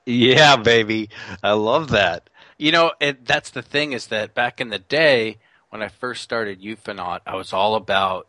Yeah, 0.05 0.55
baby, 0.57 1.09
I 1.41 1.53
love 1.53 1.89
that. 1.89 2.29
You 2.57 2.71
know, 2.71 2.91
it, 2.99 3.25
that's 3.25 3.49
the 3.49 3.61
thing 3.61 3.93
is 3.93 4.07
that 4.07 4.33
back 4.33 4.61
in 4.61 4.69
the 4.69 4.79
day 4.79 5.37
when 5.69 5.81
I 5.81 5.89
first 5.89 6.21
started 6.21 6.61
Ufonaut, 6.61 7.21
I 7.25 7.35
was 7.35 7.51
all 7.51 7.75
about 7.75 8.27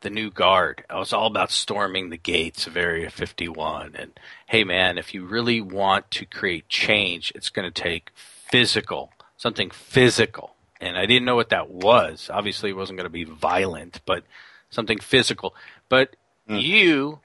the 0.00 0.10
new 0.10 0.30
guard. 0.30 0.84
I 0.88 0.98
was 0.98 1.12
all 1.12 1.26
about 1.26 1.50
storming 1.50 2.08
the 2.08 2.16
gates 2.16 2.66
of 2.66 2.76
Area 2.76 3.10
51. 3.10 3.94
And 3.94 4.18
hey, 4.46 4.64
man, 4.64 4.98
if 4.98 5.14
you 5.14 5.24
really 5.24 5.60
want 5.60 6.10
to 6.12 6.24
create 6.24 6.68
change, 6.68 7.32
it's 7.34 7.50
going 7.50 7.70
to 7.70 7.82
take 7.82 8.10
physical, 8.14 9.12
something 9.36 9.70
physical. 9.70 10.54
And 10.80 10.96
I 10.96 11.04
didn't 11.06 11.26
know 11.26 11.36
what 11.36 11.50
that 11.50 11.70
was. 11.70 12.30
Obviously, 12.32 12.70
it 12.70 12.76
wasn't 12.76 12.98
going 12.98 13.04
to 13.04 13.10
be 13.10 13.24
violent, 13.24 14.00
but 14.06 14.24
something 14.70 14.98
physical. 14.98 15.54
But 15.90 16.16
mm. 16.48 16.60
you, 16.62 17.20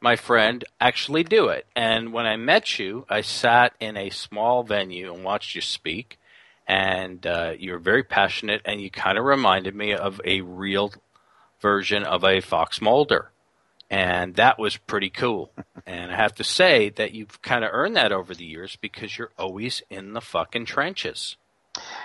my 0.00 0.16
friend, 0.16 0.64
actually 0.80 1.24
do 1.24 1.48
it. 1.48 1.66
And 1.74 2.12
when 2.12 2.26
I 2.26 2.36
met 2.36 2.78
you, 2.78 3.04
I 3.08 3.20
sat 3.20 3.74
in 3.80 3.96
a 3.96 4.10
small 4.10 4.62
venue 4.62 5.12
and 5.12 5.24
watched 5.24 5.54
you 5.54 5.60
speak. 5.60 6.18
And 6.66 7.26
uh, 7.26 7.54
you 7.58 7.72
were 7.72 7.78
very 7.78 8.02
passionate, 8.02 8.60
and 8.66 8.80
you 8.80 8.90
kind 8.90 9.16
of 9.16 9.24
reminded 9.24 9.74
me 9.74 9.94
of 9.94 10.20
a 10.24 10.42
real 10.42 10.92
version 11.60 12.04
of 12.04 12.24
a 12.24 12.40
Fox 12.40 12.80
Mulder. 12.80 13.30
And 13.90 14.34
that 14.34 14.58
was 14.58 14.76
pretty 14.76 15.08
cool. 15.08 15.50
and 15.86 16.12
I 16.12 16.16
have 16.16 16.34
to 16.36 16.44
say 16.44 16.90
that 16.90 17.12
you've 17.12 17.40
kind 17.40 17.64
of 17.64 17.70
earned 17.72 17.96
that 17.96 18.12
over 18.12 18.34
the 18.34 18.44
years 18.44 18.76
because 18.76 19.16
you're 19.16 19.32
always 19.38 19.82
in 19.88 20.12
the 20.12 20.20
fucking 20.20 20.66
trenches. 20.66 21.36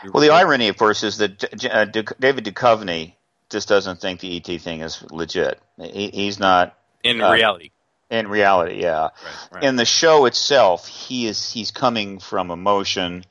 You're 0.01 0.13
well, 0.13 0.21
the 0.21 0.29
irony, 0.29 0.69
of 0.69 0.77
course, 0.77 1.03
is 1.03 1.17
that 1.17 1.43
uh, 1.69 1.85
David 1.85 2.45
Duchovny 2.45 3.15
just 3.49 3.67
doesn't 3.67 3.99
think 3.99 4.21
the 4.21 4.37
ET 4.37 4.61
thing 4.61 4.81
is 4.81 5.03
legit. 5.11 5.59
He, 5.77 6.09
he's 6.09 6.39
not 6.39 6.77
in 7.03 7.21
uh, 7.21 7.31
reality. 7.31 7.71
In 8.10 8.28
reality, 8.28 8.82
yeah. 8.82 9.01
Right, 9.01 9.12
right. 9.51 9.64
In 9.64 9.76
the 9.76 9.86
show 9.86 10.26
itself, 10.26 10.88
he 10.88 11.28
is 11.28 11.51
he's 11.51 11.72
coming 11.72 12.20
from 12.20 12.51
emotion, 12.51 13.26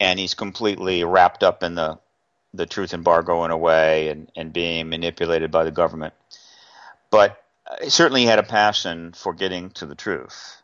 and 0.00 0.18
he's 0.18 0.34
completely 0.34 1.04
wrapped 1.04 1.42
up 1.42 1.62
in 1.62 1.74
the 1.74 1.98
the 2.52 2.66
truth 2.66 2.94
embargo 2.94 3.40
went 3.40 3.52
away 3.52 4.08
and, 4.08 4.30
and 4.36 4.52
being 4.52 4.88
manipulated 4.88 5.50
by 5.50 5.64
the 5.64 5.72
government. 5.72 6.14
But 7.10 7.42
he 7.82 7.90
certainly 7.90 8.22
he 8.22 8.26
had 8.26 8.38
a 8.38 8.44
passion 8.44 9.12
for 9.12 9.32
getting 9.32 9.70
to 9.70 9.86
the 9.86 9.94
truth. 9.94 10.62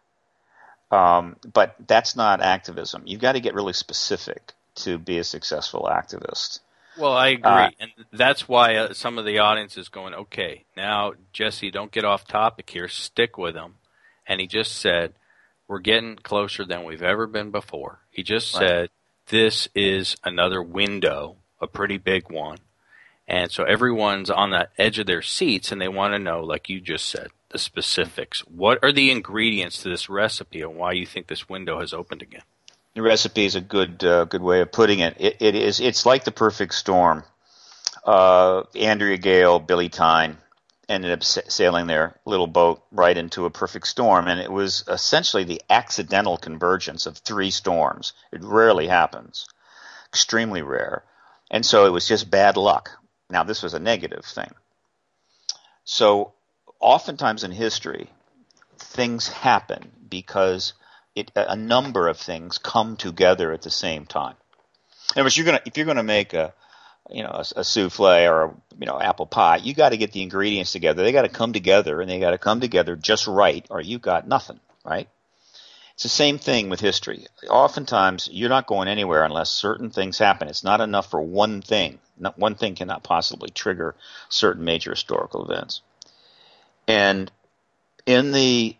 Um, 0.90 1.36
but 1.52 1.76
that's 1.86 2.16
not 2.16 2.40
activism. 2.40 3.02
You've 3.06 3.20
got 3.20 3.32
to 3.32 3.40
get 3.40 3.54
really 3.54 3.72
specific 3.72 4.54
to 4.76 4.98
be 4.98 5.18
a 5.18 5.24
successful 5.24 5.88
activist. 5.90 6.60
Well, 6.98 7.12
I 7.12 7.28
agree, 7.28 7.50
uh, 7.50 7.70
and 7.78 7.90
that's 8.12 8.48
why 8.48 8.76
uh, 8.76 8.92
some 8.92 9.18
of 9.18 9.24
the 9.24 9.38
audience 9.38 9.76
is 9.76 9.88
going, 9.88 10.14
"Okay, 10.14 10.64
now 10.76 11.12
Jesse, 11.32 11.70
don't 11.70 11.92
get 11.92 12.04
off 12.04 12.26
topic 12.26 12.70
here. 12.70 12.88
Stick 12.88 13.38
with 13.38 13.54
him." 13.54 13.76
And 14.26 14.40
he 14.40 14.46
just 14.46 14.72
said, 14.72 15.14
"We're 15.68 15.78
getting 15.78 16.16
closer 16.16 16.64
than 16.64 16.84
we've 16.84 17.02
ever 17.02 17.26
been 17.26 17.50
before." 17.50 18.00
He 18.10 18.22
just 18.22 18.54
right. 18.54 18.60
said, 18.60 18.90
"This 19.28 19.68
is 19.74 20.16
another 20.24 20.62
window, 20.62 21.36
a 21.60 21.66
pretty 21.66 21.96
big 21.96 22.30
one." 22.30 22.58
And 23.30 23.52
so 23.52 23.62
everyone's 23.62 24.28
on 24.28 24.50
the 24.50 24.68
edge 24.76 24.98
of 24.98 25.06
their 25.06 25.22
seats 25.22 25.70
and 25.70 25.80
they 25.80 25.86
want 25.86 26.14
to 26.14 26.18
know, 26.18 26.42
like 26.42 26.68
you 26.68 26.80
just 26.80 27.08
said, 27.08 27.28
the 27.50 27.60
specifics. 27.60 28.40
What 28.40 28.80
are 28.82 28.90
the 28.90 29.12
ingredients 29.12 29.80
to 29.82 29.88
this 29.88 30.08
recipe 30.08 30.62
and 30.62 30.74
why 30.74 30.92
you 30.92 31.06
think 31.06 31.28
this 31.28 31.48
window 31.48 31.78
has 31.78 31.92
opened 31.92 32.22
again? 32.22 32.42
The 32.94 33.02
recipe 33.02 33.44
is 33.44 33.54
a 33.54 33.60
good 33.60 34.02
uh, 34.04 34.24
good 34.24 34.42
way 34.42 34.60
of 34.60 34.72
putting 34.72 34.98
it. 34.98 35.16
it. 35.18 35.36
It 35.40 35.54
is 35.54 35.80
it's 35.80 36.06
like 36.06 36.24
the 36.24 36.32
perfect 36.32 36.74
storm. 36.74 37.24
Uh, 38.04 38.64
Andrea 38.74 39.16
Gail, 39.16 39.58
Billy 39.58 39.88
Tyne 39.88 40.38
ended 40.88 41.12
up 41.12 41.22
sa- 41.22 41.42
sailing 41.48 41.86
their 41.86 42.18
little 42.24 42.48
boat 42.48 42.82
right 42.90 43.16
into 43.16 43.44
a 43.44 43.50
perfect 43.50 43.86
storm, 43.86 44.26
and 44.26 44.40
it 44.40 44.50
was 44.50 44.84
essentially 44.88 45.44
the 45.44 45.62
accidental 45.70 46.36
convergence 46.36 47.06
of 47.06 47.18
three 47.18 47.50
storms. 47.50 48.12
It 48.32 48.42
rarely 48.42 48.88
happens, 48.88 49.46
extremely 50.08 50.62
rare, 50.62 51.04
and 51.50 51.64
so 51.64 51.86
it 51.86 51.90
was 51.90 52.08
just 52.08 52.30
bad 52.30 52.56
luck. 52.56 52.90
Now, 53.30 53.44
this 53.44 53.62
was 53.62 53.74
a 53.74 53.78
negative 53.78 54.24
thing. 54.24 54.50
So, 55.84 56.32
oftentimes 56.80 57.44
in 57.44 57.52
history, 57.52 58.10
things 58.78 59.28
happen 59.28 59.92
because 60.08 60.72
it, 61.14 61.30
a 61.34 61.56
number 61.56 62.08
of 62.08 62.18
things 62.18 62.58
come 62.58 62.96
together 62.96 63.52
at 63.52 63.62
the 63.62 63.70
same 63.70 64.06
time. 64.06 64.36
In 65.14 65.20
other 65.20 65.24
words, 65.24 65.36
you're 65.36 65.46
gonna 65.46 65.62
if 65.64 65.76
you're 65.76 65.86
gonna 65.86 66.02
make 66.02 66.34
a 66.34 66.54
you 67.10 67.22
know 67.22 67.30
a, 67.30 67.44
a 67.56 67.64
souffle 67.64 68.28
or 68.28 68.44
a, 68.44 68.54
you 68.78 68.86
know 68.86 69.00
apple 69.00 69.26
pie, 69.26 69.56
you 69.56 69.74
got 69.74 69.90
to 69.90 69.96
get 69.96 70.12
the 70.12 70.22
ingredients 70.22 70.72
together. 70.72 71.02
They 71.02 71.12
got 71.12 71.22
to 71.22 71.28
come 71.28 71.52
together, 71.52 72.00
and 72.00 72.10
they 72.10 72.20
got 72.20 72.30
to 72.30 72.38
come 72.38 72.60
together 72.60 72.96
just 72.96 73.26
right, 73.26 73.66
or 73.70 73.80
you 73.80 73.98
got 73.98 74.28
nothing, 74.28 74.60
right? 74.84 75.08
It's 75.94 76.04
the 76.04 76.08
same 76.08 76.38
thing 76.38 76.70
with 76.70 76.80
history. 76.80 77.26
Oftentimes, 77.50 78.28
you're 78.32 78.48
not 78.48 78.66
going 78.66 78.88
anywhere 78.88 79.22
unless 79.22 79.50
certain 79.50 79.90
things 79.90 80.16
happen. 80.16 80.48
It's 80.48 80.64
not 80.64 80.80
enough 80.80 81.10
for 81.10 81.20
one 81.20 81.60
thing. 81.60 81.98
Not, 82.18 82.38
one 82.38 82.54
thing 82.54 82.74
cannot 82.74 83.02
possibly 83.02 83.50
trigger 83.50 83.94
certain 84.30 84.64
major 84.64 84.92
historical 84.92 85.44
events. 85.44 85.82
And 86.88 87.30
in 88.06 88.32
the 88.32 88.76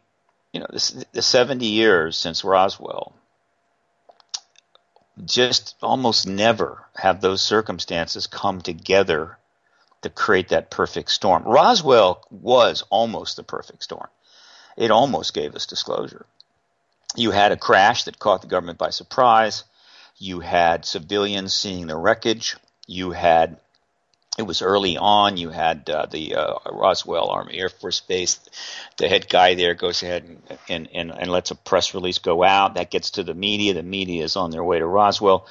you 0.53 0.61
know 0.61 0.67
the, 0.71 1.05
the 1.13 1.23
70 1.23 1.67
years 1.67 2.17
since 2.17 2.45
Roswell, 2.45 3.15
just 5.25 5.77
almost 5.83 6.27
never 6.27 6.85
have 6.97 7.21
those 7.21 7.43
circumstances 7.43 8.27
come 8.27 8.61
together 8.61 9.39
to 10.03 10.09
create 10.09 10.49
that 10.49 10.71
perfect 10.71 11.11
storm. 11.11 11.43
Roswell 11.45 12.25
was 12.31 12.85
almost 12.91 13.37
the 13.37 13.43
perfect 13.43 13.83
storm. 13.83 14.09
It 14.77 14.91
almost 14.91 15.35
gave 15.35 15.55
us 15.55 15.67
disclosure. 15.67 16.27
You 17.17 17.33
had 17.33 17.53
a 17.53 17.57
crash 17.57 18.05
that 18.05 18.19
caught 18.19 18.41
the 18.41 18.49
government 18.49 18.79
by 18.79 18.91
surprise. 18.91 19.65
You 20.17 20.41
had 20.41 20.85
civilians 20.85 21.53
seeing 21.53 21.87
the 21.87 21.97
wreckage. 21.97 22.57
You 22.87 23.11
had 23.11 23.59
it 24.39 24.43
was 24.47 24.63
early 24.63 24.97
on. 24.97 25.37
You 25.37 25.51
had 25.51 25.89
uh, 25.91 26.07
the 26.07 26.35
uh, 26.37 26.55
Roswell 26.71 27.29
Army 27.29 27.59
Air 27.59 27.69
Force 27.69 28.01
Base. 28.01 28.39
The 28.97 29.09
head 29.09 29.29
guy 29.29 29.55
there 29.55 29.75
goes 29.75 30.03
ahead 30.03 30.25
and, 30.25 30.59
and, 30.69 30.89
and, 30.95 31.11
and 31.11 31.31
lets 31.31 31.51
a 31.51 31.55
press 31.55 31.95
release 31.95 32.19
go 32.19 32.43
out. 32.43 32.75
That 32.75 32.91
gets 32.91 33.11
to 33.13 33.23
the 33.23 33.35
media. 33.35 33.75
The 33.75 33.83
media 33.83 34.25
is 34.25 34.37
on 34.37 34.51
their 34.51 34.65
way 34.65 34.79
to 34.79 34.87
Roswell. 34.87 35.47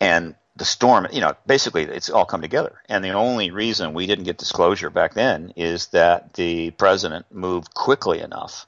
And 0.00 0.34
the 0.56 0.64
storm, 0.64 1.06
you 1.12 1.20
know, 1.20 1.34
basically 1.46 1.82
it's 1.82 2.10
all 2.10 2.24
come 2.24 2.40
together. 2.40 2.80
And 2.88 3.04
the 3.04 3.12
only 3.12 3.50
reason 3.50 3.94
we 3.94 4.06
didn't 4.06 4.24
get 4.24 4.38
disclosure 4.38 4.90
back 4.90 5.14
then 5.14 5.52
is 5.54 5.88
that 5.88 6.32
the 6.34 6.70
president 6.72 7.26
moved 7.30 7.74
quickly 7.74 8.20
enough, 8.20 8.66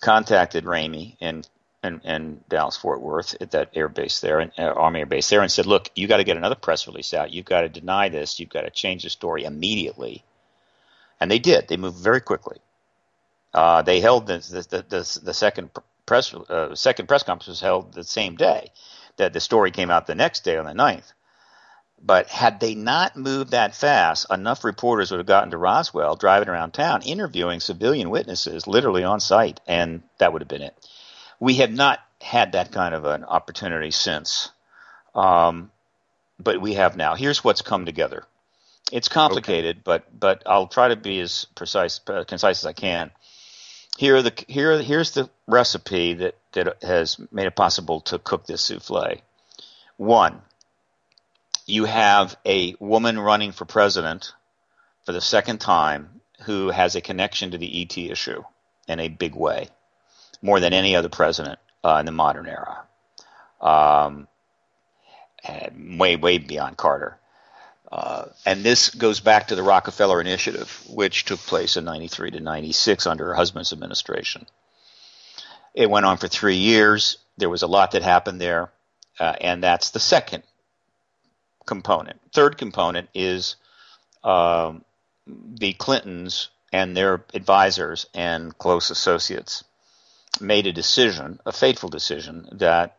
contacted 0.00 0.64
Ramey 0.64 1.16
and 1.20 1.46
and, 1.82 2.00
and 2.04 2.48
Dallas 2.48 2.76
Fort 2.76 3.00
Worth 3.00 3.36
at 3.40 3.52
that 3.52 3.70
air 3.74 3.88
base 3.88 4.20
there, 4.20 4.40
and 4.40 4.52
uh, 4.58 4.62
Army 4.62 5.00
Air 5.00 5.06
Base 5.06 5.28
there, 5.28 5.42
and 5.42 5.50
said, 5.50 5.66
"Look, 5.66 5.90
you 5.94 6.08
got 6.08 6.16
to 6.16 6.24
get 6.24 6.36
another 6.36 6.54
press 6.54 6.86
release 6.86 7.14
out. 7.14 7.32
You've 7.32 7.44
got 7.46 7.62
to 7.62 7.68
deny 7.68 8.08
this. 8.08 8.40
You've 8.40 8.48
got 8.48 8.62
to 8.62 8.70
change 8.70 9.04
the 9.04 9.10
story 9.10 9.44
immediately." 9.44 10.24
And 11.20 11.30
they 11.30 11.38
did. 11.38 11.68
They 11.68 11.76
moved 11.76 11.98
very 11.98 12.20
quickly. 12.20 12.58
Uh, 13.54 13.82
they 13.82 14.00
held 14.00 14.26
the 14.26 14.38
the, 14.38 14.84
the, 14.88 15.20
the 15.22 15.34
second 15.34 15.70
press 16.06 16.34
uh, 16.34 16.74
second 16.74 17.06
press 17.06 17.22
conference 17.22 17.48
was 17.48 17.60
held 17.60 17.92
the 17.92 18.04
same 18.04 18.36
day. 18.36 18.70
That 19.16 19.32
the 19.32 19.40
story 19.40 19.70
came 19.70 19.90
out 19.90 20.06
the 20.06 20.14
next 20.14 20.44
day 20.44 20.56
on 20.56 20.66
the 20.66 20.72
9th. 20.72 21.12
But 22.00 22.28
had 22.28 22.60
they 22.60 22.76
not 22.76 23.16
moved 23.16 23.50
that 23.50 23.74
fast, 23.74 24.26
enough 24.30 24.62
reporters 24.62 25.10
would 25.10 25.18
have 25.18 25.26
gotten 25.26 25.50
to 25.50 25.58
Roswell, 25.58 26.14
driving 26.14 26.48
around 26.48 26.70
town, 26.70 27.02
interviewing 27.02 27.58
civilian 27.58 28.10
witnesses, 28.10 28.68
literally 28.68 29.02
on 29.02 29.18
site, 29.18 29.58
and 29.66 30.04
that 30.18 30.32
would 30.32 30.40
have 30.40 30.48
been 30.48 30.62
it 30.62 30.76
we 31.40 31.54
have 31.54 31.72
not 31.72 32.00
had 32.20 32.52
that 32.52 32.72
kind 32.72 32.94
of 32.94 33.04
an 33.04 33.24
opportunity 33.24 33.90
since, 33.90 34.50
um, 35.14 35.70
but 36.38 36.60
we 36.60 36.74
have 36.74 36.96
now. 36.96 37.14
Here's 37.14 37.44
what's 37.44 37.62
come 37.62 37.84
together. 37.86 38.24
It's 38.90 39.08
complicated, 39.08 39.76
okay. 39.76 39.82
but 39.84 40.18
but 40.18 40.42
I'll 40.46 40.66
try 40.66 40.88
to 40.88 40.96
be 40.96 41.20
as 41.20 41.46
precise, 41.54 42.00
uh, 42.06 42.24
concise 42.24 42.60
as 42.60 42.66
I 42.66 42.72
can. 42.72 43.10
Here 43.96 44.22
the 44.22 44.32
here 44.48 44.80
here's 44.80 45.12
the 45.12 45.28
recipe 45.46 46.14
that 46.14 46.36
that 46.52 46.82
has 46.82 47.18
made 47.30 47.46
it 47.46 47.56
possible 47.56 48.00
to 48.02 48.18
cook 48.18 48.46
this 48.46 48.62
souffle. 48.62 49.20
One, 49.96 50.40
you 51.66 51.84
have 51.84 52.36
a 52.46 52.74
woman 52.80 53.18
running 53.18 53.52
for 53.52 53.64
president 53.64 54.32
for 55.04 55.12
the 55.12 55.20
second 55.20 55.58
time 55.58 56.20
who 56.42 56.70
has 56.70 56.94
a 56.94 57.00
connection 57.00 57.50
to 57.50 57.58
the 57.58 57.82
ET 57.82 57.98
issue 57.98 58.42
in 58.86 59.00
a 59.00 59.08
big 59.08 59.34
way 59.34 59.68
more 60.42 60.60
than 60.60 60.72
any 60.72 60.96
other 60.96 61.08
president 61.08 61.58
uh, 61.84 61.96
in 62.00 62.06
the 62.06 62.12
modern 62.12 62.46
era, 62.46 62.84
um, 63.60 64.28
way 65.98 66.16
way 66.16 66.38
beyond 66.38 66.76
Carter. 66.76 67.18
Uh, 67.90 68.26
and 68.44 68.62
this 68.62 68.90
goes 68.90 69.20
back 69.20 69.48
to 69.48 69.54
the 69.54 69.62
Rockefeller 69.62 70.20
Initiative, 70.20 70.84
which 70.90 71.24
took 71.24 71.40
place 71.40 71.76
in 71.76 71.84
93 71.84 72.32
to 72.32 72.40
96 72.40 73.06
under 73.06 73.26
her 73.26 73.34
husband's 73.34 73.72
administration. 73.72 74.46
It 75.74 75.88
went 75.88 76.04
on 76.04 76.18
for 76.18 76.28
three 76.28 76.56
years. 76.56 77.16
There 77.38 77.48
was 77.48 77.62
a 77.62 77.66
lot 77.66 77.92
that 77.92 78.02
happened 78.02 78.40
there, 78.40 78.70
uh, 79.18 79.34
and 79.40 79.62
that's 79.62 79.90
the 79.90 80.00
second 80.00 80.42
component. 81.66 82.20
Third 82.32 82.58
component 82.58 83.08
is 83.14 83.56
um, 84.22 84.84
the 85.26 85.72
Clintons 85.72 86.48
and 86.72 86.96
their 86.96 87.24
advisors 87.32 88.06
and 88.12 88.56
close 88.58 88.90
associates 88.90 89.64
made 90.40 90.66
a 90.66 90.72
decision, 90.72 91.40
a 91.46 91.52
fateful 91.52 91.88
decision, 91.88 92.48
that 92.52 92.96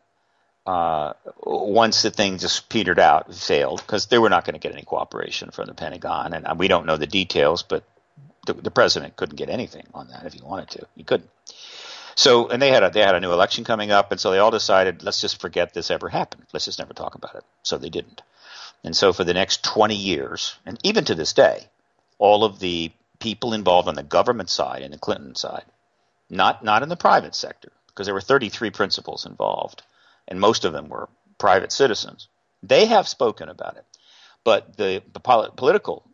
uh, 0.66 1.14
once 1.44 2.02
the 2.04 2.12
thing 2.12 2.38
just 2.38 2.70
petered 2.70 3.00
out, 3.00 3.34
failed, 3.34 3.82
because 3.82 4.06
they 4.08 4.20
were 4.20 4.30
not 4.30 4.46
going 4.46 4.54
to 4.54 4.60
get 4.60 4.72
any 4.72 4.84
cooperation 4.84 5.52
from 5.52 5.66
the 5.66 5.74
Pentagon. 5.74 6.34
And 6.34 6.60
we 6.60 6.68
don't 6.68 6.86
know 6.86 6.98
the 6.98 7.08
details, 7.08 7.64
but 7.64 7.84
the, 8.46 8.54
the, 8.54 8.72
president 8.72 9.16
couldn't 9.16 9.36
get 9.36 9.50
anything 9.50 9.88
on 9.94 10.10
that 10.10 10.26
if 10.26 10.34
he 10.34 10.42
wanted 10.42 10.70
to. 10.72 10.88
He 10.96 11.04
couldn't. 11.04 11.30
So, 12.16 12.50
and 12.50 12.62
they 12.62 12.70
had 12.70 12.84
a, 12.84 12.90
they 12.90 13.00
had 13.00 13.16
a 13.16 13.20
new 13.20 13.32
election 13.32 13.64
coming 13.64 13.92
up, 13.92 14.12
and 14.12 14.20
so 14.20 14.32
they 14.32 14.40
all 14.40 14.52
decided, 14.52 15.04
let's 15.04 15.22
just 15.22 15.42
forget 15.42 15.74
this 15.74 15.90
ever 15.90 16.10
happened. 16.10 16.46
Let's 16.54 16.66
just 16.66 16.80
never 16.80 16.94
talk 16.94 17.16
about 17.16 17.36
it. 17.36 17.44
So 17.64 17.78
they 17.78 17.90
didn't. 17.90 18.22
And 18.84 18.96
so 18.96 19.14
for 19.14 19.24
the 19.24 19.34
next 19.34 19.64
20 19.64 19.96
years, 19.96 20.56
and 20.66 20.78
even 20.84 21.06
to 21.06 21.16
this 21.16 21.34
day, 21.34 21.68
all 22.18 22.44
of 22.44 22.60
the 22.60 22.92
people 23.20 23.54
involved 23.54 23.88
on 23.88 23.96
the 23.96 24.04
government 24.04 24.50
side 24.50 24.82
and 24.82 24.94
the 24.94 24.98
Clinton 24.98 25.36
side 25.36 25.66
not 26.30 26.64
not 26.64 26.84
in 26.84 26.90
the 26.90 26.96
private 26.96 27.36
sector, 27.36 27.72
because 27.88 28.08
there 28.08 28.14
were 28.14 28.22
33 28.22 28.72
principals 28.72 29.26
involved, 29.26 29.84
and 30.28 30.40
most 30.40 30.66
of 30.66 30.74
them 30.74 30.90
were 30.90 31.10
private 31.38 31.72
citizens. 31.72 32.28
They 32.62 32.86
have 32.86 33.08
spoken 33.08 33.50
about 33.50 33.78
it, 33.78 33.86
but 34.44 34.78
the, 34.78 35.02
the 35.14 35.20
political 35.20 36.06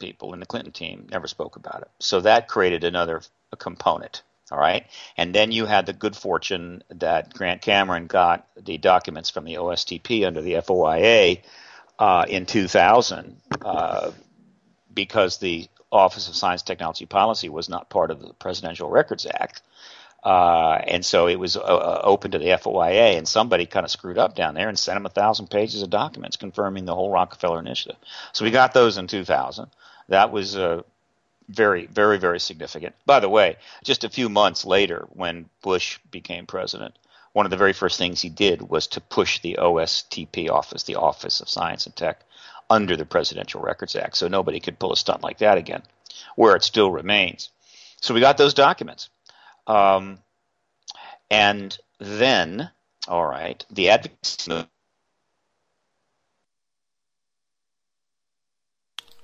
people 0.00 0.32
in 0.34 0.40
the 0.40 0.46
Clinton 0.46 0.72
team 0.72 1.06
never 1.10 1.26
spoke 1.26 1.56
about 1.56 1.82
it. 1.82 1.88
So 1.98 2.20
that 2.20 2.48
created 2.48 2.84
another 2.84 3.22
component. 3.58 4.22
All 4.50 4.58
right, 4.58 4.86
and 5.18 5.34
then 5.34 5.52
you 5.52 5.66
had 5.66 5.84
the 5.84 5.92
good 5.92 6.16
fortune 6.16 6.82
that 6.88 7.34
Grant 7.34 7.60
Cameron 7.60 8.06
got 8.06 8.48
the 8.56 8.78
documents 8.78 9.28
from 9.28 9.44
the 9.44 9.54
OSTP 9.54 10.26
under 10.26 10.40
the 10.40 10.54
FOIA 10.54 11.42
uh, 11.98 12.24
in 12.26 12.46
2000 12.46 13.36
uh, 13.60 14.10
because 14.94 15.36
the 15.36 15.68
Office 15.90 16.28
of 16.28 16.36
Science 16.36 16.62
Technology 16.62 17.06
Policy 17.06 17.48
was 17.48 17.68
not 17.68 17.88
part 17.88 18.10
of 18.10 18.20
the 18.20 18.32
Presidential 18.34 18.90
Records 18.90 19.26
Act. 19.26 19.62
Uh, 20.22 20.80
and 20.86 21.04
so 21.04 21.28
it 21.28 21.38
was 21.38 21.56
uh, 21.56 21.60
uh 21.60 22.00
open 22.02 22.32
to 22.32 22.38
the 22.38 22.46
FOIA, 22.46 23.16
and 23.16 23.26
somebody 23.26 23.66
kind 23.66 23.84
of 23.84 23.90
screwed 23.90 24.18
up 24.18 24.34
down 24.34 24.54
there 24.54 24.68
and 24.68 24.78
sent 24.78 24.96
them 24.96 25.06
a 25.06 25.10
thousand 25.10 25.48
pages 25.48 25.80
of 25.80 25.90
documents 25.90 26.36
confirming 26.36 26.84
the 26.84 26.94
whole 26.94 27.10
Rockefeller 27.10 27.60
initiative. 27.60 27.96
So 28.32 28.44
we 28.44 28.50
got 28.50 28.74
those 28.74 28.98
in 28.98 29.06
2000. 29.06 29.68
That 30.08 30.32
was 30.32 30.56
uh, 30.56 30.82
very, 31.48 31.86
very, 31.86 32.18
very 32.18 32.40
significant. 32.40 32.94
By 33.06 33.20
the 33.20 33.28
way, 33.28 33.56
just 33.84 34.04
a 34.04 34.08
few 34.08 34.28
months 34.28 34.64
later, 34.64 35.06
when 35.10 35.48
Bush 35.62 35.98
became 36.10 36.46
president, 36.46 36.98
one 37.32 37.46
of 37.46 37.50
the 37.50 37.56
very 37.56 37.72
first 37.72 37.98
things 37.98 38.20
he 38.20 38.28
did 38.28 38.62
was 38.62 38.88
to 38.88 39.00
push 39.00 39.40
the 39.40 39.58
OSTP 39.60 40.50
office, 40.50 40.82
the 40.82 40.96
Office 40.96 41.40
of 41.40 41.48
Science 41.48 41.86
and 41.86 41.94
Tech, 41.94 42.20
under 42.70 42.96
the 42.96 43.04
Presidential 43.04 43.60
Records 43.60 43.96
Act, 43.96 44.16
so 44.16 44.28
nobody 44.28 44.60
could 44.60 44.78
pull 44.78 44.92
a 44.92 44.96
stunt 44.96 45.22
like 45.22 45.38
that 45.38 45.58
again, 45.58 45.82
where 46.36 46.56
it 46.56 46.62
still 46.62 46.90
remains. 46.90 47.50
So 48.00 48.14
we 48.14 48.20
got 48.20 48.38
those 48.38 48.54
documents. 48.54 49.08
Um, 49.66 50.18
and 51.30 51.76
then, 51.98 52.70
all 53.06 53.26
right, 53.26 53.64
the 53.70 53.90
advocacy 53.90 54.66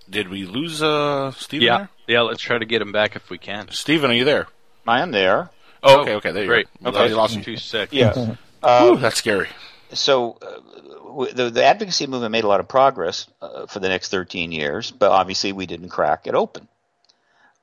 Did 0.08 0.28
we 0.28 0.44
lose 0.44 0.82
uh, 0.82 1.32
Stephen? 1.32 1.66
Yeah, 1.66 1.78
there? 1.78 1.88
yeah. 2.06 2.20
Let's 2.22 2.42
try 2.42 2.58
to 2.58 2.66
get 2.66 2.82
him 2.82 2.92
back 2.92 3.16
if 3.16 3.30
we 3.30 3.38
can. 3.38 3.70
Stephen, 3.70 4.10
are 4.10 4.14
you 4.14 4.24
there? 4.24 4.46
I 4.86 5.00
am 5.00 5.12
there. 5.12 5.50
Oh, 5.82 6.02
okay, 6.02 6.14
okay. 6.16 6.32
There 6.32 6.42
you 6.42 6.48
Great. 6.48 6.68
go. 6.82 6.90
Okay. 6.90 7.08
you 7.08 7.16
lost 7.16 7.36
me. 7.36 7.42
Too 7.42 7.56
sick. 7.56 7.88
Yes. 7.92 8.16
Ooh, 8.16 8.36
Um, 8.62 9.00
that's 9.00 9.16
scary. 9.16 9.48
So 9.94 10.38
uh, 10.42 11.32
the, 11.32 11.50
the 11.50 11.64
advocacy 11.64 12.06
movement 12.06 12.32
made 12.32 12.44
a 12.44 12.48
lot 12.48 12.60
of 12.60 12.68
progress 12.68 13.26
uh, 13.40 13.66
for 13.66 13.80
the 13.80 13.88
next 13.88 14.10
13 14.10 14.52
years, 14.52 14.90
but 14.90 15.10
obviously 15.10 15.52
we 15.52 15.66
didn't 15.66 15.88
crack 15.88 16.26
it 16.26 16.34
open. 16.34 16.68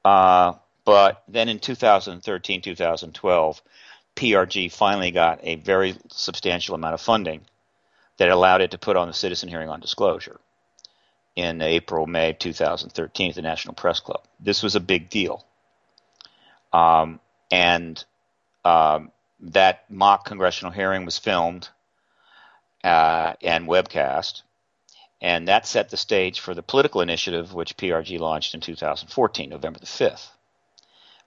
Uh, 0.03 0.53
but 0.85 1.23
then 1.27 1.49
in 1.49 1.59
2013, 1.59 2.61
2012, 2.61 3.61
PRG 4.15 4.71
finally 4.71 5.11
got 5.11 5.39
a 5.43 5.55
very 5.55 5.95
substantial 6.09 6.75
amount 6.75 6.93
of 6.93 7.01
funding 7.01 7.41
that 8.17 8.29
allowed 8.29 8.61
it 8.61 8.71
to 8.71 8.77
put 8.77 8.97
on 8.97 9.07
the 9.07 9.13
citizen 9.13 9.49
hearing 9.49 9.69
on 9.69 9.79
disclosure 9.79 10.39
in 11.35 11.61
April, 11.61 12.07
May 12.07 12.33
2013 12.33 13.29
at 13.29 13.35
the 13.35 13.41
National 13.41 13.73
Press 13.73 13.99
Club. 13.99 14.23
This 14.39 14.63
was 14.63 14.75
a 14.75 14.79
big 14.79 15.09
deal. 15.09 15.45
Um, 16.73 17.19
and 17.49 18.03
um, 18.65 19.11
that 19.39 19.89
mock 19.89 20.25
congressional 20.25 20.71
hearing 20.71 21.05
was 21.05 21.17
filmed 21.17 21.69
uh, 22.83 23.33
and 23.41 23.67
webcast, 23.67 24.41
and 25.21 25.47
that 25.47 25.67
set 25.67 25.89
the 25.89 25.97
stage 25.97 26.39
for 26.39 26.53
the 26.53 26.63
political 26.63 27.01
initiative 27.01 27.53
which 27.53 27.77
PRG 27.77 28.19
launched 28.19 28.53
in 28.53 28.61
2014, 28.61 29.49
November 29.49 29.79
the 29.79 29.85
5th, 29.85 30.27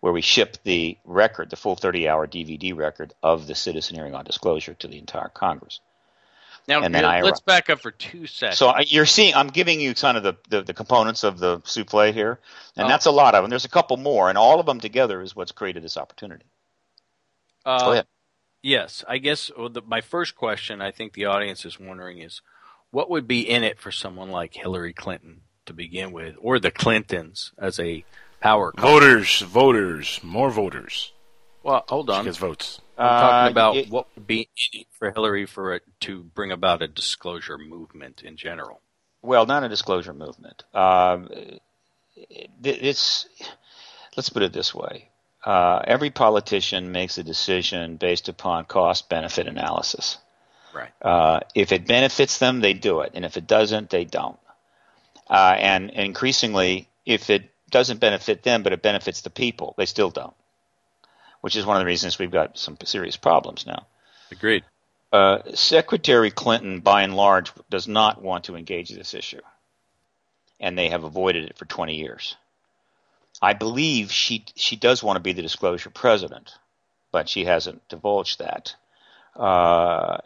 where 0.01 0.13
we 0.13 0.21
shipped 0.21 0.65
the 0.65 0.99
record, 1.05 1.51
the 1.51 1.57
full 1.57 1.77
30-hour 1.77 2.27
DVD 2.27 2.77
record 2.77 3.13
of 3.23 3.47
the 3.47 3.55
citizen 3.55 3.95
hearing 3.97 4.15
on 4.15 4.25
disclosure 4.25 4.75
to 4.75 4.89
the 4.89 4.99
entire 4.99 5.29
Congress. 5.29 5.81
Now 6.67 6.83
And 6.83 6.95
then 6.95 7.05
I 7.05 7.21
let's 7.21 7.41
back 7.41 7.69
up 7.69 7.81
for 7.81 7.91
two 7.91 8.27
seconds. 8.27 8.59
So 8.59 8.69
I- 8.69 8.85
you're 8.89 9.05
seeing, 9.07 9.35
I'm 9.35 9.49
giving 9.49 9.81
you 9.81 9.95
kind 9.95 10.17
of 10.17 10.23
the, 10.23 10.35
the, 10.49 10.63
the 10.63 10.73
components 10.75 11.23
of 11.23 11.39
the 11.39 11.61
souffle 11.65 12.11
here, 12.13 12.39
and 12.77 12.87
Oh. 12.87 12.89
that's 12.89 13.05
a 13.07 13.11
lot 13.11 13.35
of 13.35 13.45
them. 13.45 13.51
There's 13.51 13.67
a 13.67 13.69
couple 13.71 13.97
more, 13.99 14.29
and 14.31 14.39
all 14.39 14.61
of 14.61 14.67
them 14.67 14.81
together 14.81 15.21
is 15.21 15.37
what's 15.37 15.53
created 15.53 15.83
this 15.85 15.99
opportunity. 15.99 16.45
Uh, 17.67 17.79
Go 17.85 17.93
ahead. 17.93 18.07
Yes, 18.67 19.05
I 19.07 19.19
guess 19.19 19.51
well, 19.59 19.69
the, 19.69 19.83
my 19.83 20.01
first 20.01 20.37
question, 20.37 20.81
I 20.81 20.91
think 20.91 21.13
the 21.13 21.27
audience 21.27 21.67
is 21.67 21.79
wondering, 21.79 22.21
is 22.21 22.41
what 22.91 23.11
would 23.11 23.29
be 23.29 23.43
in 23.43 23.63
it 23.63 23.79
for 23.79 23.93
someone 23.93 24.31
like 24.31 24.55
Hillary 24.55 24.95
Clinton 24.95 25.43
to 25.67 25.75
begin 25.75 26.13
with, 26.13 26.37
or 26.41 26.59
the 26.59 26.71
Clintons 26.71 27.53
as 27.59 27.79
a 27.79 28.05
power 28.41 28.73
couple? 28.73 28.91
Voters, 28.91 29.41
voters, 29.43 30.19
more 30.23 30.51
voters. 30.51 31.13
Well, 31.63 31.85
hold 31.89 32.09
She 32.09 32.15
on. 32.15 32.25
gets 32.25 32.39
votes. 32.39 32.81
I'm 32.97 33.07
talking 33.21 33.47
Uh, 33.49 33.51
about 33.51 33.77
it- 33.77 33.91
what 33.91 34.07
would 34.15 34.27
be 34.27 34.49
in 34.73 34.81
it 34.81 34.87
for 34.99 35.11
Hillary 35.11 35.45
for 35.45 35.75
it 35.75 35.83
to 36.01 36.23
bring 36.23 36.51
about 36.51 36.81
a 36.81 36.89
disclosure 36.89 37.59
movement 37.59 38.23
in 38.23 38.39
general. 38.39 38.81
Well, 39.21 39.45
not 39.45 39.63
a 39.65 39.69
disclosure 39.69 40.15
movement. 40.15 40.65
Um, 40.73 41.29
it- 41.31 41.61
it's 42.63 43.27
let's 44.17 44.31
put 44.31 44.43
it 44.43 44.55
this 44.55 44.75
way: 44.75 45.11
uh, 45.45 45.83
every 45.85 46.11
politician 46.11 46.93
makes 46.93 47.19
a 47.19 47.23
decision 47.23 47.97
based 47.97 48.29
upon 48.29 48.65
cost 48.65 49.09
benefit 49.09 49.47
analysis. 49.47 50.19
Right. 50.75 50.91
Uh, 51.01 51.41
if 51.55 51.71
it 51.71 51.87
benefits 51.87 52.39
them, 52.39 52.61
they 52.61 52.73
do 52.73 53.01
it, 53.01 53.13
and 53.15 53.25
if 53.25 53.37
it 53.37 53.47
doesn't, 53.47 53.91
they 53.91 54.05
don't. 54.05 54.39
Uh, 55.29 55.55
and 55.59 55.91
increasingly, 55.91 56.89
if 57.07 57.31
it 57.31 57.51
doesn't 57.71 58.01
benefit 58.01 58.43
them, 58.43 58.63
but 58.63 58.73
it 58.73 58.83
benefits 58.83 59.21
the 59.21 59.31
people, 59.31 59.75
they 59.77 59.87
still 59.87 60.11
don't. 60.11 60.35
Which 61.43 61.57
is 61.57 61.67
one 61.67 61.77
of 61.77 61.81
the 61.81 61.87
reasons 61.87 62.19
we've 62.19 62.31
got 62.31 62.59
some 62.59 62.77
serious 62.85 63.17
problems 63.17 63.67
now. 63.67 63.87
Agreed. 64.33 64.65
Uh, 65.13 65.39
Secretary 65.55 66.31
Clinton, 66.31 66.81
by 66.81 67.03
and 67.03 67.15
large, 67.15 67.53
does 67.71 67.87
not 67.87 68.21
want 68.21 68.45
to 68.45 68.57
engage 68.57 68.89
this 68.89 69.15
issue, 69.15 69.43
and 70.59 70.77
they 70.77 70.89
have 70.89 71.05
avoided 71.05 71.45
it 71.45 71.57
for 71.57 71.67
20 71.67 71.97
years. 71.97 72.37
I 73.43 73.53
believe 73.53 74.13
she 74.13 74.45
she 74.55 74.77
does 74.77 75.03
want 75.03 75.17
to 75.17 75.21
be 75.23 75.33
the 75.33 75.43
disclosure 75.43 75.91
president, 75.91 76.53
but 77.13 77.29
she 77.29 77.45
hasn't 77.45 77.89
divulged 77.89 78.39
that. 78.39 78.75
Uh, 79.37 80.19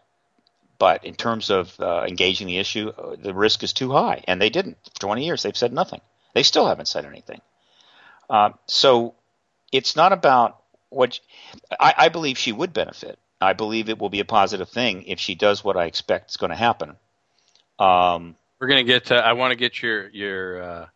but 0.79 1.05
in 1.05 1.15
terms 1.15 1.51
of 1.51 1.79
uh, 1.81 2.05
engaging 2.07 2.47
the 2.47 2.59
issue, 2.59 2.91
uh, 2.91 3.17
the 3.19 3.35
risk 3.35 3.63
is 3.63 3.73
too 3.73 3.91
high, 3.91 4.23
and 4.29 4.41
they 4.41 4.51
didn't. 4.51 4.77
For 4.95 5.01
20 5.01 5.25
years, 5.25 5.43
they've 5.43 5.57
said 5.57 5.73
nothing. 5.73 6.01
They 6.35 6.43
still 6.43 6.67
haven't 6.69 6.87
said 6.89 7.05
anything. 7.05 7.41
Uh, 8.31 8.51
so 8.67 9.15
it's 9.73 9.97
not 9.97 10.13
about 10.13 10.63
what 10.91 11.19
I, 11.81 11.95
I 11.97 12.09
believe 12.11 12.39
she 12.39 12.53
would 12.53 12.73
benefit. 12.73 13.19
I 13.41 13.53
believe 13.53 13.89
it 13.89 13.99
will 13.99 14.09
be 14.09 14.21
a 14.21 14.25
positive 14.25 14.69
thing 14.69 15.05
if 15.05 15.21
she 15.21 15.35
does 15.35 15.65
what 15.65 15.77
I 15.77 15.87
expect 15.87 16.31
is 16.31 16.37
going 16.37 16.51
to 16.51 16.57
happen. 16.57 16.97
Um, 17.79 18.37
We're 18.61 18.69
going 18.69 18.85
to 18.85 18.93
get. 18.93 19.11
I 19.13 19.33
want 19.33 19.53
to 19.53 19.57
get 19.57 19.81
your 19.83 20.09
your 20.09 20.63
uh, 20.63 20.87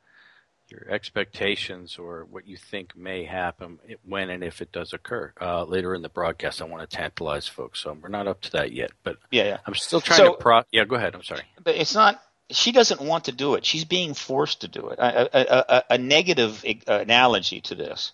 your 0.72 0.90
expectations 0.90 1.98
or 1.98 2.26
what 2.30 2.46
you 2.46 2.56
think 2.56 2.96
may 2.96 3.24
happen 3.24 3.78
when 4.04 4.30
and 4.30 4.42
if 4.42 4.60
it 4.62 4.72
does 4.72 4.92
occur 4.92 5.32
uh, 5.40 5.64
later 5.64 5.94
in 5.94 6.02
the 6.02 6.08
broadcast. 6.08 6.60
I 6.60 6.64
want 6.64 6.88
to 6.88 6.96
tantalize 6.96 7.46
folks, 7.46 7.80
so 7.80 7.96
we're 8.00 8.08
not 8.08 8.26
up 8.26 8.40
to 8.42 8.52
that 8.52 8.72
yet. 8.72 8.90
But 9.04 9.18
yeah, 9.30 9.44
yeah. 9.44 9.58
I'm 9.66 9.74
still 9.74 10.00
trying 10.00 10.18
So- 10.18 10.32
to 10.32 10.38
pro. 10.38 10.62
Yeah, 10.72 10.84
go 10.84 10.96
ahead. 10.96 11.14
I'm 11.14 11.22
sorry. 11.22 11.42
but 11.62 11.76
it's 11.76 11.94
not. 11.94 12.20
She 12.50 12.72
doesn't 12.72 13.00
want 13.00 13.24
to 13.26 13.32
do 13.32 13.54
it. 13.54 13.64
She's 13.64 13.84
being 13.84 14.12
forced 14.14 14.62
to 14.62 14.68
do 14.68 14.88
it. 14.88 14.98
A, 14.98 15.38
a, 15.38 15.64
a, 15.76 15.84
a 15.94 15.98
negative 15.98 16.64
uh, 16.66 16.92
analogy 16.98 17.60
to 17.62 17.74
this 17.74 18.12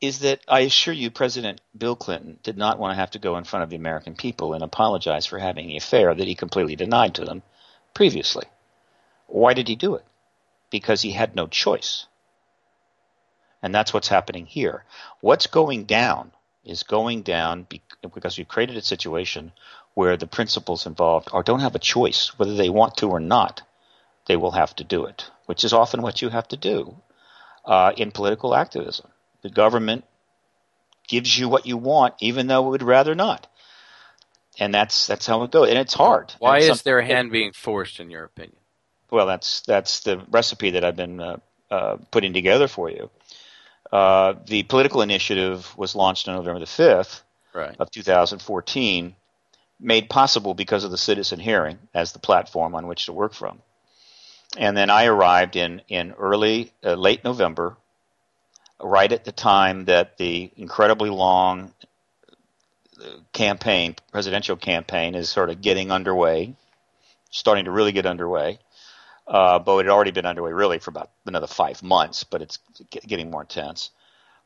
is 0.00 0.20
that 0.20 0.40
I 0.48 0.60
assure 0.60 0.94
you, 0.94 1.10
President 1.10 1.60
Bill 1.76 1.96
Clinton 1.96 2.38
did 2.42 2.56
not 2.56 2.78
want 2.78 2.92
to 2.92 2.96
have 3.00 3.10
to 3.12 3.18
go 3.18 3.36
in 3.38 3.44
front 3.44 3.64
of 3.64 3.70
the 3.70 3.76
American 3.76 4.14
people 4.14 4.52
and 4.54 4.62
apologize 4.62 5.26
for 5.26 5.38
having 5.38 5.66
the 5.68 5.76
affair 5.78 6.14
that 6.14 6.26
he 6.26 6.34
completely 6.34 6.76
denied 6.76 7.14
to 7.16 7.24
them 7.24 7.42
previously. 7.94 8.44
Why 9.26 9.54
did 9.54 9.68
he 9.68 9.74
do 9.76 9.94
it? 9.96 10.04
Because 10.70 11.02
he 11.02 11.12
had 11.12 11.34
no 11.36 11.46
choice. 11.46 12.06
And 13.62 13.74
that's 13.74 13.92
what's 13.92 14.08
happening 14.08 14.46
here. 14.46 14.84
What's 15.20 15.46
going 15.46 15.84
down 15.84 16.32
is 16.64 16.82
going 16.82 17.22
down 17.22 17.66
because 18.02 18.36
we've 18.36 18.48
created 18.48 18.76
a 18.76 18.82
situation 18.82 19.52
where 19.94 20.16
the 20.16 20.26
principals 20.26 20.86
involved 20.86 21.28
are 21.32 21.42
don't 21.42 21.60
have 21.60 21.74
a 21.74 21.80
choice 21.80 22.32
whether 22.38 22.54
they 22.54 22.68
want 22.68 22.96
to 22.98 23.08
or 23.08 23.20
not. 23.20 23.62
They 24.26 24.36
will 24.36 24.50
have 24.50 24.74
to 24.76 24.84
do 24.84 25.06
it, 25.06 25.30
which 25.46 25.64
is 25.64 25.72
often 25.72 26.02
what 26.02 26.20
you 26.20 26.28
have 26.28 26.48
to 26.48 26.56
do 26.56 26.96
uh, 27.64 27.92
in 27.96 28.10
political 28.10 28.54
activism. 28.54 29.08
The 29.42 29.50
government 29.50 30.04
gives 31.08 31.38
you 31.38 31.48
what 31.48 31.66
you 31.66 31.76
want, 31.76 32.14
even 32.20 32.48
though 32.48 32.66
it 32.66 32.70
would 32.70 32.82
rather 32.82 33.14
not, 33.14 33.46
and 34.58 34.74
that's 34.74 35.06
that's 35.06 35.26
how 35.26 35.44
it 35.44 35.52
goes. 35.52 35.68
And 35.68 35.78
it's 35.78 35.94
hard. 35.94 36.34
Why 36.40 36.58
is 36.58 36.82
their 36.82 37.00
hand 37.00 37.30
being 37.30 37.52
forced, 37.52 38.00
in 38.00 38.10
your 38.10 38.24
opinion? 38.24 38.58
Well, 39.10 39.26
that's 39.26 39.60
that's 39.62 40.00
the 40.00 40.18
recipe 40.30 40.70
that 40.70 40.84
I've 40.84 40.96
been 40.96 41.20
uh, 41.20 41.36
uh, 41.70 41.96
putting 42.10 42.32
together 42.32 42.68
for 42.68 42.90
you. 42.90 43.10
Uh, 43.92 44.34
the 44.46 44.62
political 44.64 45.02
initiative 45.02 45.76
was 45.76 45.94
launched 45.94 46.28
on 46.28 46.36
November 46.36 46.60
the 46.60 46.66
fifth 46.66 47.22
Right. 47.54 47.74
of 47.78 47.90
2014, 47.90 49.16
made 49.80 50.10
possible 50.10 50.52
because 50.52 50.84
of 50.84 50.90
the 50.90 50.98
citizen 50.98 51.40
hearing 51.40 51.78
as 51.94 52.12
the 52.12 52.18
platform 52.18 52.74
on 52.74 52.86
which 52.86 53.06
to 53.06 53.14
work 53.14 53.32
from. 53.32 53.62
And 54.58 54.76
then 54.76 54.90
I 54.90 55.06
arrived 55.06 55.56
in 55.56 55.80
in 55.88 56.12
early 56.12 56.72
uh, 56.84 56.94
late 56.94 57.24
November, 57.24 57.76
right 58.80 59.10
at 59.10 59.24
the 59.24 59.32
time 59.32 59.86
that 59.86 60.18
the 60.18 60.50
incredibly 60.56 61.08
long 61.08 61.72
uh, 63.02 63.04
campaign, 63.32 63.96
presidential 64.12 64.56
campaign, 64.56 65.14
is 65.14 65.30
sort 65.30 65.48
of 65.48 65.62
getting 65.62 65.90
underway, 65.90 66.54
starting 67.30 67.64
to 67.64 67.70
really 67.70 67.92
get 67.92 68.04
underway. 68.04 68.58
Uh, 69.26 69.58
but 69.58 69.78
it 69.78 69.86
had 69.86 69.92
already 69.92 70.12
been 70.12 70.26
underway 70.26 70.52
really 70.52 70.78
for 70.78 70.90
about 70.90 71.10
another 71.26 71.48
five 71.48 71.82
months, 71.82 72.24
but 72.24 72.42
it's 72.42 72.58
getting 73.06 73.30
more 73.30 73.42
intense. 73.42 73.90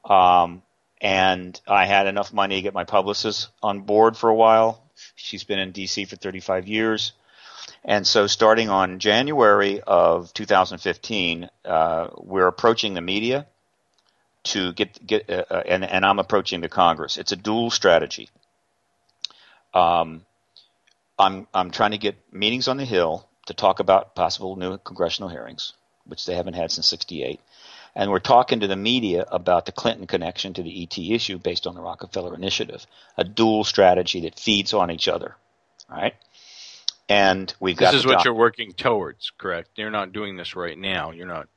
Um, 0.05 0.62
and 1.01 1.59
I 1.66 1.87
had 1.87 2.07
enough 2.07 2.33
money 2.33 2.57
to 2.57 2.62
get 2.62 2.74
my 2.74 2.85
publicist 2.85 3.49
on 3.62 3.81
board 3.81 4.16
for 4.16 4.31
a 4.31 4.35
while. 4.35 4.83
She's 5.16 5.45
been 5.45 5.59
in 5.59 5.72
DC 5.72 6.09
for 6.09 6.16
35 6.16 6.68
years. 6.68 7.12
And 7.85 8.07
so 8.07 8.26
starting 8.26 8.68
on 8.68 8.99
January 8.99 9.81
of 9.81 10.33
2015, 10.35 11.49
uh, 11.64 12.09
we're 12.16 12.47
approaching 12.47 12.95
the 12.95 13.01
media 13.01 13.47
to 14.43 14.72
get 14.72 15.07
get 15.07 15.28
uh, 15.28 15.45
uh, 15.51 15.62
and 15.66 15.85
and 15.85 16.05
I'm 16.05 16.18
approaching 16.18 16.61
the 16.61 16.68
Congress. 16.68 17.16
It's 17.16 17.33
a 17.33 17.37
dual 17.37 17.70
strategy. 17.70 18.28
Um, 19.74 20.24
I'm 21.18 21.47
I'm 21.53 21.70
trying 21.70 21.93
to 21.93 21.99
get 21.99 22.16
meetings 22.33 22.68
on 22.68 22.76
the 22.76 22.85
Hill 22.85 23.26
to 23.51 23.55
talk 23.55 23.81
about 23.81 24.15
possible 24.15 24.55
new 24.55 24.79
congressional 24.79 25.29
hearings, 25.29 25.73
which 26.05 26.25
they 26.25 26.37
haven't 26.37 26.55
had 26.55 26.71
since 26.71 26.87
'68, 26.87 27.41
and 27.97 28.11
we're 28.11 28.21
talking 28.21 28.61
to 28.61 28.69
the 28.69 28.77
media 28.77 29.25
about 29.29 29.67
the 29.67 29.73
Clinton 29.73 30.07
connection 30.07 30.55
to 30.55 30.63
the 30.63 30.83
ET 30.83 30.97
issue 30.97 31.39
based 31.39 31.67
on 31.67 31.75
the 31.75 31.81
Rockefeller 31.81 32.35
Initiative, 32.35 32.87
a 33.17 33.25
dual 33.25 33.65
strategy 33.65 34.21
that 34.21 34.39
feeds 34.39 34.73
on 34.73 34.91
each 34.91 35.09
other, 35.09 35.35
right? 35.91 36.15
And 37.09 37.53
we've 37.59 37.77
got 37.77 37.91
this 37.91 38.01
is 38.01 38.07
what 38.07 38.19
doc- 38.19 38.25
you're 38.25 38.35
working 38.35 38.73
towards, 38.73 39.33
correct? 39.37 39.71
You're 39.75 39.91
not 39.91 40.13
doing 40.13 40.37
this 40.37 40.55
right 40.55 40.79
now. 40.79 41.11
You're 41.11 41.27
not. 41.27 41.49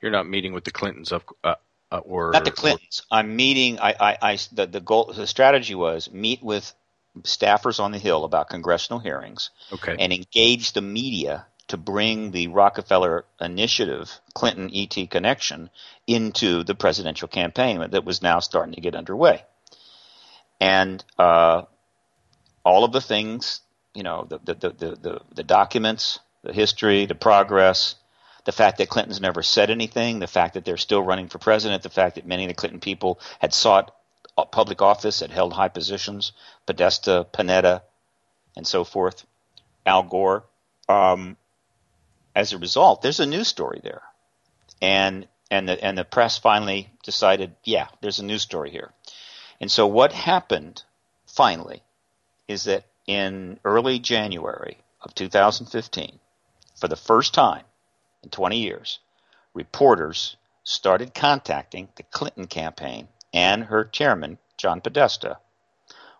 You're 0.00 0.12
not 0.12 0.28
meeting 0.28 0.52
with 0.52 0.62
the 0.62 0.70
Clintons 0.70 1.10
of, 1.10 1.24
uh, 1.42 1.54
uh, 1.90 1.98
or 1.98 2.30
not 2.30 2.44
the 2.44 2.52
Clintons. 2.52 3.02
I'm 3.10 3.34
meeting. 3.34 3.80
I, 3.80 3.94
I, 3.98 4.18
I, 4.22 4.38
the, 4.52 4.66
the 4.66 4.80
goal, 4.80 5.12
the 5.16 5.26
strategy 5.26 5.74
was 5.74 6.08
meet 6.12 6.42
with 6.42 6.72
staffers 7.22 7.80
on 7.80 7.92
the 7.92 7.98
Hill 7.98 8.24
about 8.24 8.48
congressional 8.48 8.98
hearings, 8.98 9.50
Okay. 9.72 9.96
and 9.98 10.12
engaged 10.12 10.74
the 10.74 10.82
media 10.82 11.46
to 11.68 11.76
bring 11.76 12.30
the 12.30 12.46
Rockefeller 12.48 13.24
Initiative, 13.40 14.20
Clinton 14.34 14.70
ET 14.72 15.10
connection, 15.10 15.70
into 16.06 16.62
the 16.62 16.74
presidential 16.74 17.28
campaign 17.28 17.90
that 17.90 18.04
was 18.04 18.22
now 18.22 18.38
starting 18.38 18.74
to 18.74 18.80
get 18.80 18.94
underway. 18.94 19.44
And 20.60 21.04
uh, 21.18 21.62
all 22.64 22.84
of 22.84 22.92
the 22.92 23.00
things, 23.00 23.60
you 23.94 24.02
know, 24.02 24.26
the, 24.28 24.38
the, 24.38 24.54
the, 24.54 24.70
the, 24.70 25.20
the 25.34 25.42
documents, 25.42 26.20
the 26.42 26.52
history, 26.52 27.06
the 27.06 27.14
progress, 27.14 27.96
the 28.44 28.52
fact 28.52 28.78
that 28.78 28.88
Clinton's 28.88 29.20
never 29.20 29.42
said 29.42 29.70
anything, 29.70 30.20
the 30.20 30.28
fact 30.28 30.54
that 30.54 30.64
they're 30.64 30.76
still 30.76 31.02
running 31.02 31.28
for 31.28 31.38
president, 31.38 31.82
the 31.82 31.90
fact 31.90 32.14
that 32.14 32.26
many 32.26 32.44
of 32.44 32.48
the 32.48 32.54
Clinton 32.54 32.80
people 32.80 33.18
had 33.40 33.52
sought 33.52 33.92
public 34.44 34.82
office, 34.82 35.20
had 35.20 35.30
held 35.30 35.52
high 35.52 35.68
positions, 35.68 36.32
Podesta, 36.66 37.26
Panetta, 37.32 37.82
and 38.56 38.66
so 38.66 38.84
forth, 38.84 39.24
Al 39.86 40.02
Gore. 40.02 40.44
Um, 40.88 41.36
as 42.34 42.52
a 42.52 42.58
result, 42.58 43.02
there's 43.02 43.20
a 43.20 43.26
news 43.26 43.48
story 43.48 43.80
there, 43.82 44.02
and 44.82 45.26
and 45.50 45.68
the 45.68 45.82
and 45.82 45.96
the 45.96 46.04
press 46.04 46.38
finally 46.38 46.90
decided, 47.02 47.56
yeah, 47.64 47.88
there's 48.02 48.18
a 48.18 48.24
news 48.24 48.42
story 48.42 48.70
here. 48.70 48.92
And 49.60 49.70
so 49.70 49.86
what 49.86 50.12
happened 50.12 50.82
finally 51.26 51.82
is 52.46 52.64
that 52.64 52.84
in 53.06 53.58
early 53.64 53.98
January 53.98 54.78
of 55.00 55.14
2015, 55.14 56.18
for 56.78 56.88
the 56.88 56.96
first 56.96 57.32
time 57.32 57.64
in 58.22 58.28
20 58.30 58.58
years, 58.58 58.98
reporters 59.54 60.36
started 60.62 61.14
contacting 61.14 61.88
the 61.96 62.02
Clinton 62.02 62.46
campaign 62.46 63.08
and 63.36 63.64
her 63.64 63.84
chairman, 63.84 64.38
John 64.56 64.80
Podesta, 64.80 65.36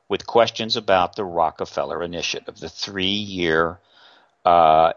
with 0.06 0.26
questions 0.26 0.76
about 0.76 1.16
the 1.16 1.24
Rockefeller 1.24 2.02
Initiative, 2.02 2.60
the 2.60 2.68
three 2.68 3.06
year 3.06 3.78
uh, 4.44 4.92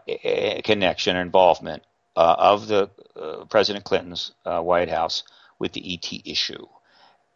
connection 0.62 1.16
or 1.16 1.22
involvement 1.22 1.82
uh, 2.14 2.36
of 2.38 2.68
the 2.68 2.90
uh, 3.16 3.46
President 3.46 3.86
Clinton's 3.86 4.32
uh, 4.44 4.60
White 4.60 4.90
House 4.90 5.22
with 5.58 5.72
the 5.72 5.94
ET 5.94 6.12
issue. 6.26 6.66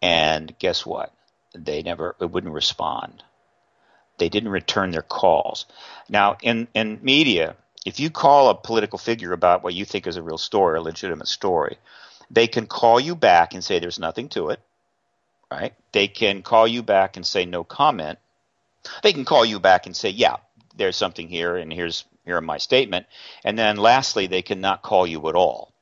And 0.02 0.54
guess 0.58 0.84
what? 0.84 1.14
They 1.56 1.82
never 1.82 2.14
it 2.20 2.30
wouldn't 2.30 2.52
respond. 2.52 3.24
They 4.18 4.28
didn't 4.28 4.50
return 4.50 4.90
their 4.90 5.02
calls. 5.02 5.64
Now, 6.10 6.36
in, 6.42 6.68
in 6.74 7.00
media, 7.02 7.56
if 7.86 8.00
you 8.00 8.10
call 8.10 8.50
a 8.50 8.54
political 8.54 8.98
figure 8.98 9.32
about 9.32 9.64
what 9.64 9.72
you 9.72 9.86
think 9.86 10.06
is 10.06 10.16
a 10.16 10.22
real 10.22 10.38
story, 10.38 10.78
a 10.78 10.82
legitimate 10.82 11.28
story, 11.28 11.78
they 12.30 12.46
can 12.46 12.66
call 12.66 13.00
you 13.00 13.16
back 13.16 13.54
and 13.54 13.64
say 13.64 13.78
there's 13.78 13.98
nothing 13.98 14.28
to 14.30 14.50
it, 14.50 14.60
right? 15.54 15.74
They 15.92 16.08
can 16.08 16.42
call 16.42 16.66
you 16.66 16.82
back 16.82 17.16
and 17.16 17.26
say 17.26 17.44
no 17.44 17.64
comment. 17.64 18.18
They 19.02 19.12
can 19.12 19.24
call 19.24 19.44
you 19.44 19.60
back 19.60 19.86
and 19.86 19.96
say, 19.96 20.10
yeah, 20.10 20.36
there's 20.76 20.96
something 20.96 21.28
here, 21.28 21.56
and 21.56 21.72
here's 21.72 22.04
here 22.24 22.40
my 22.40 22.58
statement. 22.58 23.06
And 23.44 23.58
then 23.58 23.76
lastly, 23.76 24.26
they 24.26 24.42
cannot 24.42 24.82
call 24.82 25.06
you 25.06 25.28
at 25.28 25.34
all. 25.34 25.72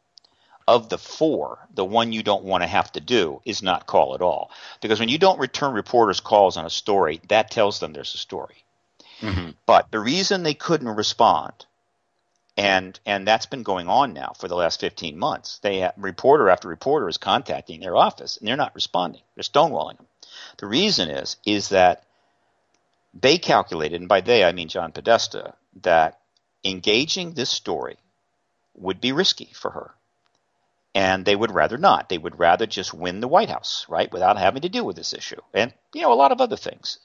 Of 0.69 0.89
the 0.89 0.99
four, 0.99 1.59
the 1.75 1.85
one 1.85 2.13
you 2.13 2.23
don't 2.23 2.45
want 2.45 2.63
to 2.63 2.69
have 2.69 2.93
to 2.93 3.01
do 3.01 3.41
is 3.45 3.63
not 3.63 3.87
call 3.87 4.15
at 4.15 4.23
all. 4.23 4.51
Because 4.81 5.01
when 5.01 5.09
you 5.09 5.19
don't 5.19 5.41
return 5.41 5.75
reporters' 5.75 6.21
calls 6.21 6.57
on 6.57 6.65
a 6.65 6.71
story, 6.71 7.21
that 7.29 7.51
tells 7.51 7.81
them 7.81 7.93
there's 7.93 8.15
a 8.15 8.19
story. 8.19 8.65
Mm-hmm. 9.21 9.51
But 9.67 9.91
the 9.91 9.99
reason 9.99 10.43
they 10.43 10.55
couldn't 10.55 10.89
respond, 10.89 11.67
and 12.57 12.99
and 13.07 13.27
that's 13.27 13.47
been 13.47 13.63
going 13.63 13.89
on 13.89 14.13
now 14.13 14.33
for 14.39 14.49
the 14.49 14.57
last 14.57 14.81
15 14.81 15.19
months. 15.19 15.59
They 15.61 15.79
have, 15.79 15.95
reporter 15.97 16.49
after 16.49 16.69
reporter 16.69 17.09
is 17.09 17.19
contacting 17.19 17.81
their 17.81 17.97
office, 17.97 18.37
and 18.37 18.47
they're 18.47 18.57
not 18.57 18.75
responding. 18.75 19.23
They're 19.35 19.43
stonewalling 19.43 19.97
them. 19.97 20.07
The 20.59 20.67
reason 20.67 21.09
is 21.09 21.37
is 21.47 21.71
that 21.71 22.05
they 23.15 23.39
calculated, 23.39 24.01
and 24.01 24.09
by 24.09 24.21
they 24.21 24.45
I 24.45 24.53
mean 24.53 24.69
John 24.69 24.93
Podesta, 24.93 25.55
that 25.83 26.21
engaging 26.65 27.33
this 27.33 27.51
story 27.51 27.99
would 28.75 29.01
be 29.01 29.13
risky 29.13 29.51
for 29.55 29.71
her. 29.71 29.95
And 30.95 31.25
they 31.25 31.35
would 31.35 31.51
rather 31.51 31.79
not. 31.79 32.09
They 32.09 32.19
would 32.19 32.39
rather 32.39 32.67
just 32.67 32.93
win 32.93 33.21
the 33.21 33.29
White 33.29 33.49
House, 33.49 33.87
right, 33.89 34.13
without 34.13 34.37
having 34.37 34.63
to 34.63 34.69
deal 34.69 34.85
with 34.85 34.97
this 34.97 35.15
issue. 35.15 35.41
And, 35.55 35.73
you 35.95 36.03
know, 36.03 36.13
a 36.13 36.15
lot 36.15 36.33
of 36.33 36.41
other 36.41 36.57
things. 36.57 36.99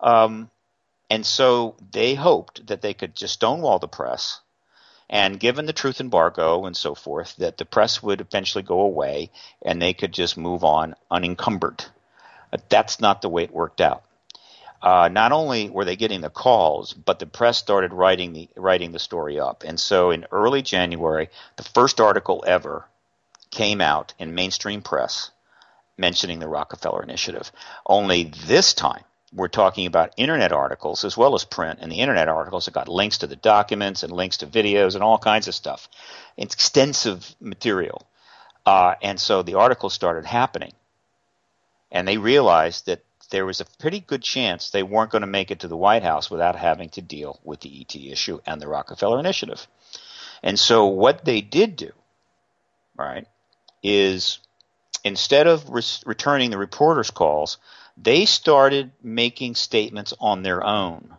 Um, 0.00 0.50
and 1.08 1.24
so 1.24 1.76
they 1.92 2.14
hoped 2.14 2.66
that 2.66 2.82
they 2.82 2.94
could 2.94 3.14
just 3.14 3.34
stonewall 3.34 3.78
the 3.78 3.88
press. 3.88 4.40
And 5.10 5.38
given 5.38 5.66
the 5.66 5.74
truth 5.74 6.00
embargo 6.00 6.64
and 6.64 6.76
so 6.76 6.94
forth, 6.94 7.36
that 7.36 7.58
the 7.58 7.66
press 7.66 8.02
would 8.02 8.22
eventually 8.22 8.62
go 8.62 8.80
away 8.80 9.30
and 9.60 9.82
they 9.82 9.92
could 9.92 10.12
just 10.12 10.38
move 10.38 10.64
on 10.64 10.94
unencumbered. 11.10 11.84
But 12.50 12.70
that's 12.70 13.00
not 13.00 13.20
the 13.20 13.28
way 13.28 13.42
it 13.44 13.52
worked 13.52 13.82
out 13.82 14.04
uh, 14.82 15.08
not 15.12 15.32
only 15.32 15.68
were 15.68 15.84
they 15.84 15.96
getting 15.96 16.20
the 16.20 16.30
calls, 16.30 16.92
but 16.92 17.18
the 17.18 17.26
press 17.26 17.58
started 17.58 17.92
writing 17.92 18.32
the 18.32 18.48
writing 18.56 18.92
the 18.92 18.98
story 18.98 19.38
up. 19.38 19.62
And 19.64 19.78
so 19.78 20.10
in 20.10 20.26
early 20.32 20.62
January, 20.62 21.28
the 21.56 21.62
first 21.62 22.00
article 22.00 22.42
ever 22.46 22.86
came 23.50 23.80
out 23.80 24.14
in 24.18 24.34
mainstream 24.34 24.80
press 24.80 25.30
mentioning 25.98 26.38
the 26.38 26.48
Rockefeller 26.48 27.02
Initiative. 27.02 27.52
Only 27.84 28.24
this 28.46 28.72
time 28.72 29.04
we're 29.32 29.48
talking 29.48 29.86
about 29.86 30.12
internet 30.16 30.52
articles 30.52 31.04
as 31.04 31.16
well 31.16 31.34
as 31.34 31.44
print, 31.44 31.78
and 31.80 31.90
the 31.90 32.00
internet 32.00 32.28
articles 32.28 32.66
have 32.66 32.74
got 32.74 32.88
links 32.88 33.18
to 33.18 33.26
the 33.26 33.36
documents 33.36 34.02
and 34.02 34.12
links 34.12 34.38
to 34.38 34.46
videos 34.46 34.94
and 34.94 35.04
all 35.04 35.18
kinds 35.18 35.46
of 35.48 35.54
stuff. 35.54 35.88
It's 36.36 36.54
extensive 36.54 37.34
material. 37.40 38.06
Uh, 38.66 38.94
and 39.02 39.18
so 39.20 39.42
the 39.42 39.54
articles 39.54 39.94
started 39.94 40.24
happening. 40.24 40.72
And 41.92 42.06
they 42.06 42.18
realized 42.18 42.86
that 42.86 43.02
there 43.30 43.46
was 43.46 43.60
a 43.60 43.64
pretty 43.78 44.00
good 44.00 44.22
chance 44.22 44.70
they 44.70 44.82
weren't 44.82 45.10
going 45.10 45.22
to 45.22 45.28
make 45.28 45.50
it 45.50 45.60
to 45.60 45.68
the 45.68 45.76
White 45.76 46.02
House 46.02 46.30
without 46.30 46.56
having 46.56 46.88
to 46.90 47.02
deal 47.02 47.38
with 47.44 47.60
the 47.60 47.80
ET 47.80 47.94
issue 47.94 48.40
and 48.46 48.60
the 48.60 48.68
Rockefeller 48.68 49.18
Initiative. 49.18 49.66
And 50.42 50.58
so 50.58 50.86
what 50.86 51.24
they 51.24 51.40
did 51.40 51.76
do, 51.76 51.92
right, 52.96 53.26
is 53.82 54.40
instead 55.04 55.46
of 55.46 55.68
re- 55.70 55.82
returning 56.04 56.50
the 56.50 56.58
reporters' 56.58 57.10
calls, 57.10 57.58
they 57.96 58.24
started 58.24 58.90
making 59.02 59.54
statements 59.54 60.14
on 60.20 60.42
their 60.42 60.64
own 60.64 61.14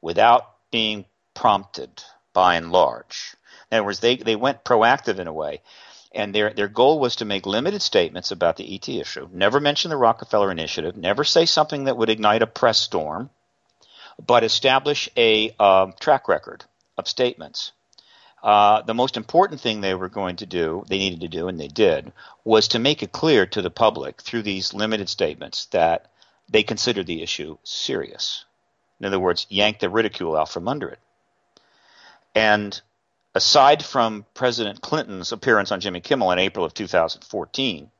without 0.00 0.50
being 0.70 1.04
prompted 1.34 2.02
by 2.32 2.56
and 2.56 2.72
large. 2.72 3.34
In 3.70 3.78
other 3.78 3.84
words, 3.84 4.00
they, 4.00 4.16
they 4.16 4.36
went 4.36 4.64
proactive 4.64 5.18
in 5.18 5.26
a 5.26 5.32
way 5.32 5.60
and 6.14 6.34
their 6.34 6.50
their 6.50 6.68
goal 6.68 7.00
was 7.00 7.16
to 7.16 7.24
make 7.24 7.44
limited 7.44 7.82
statements 7.82 8.30
about 8.30 8.56
the 8.56 8.74
ET 8.74 8.88
issue. 8.88 9.28
Never 9.32 9.60
mention 9.60 9.90
the 9.90 9.96
Rockefeller 9.96 10.50
Initiative. 10.50 10.96
Never 10.96 11.24
say 11.24 11.44
something 11.44 11.84
that 11.84 11.96
would 11.96 12.08
ignite 12.08 12.42
a 12.42 12.46
press 12.46 12.78
storm, 12.78 13.30
but 14.24 14.44
establish 14.44 15.08
a 15.16 15.54
uh, 15.58 15.90
track 15.98 16.28
record 16.28 16.64
of 16.96 17.08
statements. 17.08 17.72
Uh, 18.44 18.82
the 18.82 18.92
most 18.92 19.16
important 19.16 19.58
thing 19.58 19.80
they 19.80 19.94
were 19.94 20.10
going 20.10 20.36
to 20.36 20.44
do, 20.44 20.84
they 20.86 20.98
needed 20.98 21.22
to 21.22 21.28
do, 21.28 21.48
and 21.48 21.58
they 21.58 21.66
did, 21.66 22.12
was 22.44 22.68
to 22.68 22.78
make 22.78 23.02
it 23.02 23.10
clear 23.10 23.46
to 23.46 23.62
the 23.62 23.70
public 23.70 24.20
through 24.20 24.42
these 24.42 24.74
limited 24.74 25.08
statements 25.08 25.64
that 25.66 26.10
they 26.50 26.62
considered 26.62 27.06
the 27.06 27.22
issue 27.22 27.56
serious. 27.64 28.44
In 29.00 29.06
other 29.06 29.18
words, 29.18 29.46
yank 29.48 29.78
the 29.78 29.88
ridicule 29.88 30.36
out 30.36 30.50
from 30.50 30.68
under 30.68 30.90
it. 30.90 30.98
And 32.34 32.78
aside 33.34 33.82
from 33.82 34.26
President 34.34 34.82
Clinton's 34.82 35.32
appearance 35.32 35.72
on 35.72 35.80
Jimmy 35.80 36.02
Kimmel 36.02 36.30
in 36.32 36.38
April 36.38 36.66
of 36.66 36.74
2014, 36.74 37.90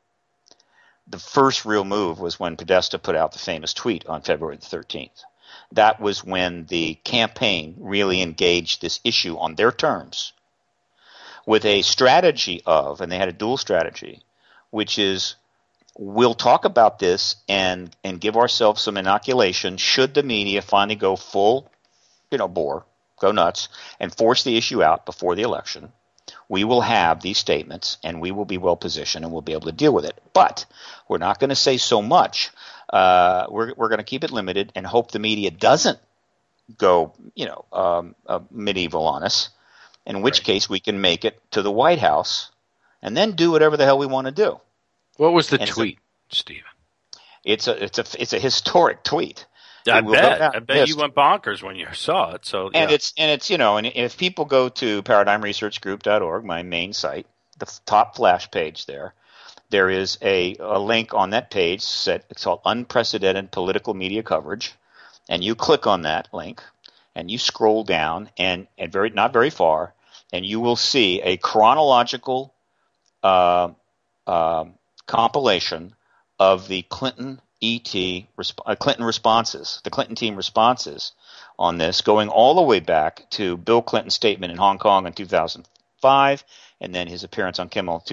the 1.07 1.18
first 1.18 1.64
real 1.64 1.84
move 1.84 2.20
was 2.20 2.38
when 2.38 2.59
Podesta 2.59 2.99
put 2.99 3.16
out 3.16 3.32
the 3.32 3.38
famous 3.38 3.72
tweet 3.72 4.07
on 4.07 4.20
February 4.20 4.59
the 4.59 4.66
13th. 4.66 5.24
That 5.72 6.00
was 6.00 6.24
when 6.24 6.66
the 6.66 6.94
campaign 7.05 7.76
really 7.78 8.22
engaged 8.22 8.80
this 8.80 9.00
issue 9.05 9.36
on 9.36 9.55
their 9.55 9.72
terms 9.72 10.32
with 11.46 11.64
a 11.64 11.82
strategy 11.82 12.62
of, 12.64 13.00
and 13.00 13.11
they 13.11 13.18
had 13.18 13.28
a 13.28 13.32
dual 13.32 13.57
strategy, 13.57 14.22
which 14.70 14.98
is 14.98 15.34
we'll 15.98 16.34
talk 16.34 16.64
about 16.64 16.98
this 16.98 17.36
and, 17.48 17.94
and 18.02 18.20
give 18.20 18.36
ourselves 18.36 18.82
some 18.82 18.96
inoculation 18.96 19.76
should 19.76 20.14
the 20.14 20.22
media 20.22 20.62
finally 20.62 20.96
go 20.96 21.16
full, 21.16 21.70
you 22.30 22.38
know, 22.38 22.48
bore 22.48 22.84
go 23.20 23.30
nuts 23.32 23.68
and 24.00 24.14
force 24.14 24.42
the 24.42 24.57
issue 24.57 24.82
out 24.82 25.07
before 25.07 25.34
the 25.36 25.42
election. 25.42 25.92
we 26.48 26.64
will 26.64 26.80
have 26.80 27.20
these 27.20 27.38
statements 27.38 27.98
and 28.02 28.20
we 28.20 28.30
will 28.30 28.44
be 28.44 28.59
well 28.59 28.76
positioned 28.76 29.24
and 29.24 29.32
we'll 29.32 29.42
be 29.42 29.52
able 29.52 29.66
to 29.66 29.72
deal 29.72 29.92
with 29.92 30.05
it. 30.05 30.20
But 30.32 30.66
we're 31.09 31.18
not 31.18 31.38
going 31.38 31.50
to 31.50 31.57
say 31.57 31.76
so 31.76 32.02
much. 32.02 32.50
Uh, 32.95 33.47
we're 33.51 33.74
we're 33.76 33.88
going 33.88 33.99
to 33.99 34.05
keep 34.05 34.22
it 34.22 34.30
limited 34.30 34.70
and 34.76 34.86
hope 34.86 35.11
the 35.11 35.18
media 35.18 35.51
doesn't 35.51 35.99
go, 36.78 37.12
you 37.34 37.45
know, 37.45 37.64
um, 37.72 38.14
uh, 38.24 38.38
medieval 38.53 39.09
on 39.09 39.24
us. 39.24 39.51
In 40.07 40.22
which 40.22 40.38
right. 40.38 40.45
case, 40.45 40.68
we 40.68 40.78
can 40.78 41.01
make 41.01 41.24
it 41.24 41.40
to 41.51 41.62
the 41.62 41.72
White 41.72 41.99
House 41.99 42.53
and 43.03 43.16
then 43.16 43.32
do 43.32 43.51
whatever 43.51 43.76
the 43.76 43.84
hell 43.84 43.99
we 43.99 44.07
want 44.07 44.26
to 44.26 44.30
do. 44.30 44.61
What 45.16 45.32
was 45.32 45.49
the 45.49 45.59
and 45.59 45.68
tweet, 45.68 45.99
so, 46.28 46.36
Stephen? 46.36 46.70
It's 47.42 47.66
a 47.66 47.82
it's 47.82 47.99
a 47.99 48.05
it's 48.16 48.32
a 48.32 48.38
historic 48.38 49.03
tweet. 49.03 49.45
I 49.90 50.01
bet. 50.01 50.40
I 50.40 50.59
bet 50.61 50.76
missed. 50.76 50.88
you 50.90 50.97
went 50.97 51.16
bonkers 51.16 51.64
when 51.64 51.74
you 51.74 51.88
saw 51.95 52.34
it. 52.34 52.47
So, 52.47 52.70
yeah. 52.72 52.82
and 52.82 52.92
it's 52.92 53.12
and 53.18 53.28
it's 53.28 53.51
you 53.51 53.59
know, 53.59 53.76
and 53.76 53.88
if 53.88 54.16
people 54.16 54.45
go 54.45 54.68
to 54.68 55.03
paradigmresearchgroup.org, 55.03 56.45
my 56.45 56.62
main 56.62 56.92
site, 56.92 57.26
the 57.59 57.66
top 57.86 58.14
flash 58.14 58.51
page 58.53 58.86
there, 58.86 59.14
there 59.75 59.91
is 59.91 60.18
a, 60.22 60.55
a 60.61 60.79
link 60.79 61.14
on 61.14 61.31
that 61.31 61.51
page 61.51 61.81
set. 61.81 62.25
It's 62.31 62.45
called 62.45 62.61
unprecedented 62.64 63.51
political 63.51 63.93
media 63.93 64.22
coverage, 64.22 64.72
and 65.29 65.43
you 65.43 65.57
click 65.57 65.89
on 65.89 66.03
that 66.03 66.29
link, 66.33 66.62
and 67.16 67.29
you 67.29 67.39
scroll 67.39 67.83
down, 67.83 68.31
and 68.39 68.68
and 68.79 68.93
very 68.93 69.11
not 69.11 69.33
very 69.33 69.51
far, 69.51 69.93
and 70.33 70.47
you 70.47 70.61
will 70.61 70.77
see 70.77 71.20
a 71.22 71.39
chronological 71.39 72.55
uh, 73.25 73.70
uh, 74.29 74.66
compilation 75.07 75.93
of 76.39 76.68
the 76.68 76.83
Clinton 76.83 77.41
ET 77.61 77.97
uh, 77.97 78.77
Clinton 78.77 79.05
responses, 79.05 79.81
the 79.83 79.91
Clinton 79.91 80.14
team 80.14 80.37
responses 80.37 81.11
on 81.59 81.79
this, 81.79 82.01
going 82.01 82.29
all 82.29 82.55
the 82.55 82.62
way 82.62 82.79
back 82.79 83.29
to 83.31 83.57
Bill 83.57 83.83
Clinton's 83.83 84.14
statement 84.14 84.53
in 84.53 84.57
Hong 84.59 84.79
Kong 84.79 85.09
in 85.09 85.14
2005, 85.14 86.45
and 86.81 86.95
then 86.95 87.09
his 87.09 87.25
appearance 87.25 87.59
on 87.59 87.68
Kimmel 87.68 88.05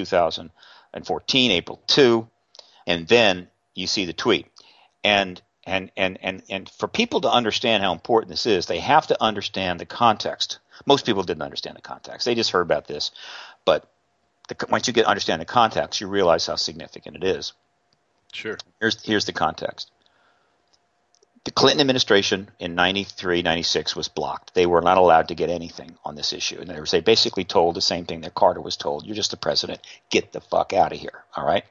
2014, 0.94 1.52
April 1.52 1.82
2, 1.88 2.28
and 2.88 3.08
then 3.08 3.48
you 3.74 3.88
see 3.88 4.06
the 4.06 4.14
tweet. 4.14 4.48
And 5.04 5.42
and 5.64 5.92
and 5.96 6.18
and 6.22 6.44
and 6.50 6.70
for 6.70 6.88
people 6.88 7.22
to 7.22 7.32
understand 7.32 7.84
how 7.84 7.94
important 7.94 8.30
this 8.30 8.46
is, 8.46 8.66
they 8.66 8.80
have 8.80 9.08
to 9.08 9.18
understand 9.22 9.80
the 9.80 9.86
context. 9.86 10.60
Most 10.86 11.06
people 11.06 11.24
didn't 11.24 11.44
understand 11.44 11.78
the 11.78 11.82
context; 11.82 12.26
they 12.26 12.36
just 12.36 12.52
heard 12.52 12.62
about 12.62 12.88
this. 12.88 13.12
But 13.66 13.88
the, 14.48 14.56
once 14.70 14.88
you 14.88 14.94
get 14.94 15.06
understand 15.06 15.42
the 15.42 15.46
context, 15.46 16.02
you 16.02 16.08
realize 16.08 16.46
how 16.48 16.56
significant 16.56 17.16
it 17.16 17.24
is. 17.24 17.54
Sure. 18.34 18.58
Here's 18.80 19.04
here's 19.04 19.26
the 19.26 19.34
context. 19.34 19.92
The 21.44 21.52
Clinton 21.52 21.82
administration 21.82 22.52
in 22.60 22.76
93, 22.76 23.42
96 23.42 23.96
was 23.96 24.08
blocked. 24.08 24.54
They 24.54 24.68
were 24.68 24.82
not 24.82 25.00
allowed 25.00 25.30
to 25.30 25.36
get 25.36 25.50
anything 25.50 25.98
on 26.06 26.14
this 26.14 26.34
issue. 26.34 26.60
And 26.60 26.70
they, 26.70 26.80
were, 26.80 26.86
they 26.86 27.02
basically 27.02 27.46
told 27.46 27.76
the 27.76 27.82
same 27.82 28.06
thing 28.06 28.22
that 28.22 28.36
Carter 28.36 28.62
was 28.62 28.78
told. 28.78 29.08
You're 29.08 29.16
just 29.16 29.32
the 29.32 29.38
president. 29.38 29.80
Get 30.12 30.34
the 30.34 30.42
fuck 30.42 30.72
out 30.72 30.94
of 30.94 31.00
here. 31.00 31.24
All 31.36 31.44
right. 31.44 31.64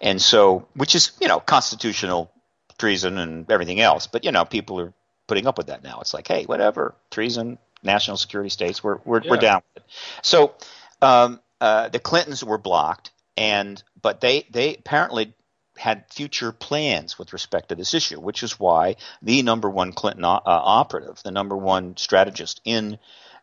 And 0.00 0.20
so, 0.20 0.66
which 0.74 0.94
is, 0.94 1.12
you 1.20 1.28
know, 1.28 1.40
constitutional 1.40 2.32
treason 2.78 3.18
and 3.18 3.50
everything 3.50 3.80
else. 3.80 4.06
But, 4.06 4.24
you 4.24 4.32
know, 4.32 4.46
people 4.46 4.80
are 4.80 4.94
putting 5.26 5.46
up 5.46 5.58
with 5.58 5.66
that 5.66 5.82
now. 5.82 5.98
It's 6.00 6.14
like, 6.14 6.26
hey, 6.26 6.44
whatever. 6.44 6.94
Treason, 7.10 7.58
national 7.82 8.16
security 8.16 8.48
states, 8.48 8.82
we're, 8.82 8.98
we're, 9.04 9.20
yeah. 9.22 9.30
we're 9.30 9.36
down 9.36 9.62
with 9.74 9.84
it. 9.84 9.90
So 10.22 10.54
um, 11.02 11.38
uh, 11.60 11.90
the 11.90 11.98
Clintons 11.98 12.42
were 12.42 12.58
blocked. 12.58 13.10
And, 13.36 13.82
but 14.00 14.22
they, 14.22 14.46
they 14.50 14.74
apparently 14.76 15.34
had 15.76 16.04
future 16.10 16.52
plans 16.52 17.18
with 17.18 17.32
respect 17.32 17.68
to 17.68 17.74
this 17.74 17.94
issue, 17.94 18.20
which 18.20 18.42
is 18.42 18.60
why 18.60 18.96
the 19.22 19.42
number 19.42 19.68
one 19.70 19.92
Clinton 19.92 20.24
uh, 20.24 20.40
operative, 20.44 21.20
the 21.24 21.30
number 21.30 21.56
one 21.56 21.96
strategist 21.96 22.60
in 22.64 22.98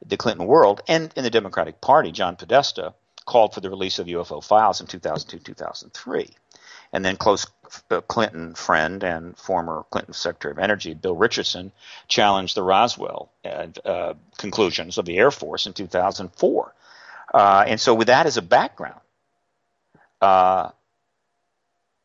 the 0.05 0.17
Clinton 0.17 0.45
world 0.45 0.81
and 0.87 1.11
in 1.15 1.23
the 1.23 1.29
Democratic 1.29 1.81
Party, 1.81 2.11
John 2.11 2.35
Podesta, 2.35 2.93
called 3.25 3.53
for 3.53 3.61
the 3.61 3.69
release 3.69 3.99
of 3.99 4.07
UFO 4.07 4.43
files 4.43 4.81
in 4.81 4.87
2002 4.87 5.39
2003. 5.39 6.29
And 6.91 7.05
then 7.05 7.17
close 7.17 7.45
uh, 7.91 8.01
Clinton 8.01 8.55
friend 8.55 9.03
and 9.03 9.37
former 9.37 9.85
Clinton 9.91 10.13
Secretary 10.13 10.51
of 10.51 10.57
Energy, 10.57 10.95
Bill 10.95 11.15
Richardson, 11.15 11.71
challenged 12.07 12.55
the 12.55 12.63
Roswell 12.63 13.31
uh, 13.45 14.13
conclusions 14.37 14.97
of 14.97 15.05
the 15.05 15.17
Air 15.17 15.29
Force 15.29 15.67
in 15.67 15.73
2004. 15.73 16.73
Uh, 17.31 17.63
and 17.67 17.79
so, 17.79 17.93
with 17.93 18.07
that 18.07 18.25
as 18.25 18.37
a 18.37 18.41
background, 18.41 18.99
uh, 20.19 20.71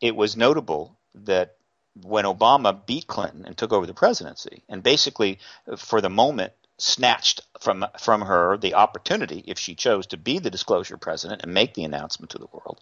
it 0.01 0.17
was 0.17 0.37
notable 0.37 0.97
that 1.15 1.57
when 2.03 2.25
Obama 2.25 2.85
beat 2.87 3.07
Clinton 3.07 3.45
and 3.47 3.57
took 3.57 3.73
over 3.73 3.87
the 3.87 3.95
presidency, 3.95 4.63
and 4.69 4.83
basically, 4.83 5.39
for 5.77 6.01
the 6.01 6.11
moment, 6.11 6.53
snatched 6.77 7.41
from 7.61 7.87
from 7.99 8.23
her 8.23 8.57
the 8.57 8.75
opportunity, 8.75 9.45
if 9.47 9.59
she 9.59 9.75
chose, 9.75 10.07
to 10.09 10.17
be 10.17 10.39
the 10.39 10.51
disclosure 10.51 10.97
president 10.97 11.43
and 11.43 11.55
make 11.55 11.75
the 11.75 11.85
announcement 11.85 12.31
to 12.31 12.39
the 12.39 12.49
world. 12.53 12.81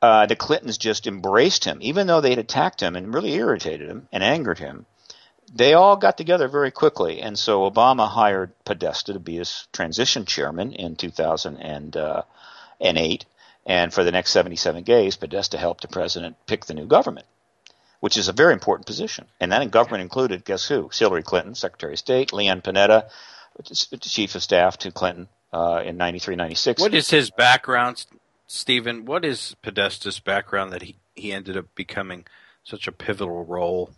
Uh, 0.00 0.26
the 0.26 0.34
Clintons 0.34 0.78
just 0.78 1.06
embraced 1.06 1.64
him, 1.64 1.78
even 1.80 2.08
though 2.08 2.20
they 2.20 2.30
had 2.30 2.40
attacked 2.40 2.82
him 2.82 2.96
and 2.96 3.14
really 3.14 3.34
irritated 3.34 3.88
him 3.88 4.08
and 4.10 4.24
angered 4.24 4.58
him. 4.58 4.84
They 5.54 5.74
all 5.74 5.96
got 5.96 6.16
together 6.16 6.48
very 6.48 6.72
quickly, 6.72 7.20
and 7.20 7.38
so 7.38 7.70
Obama 7.70 8.08
hired 8.08 8.52
Podesta 8.64 9.12
to 9.12 9.20
be 9.20 9.36
his 9.36 9.68
transition 9.72 10.24
chairman 10.24 10.72
in 10.72 10.96
2008 10.96 13.24
and 13.66 13.92
for 13.92 14.04
the 14.04 14.12
next 14.12 14.30
77 14.32 14.82
days, 14.82 15.16
Podesta 15.16 15.56
helped 15.58 15.82
the 15.82 15.88
president 15.88 16.36
pick 16.46 16.66
the 16.66 16.74
new 16.74 16.86
government, 16.86 17.26
which 18.00 18.16
is 18.16 18.28
a 18.28 18.32
very 18.32 18.52
important 18.52 18.86
position. 18.86 19.26
And 19.40 19.52
that 19.52 19.62
in 19.62 19.68
government 19.68 20.02
included, 20.02 20.44
guess 20.44 20.66
who? 20.66 20.90
Hillary 20.92 21.22
Clinton, 21.22 21.54
Secretary 21.54 21.92
of 21.92 21.98
State, 21.98 22.32
Leon 22.32 22.62
Panetta, 22.62 23.08
Chief 24.00 24.34
of 24.34 24.42
Staff 24.42 24.78
to 24.78 24.90
Clinton 24.90 25.28
uh, 25.52 25.82
in 25.84 25.96
93, 25.96 26.36
96. 26.36 26.82
What 26.82 26.94
is 26.94 27.10
his 27.10 27.30
background, 27.30 28.06
Stephen? 28.46 29.04
What 29.04 29.24
is 29.24 29.54
Podesta's 29.62 30.18
background 30.18 30.72
that 30.72 30.82
he, 30.82 30.96
he 31.14 31.32
ended 31.32 31.56
up 31.56 31.66
becoming 31.74 32.26
such 32.64 32.88
a 32.88 32.92
pivotal 32.92 33.44
role 33.44 33.90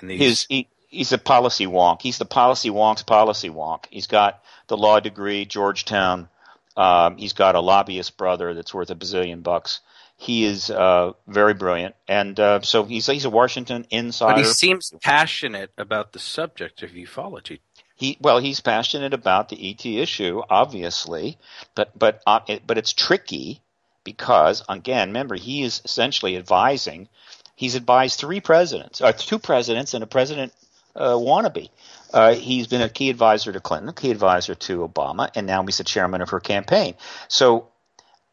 in 0.00 0.08
these? 0.08 0.20
His, 0.20 0.46
he, 0.48 0.68
he's 0.88 1.12
a 1.12 1.18
policy 1.18 1.66
wonk. 1.66 2.02
He's 2.02 2.18
the 2.18 2.24
policy 2.24 2.70
wonk's 2.70 3.02
policy 3.02 3.50
wonk. 3.50 3.84
He's 3.90 4.06
got 4.06 4.42
the 4.66 4.76
law 4.76 4.98
degree, 4.98 5.44
Georgetown 5.44 6.28
um, 6.76 7.16
he's 7.16 7.32
got 7.32 7.54
a 7.54 7.60
lobbyist 7.60 8.16
brother 8.16 8.54
that's 8.54 8.72
worth 8.72 8.90
a 8.90 8.94
bazillion 8.94 9.42
bucks. 9.42 9.80
He 10.16 10.44
is 10.44 10.70
uh, 10.70 11.12
very 11.26 11.54
brilliant, 11.54 11.96
and 12.06 12.38
uh, 12.38 12.60
so 12.60 12.84
he's 12.84 13.06
he's 13.06 13.24
a 13.24 13.30
Washington 13.30 13.86
insider. 13.90 14.34
But 14.34 14.46
he 14.46 14.52
seems 14.52 14.92
passionate 15.02 15.72
about 15.76 16.12
the 16.12 16.20
subject 16.20 16.82
of 16.82 16.90
ufology. 16.90 17.58
He 17.96 18.16
well, 18.20 18.38
he's 18.38 18.60
passionate 18.60 19.14
about 19.14 19.48
the 19.48 19.70
ET 19.70 19.84
issue, 19.84 20.42
obviously, 20.48 21.38
but 21.74 21.96
but 21.98 22.22
uh, 22.26 22.40
it, 22.46 22.66
but 22.66 22.78
it's 22.78 22.92
tricky 22.92 23.60
because 24.04 24.64
again, 24.68 25.08
remember 25.08 25.34
he 25.34 25.62
is 25.62 25.82
essentially 25.84 26.36
advising. 26.36 27.08
He's 27.56 27.74
advised 27.74 28.18
three 28.18 28.40
presidents, 28.40 29.00
or 29.00 29.06
uh, 29.06 29.12
two 29.12 29.38
presidents, 29.38 29.94
and 29.94 30.02
a 30.02 30.06
president 30.06 30.52
uh, 30.96 31.14
wannabe. 31.14 31.68
Uh, 32.12 32.34
he's 32.34 32.66
been 32.66 32.82
a 32.82 32.88
key 32.88 33.10
advisor 33.10 33.52
to 33.52 33.60
Clinton, 33.60 33.88
a 33.88 33.92
key 33.92 34.10
advisor 34.10 34.54
to 34.54 34.86
Obama, 34.86 35.30
and 35.34 35.46
now 35.46 35.64
he's 35.64 35.78
the 35.78 35.84
chairman 35.84 36.20
of 36.20 36.30
her 36.30 36.40
campaign. 36.40 36.94
So, 37.28 37.68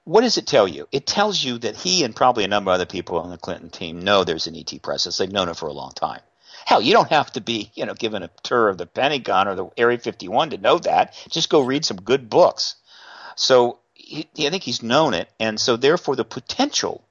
what 0.03 0.21
does 0.21 0.37
it 0.37 0.47
tell 0.47 0.67
you? 0.67 0.87
It 0.91 1.05
tells 1.05 1.43
you 1.43 1.59
that 1.59 1.75
he 1.75 2.03
and 2.03 2.15
probably 2.15 2.43
a 2.43 2.47
number 2.47 2.71
of 2.71 2.75
other 2.75 2.85
people 2.85 3.19
on 3.19 3.29
the 3.29 3.37
Clinton 3.37 3.69
team 3.69 4.01
know 4.01 4.23
there's 4.23 4.47
an 4.47 4.55
ET 4.55 4.81
presence. 4.81 5.17
They've 5.17 5.31
known 5.31 5.49
it 5.49 5.57
for 5.57 5.67
a 5.67 5.73
long 5.73 5.91
time. 5.91 6.21
Hell, 6.65 6.81
you 6.81 6.93
don't 6.93 7.09
have 7.09 7.31
to 7.33 7.41
be, 7.41 7.71
you 7.75 7.85
know, 7.85 7.93
given 7.93 8.23
a 8.23 8.29
tour 8.43 8.69
of 8.69 8.77
the 8.77 8.85
Pentagon 8.85 9.47
or 9.47 9.55
the 9.55 9.69
Area 9.77 9.97
51 9.97 10.51
to 10.51 10.57
know 10.57 10.79
that. 10.79 11.15
Just 11.29 11.49
go 11.49 11.61
read 11.61 11.85
some 11.85 11.97
good 11.97 12.29
books. 12.29 12.75
So, 13.35 13.79
he, 13.93 14.27
I 14.39 14.49
think 14.49 14.63
he's 14.63 14.81
known 14.81 15.13
it, 15.13 15.29
and 15.39 15.59
so 15.59 15.77
therefore 15.77 16.15
the 16.15 16.25
potential 16.25 17.03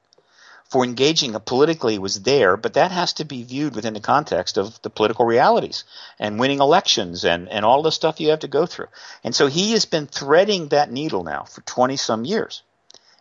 for 0.69 0.85
engaging 0.85 1.33
politically 1.41 1.99
was 1.99 2.23
there, 2.23 2.57
but 2.57 2.75
that 2.75 2.91
has 2.91 3.15
to 3.15 3.25
be 3.25 3.43
viewed 3.43 3.75
within 3.75 3.95
the 3.95 4.01
context 4.01 4.59
of 4.59 4.81
the 4.83 4.91
political 4.91 5.25
realities 5.25 5.85
and 6.19 6.39
winning 6.39 6.61
elections 6.61 7.25
and, 7.25 7.49
and 7.49 7.65
all 7.65 7.83
the 7.83 7.91
stuff 7.91 8.21
you 8.21 8.31
have 8.31 8.41
to 8.41 8.49
go 8.49 8.67
through. 8.67 8.89
And 9.25 9.35
so 9.35 9.47
he 9.47 9.73
has 9.73 9.87
been 9.87 10.07
threading 10.07 10.69
that 10.69 10.93
needle 10.93 11.25
now 11.25 11.45
for 11.45 11.63
20 11.63 11.97
some 11.97 12.25
years. 12.27 12.63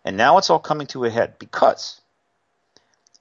And 0.03 0.17
now 0.17 0.37
it's 0.37 0.49
all 0.49 0.59
coming 0.59 0.87
to 0.87 1.05
a 1.05 1.09
head 1.09 1.39
because 1.39 2.01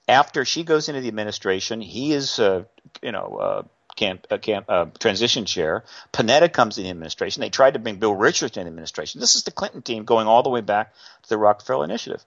after 0.09 0.43
she 0.43 0.63
goes 0.63 0.89
into 0.89 1.01
the 1.01 1.07
administration, 1.07 1.79
he 1.79 2.11
is, 2.11 2.37
uh, 2.37 2.63
you 3.01 3.13
know, 3.13 3.37
uh, 3.39 3.63
camp, 3.95 4.27
uh, 4.29 4.37
camp, 4.37 4.65
uh, 4.69 4.85
transition 4.99 5.45
chair. 5.45 5.85
Panetta 6.11 6.51
comes 6.51 6.77
in 6.77 6.83
the 6.83 6.89
administration. 6.89 7.41
They 7.41 7.49
tried 7.49 7.73
to 7.73 7.79
bring 7.79 7.95
Bill 7.95 8.13
Richardson 8.13 8.61
in 8.61 8.65
the 8.65 8.71
administration. 8.71 9.21
This 9.21 9.37
is 9.37 9.43
the 9.43 9.51
Clinton 9.51 9.81
team 9.81 10.03
going 10.03 10.27
all 10.27 10.43
the 10.43 10.49
way 10.49 10.61
back 10.61 10.93
to 11.23 11.29
the 11.29 11.37
Rockefeller 11.37 11.85
Initiative. 11.85 12.23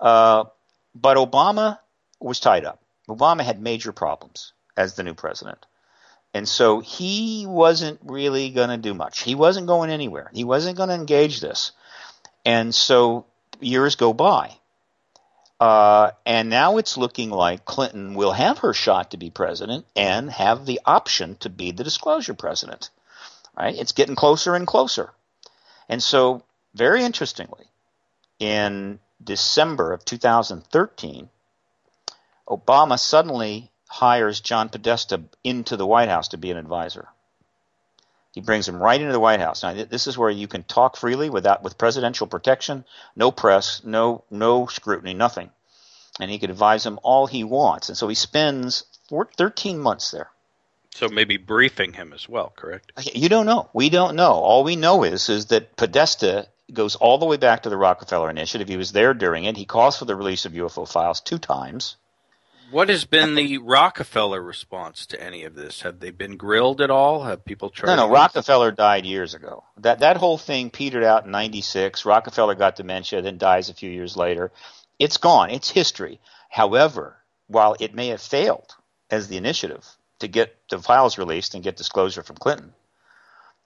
Uh, 0.00 0.44
but 1.00 1.16
Obama 1.16 1.78
was 2.20 2.40
tied 2.40 2.64
up. 2.64 2.82
Obama 3.08 3.42
had 3.42 3.60
major 3.60 3.92
problems 3.92 4.52
as 4.76 4.94
the 4.94 5.02
new 5.02 5.14
president. 5.14 5.64
And 6.34 6.48
so 6.48 6.80
he 6.80 7.46
wasn't 7.46 8.00
really 8.04 8.50
going 8.50 8.68
to 8.68 8.76
do 8.76 8.94
much. 8.94 9.22
He 9.22 9.34
wasn't 9.34 9.66
going 9.66 9.90
anywhere. 9.90 10.30
He 10.34 10.44
wasn't 10.44 10.76
going 10.76 10.90
to 10.90 10.94
engage 10.94 11.40
this. 11.40 11.72
And 12.44 12.74
so 12.74 13.26
years 13.60 13.96
go 13.96 14.12
by. 14.12 14.54
Uh, 15.58 16.12
and 16.24 16.50
now 16.50 16.76
it's 16.76 16.96
looking 16.96 17.30
like 17.30 17.64
Clinton 17.64 18.14
will 18.14 18.32
have 18.32 18.58
her 18.58 18.72
shot 18.72 19.10
to 19.10 19.16
be 19.16 19.30
president 19.30 19.86
and 19.96 20.30
have 20.30 20.66
the 20.66 20.80
option 20.84 21.36
to 21.36 21.48
be 21.48 21.72
the 21.72 21.82
disclosure 21.82 22.34
president. 22.34 22.90
Right? 23.56 23.74
It's 23.74 23.92
getting 23.92 24.14
closer 24.14 24.54
and 24.54 24.66
closer. 24.66 25.10
And 25.88 26.02
so 26.02 26.44
very 26.74 27.02
interestingly, 27.02 27.64
in 28.38 29.00
December 29.22 29.92
of 29.92 30.04
2013, 30.04 31.28
Obama 32.48 32.98
suddenly 32.98 33.70
hires 33.88 34.40
John 34.40 34.68
Podesta 34.68 35.22
into 35.42 35.76
the 35.76 35.86
White 35.86 36.08
House 36.08 36.28
to 36.28 36.38
be 36.38 36.50
an 36.50 36.56
advisor. 36.56 37.08
He 38.32 38.40
brings 38.40 38.68
him 38.68 38.80
right 38.80 39.00
into 39.00 39.12
the 39.12 39.20
White 39.20 39.40
House. 39.40 39.62
Now, 39.62 39.74
this 39.74 40.06
is 40.06 40.16
where 40.16 40.30
you 40.30 40.46
can 40.46 40.62
talk 40.62 40.96
freely 40.96 41.30
without 41.30 41.62
with 41.62 41.78
presidential 41.78 42.26
protection, 42.26 42.84
no 43.16 43.32
press, 43.32 43.82
no 43.84 44.24
no 44.30 44.66
scrutiny, 44.66 45.14
nothing, 45.14 45.50
and 46.20 46.30
he 46.30 46.38
could 46.38 46.50
advise 46.50 46.86
him 46.86 47.00
all 47.02 47.26
he 47.26 47.42
wants. 47.42 47.88
And 47.88 47.98
so 47.98 48.06
he 48.06 48.14
spends 48.14 48.84
four, 49.08 49.28
13 49.36 49.78
months 49.78 50.10
there. 50.10 50.30
So 50.94 51.08
maybe 51.08 51.36
briefing 51.36 51.92
him 51.92 52.12
as 52.12 52.28
well, 52.28 52.52
correct? 52.54 52.92
You 53.14 53.28
don't 53.28 53.46
know. 53.46 53.70
We 53.72 53.88
don't 53.88 54.16
know. 54.16 54.32
All 54.32 54.64
we 54.64 54.76
know 54.76 55.04
is 55.04 55.28
is 55.28 55.46
that 55.46 55.76
Podesta 55.76 56.48
goes 56.72 56.96
all 56.96 57.18
the 57.18 57.26
way 57.26 57.36
back 57.36 57.62
to 57.62 57.70
the 57.70 57.76
Rockefeller 57.76 58.30
Initiative. 58.30 58.68
He 58.68 58.76
was 58.76 58.92
there 58.92 59.14
during 59.14 59.44
it. 59.44 59.56
He 59.56 59.64
calls 59.64 59.98
for 59.98 60.04
the 60.04 60.16
release 60.16 60.44
of 60.44 60.52
UFO 60.52 60.88
files 60.88 61.20
two 61.20 61.38
times. 61.38 61.96
What 62.70 62.90
has 62.90 63.06
been 63.06 63.34
the 63.34 63.58
Rockefeller 63.58 64.42
response 64.42 65.06
to 65.06 65.22
any 65.22 65.44
of 65.44 65.54
this? 65.54 65.80
Have 65.82 66.00
they 66.00 66.10
been 66.10 66.36
grilled 66.36 66.82
at 66.82 66.90
all? 66.90 67.24
Have 67.24 67.44
people 67.44 67.70
tried? 67.70 67.96
No, 67.96 68.06
no. 68.06 68.12
Rockefeller 68.12 68.72
died 68.72 69.06
years 69.06 69.32
ago. 69.32 69.64
That 69.78 70.00
that 70.00 70.18
whole 70.18 70.36
thing 70.36 70.68
petered 70.68 71.02
out 71.02 71.24
in 71.24 71.30
'96. 71.30 72.04
Rockefeller 72.04 72.54
got 72.54 72.76
dementia, 72.76 73.22
then 73.22 73.38
dies 73.38 73.70
a 73.70 73.74
few 73.74 73.90
years 73.90 74.18
later. 74.18 74.52
It's 74.98 75.16
gone. 75.16 75.48
It's 75.48 75.70
history. 75.70 76.20
However, 76.50 77.16
while 77.46 77.74
it 77.80 77.94
may 77.94 78.08
have 78.08 78.20
failed 78.20 78.74
as 79.10 79.28
the 79.28 79.38
initiative 79.38 79.86
to 80.18 80.28
get 80.28 80.54
the 80.68 80.78
files 80.78 81.16
released 81.16 81.54
and 81.54 81.64
get 81.64 81.76
disclosure 81.76 82.22
from 82.22 82.36
Clinton, 82.36 82.74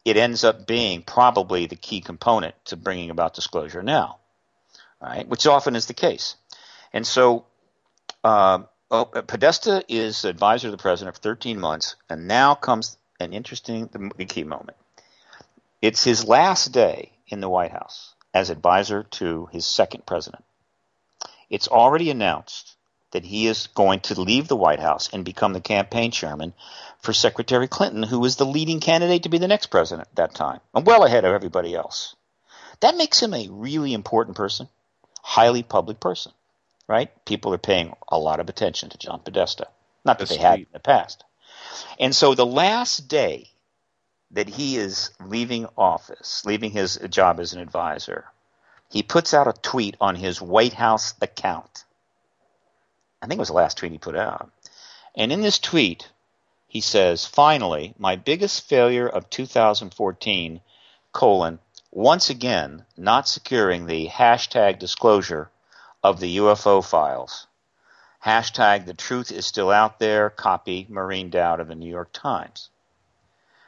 it 0.05 0.17
ends 0.17 0.45
up 0.45 0.67
being 0.67 1.03
probably 1.03 1.67
the 1.67 1.77
key 1.77 2.01
component 2.01 2.55
to 2.67 2.77
bringing 2.77 3.11
about 3.11 3.35
disclosure 3.35 3.83
now, 3.83 4.19
right? 5.01 5.27
Which 5.27 5.47
often 5.47 5.77
is 5.77 5.87
the 5.87 5.95
case. 5.95 6.37
And 6.93 7.07
so, 7.07 7.47
uh, 8.25 8.61
oh, 8.91 9.05
Podesta 9.05 9.85
is 9.89 10.25
advisor 10.25 10.69
to 10.69 10.73
the 10.73 10.83
president 10.83 11.17
for 11.17 11.23
13 11.23 11.59
months, 11.59 11.97
and 12.11 12.27
now 12.27 12.55
comes 12.55 12.97
an 13.21 13.33
interesting, 13.33 13.89
the 14.17 14.25
key 14.25 14.45
moment. 14.45 14.77
It's 15.81 16.05
his 16.05 16.27
last 16.27 16.73
day 16.73 17.13
in 17.29 17.41
the 17.41 17.49
White 17.49 17.73
House 17.73 18.15
as 18.35 18.51
advisor 18.51 19.03
to 19.03 19.49
his 19.53 19.67
second 19.67 20.07
president. 20.07 20.45
It's 21.51 21.69
already 21.69 22.11
announced 22.11 22.72
that 23.13 23.25
he 23.25 23.47
is 23.47 23.69
going 23.69 24.01
to 24.01 24.21
leave 24.21 24.49
the 24.49 24.57
White 24.57 24.81
House 24.81 25.09
and 25.13 25.25
become 25.25 25.53
the 25.53 25.61
campaign 25.61 26.11
chairman 26.11 26.53
for 26.99 27.13
Secretary 27.13 27.69
Clinton, 27.69 28.03
who 28.03 28.19
was 28.19 28.37
the 28.37 28.47
leading 28.47 28.81
candidate 28.81 29.23
to 29.23 29.29
be 29.29 29.39
the 29.39 29.49
next 29.49 29.67
president 29.67 30.09
at 30.09 30.17
that 30.17 30.35
time, 30.35 30.61
and 30.75 30.87
well 30.87 31.05
ahead 31.05 31.25
of 31.25 31.33
everybody 31.33 31.75
else. 31.75 32.17
That 32.81 32.97
makes 32.97 33.23
him 33.23 33.33
a 33.35 33.49
really 33.51 33.93
important 33.93 34.37
person, 34.37 34.69
highly 35.23 35.63
public 35.63 36.01
person, 36.01 36.33
right? 36.89 37.11
People 37.25 37.55
are 37.55 37.59
paying 37.59 37.95
a 38.09 38.19
lot 38.19 38.41
of 38.41 38.49
attention 38.49 38.91
to 38.91 38.99
John 38.99 39.21
Podesta. 39.21 39.69
Not 40.05 40.19
that 40.19 40.29
That's 40.29 40.39
they 40.39 40.45
had 40.45 40.59
in 40.61 40.67
the 40.73 40.81
past. 40.81 41.25
And 42.01 42.15
so 42.15 42.35
the 42.35 42.47
last 42.47 43.09
day 43.09 43.51
that 44.33 44.49
he 44.49 44.77
is 44.77 45.11
leaving 45.25 45.67
office, 45.77 46.43
leaving 46.45 46.71
his 46.71 46.99
job 47.11 47.39
as 47.39 47.53
an 47.53 47.61
advisor, 47.61 48.25
he 48.91 49.03
puts 49.03 49.33
out 49.35 49.47
a 49.47 49.53
tweet 49.53 49.97
on 50.01 50.17
his 50.17 50.41
White 50.41 50.73
House 50.73 51.15
account 51.21 51.85
I 53.23 53.27
think 53.27 53.39
it 53.39 53.41
was 53.41 53.49
the 53.49 53.55
last 53.55 53.79
tweet 53.79 53.93
he 53.93 53.99
put 53.99 54.17
out. 54.17 54.51
And 55.15 55.33
in 55.33 55.43
this 55.43 55.61
tweet, 55.61 56.11
he 56.67 56.81
says, 56.81 57.25
finally, 57.25 57.95
my 57.97 58.17
biggest 58.17 58.69
failure 58.69 59.09
of 59.09 59.31
2014, 59.31 60.61
colon, 61.13 61.61
once 61.93 62.31
again, 62.31 62.85
not 62.97 63.29
securing 63.29 63.87
the 63.87 64.09
hashtag 64.09 64.81
disclosure 64.81 65.51
of 66.03 66.19
the 66.19 66.39
UFO 66.39 66.85
files. 66.85 67.47
Hashtag 68.25 68.87
the 68.87 68.95
truth 68.95 69.31
is 69.31 69.47
still 69.47 69.71
out 69.71 70.01
there. 70.01 70.29
Copy 70.29 70.87
Maureen 70.89 71.31
Dowd 71.31 71.61
of 71.61 71.69
the 71.69 71.77
New 71.77 71.91
York 71.91 72.11
Times. 72.13 72.71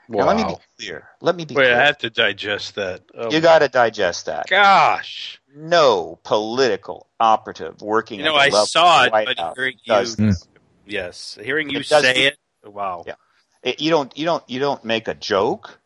Wow. 0.08 0.24
Now, 0.24 0.26
let 0.26 0.36
me 0.36 0.44
be 0.44 0.58
clear. 0.78 1.08
Let 1.20 1.36
me 1.36 1.44
be 1.44 1.54
Wait, 1.54 1.64
clear. 1.64 1.76
I 1.76 1.84
have 1.86 1.98
to 1.98 2.10
digest 2.10 2.74
that. 2.74 3.02
Oh, 3.14 3.30
you 3.30 3.40
got 3.40 3.60
to 3.60 3.68
digest 3.68 4.26
that. 4.26 4.48
Gosh. 4.48 5.40
No 5.56 6.18
political 6.24 7.06
operative 7.18 7.80
working. 7.80 8.18
You 8.18 8.26
know, 8.26 8.34
I 8.34 8.50
saw 8.50 9.04
it, 9.04 9.12
but 9.12 9.38
House 9.38 9.54
hearing 9.56 9.78
you, 9.82 9.92
mm. 9.92 10.46
yes, 10.84 11.38
hearing 11.42 11.70
you 11.70 11.80
it 11.80 11.86
say 11.86 12.26
it, 12.26 12.38
wow. 12.64 13.04
Yeah. 13.06 13.14
It, 13.62 13.80
you 13.80 13.90
don't, 13.90 14.16
you 14.18 14.24
don't, 14.26 14.42
you 14.48 14.60
don't 14.60 14.84
make 14.84 15.08
a 15.08 15.14
joke. 15.14 15.78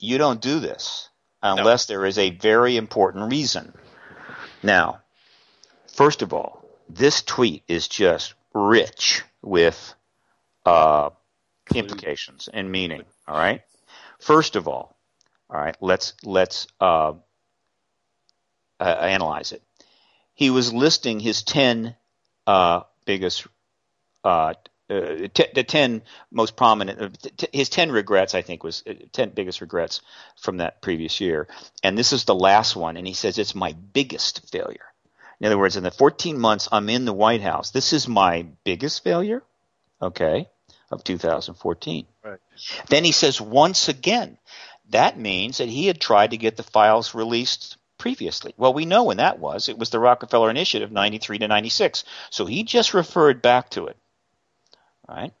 You 0.00 0.18
don't 0.18 0.40
do 0.40 0.58
this 0.58 1.08
unless 1.42 1.88
no. 1.88 1.94
there 1.94 2.06
is 2.06 2.18
a 2.18 2.30
very 2.30 2.76
important 2.76 3.30
reason. 3.30 3.72
Now, 4.62 5.02
first 5.86 6.22
of 6.22 6.32
all, 6.32 6.64
this 6.88 7.22
tweet 7.22 7.62
is 7.68 7.86
just 7.86 8.34
rich 8.52 9.22
with 9.42 9.94
uh, 10.66 11.10
implications 11.74 12.48
and 12.52 12.72
meaning. 12.72 13.04
All 13.26 13.36
right. 13.36 13.62
First 14.18 14.56
of 14.56 14.68
all, 14.68 14.96
all 15.50 15.60
right. 15.60 15.76
Let's 15.80 16.14
let's 16.24 16.66
uh, 16.80 17.12
uh, 18.80 18.84
analyze 18.84 19.52
it. 19.52 19.62
He 20.34 20.50
was 20.50 20.72
listing 20.72 21.20
his 21.20 21.42
ten 21.42 21.94
uh, 22.46 22.82
biggest, 23.06 23.46
uh, 24.24 24.54
uh 24.90 25.28
t- 25.32 25.46
the 25.54 25.64
ten 25.64 26.02
most 26.30 26.56
prominent, 26.56 27.00
uh, 27.00 27.08
t- 27.36 27.48
his 27.52 27.68
ten 27.68 27.90
regrets. 27.90 28.34
I 28.34 28.42
think 28.42 28.62
was 28.62 28.82
ten 29.12 29.30
biggest 29.30 29.60
regrets 29.60 30.02
from 30.40 30.58
that 30.58 30.82
previous 30.82 31.20
year, 31.20 31.48
and 31.82 31.96
this 31.96 32.12
is 32.12 32.24
the 32.24 32.34
last 32.34 32.76
one. 32.76 32.96
And 32.96 33.06
he 33.06 33.14
says 33.14 33.38
it's 33.38 33.54
my 33.54 33.72
biggest 33.72 34.50
failure. 34.50 34.86
In 35.40 35.46
other 35.46 35.58
words, 35.58 35.76
in 35.76 35.82
the 35.82 35.90
14 35.90 36.38
months 36.38 36.68
I'm 36.70 36.88
in 36.88 37.04
the 37.04 37.12
White 37.12 37.42
House, 37.42 37.70
this 37.70 37.92
is 37.92 38.06
my 38.06 38.46
biggest 38.64 39.02
failure. 39.02 39.42
Okay 40.00 40.48
of 40.90 41.04
2014. 41.04 42.06
Right. 42.22 42.38
Then 42.88 43.04
he 43.04 43.12
says 43.12 43.40
once 43.40 43.88
again, 43.88 44.38
that 44.90 45.18
means 45.18 45.58
that 45.58 45.68
he 45.68 45.86
had 45.86 46.00
tried 46.00 46.32
to 46.32 46.36
get 46.36 46.56
the 46.56 46.62
files 46.62 47.14
released 47.14 47.76
previously. 47.98 48.54
Well, 48.56 48.74
we 48.74 48.84
know 48.84 49.04
when 49.04 49.16
that 49.16 49.38
was. 49.38 49.68
It 49.68 49.78
was 49.78 49.90
the 49.90 49.98
Rockefeller 49.98 50.50
Initiative 50.50 50.92
93 50.92 51.38
to 51.38 51.48
96. 51.48 52.04
So 52.30 52.44
he 52.44 52.62
just 52.64 52.94
referred 52.94 53.40
back 53.40 53.70
to 53.70 53.86
it. 53.86 53.96
Right? 55.08 55.32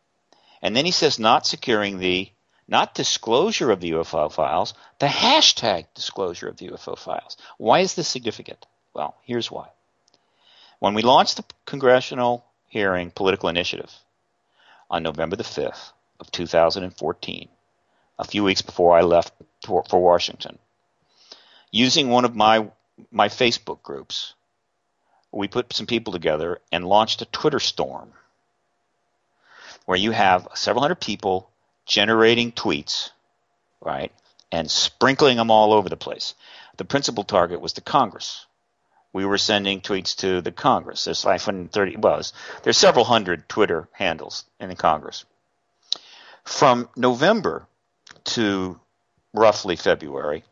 And 0.62 0.76
then 0.76 0.84
he 0.84 0.90
says 0.90 1.18
not 1.18 1.46
securing 1.46 1.98
the 1.98 2.30
not 2.66 2.94
disclosure 2.94 3.70
of 3.70 3.80
the 3.80 3.90
UFO 3.90 4.32
files, 4.32 4.72
the 4.98 5.06
hashtag 5.06 5.86
disclosure 5.94 6.48
of 6.48 6.56
the 6.56 6.68
UFO 6.70 6.98
files. 6.98 7.36
Why 7.58 7.80
is 7.80 7.94
this 7.94 8.08
significant? 8.08 8.66
Well, 8.94 9.14
here's 9.24 9.50
why. 9.50 9.68
When 10.78 10.94
we 10.94 11.02
launched 11.02 11.36
the 11.36 11.44
congressional 11.66 12.44
hearing 12.68 13.10
political 13.10 13.48
initiative, 13.48 13.92
on 14.94 15.02
November 15.02 15.34
the 15.34 15.42
5th 15.42 15.90
of 16.20 16.30
2014, 16.30 17.48
a 18.20 18.24
few 18.24 18.44
weeks 18.44 18.62
before 18.62 18.96
I 18.96 19.00
left 19.00 19.32
for, 19.66 19.82
Washington. 19.92 20.56
Using 21.72 22.10
one 22.10 22.24
of 22.24 22.36
my 22.36 22.68
my 23.10 23.28
Facebook 23.28 23.82
groups, 23.82 24.34
we 25.32 25.48
put 25.48 25.72
some 25.72 25.86
people 25.86 26.12
together 26.12 26.60
and 26.70 26.86
launched 26.86 27.22
a 27.22 27.24
Twitter 27.26 27.58
storm 27.58 28.12
where 29.84 29.98
you 29.98 30.12
have 30.12 30.46
several 30.54 30.82
hundred 30.82 31.00
people 31.00 31.50
generating 31.86 32.52
tweets, 32.52 33.10
right, 33.80 34.12
and 34.52 34.70
sprinkling 34.70 35.38
them 35.38 35.50
all 35.50 35.72
over 35.72 35.88
the 35.88 35.96
place. 35.96 36.34
The 36.76 36.84
principal 36.84 37.24
target 37.24 37.60
was 37.60 37.72
the 37.72 37.80
Congress 37.80 38.46
we 39.14 39.24
were 39.24 39.38
sending 39.38 39.80
tweets 39.80 40.16
to 40.16 40.40
the 40.40 40.50
Congress. 40.50 41.04
There's 41.04 41.22
530, 41.22 41.96
well, 41.96 42.20
there's 42.64 42.76
several 42.76 43.04
hundred 43.04 43.48
Twitter 43.48 43.88
handles 43.92 44.44
in 44.58 44.68
the 44.68 44.74
Congress. 44.74 45.24
From 46.42 46.90
November 46.96 47.66
to 48.24 48.78
roughly 49.32 49.76
February, 49.76 50.42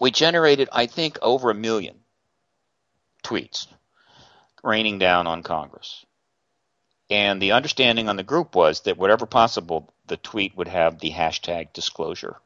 we 0.00 0.10
generated, 0.10 0.70
I 0.72 0.86
think, 0.86 1.18
over 1.20 1.50
a 1.50 1.54
million 1.54 2.00
tweets 3.22 3.66
raining 4.64 4.98
down 4.98 5.26
on 5.26 5.42
Congress. 5.42 6.04
And 7.10 7.40
the 7.40 7.52
understanding 7.52 8.08
on 8.08 8.16
the 8.16 8.22
group 8.22 8.56
was 8.56 8.80
that 8.80 8.96
whatever 8.96 9.26
possible, 9.26 9.92
the 10.06 10.16
tweet 10.16 10.56
would 10.56 10.68
have 10.68 10.98
the 10.98 11.12
hashtag 11.12 11.74
disclosure. 11.74 12.36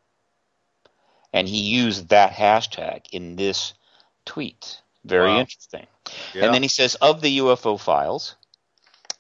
And 1.32 1.48
he 1.48 1.60
used 1.60 2.08
that 2.08 2.32
hashtag 2.32 3.06
in 3.12 3.36
this 3.36 3.74
tweet. 4.24 4.80
Very 5.04 5.28
wow. 5.28 5.40
interesting. 5.40 5.86
Yeah. 6.34 6.46
And 6.46 6.54
then 6.54 6.62
he 6.62 6.68
says, 6.68 6.94
of 6.96 7.20
the 7.20 7.38
UFO 7.38 7.78
files, 7.80 8.34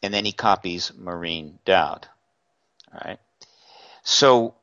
and 0.02 0.12
then 0.12 0.24
he 0.24 0.32
copies 0.32 0.92
Maureen 0.96 1.58
Dowd. 1.64 2.06
All 2.92 3.00
right. 3.04 3.18
So 4.02 4.54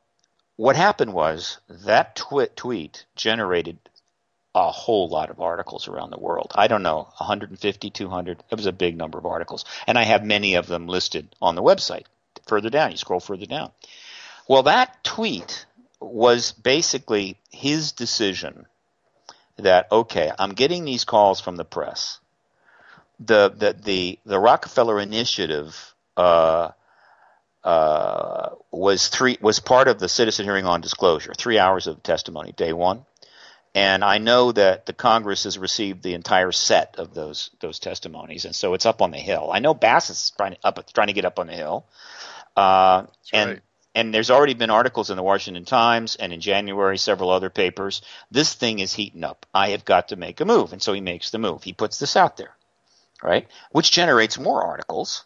what 0.56 0.76
happened 0.76 1.12
was 1.12 1.58
that 1.68 2.16
twi- 2.16 2.48
tweet 2.56 3.06
generated 3.16 3.78
a 4.54 4.70
whole 4.70 5.08
lot 5.08 5.30
of 5.30 5.40
articles 5.40 5.86
around 5.86 6.10
the 6.10 6.18
world. 6.18 6.52
I 6.54 6.66
don't 6.66 6.82
know, 6.82 7.08
150, 7.18 7.90
200. 7.90 8.42
It 8.50 8.56
was 8.56 8.66
a 8.66 8.72
big 8.72 8.96
number 8.96 9.18
of 9.18 9.26
articles. 9.26 9.64
And 9.86 9.96
I 9.96 10.02
have 10.02 10.24
many 10.24 10.54
of 10.54 10.66
them 10.66 10.88
listed 10.88 11.34
on 11.40 11.54
the 11.54 11.62
website. 11.62 12.06
Further 12.46 12.70
down, 12.70 12.90
you 12.90 12.96
scroll 12.96 13.20
further 13.20 13.46
down. 13.46 13.70
Well, 14.48 14.64
that 14.64 15.04
tweet 15.04 15.66
was 16.00 16.52
basically 16.52 17.36
his 17.50 17.92
decision 17.92 18.66
that 19.58 19.90
okay, 19.90 20.32
I'm 20.38 20.54
getting 20.54 20.84
these 20.84 21.04
calls 21.04 21.40
from 21.40 21.56
the 21.56 21.64
press. 21.64 22.18
The 23.20 23.50
the 23.50 23.72
the, 23.72 24.18
the 24.24 24.38
Rockefeller 24.38 25.00
Initiative 25.00 25.94
uh, 26.16 26.70
uh, 27.64 28.50
was 28.70 29.08
three 29.08 29.38
was 29.40 29.58
part 29.58 29.88
of 29.88 29.98
the 29.98 30.08
citizen 30.08 30.44
hearing 30.44 30.66
on 30.66 30.80
disclosure. 30.80 31.34
Three 31.34 31.58
hours 31.58 31.86
of 31.86 32.02
testimony, 32.02 32.52
day 32.52 32.72
one, 32.72 33.04
and 33.74 34.04
I 34.04 34.18
know 34.18 34.52
that 34.52 34.86
the 34.86 34.92
Congress 34.92 35.44
has 35.44 35.58
received 35.58 36.02
the 36.02 36.14
entire 36.14 36.52
set 36.52 36.96
of 36.98 37.14
those 37.14 37.50
those 37.60 37.78
testimonies, 37.78 38.44
and 38.44 38.54
so 38.54 38.74
it's 38.74 38.86
up 38.86 39.02
on 39.02 39.10
the 39.10 39.18
hill. 39.18 39.50
I 39.52 39.58
know 39.58 39.74
Bass 39.74 40.10
is 40.10 40.32
trying 40.36 40.52
to, 40.52 40.58
up 40.64 40.92
trying 40.92 41.08
to 41.08 41.12
get 41.12 41.24
up 41.24 41.38
on 41.38 41.48
the 41.48 41.52
hill, 41.52 41.84
uh, 42.56 43.04
and 43.32 43.50
right. 43.50 43.60
And 43.98 44.12
there's 44.14 44.30
already 44.30 44.54
been 44.54 44.70
articles 44.70 45.10
in 45.10 45.16
the 45.16 45.22
Washington 45.22 45.64
Times 45.64 46.16
and 46.16 46.32
in 46.32 46.40
January 46.40 46.98
several 46.98 47.30
other 47.30 47.50
papers. 47.50 48.02
This 48.30 48.54
thing 48.54 48.78
is 48.78 48.92
heating 48.92 49.24
up. 49.24 49.46
I 49.54 49.70
have 49.70 49.84
got 49.84 50.08
to 50.08 50.16
make 50.16 50.40
a 50.40 50.44
move, 50.44 50.72
and 50.72 50.82
so 50.82 50.92
he 50.92 51.00
makes 51.00 51.30
the 51.30 51.38
move. 51.38 51.62
He 51.62 51.72
puts 51.72 51.98
this 51.98 52.16
out 52.16 52.36
there, 52.36 52.54
right, 53.22 53.46
which 53.72 53.90
generates 53.92 54.38
more 54.38 54.62
articles. 54.62 55.24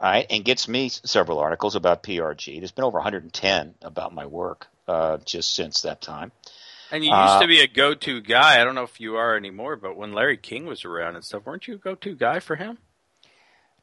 right? 0.00 0.26
and 0.30 0.44
gets 0.44 0.66
me 0.66 0.88
several 0.88 1.38
articles 1.38 1.76
about 1.76 2.02
PRG. 2.02 2.58
There's 2.58 2.72
been 2.72 2.84
over 2.84 2.98
110 2.98 3.74
about 3.82 4.12
my 4.12 4.26
work 4.26 4.66
uh, 4.88 5.18
just 5.24 5.54
since 5.54 5.82
that 5.82 6.00
time. 6.00 6.32
And 6.90 7.04
you 7.04 7.10
used 7.10 7.36
Uh, 7.36 7.40
to 7.40 7.46
be 7.46 7.60
a 7.60 7.68
go-to 7.68 8.20
guy. 8.20 8.60
I 8.60 8.64
don't 8.64 8.74
know 8.74 8.82
if 8.82 9.00
you 9.00 9.16
are 9.16 9.36
anymore, 9.36 9.76
but 9.76 9.96
when 9.96 10.12
Larry 10.12 10.36
King 10.36 10.66
was 10.66 10.84
around 10.84 11.14
and 11.16 11.24
stuff, 11.24 11.46
weren't 11.46 11.66
you 11.68 11.74
a 11.74 11.78
go-to 11.78 12.14
guy 12.16 12.40
for 12.40 12.56
him? 12.56 12.78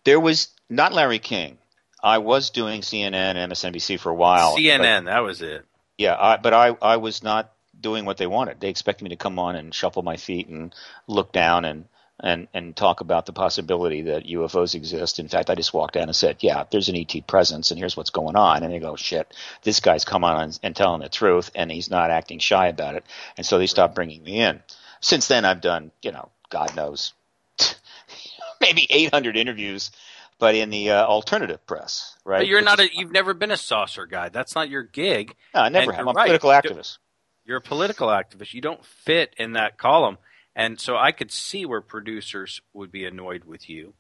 There 0.03 0.19
was 0.19 0.49
not 0.69 0.93
Larry 0.93 1.19
King. 1.19 1.57
I 2.01 2.19
was 2.19 2.49
doing 2.49 2.81
CNN 2.81 3.13
and 3.13 3.51
MSNBC 3.51 3.99
for 3.99 4.09
a 4.09 4.15
while. 4.15 4.53
but- 4.55 4.61
CNN, 4.61 5.05
that 5.05 5.19
was 5.19 5.41
it. 5.41 5.65
yeah, 5.97 6.15
I, 6.19 6.37
but 6.37 6.53
I, 6.53 6.77
I 6.81 6.97
was 6.97 7.21
not 7.23 7.51
doing 7.79 8.05
what 8.05 8.17
they 8.17 8.27
wanted. 8.27 8.59
They 8.59 8.69
expected 8.69 9.03
me 9.03 9.09
to 9.11 9.15
come 9.15 9.39
on 9.39 9.55
and 9.55 9.73
shuffle 9.73 10.03
my 10.03 10.17
feet 10.17 10.47
and 10.47 10.73
look 11.07 11.31
down 11.31 11.63
and, 11.65 11.85
and, 12.19 12.47
and 12.53 12.75
talk 12.75 12.99
about 12.99 13.25
the 13.25 13.31
possibility 13.33 14.01
that 14.03 14.25
UFOs 14.25 14.75
exist. 14.75 15.19
In 15.19 15.29
fact, 15.29 15.49
I 15.49 15.55
just 15.55 15.73
walked 15.73 15.93
down 15.93 16.03
and 16.03 16.15
said, 16.15 16.37
yeah, 16.41 16.65
there's 16.69 16.89
an 16.89 16.97
ET 16.97 17.25
presence 17.27 17.71
and 17.71 17.79
here's 17.79 17.95
what's 17.95 18.09
going 18.09 18.35
on. 18.35 18.63
And 18.63 18.73
they 18.73 18.79
go, 18.79 18.97
shit, 18.97 19.33
this 19.63 19.79
guy's 19.79 20.03
come 20.03 20.25
on 20.25 20.43
and, 20.43 20.59
and 20.63 20.75
telling 20.75 21.01
the 21.01 21.07
truth 21.09 21.51
and 21.55 21.71
he's 21.71 21.89
not 21.89 22.11
acting 22.11 22.39
shy 22.39 22.67
about 22.67 22.95
it. 22.95 23.05
And 23.37 23.45
so 23.45 23.57
they 23.57 23.67
stopped 23.67 23.95
bringing 23.95 24.23
me 24.23 24.41
in. 24.41 24.61
Since 24.99 25.27
then, 25.29 25.45
I've 25.45 25.61
done, 25.61 25.91
you 26.01 26.11
know, 26.11 26.29
God 26.49 26.75
knows, 26.75 27.13
maybe 28.61 28.85
800 28.89 29.37
interviews, 29.37 29.91
but 30.39 30.55
in 30.55 30.69
the 30.69 30.91
uh, 30.91 31.05
alternative 31.05 31.65
press, 31.67 32.15
right? 32.25 32.39
But 32.39 32.47
you're 32.47 32.59
Which 32.59 32.65
not 32.65 32.79
a, 32.79 32.89
you've 32.91 33.11
never 33.11 33.33
been 33.33 33.51
a 33.51 33.57
saucer 33.57 34.05
guy. 34.05 34.29
That's 34.29 34.55
not 34.55 34.69
your 34.69 34.83
gig. 34.83 35.35
No, 35.53 35.61
I 35.61 35.69
never 35.69 35.91
and 35.91 35.97
have. 35.97 36.07
I'm 36.07 36.07
a 36.07 36.13
right. 36.13 36.25
political 36.25 36.49
activist. 36.49 36.97
You're 37.45 37.57
a 37.57 37.61
political 37.61 38.07
activist. 38.07 38.53
You 38.53 38.61
don't 38.61 38.83
fit 38.85 39.35
in 39.37 39.53
that 39.53 39.77
column. 39.77 40.17
And 40.55 40.79
so 40.79 40.97
I 40.97 41.11
could 41.11 41.31
see 41.31 41.65
where 41.65 41.81
producers 41.81 42.61
would 42.73 42.91
be 42.91 43.05
annoyed 43.05 43.43
with 43.45 43.69
you. 43.69 43.93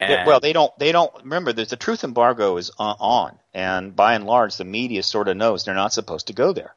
And 0.00 0.26
well, 0.26 0.40
they 0.40 0.52
don't. 0.52 0.76
They 0.78 0.92
don't 0.92 1.12
remember. 1.22 1.52
There's 1.52 1.70
the 1.70 1.76
truth 1.76 2.04
embargo 2.04 2.56
is 2.56 2.70
on, 2.78 2.96
on, 3.00 3.38
and 3.52 3.96
by 3.96 4.14
and 4.14 4.26
large, 4.26 4.56
the 4.56 4.64
media 4.64 5.02
sort 5.02 5.26
of 5.26 5.36
knows 5.36 5.64
they're 5.64 5.74
not 5.74 5.92
supposed 5.92 6.28
to 6.28 6.32
go 6.32 6.52
there, 6.52 6.74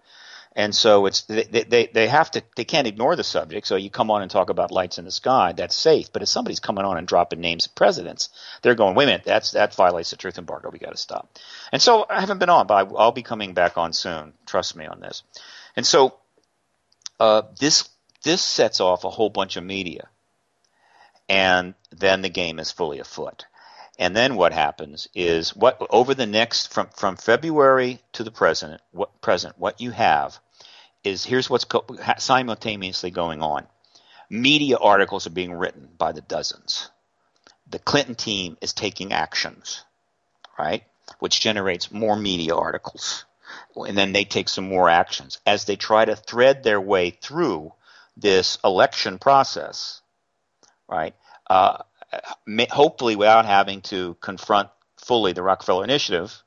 and 0.53 0.75
so 0.75 1.05
it's 1.05 1.21
they, 1.21 1.43
they 1.43 1.87
they 1.87 2.07
have 2.07 2.29
to. 2.31 2.43
They 2.55 2.65
can't 2.65 2.87
ignore 2.87 3.15
the 3.15 3.23
subject. 3.23 3.67
So 3.67 3.77
you 3.77 3.89
come 3.89 4.11
on 4.11 4.21
and 4.21 4.29
talk 4.29 4.49
about 4.49 4.71
lights 4.71 4.97
in 4.97 5.05
the 5.05 5.11
sky. 5.11 5.53
That's 5.53 5.75
safe. 5.75 6.11
But 6.11 6.23
if 6.23 6.27
somebody's 6.27 6.59
coming 6.59 6.83
on 6.83 6.97
and 6.97 7.07
dropping 7.07 7.39
names 7.39 7.67
of 7.67 7.75
presidents, 7.75 8.29
they're 8.61 8.75
going, 8.75 8.95
wait 8.95 9.05
a 9.05 9.07
minute, 9.07 9.23
that's 9.23 9.51
that 9.51 9.73
violates 9.75 10.09
the 10.09 10.17
truth 10.17 10.37
embargo. 10.37 10.69
We 10.69 10.79
got 10.79 10.91
to 10.91 10.97
stop. 10.97 11.37
And 11.71 11.81
so 11.81 12.05
I 12.09 12.19
haven't 12.19 12.39
been 12.39 12.49
on, 12.49 12.67
but 12.67 12.73
I, 12.73 12.95
I'll 12.95 13.13
be 13.13 13.23
coming 13.23 13.53
back 13.53 13.77
on 13.77 13.93
soon. 13.93 14.33
Trust 14.45 14.75
me 14.75 14.85
on 14.85 14.99
this. 14.99 15.23
And 15.77 15.85
so 15.85 16.15
uh, 17.19 17.43
this 17.59 17.87
this 18.23 18.41
sets 18.41 18.81
off 18.81 19.05
a 19.05 19.09
whole 19.09 19.29
bunch 19.29 19.55
of 19.55 19.63
media 19.63 20.09
and 21.29 21.75
then 21.91 22.21
the 22.21 22.29
game 22.29 22.59
is 22.59 22.73
fully 22.73 22.99
afoot. 22.99 23.45
And 24.01 24.15
then 24.15 24.35
what 24.35 24.51
happens 24.51 25.07
is 25.13 25.55
what 25.55 25.79
over 25.91 26.15
the 26.15 26.25
next 26.25 26.73
from 26.73 26.87
from 26.87 27.17
February 27.17 27.99
to 28.13 28.23
the 28.23 28.31
present 28.31 28.81
what 28.89 29.21
present 29.21 29.59
what 29.59 29.79
you 29.79 29.91
have 29.91 30.39
is 31.03 31.23
here's 31.23 31.51
what's 31.51 31.65
co- 31.65 31.85
simultaneously 32.17 33.11
going 33.11 33.43
on. 33.43 33.67
Media 34.27 34.77
articles 34.77 35.27
are 35.27 35.37
being 35.41 35.53
written 35.53 35.87
by 35.99 36.13
the 36.13 36.21
dozens. 36.21 36.89
The 37.69 37.77
Clinton 37.77 38.15
team 38.15 38.57
is 38.59 38.73
taking 38.73 39.13
actions, 39.13 39.85
right? 40.57 40.83
Which 41.19 41.39
generates 41.39 41.91
more 41.91 42.15
media 42.15 42.55
articles. 42.55 43.25
And 43.75 43.95
then 43.95 44.13
they 44.13 44.25
take 44.25 44.49
some 44.49 44.67
more 44.67 44.89
actions 44.89 45.37
as 45.45 45.65
they 45.65 45.75
try 45.75 46.05
to 46.05 46.15
thread 46.15 46.63
their 46.63 46.81
way 46.81 47.11
through 47.11 47.73
this 48.17 48.57
election 48.63 49.19
process, 49.19 50.01
right? 50.87 51.13
Uh, 51.47 51.83
hopefully 52.69 53.15
without 53.15 53.45
having 53.45 53.81
to 53.81 54.15
confront 54.21 54.69
fully 54.97 55.33
the 55.33 55.43
Rockefeller 55.43 55.83
Initiative, 55.83 56.43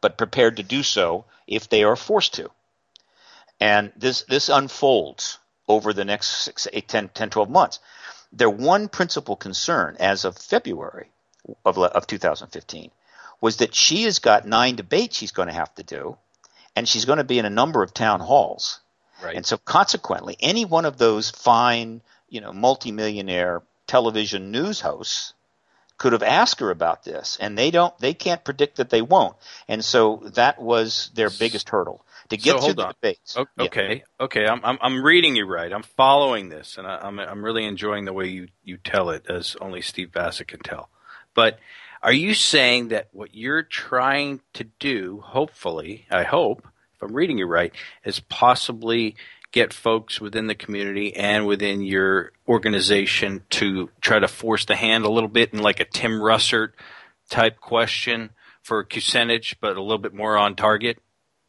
but 0.00 0.18
prepared 0.18 0.56
to 0.56 0.62
do 0.62 0.82
so 0.82 1.24
if 1.46 1.68
they 1.68 1.84
are 1.84 1.96
forced 1.96 2.34
to. 2.34 2.50
And 3.60 3.92
this, 3.96 4.22
this 4.22 4.48
unfolds 4.48 5.38
over 5.68 5.92
the 5.92 6.04
next 6.04 6.44
six, 6.44 6.68
eight, 6.72 6.88
10, 6.88 7.08
10, 7.08 7.30
12 7.30 7.50
months. 7.50 7.80
Their 8.32 8.50
one 8.50 8.88
principal 8.88 9.36
concern 9.36 9.96
as 9.98 10.24
of 10.24 10.36
February 10.36 11.08
of, 11.64 11.78
of 11.78 12.06
2015 12.06 12.90
was 13.40 13.58
that 13.58 13.74
she 13.74 14.04
has 14.04 14.18
got 14.18 14.46
nine 14.46 14.76
debates 14.76 15.16
she's 15.16 15.32
going 15.32 15.48
to 15.48 15.54
have 15.54 15.74
to 15.76 15.82
do, 15.82 16.16
and 16.74 16.88
she's 16.88 17.04
going 17.04 17.18
to 17.18 17.24
be 17.24 17.38
in 17.38 17.44
a 17.44 17.50
number 17.50 17.82
of 17.82 17.94
town 17.94 18.20
halls. 18.20 18.80
Right. 19.22 19.36
And 19.36 19.46
so 19.46 19.56
consequently, 19.56 20.36
any 20.40 20.64
one 20.64 20.84
of 20.84 20.98
those 20.98 21.30
fine, 21.30 22.02
you 22.28 22.40
know, 22.40 22.52
multimillionaire 22.52 23.62
television 23.86 24.50
news 24.50 24.80
hosts 24.80 25.34
could 25.98 26.12
have 26.12 26.22
asked 26.22 26.60
her 26.60 26.70
about 26.70 27.04
this 27.04 27.38
and 27.40 27.56
they 27.56 27.70
don't 27.70 27.96
they 27.98 28.12
can't 28.12 28.44
predict 28.44 28.76
that 28.76 28.90
they 28.90 29.02
won't. 29.02 29.36
And 29.68 29.84
so 29.84 30.22
that 30.34 30.60
was 30.60 31.10
their 31.14 31.30
biggest 31.30 31.68
hurdle 31.70 32.04
to 32.28 32.36
get 32.36 32.60
So 32.60 32.66
through 32.66 32.74
the 32.74 32.92
debates. 32.92 33.36
O- 33.36 33.46
Yeah. 33.56 33.64
Okay, 33.64 34.04
okay, 34.20 34.46
I'm, 34.46 34.60
I'm 34.64 34.78
I'm 34.80 35.02
reading 35.02 35.36
you 35.36 35.46
right. 35.46 35.72
I'm 35.72 35.82
following 35.82 36.48
this, 36.48 36.76
and 36.76 36.86
I, 36.86 36.98
I'm 37.02 37.18
I'm 37.18 37.44
really 37.44 37.64
enjoying 37.64 38.04
the 38.04 38.12
way 38.12 38.26
you 38.26 38.48
you 38.64 38.76
tell 38.76 39.10
it, 39.10 39.24
as 39.28 39.56
only 39.60 39.80
Steve 39.80 40.12
Bassett 40.12 40.48
can 40.48 40.60
tell. 40.60 40.90
But 41.34 41.58
are 42.02 42.12
you 42.12 42.34
saying 42.34 42.88
that 42.88 43.08
what 43.12 43.34
you're 43.34 43.62
trying 43.62 44.40
to 44.54 44.64
do, 44.64 45.20
hopefully, 45.24 46.06
I 46.10 46.22
hope, 46.24 46.66
if 46.94 47.02
I'm 47.02 47.14
reading 47.14 47.38
you 47.38 47.46
right, 47.46 47.72
is 48.04 48.20
possibly 48.20 49.16
get 49.52 49.72
folks 49.72 50.20
within 50.20 50.46
the 50.46 50.54
community 50.54 51.14
and 51.14 51.46
within 51.46 51.80
your 51.80 52.32
organization 52.46 53.42
to 53.50 53.90
try 54.00 54.18
to 54.18 54.28
force 54.28 54.64
the 54.64 54.76
hand 54.76 55.04
a 55.04 55.10
little 55.10 55.28
bit 55.28 55.52
in 55.52 55.60
like 55.60 55.80
a 55.80 55.84
Tim 55.84 56.20
Russert 56.20 56.72
type 57.30 57.60
question 57.60 58.30
for 58.62 58.84
Kucinich, 58.84 59.54
but 59.60 59.76
a 59.76 59.82
little 59.82 59.98
bit 59.98 60.14
more 60.14 60.36
on 60.36 60.56
target? 60.56 60.98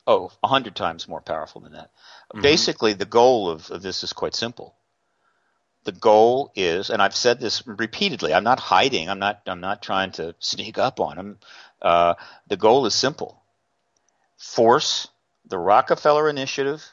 Oh, 0.06 0.32
a 0.42 0.48
hundred 0.48 0.76
times 0.76 1.08
more 1.08 1.22
powerful 1.22 1.62
than 1.62 1.74
that. 1.74 1.92
Mm-hmm. 2.32 2.42
Basically, 2.42 2.94
the 2.94 3.06
goal 3.06 3.50
of, 3.50 3.70
of 3.72 3.82
this 3.82 4.04
is 4.04 4.14
quite 4.14 4.36
simple. 4.36 4.76
The 5.84 5.92
goal 5.92 6.52
is, 6.56 6.90
and 6.90 7.02
I've 7.02 7.16
said 7.16 7.40
this 7.40 7.66
repeatedly. 7.66 8.34
I'm 8.34 8.44
not 8.44 8.60
hiding. 8.60 9.10
I'm 9.10 9.20
not. 9.20 9.42
I'm 9.48 9.62
not 9.62 9.82
trying 9.82 10.12
to 10.14 10.36
sneak 10.40 10.78
up 10.78 11.00
on 11.00 11.16
them. 11.16 11.38
Uh, 11.82 12.16
the 12.48 12.58
goal 12.58 12.86
is 12.86 12.94
simple: 12.94 13.42
force 14.38 15.08
the 15.46 15.58
Rockefeller 15.58 16.30
Initiative 16.30 16.86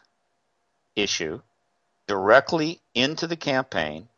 issue 0.96 1.40
directly 2.06 2.80
into 2.94 3.26
the 3.26 3.36
campaign 3.36 4.08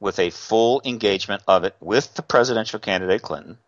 with 0.00 0.18
a 0.18 0.30
full 0.30 0.80
engagement 0.84 1.42
of 1.48 1.64
it 1.64 1.74
with 1.80 2.14
the 2.14 2.22
presidential 2.22 2.78
candidate 2.78 3.22
Clinton 3.22 3.58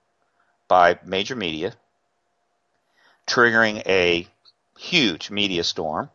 by 0.68 0.98
major 1.04 1.34
media 1.34 1.74
triggering 3.26 3.82
a 3.86 4.26
huge 4.78 5.30
media 5.30 5.62
storm, 5.62 6.10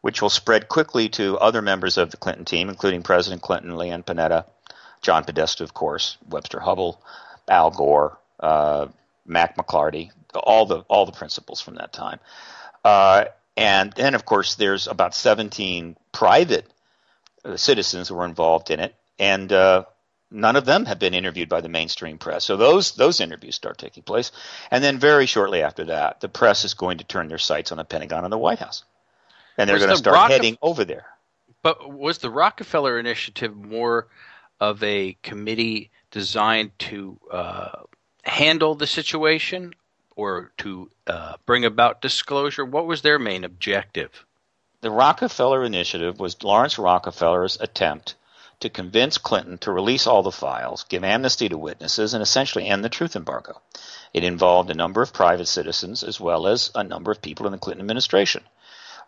which 0.00 0.22
will 0.22 0.30
spread 0.30 0.68
quickly 0.68 1.08
to 1.10 1.38
other 1.38 1.60
members 1.60 1.98
of 1.98 2.10
the 2.10 2.16
Clinton 2.16 2.44
team, 2.44 2.68
including 2.68 3.02
President 3.02 3.42
Clinton, 3.42 3.76
Leon 3.76 4.02
Panetta, 4.02 4.46
John 5.02 5.24
Podesta, 5.24 5.64
of 5.64 5.74
course, 5.74 6.16
Webster 6.28 6.60
Hubbell, 6.60 6.98
Al 7.48 7.70
Gore, 7.70 8.18
uh, 8.40 8.86
Mack 9.26 9.56
McLarty, 9.56 10.10
all 10.34 10.66
the 10.66 10.78
all 10.88 11.06
the 11.06 11.12
principals 11.12 11.60
from 11.60 11.74
that 11.74 11.92
time. 11.92 12.18
Uh, 12.84 13.26
and 13.56 13.92
then, 13.92 14.14
of 14.14 14.24
course, 14.24 14.54
there's 14.54 14.86
about 14.86 15.14
17 15.14 15.96
private 16.12 16.66
uh, 17.44 17.56
citizens 17.56 18.08
who 18.08 18.14
were 18.14 18.24
involved 18.24 18.70
in 18.70 18.80
it, 18.80 18.94
and 19.18 19.52
uh, 19.52 19.84
none 20.30 20.56
of 20.56 20.64
them 20.64 20.86
have 20.86 20.98
been 20.98 21.14
interviewed 21.14 21.48
by 21.48 21.60
the 21.60 21.68
mainstream 21.68 22.18
press. 22.18 22.44
So 22.44 22.56
those 22.56 22.92
those 22.92 23.20
interviews 23.20 23.54
start 23.54 23.78
taking 23.78 24.02
place, 24.02 24.32
and 24.70 24.82
then 24.82 24.98
very 24.98 25.26
shortly 25.26 25.62
after 25.62 25.84
that, 25.86 26.20
the 26.20 26.28
press 26.28 26.64
is 26.64 26.74
going 26.74 26.98
to 26.98 27.04
turn 27.04 27.28
their 27.28 27.38
sights 27.38 27.72
on 27.72 27.78
the 27.78 27.84
Pentagon 27.84 28.24
and 28.24 28.32
the 28.32 28.38
White 28.38 28.58
House, 28.58 28.84
and 29.58 29.68
they're 29.68 29.76
Was 29.76 29.84
going 29.84 29.96
to 29.96 30.02
the 30.02 30.10
start 30.10 30.30
heading 30.30 30.56
over 30.62 30.84
there. 30.84 31.06
But 31.62 31.92
was 31.92 32.18
the 32.18 32.30
Rockefeller 32.30 32.98
Initiative 32.98 33.54
more 33.54 34.08
of 34.60 34.82
a 34.82 35.16
committee 35.22 35.90
designed 36.10 36.70
to 36.78 37.18
uh, 37.30 37.82
handle 38.22 38.74
the 38.74 38.86
situation 38.86 39.74
or 40.16 40.52
to 40.58 40.90
uh, 41.06 41.36
bring 41.46 41.64
about 41.64 42.02
disclosure? 42.02 42.64
What 42.64 42.86
was 42.86 43.02
their 43.02 43.18
main 43.18 43.44
objective? 43.44 44.24
The 44.80 44.90
Rockefeller 44.90 45.64
Initiative 45.64 46.18
was 46.18 46.42
Laurance 46.42 46.78
Rockefeller's 46.78 47.56
attempt 47.60 48.16
to 48.60 48.70
convince 48.70 49.18
Clinton 49.18 49.58
to 49.58 49.72
release 49.72 50.06
all 50.06 50.22
the 50.22 50.32
files, 50.32 50.84
give 50.88 51.04
amnesty 51.04 51.48
to 51.48 51.58
witnesses, 51.58 52.14
and 52.14 52.22
essentially 52.22 52.66
end 52.66 52.84
the 52.84 52.88
truth 52.88 53.16
embargo. 53.16 53.60
It 54.12 54.24
involved 54.24 54.70
a 54.70 54.74
number 54.74 55.02
of 55.02 55.12
private 55.12 55.46
citizens 55.46 56.02
as 56.02 56.20
well 56.20 56.46
as 56.46 56.70
a 56.74 56.84
number 56.84 57.10
of 57.10 57.22
people 57.22 57.46
in 57.46 57.52
the 57.52 57.58
Clinton 57.58 57.82
administration. 57.82 58.42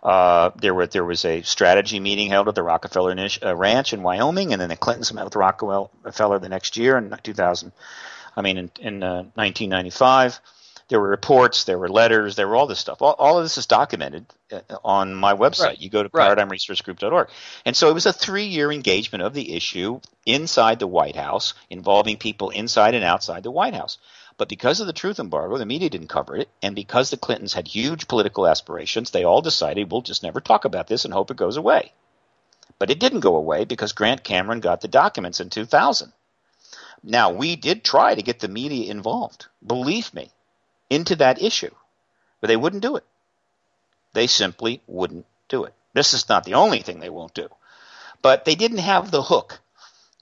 Uh, 0.02 0.50
there, 0.56 0.74
were, 0.74 0.86
there 0.86 1.04
was 1.04 1.24
a 1.24 1.42
strategy 1.42 1.98
meeting 1.98 2.28
held 2.28 2.48
at 2.48 2.54
the 2.54 2.62
Rockefeller 2.62 3.16
uh, 3.42 3.56
Ranch 3.56 3.92
in 3.92 4.02
Wyoming, 4.02 4.52
and 4.52 4.60
then 4.60 4.68
the 4.68 4.76
Clintons 4.76 5.12
met 5.12 5.24
with 5.24 5.36
Rockefeller 5.36 6.38
the 6.38 6.48
next 6.48 6.76
year 6.76 6.98
in 6.98 7.14
2000. 7.22 7.72
I 8.36 8.42
mean, 8.42 8.58
in, 8.58 8.70
in 8.80 9.02
uh, 9.02 9.22
1995 9.34 10.40
there 10.88 11.00
were 11.00 11.08
reports, 11.08 11.64
there 11.64 11.78
were 11.78 11.88
letters, 11.88 12.36
there 12.36 12.46
were 12.46 12.56
all 12.56 12.66
this 12.66 12.78
stuff. 12.78 13.00
All, 13.00 13.14
all 13.18 13.38
of 13.38 13.44
this 13.44 13.56
is 13.56 13.66
documented 13.66 14.26
uh, 14.52 14.60
on 14.84 15.14
my 15.14 15.34
website. 15.34 15.64
Right. 15.64 15.80
You 15.80 15.88
go 15.88 16.02
to 16.02 16.10
right. 16.12 16.36
paradigmresearchgroup.org. 16.36 17.28
And 17.64 17.76
so 17.76 17.88
it 17.88 17.94
was 17.94 18.06
a 18.06 18.12
three 18.12 18.46
year 18.46 18.70
engagement 18.70 19.22
of 19.22 19.32
the 19.32 19.54
issue 19.54 20.00
inside 20.26 20.78
the 20.78 20.86
White 20.86 21.16
House, 21.16 21.54
involving 21.70 22.18
people 22.18 22.50
inside 22.50 22.94
and 22.94 23.04
outside 23.04 23.42
the 23.42 23.50
White 23.50 23.74
House. 23.74 23.98
But 24.36 24.48
because 24.48 24.80
of 24.80 24.86
the 24.86 24.92
truth 24.92 25.20
embargo, 25.20 25.58
the 25.58 25.66
media 25.66 25.88
didn't 25.88 26.08
cover 26.08 26.36
it. 26.36 26.48
And 26.60 26.74
because 26.74 27.10
the 27.10 27.16
Clintons 27.16 27.54
had 27.54 27.68
huge 27.68 28.08
political 28.08 28.46
aspirations, 28.46 29.10
they 29.10 29.24
all 29.24 29.42
decided 29.42 29.90
we'll 29.90 30.02
just 30.02 30.22
never 30.22 30.40
talk 30.40 30.64
about 30.64 30.88
this 30.88 31.04
and 31.04 31.14
hope 31.14 31.30
it 31.30 31.36
goes 31.36 31.56
away. 31.56 31.92
But 32.78 32.90
it 32.90 32.98
didn't 32.98 33.20
go 33.20 33.36
away 33.36 33.64
because 33.64 33.92
Grant 33.92 34.24
Cameron 34.24 34.60
got 34.60 34.80
the 34.80 34.88
documents 34.88 35.40
in 35.40 35.50
2000. 35.50 36.12
Now, 37.02 37.30
we 37.30 37.54
did 37.54 37.84
try 37.84 38.14
to 38.14 38.22
get 38.22 38.40
the 38.40 38.48
media 38.48 38.90
involved. 38.90 39.46
Believe 39.64 40.12
me, 40.14 40.30
into 40.94 41.16
that 41.16 41.42
issue, 41.42 41.74
but 42.40 42.48
they 42.48 42.56
wouldn't 42.56 42.82
do 42.82 42.96
it. 42.96 43.04
They 44.12 44.26
simply 44.26 44.80
wouldn't 44.86 45.26
do 45.48 45.64
it. 45.64 45.74
This 45.92 46.14
is 46.14 46.28
not 46.28 46.44
the 46.44 46.54
only 46.54 46.80
thing 46.80 47.00
they 47.00 47.10
won't 47.10 47.34
do, 47.34 47.48
but 48.22 48.44
they 48.44 48.54
didn't 48.54 48.78
have 48.78 49.10
the 49.10 49.22
hook, 49.22 49.60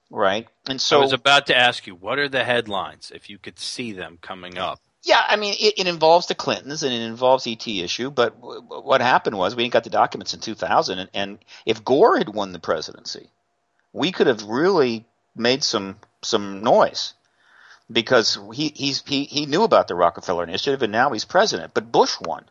right? 0.09 0.47
And 0.67 0.79
so 0.79 0.99
I 0.99 1.01
was 1.01 1.13
about 1.13 1.47
to 1.47 1.57
ask 1.57 1.87
you, 1.87 1.95
what 1.95 2.19
are 2.19 2.29
the 2.29 2.43
headlines 2.43 3.11
if 3.13 3.29
you 3.29 3.37
could 3.37 3.59
see 3.59 3.91
them 3.91 4.19
coming 4.21 4.57
up? 4.57 4.79
Yeah, 5.03 5.21
I 5.27 5.35
mean, 5.35 5.53
it, 5.59 5.79
it 5.79 5.87
involves 5.87 6.27
the 6.27 6.35
Clintons 6.35 6.81
and 6.83 6.93
it 6.93 7.01
involves 7.01 7.45
ET 7.45 7.67
issue, 7.67 8.09
but 8.09 8.39
w- 8.39 8.61
what 8.61 9.01
happened 9.01 9.37
was 9.37 9.55
we 9.55 9.63
didn't 9.63 9.73
got 9.73 9.83
the 9.83 9.89
documents 9.89 10.33
in 10.33 10.39
2000, 10.39 10.99
and, 10.99 11.09
and 11.13 11.39
if 11.65 11.83
Gore 11.83 12.17
had 12.17 12.29
won 12.29 12.53
the 12.53 12.59
presidency, 12.59 13.29
we 13.91 14.11
could 14.11 14.27
have 14.27 14.43
really 14.43 15.05
made 15.35 15.63
some 15.63 15.97
some 16.21 16.63
noise 16.63 17.13
because 17.93 18.37
he 18.53 18.73
he's, 18.75 19.03
he 19.05 19.23
he 19.25 19.45
knew 19.45 19.63
about 19.63 19.87
the 19.87 19.95
Rockefeller 19.95 20.43
Initiative 20.43 20.81
and 20.81 20.91
now 20.91 21.11
he's 21.11 21.25
president. 21.25 21.73
But 21.73 21.91
Bush 21.91 22.15
won, 22.19 22.45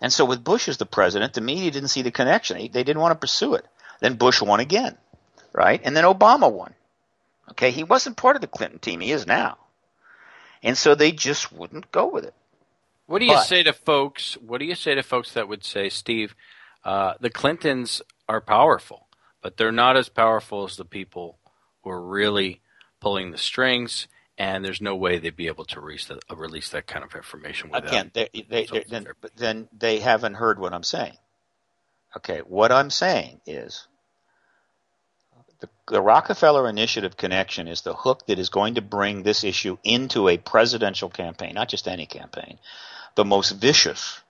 and 0.00 0.12
so 0.12 0.24
with 0.24 0.44
Bush 0.44 0.68
as 0.68 0.76
the 0.76 0.86
president, 0.86 1.34
the 1.34 1.40
media 1.40 1.70
didn't 1.70 1.88
see 1.88 2.02
the 2.02 2.10
connection. 2.10 2.56
They 2.56 2.84
didn't 2.84 3.00
want 3.00 3.12
to 3.12 3.18
pursue 3.18 3.54
it. 3.54 3.66
Then 4.00 4.14
Bush 4.14 4.40
won 4.40 4.60
again, 4.60 4.96
right? 5.52 5.80
And 5.82 5.96
then 5.96 6.04
Obama 6.04 6.50
won. 6.50 6.74
Okay, 7.50 7.70
he 7.70 7.82
wasn't 7.82 8.16
part 8.16 8.36
of 8.36 8.42
the 8.42 8.46
Clinton 8.48 8.78
team. 8.78 9.00
He 9.00 9.10
is 9.10 9.26
now, 9.26 9.58
and 10.62 10.76
so 10.78 10.94
they 10.94 11.12
just 11.12 11.52
wouldn't 11.52 11.90
go 11.90 12.06
with 12.06 12.24
it. 12.24 12.34
What 13.06 13.20
do 13.20 13.24
you 13.24 13.32
but, 13.32 13.44
say 13.44 13.62
to 13.62 13.72
folks? 13.72 14.34
What 14.34 14.58
do 14.58 14.66
you 14.66 14.74
say 14.74 14.94
to 14.94 15.02
folks 15.02 15.32
that 15.32 15.48
would 15.48 15.64
say, 15.64 15.88
Steve, 15.88 16.34
uh, 16.84 17.14
the 17.18 17.30
Clintons 17.30 18.02
are 18.28 18.42
powerful, 18.42 19.06
but 19.40 19.56
they're 19.56 19.72
not 19.72 19.96
as 19.96 20.10
powerful 20.10 20.64
as 20.64 20.76
the 20.76 20.84
people 20.84 21.38
who 21.82 21.90
are 21.90 22.02
really 22.02 22.60
pulling 23.00 23.30
the 23.30 23.38
strings 23.38 24.08
and 24.38 24.64
there's 24.64 24.80
no 24.80 24.94
way 24.94 25.18
they'd 25.18 25.36
be 25.36 25.48
able 25.48 25.64
to 25.64 25.80
release, 25.80 26.06
the, 26.06 26.20
uh, 26.30 26.36
release 26.36 26.70
that 26.70 26.86
kind 26.86 27.04
of 27.04 27.14
information. 27.14 27.70
Again, 27.74 28.10
they, 28.14 28.28
they, 28.32 28.66
they, 28.66 28.84
then, 28.88 29.08
then 29.36 29.68
they 29.76 29.98
haven't 29.98 30.34
heard 30.34 30.60
what 30.60 30.72
I'm 30.72 30.84
saying. 30.84 31.16
Okay, 32.16 32.38
what 32.38 32.70
I'm 32.70 32.88
saying 32.88 33.40
is 33.46 33.86
the, 35.60 35.68
the, 35.88 36.00
Rockefeller 36.00 36.68
Initiative 36.68 37.16
connection 37.16 37.66
is 37.66 37.82
the 37.82 37.94
hook 37.94 38.26
that 38.26 38.38
is 38.38 38.48
going 38.48 38.76
to 38.76 38.80
bring 38.80 39.24
this 39.24 39.42
issue 39.42 39.76
into 39.82 40.28
a 40.28 40.38
presidential 40.38 41.10
campaign, 41.10 41.54
not 41.54 41.68
just 41.68 41.88
any 41.88 42.06
campaign, 42.06 42.58
the 43.16 43.24
most 43.24 43.50
vicious 43.50 44.20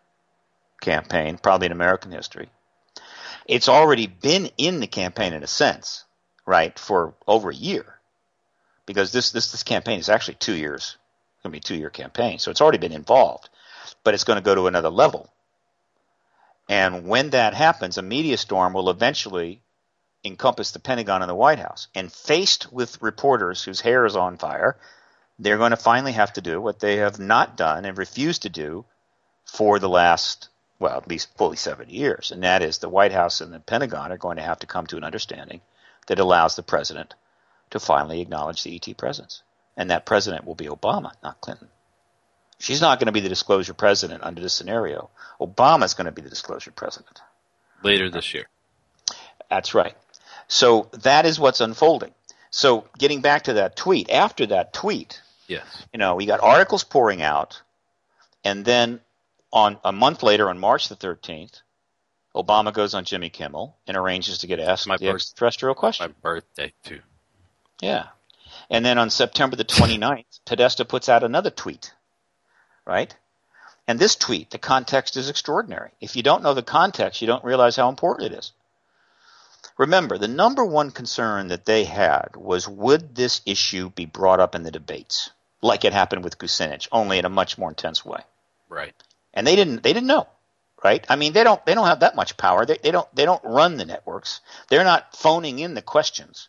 campaign 0.81 1.39
probably 1.41 1.67
in 1.67 1.73
American 1.73 2.13
history. 2.13 2.49
It's 3.47 3.69
already 3.69 4.07
been 4.07 4.51
in 4.57 4.81
the 4.81 4.87
campaign 4.87 5.35
in 5.35 5.43
a 5.43 5.47
sense, 5.47 6.05
right, 6.47 6.79
for 6.79 7.15
over 7.27 7.51
a 7.51 7.55
year 7.55 7.98
because 8.89 9.12
this 9.12 9.32
this 9.32 9.52
this 9.52 9.62
campaign 9.62 10.01
is 10.01 10.09
actually 10.09 10.35
two 10.36 10.55
years. 10.55 10.97
It's 11.35 11.43
going 11.43 11.52
to 11.52 11.56
be 11.56 11.59
a 11.59 11.60
two 11.60 11.77
year 11.77 11.90
campaign, 11.90 12.39
so 12.39 12.51
it's 12.51 12.62
already 12.62 12.78
been 12.78 12.90
involved, 12.93 13.51
but 14.02 14.15
it's 14.15 14.24
going 14.24 14.39
to 14.39 14.44
go 14.44 14.55
to 14.55 14.66
another 14.66 14.89
level. 14.89 15.28
And 16.70 17.06
when 17.06 17.31
that 17.31 17.52
happens, 17.52 17.98
a 17.98 18.02
media 18.02 18.39
storm 18.39 18.73
will 18.73 18.89
eventually 18.89 19.60
encompass 20.24 20.70
the 20.70 20.78
Pentagon 20.78 21.23
and 21.23 21.28
the 21.28 21.35
White 21.35 21.59
House. 21.59 21.89
And 21.94 22.10
faced 22.10 22.73
with 22.73 23.01
reporters 23.02 23.62
whose 23.62 23.81
hair 23.81 24.06
is 24.06 24.16
on 24.16 24.39
fire, 24.39 24.77
they're 25.39 25.59
going 25.59 25.70
to 25.70 25.77
finally 25.77 26.12
have 26.12 26.32
to 26.32 26.40
do 26.40 26.60
what 26.60 26.81
they 26.81 26.97
have 26.97 27.19
not 27.19 27.56
done 27.56 27.85
and 27.85 27.97
refused 27.97 28.43
to 28.43 28.48
do 28.48 28.86
for 29.44 29.78
the 29.78 29.89
last, 29.89 30.48
well, 30.78 30.97
at 30.97 31.09
least 31.09 31.36
fully 31.36 31.56
70 31.56 31.93
years. 31.93 32.31
And 32.31 32.43
that 32.43 32.62
is 32.62 32.78
the 32.78 32.89
White 32.89 33.12
House 33.12 33.43
and 33.43 33.52
the 33.52 33.60
Pentagon 33.60 34.12
are 34.12 34.19
going 34.19 34.36
to 34.36 34.43
have 34.43 34.59
to 34.60 34.66
come 34.66 34.86
to 34.86 34.97
an 34.97 35.05
understanding 35.05 35.60
that 36.06 36.19
allows 36.19 36.56
the 36.56 36.62
president 36.62 37.15
to 37.70 37.81
finally 37.81 38.20
acknowledge 38.20 38.62
the 38.62 38.74
ET 38.74 38.97
presence. 38.97 39.43
And 39.77 39.90
that 39.90 40.07
president 40.07 40.45
will 40.45 40.55
be 40.55 40.66
Obama, 40.66 41.12
not 41.23 41.40
Clinton. 41.40 41.69
She's 42.59 42.81
not 42.81 42.99
going 42.99 43.07
to 43.07 43.12
be 43.12 43.20
the 43.20 43.28
disclosure 43.28 43.74
president 43.74 44.24
under 44.24 44.40
this 44.40 44.53
scenario. 44.53 45.11
Obama's 45.40 45.95
going 45.95 46.07
to 46.07 46.12
be 46.12 46.23
the 46.23 46.28
disclosure 46.28 46.73
president. 46.73 47.20
Later 47.85 48.11
this 48.11 48.35
year. 48.35 48.47
That's 49.49 49.74
right. 49.74 49.95
So 50.49 50.89
that 51.03 51.27
is 51.27 51.39
what's 51.39 51.61
unfolding. 51.61 52.12
So 52.51 52.89
getting 52.99 53.20
back 53.20 53.45
to 53.45 53.55
that 53.55 53.77
tweet, 53.77 54.11
after 54.11 54.47
that 54.47 54.73
tweet, 54.73 55.20
yes, 55.47 55.86
you 55.93 55.99
know, 55.99 56.16
we 56.16 56.27
got 56.27 56.40
articles 56.40 56.82
pouring 56.82 57.23
out, 57.23 57.61
and 58.43 58.65
then 58.65 59.01
on 59.53 59.78
a 59.85 59.93
month 59.93 60.23
later, 60.23 60.49
on 60.49 60.59
March 60.59 60.89
the 60.89 60.97
13th, 60.97 61.61
Obama 62.35 62.73
goes 62.73 62.95
on 62.95 63.05
Jimmy 63.05 63.31
Kimmel 63.31 63.77
and 63.86 63.97
arranges 63.97 64.39
to 64.39 64.47
get 64.47 64.61
asked 64.61 64.86
my 64.86 64.97
the 64.97 65.09
extraterrestrial 65.09 65.74
question. 65.74 66.15
My 66.23 66.31
birthday 66.31 66.73
too. 66.85 67.01
Yeah. 67.81 68.07
And 68.71 68.85
then 68.85 68.99
on 68.99 69.11
September 69.11 69.57
the 69.57 69.65
29th, 69.65 70.41
Podesta 70.45 70.85
puts 70.85 71.09
out 71.09 71.23
another 71.23 71.51
tweet, 71.51 71.93
right? 72.85 73.15
And 73.87 73.99
this 73.99 74.17
tweet, 74.17 74.51
the 74.51 74.59
context 74.59 75.17
is 75.17 75.31
extraordinary. 75.31 75.91
If 76.01 76.15
you 76.15 76.23
don't 76.23 76.43
know 76.43 76.55
the 76.55 76.63
context, 76.63 77.23
you 77.23 77.27
don't 77.27 77.45
realize 77.45 77.77
how 77.77 77.89
important 77.89 78.33
it 78.33 78.39
is. 78.39 78.53
Remember, 79.79 80.19
the 80.19 80.29
number 80.29 80.65
one 80.65 80.91
concern 80.91 81.49
that 81.49 81.65
they 81.65 81.85
had 81.85 82.37
was 82.37 82.69
would 82.69 83.15
this 83.15 83.41
issue 83.47 83.91
be 83.91 84.05
brought 84.05 84.41
up 84.41 84.55
in 84.55 84.65
the 84.65 84.71
debates, 84.71 85.31
like 85.63 85.85
it 85.85 85.93
happened 85.93 86.25
with 86.25 86.37
Kucinich, 86.37 86.89
only 86.93 87.19
in 87.19 87.25
a 87.25 87.31
much 87.31 87.57
more 87.57 87.71
intense 87.71 88.05
way. 88.05 88.21
Right. 88.69 88.95
And 89.33 89.47
they 89.47 89.57
didn't. 89.57 89.83
They 89.83 89.93
didn't 89.93 90.09
know. 90.09 90.27
Right. 90.85 91.05
I 91.09 91.17
mean, 91.17 91.33
they 91.33 91.45
don't. 91.45 91.65
They 91.65 91.75
don't 91.75 91.87
have 91.87 92.01
that 92.01 92.17
much 92.17 92.37
power. 92.37 92.67
They, 92.67 92.79
they 92.83 92.91
don't. 92.91 93.09
They 93.15 93.25
don't 93.25 93.45
run 93.45 93.77
the 93.77 93.85
networks. 93.85 94.41
They're 94.69 94.85
not 94.85 95.17
phoning 95.17 95.61
in 95.61 95.75
the 95.75 95.83
questions 95.83 96.49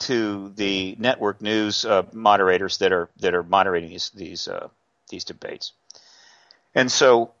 to 0.00 0.52
the 0.56 0.96
network 0.98 1.40
news 1.40 1.84
uh, 1.84 2.02
moderators 2.12 2.78
that 2.78 2.92
are 2.92 3.08
that 3.20 3.34
are 3.34 3.42
moderating 3.42 3.90
these 3.90 4.10
these 4.10 4.48
uh, 4.48 4.68
these 5.08 5.24
debates. 5.24 5.72
And 6.74 6.90
so, 6.90 7.32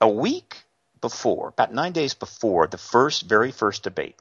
a 0.00 0.08
week 0.08 0.64
before, 1.00 1.48
about 1.48 1.74
nine 1.74 1.92
days 1.92 2.14
before 2.14 2.66
the 2.66 2.78
first, 2.78 3.24
very 3.24 3.50
first 3.50 3.82
debate, 3.82 4.16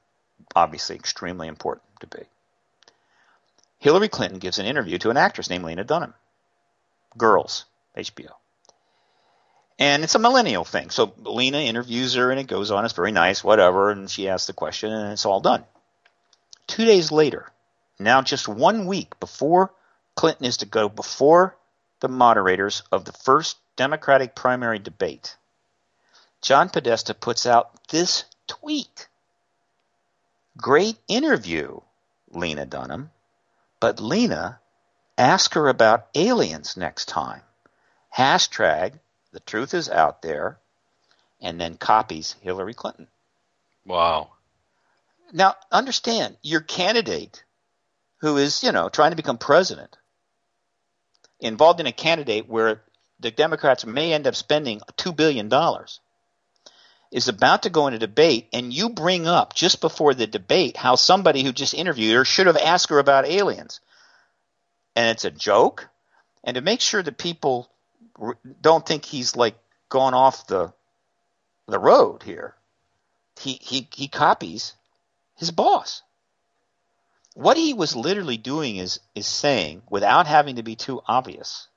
obviously 0.56 0.95
extremely 0.95 1.48
important 1.48 1.85
debate, 1.99 2.27
Hillary 3.77 4.10
Clinton 4.10 4.40
gives 4.40 4.60
an 4.60 4.65
interview 4.65 4.98
to 4.99 5.10
an 5.10 5.18
actress 5.18 5.49
named 5.49 5.65
Lena 5.65 5.84
Dunham. 5.84 6.14
Girls, 7.18 7.65
HBO. 7.95 8.31
And 9.80 10.03
it's 10.03 10.15
a 10.15 10.19
millennial 10.19 10.64
thing. 10.64 10.90
So 10.90 11.14
Lena 11.18 11.57
interviews 11.57 12.14
her 12.14 12.31
and 12.31 12.40
it 12.40 12.48
goes 12.48 12.72
on. 12.72 12.85
It's 12.85 12.94
very 12.94 13.11
nice, 13.11 13.44
whatever. 13.44 13.90
And 13.90 14.10
she 14.10 14.30
asks 14.30 14.48
the 14.48 14.53
question 14.53 14.91
and 14.91 15.11
it's 15.11 15.26
all 15.26 15.41
done. 15.41 15.65
Two 16.68 16.85
days 16.85 17.11
later, 17.11 17.52
now 17.99 18.22
just 18.22 18.48
one 18.48 18.85
week 18.85 19.19
before 19.19 19.73
Clinton 20.15 20.45
is 20.45 20.57
to 20.57 20.65
go 20.65 20.90
before 20.90 21.56
the 21.99 22.10
moderators 22.10 22.84
of 22.91 23.06
the 23.06 23.14
first 23.14 23.57
Democratic 23.76 24.35
primary 24.35 24.77
debate, 24.77 25.35
John 26.41 26.69
Podesta 26.69 27.14
puts 27.14 27.45
out 27.45 27.88
this 27.88 28.26
tweet. 28.48 29.07
Great 30.57 30.98
interview, 31.07 31.80
Lena 32.30 32.65
Dunham, 32.65 33.11
but 33.80 33.99
Lena, 33.99 34.60
ask 35.18 35.53
her 35.53 35.69
about 35.69 36.07
aliens 36.14 36.77
next 36.77 37.06
time. 37.07 37.41
Hashtag, 38.15 38.99
the 39.31 39.40
truth 39.40 39.73
is 39.73 39.90
out 39.90 40.22
there, 40.22 40.60
and 41.41 41.60
then 41.60 41.77
copies 41.77 42.35
Hillary 42.41 42.73
Clinton. 42.73 43.07
Wow. 43.85 44.31
Now, 45.34 45.55
understand, 45.72 46.38
your 46.43 46.61
candidate 46.61 47.43
who 48.22 48.38
is, 48.38 48.64
you 48.64 48.72
know, 48.72 48.88
trying 48.88 49.11
to 49.11 49.18
become 49.18 49.39
president, 49.39 49.97
involved 51.39 51.80
in 51.80 51.88
a 51.88 51.91
candidate 51.91 52.47
where 52.47 52.84
the 53.19 53.31
Democrats 53.31 53.84
may 53.84 54.14
end 54.14 54.27
up 54.27 54.35
spending 54.35 54.80
$2 54.97 55.15
billion, 55.15 55.51
is 57.11 57.27
about 57.27 57.64
to 57.64 57.72
go 57.72 57.88
into 57.88 57.97
debate, 57.97 58.47
and 58.53 58.72
you 58.72 58.89
bring 58.89 59.27
up 59.27 59.55
just 59.55 59.81
before 59.81 60.14
the 60.14 60.27
debate 60.27 60.77
how 60.77 60.95
somebody 60.95 61.43
who 61.43 61.51
just 61.51 61.73
interviewed 61.73 62.15
her 62.15 62.26
should 62.26 62.47
have 62.47 62.57
asked 62.57 62.89
her 62.89 62.99
about 62.99 63.26
aliens, 63.26 63.81
and 64.95 65.10
it's 65.10 65.26
a 65.26 65.31
joke, 65.31 65.89
and 66.43 66.55
to 66.55 66.61
make 66.61 66.80
sure 66.80 67.01
that 67.01 67.18
people 67.18 67.69
don't 68.61 68.85
think 68.85 69.03
he's 69.03 69.35
like 69.35 69.55
gone 69.89 70.14
off 70.14 70.45
the 70.45 70.73
the 71.68 71.80
road 71.80 72.22
here, 72.23 72.55
he 73.39 73.57
he 73.61 73.88
he 73.91 74.07
copies 74.07 74.73
his 75.38 75.51
boss. 75.51 76.01
What 77.34 77.57
he 77.57 77.73
was 77.73 77.95
literally 77.95 78.38
doing 78.38 78.77
is 78.77 78.99
is 79.15 79.26
saying, 79.26 79.81
without 79.89 80.27
having 80.27 80.57
to 80.57 80.64
be 80.64 80.76
too 80.76 81.01
obvious, 81.07 81.68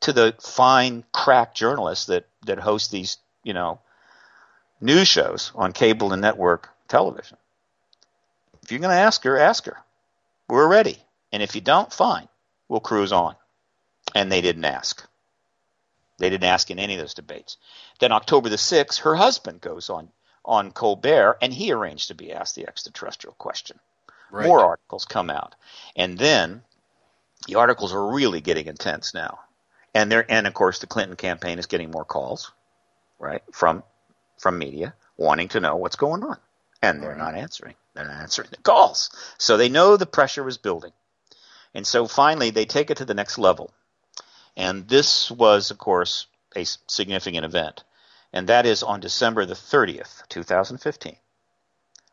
to 0.00 0.12
the 0.12 0.34
fine 0.40 1.04
crack 1.12 1.54
journalists 1.54 2.06
that 2.06 2.26
that 2.46 2.58
host 2.58 2.90
these, 2.90 3.18
you 3.44 3.52
know, 3.52 3.80
news 4.80 5.08
shows 5.08 5.52
on 5.54 5.72
cable 5.72 6.12
and 6.12 6.22
network 6.22 6.70
television. 6.88 7.36
If 8.62 8.72
you're 8.72 8.80
going 8.80 8.94
to 8.94 9.02
ask 9.02 9.24
her, 9.24 9.38
ask 9.38 9.66
her. 9.66 9.76
We're 10.48 10.68
ready. 10.68 10.98
And 11.32 11.42
if 11.42 11.54
you 11.54 11.60
don't, 11.60 11.92
fine. 11.92 12.28
We'll 12.68 12.80
cruise 12.80 13.12
on. 13.12 13.36
And 14.14 14.30
they 14.30 14.40
didn't 14.40 14.64
ask. 14.64 15.06
They 16.18 16.30
didn't 16.30 16.44
ask 16.44 16.70
in 16.70 16.78
any 16.78 16.94
of 16.94 17.00
those 17.00 17.14
debates. 17.14 17.56
Then 17.98 18.12
October 18.12 18.48
the 18.48 18.56
6th, 18.56 19.00
her 19.00 19.14
husband 19.14 19.60
goes 19.60 19.90
on 19.90 20.10
on 20.44 20.72
Colbert 20.72 21.38
and 21.42 21.52
he 21.52 21.72
arranged 21.72 22.08
to 22.08 22.14
be 22.14 22.32
asked 22.32 22.54
the 22.54 22.66
extraterrestrial 22.66 23.34
question. 23.34 23.78
Right. 24.30 24.46
More 24.46 24.64
articles 24.64 25.04
come 25.04 25.30
out. 25.30 25.54
And 25.96 26.16
then 26.18 26.62
the 27.46 27.56
articles 27.56 27.92
are 27.92 28.12
really 28.12 28.40
getting 28.40 28.66
intense 28.66 29.14
now. 29.14 29.40
And 29.94 30.10
they 30.10 30.22
and 30.28 30.46
of 30.46 30.54
course 30.54 30.78
the 30.78 30.86
Clinton 30.86 31.16
campaign 31.16 31.58
is 31.58 31.66
getting 31.66 31.90
more 31.90 32.04
calls, 32.04 32.52
right, 33.18 33.42
from 33.52 33.82
from 34.38 34.58
media 34.58 34.94
wanting 35.16 35.48
to 35.48 35.60
know 35.60 35.76
what's 35.76 35.96
going 35.96 36.22
on. 36.22 36.38
And 36.82 37.02
they're 37.02 37.16
not 37.16 37.34
answering. 37.34 37.74
They're 37.94 38.06
not 38.06 38.22
answering 38.22 38.48
the 38.50 38.56
calls. 38.58 39.10
So 39.36 39.56
they 39.56 39.68
know 39.68 39.96
the 39.96 40.06
pressure 40.06 40.48
is 40.48 40.58
building. 40.58 40.92
And 41.74 41.86
so 41.86 42.06
finally 42.06 42.50
they 42.50 42.64
take 42.64 42.90
it 42.90 42.96
to 42.98 43.04
the 43.04 43.14
next 43.14 43.36
level. 43.36 43.70
And 44.56 44.88
this 44.88 45.30
was, 45.30 45.70
of 45.70 45.78
course, 45.78 46.26
a 46.56 46.64
significant 46.64 47.44
event. 47.44 47.84
And 48.32 48.48
that 48.48 48.66
is 48.66 48.82
on 48.82 49.00
December 49.00 49.44
the 49.44 49.54
30th, 49.54 50.26
2015. 50.28 51.16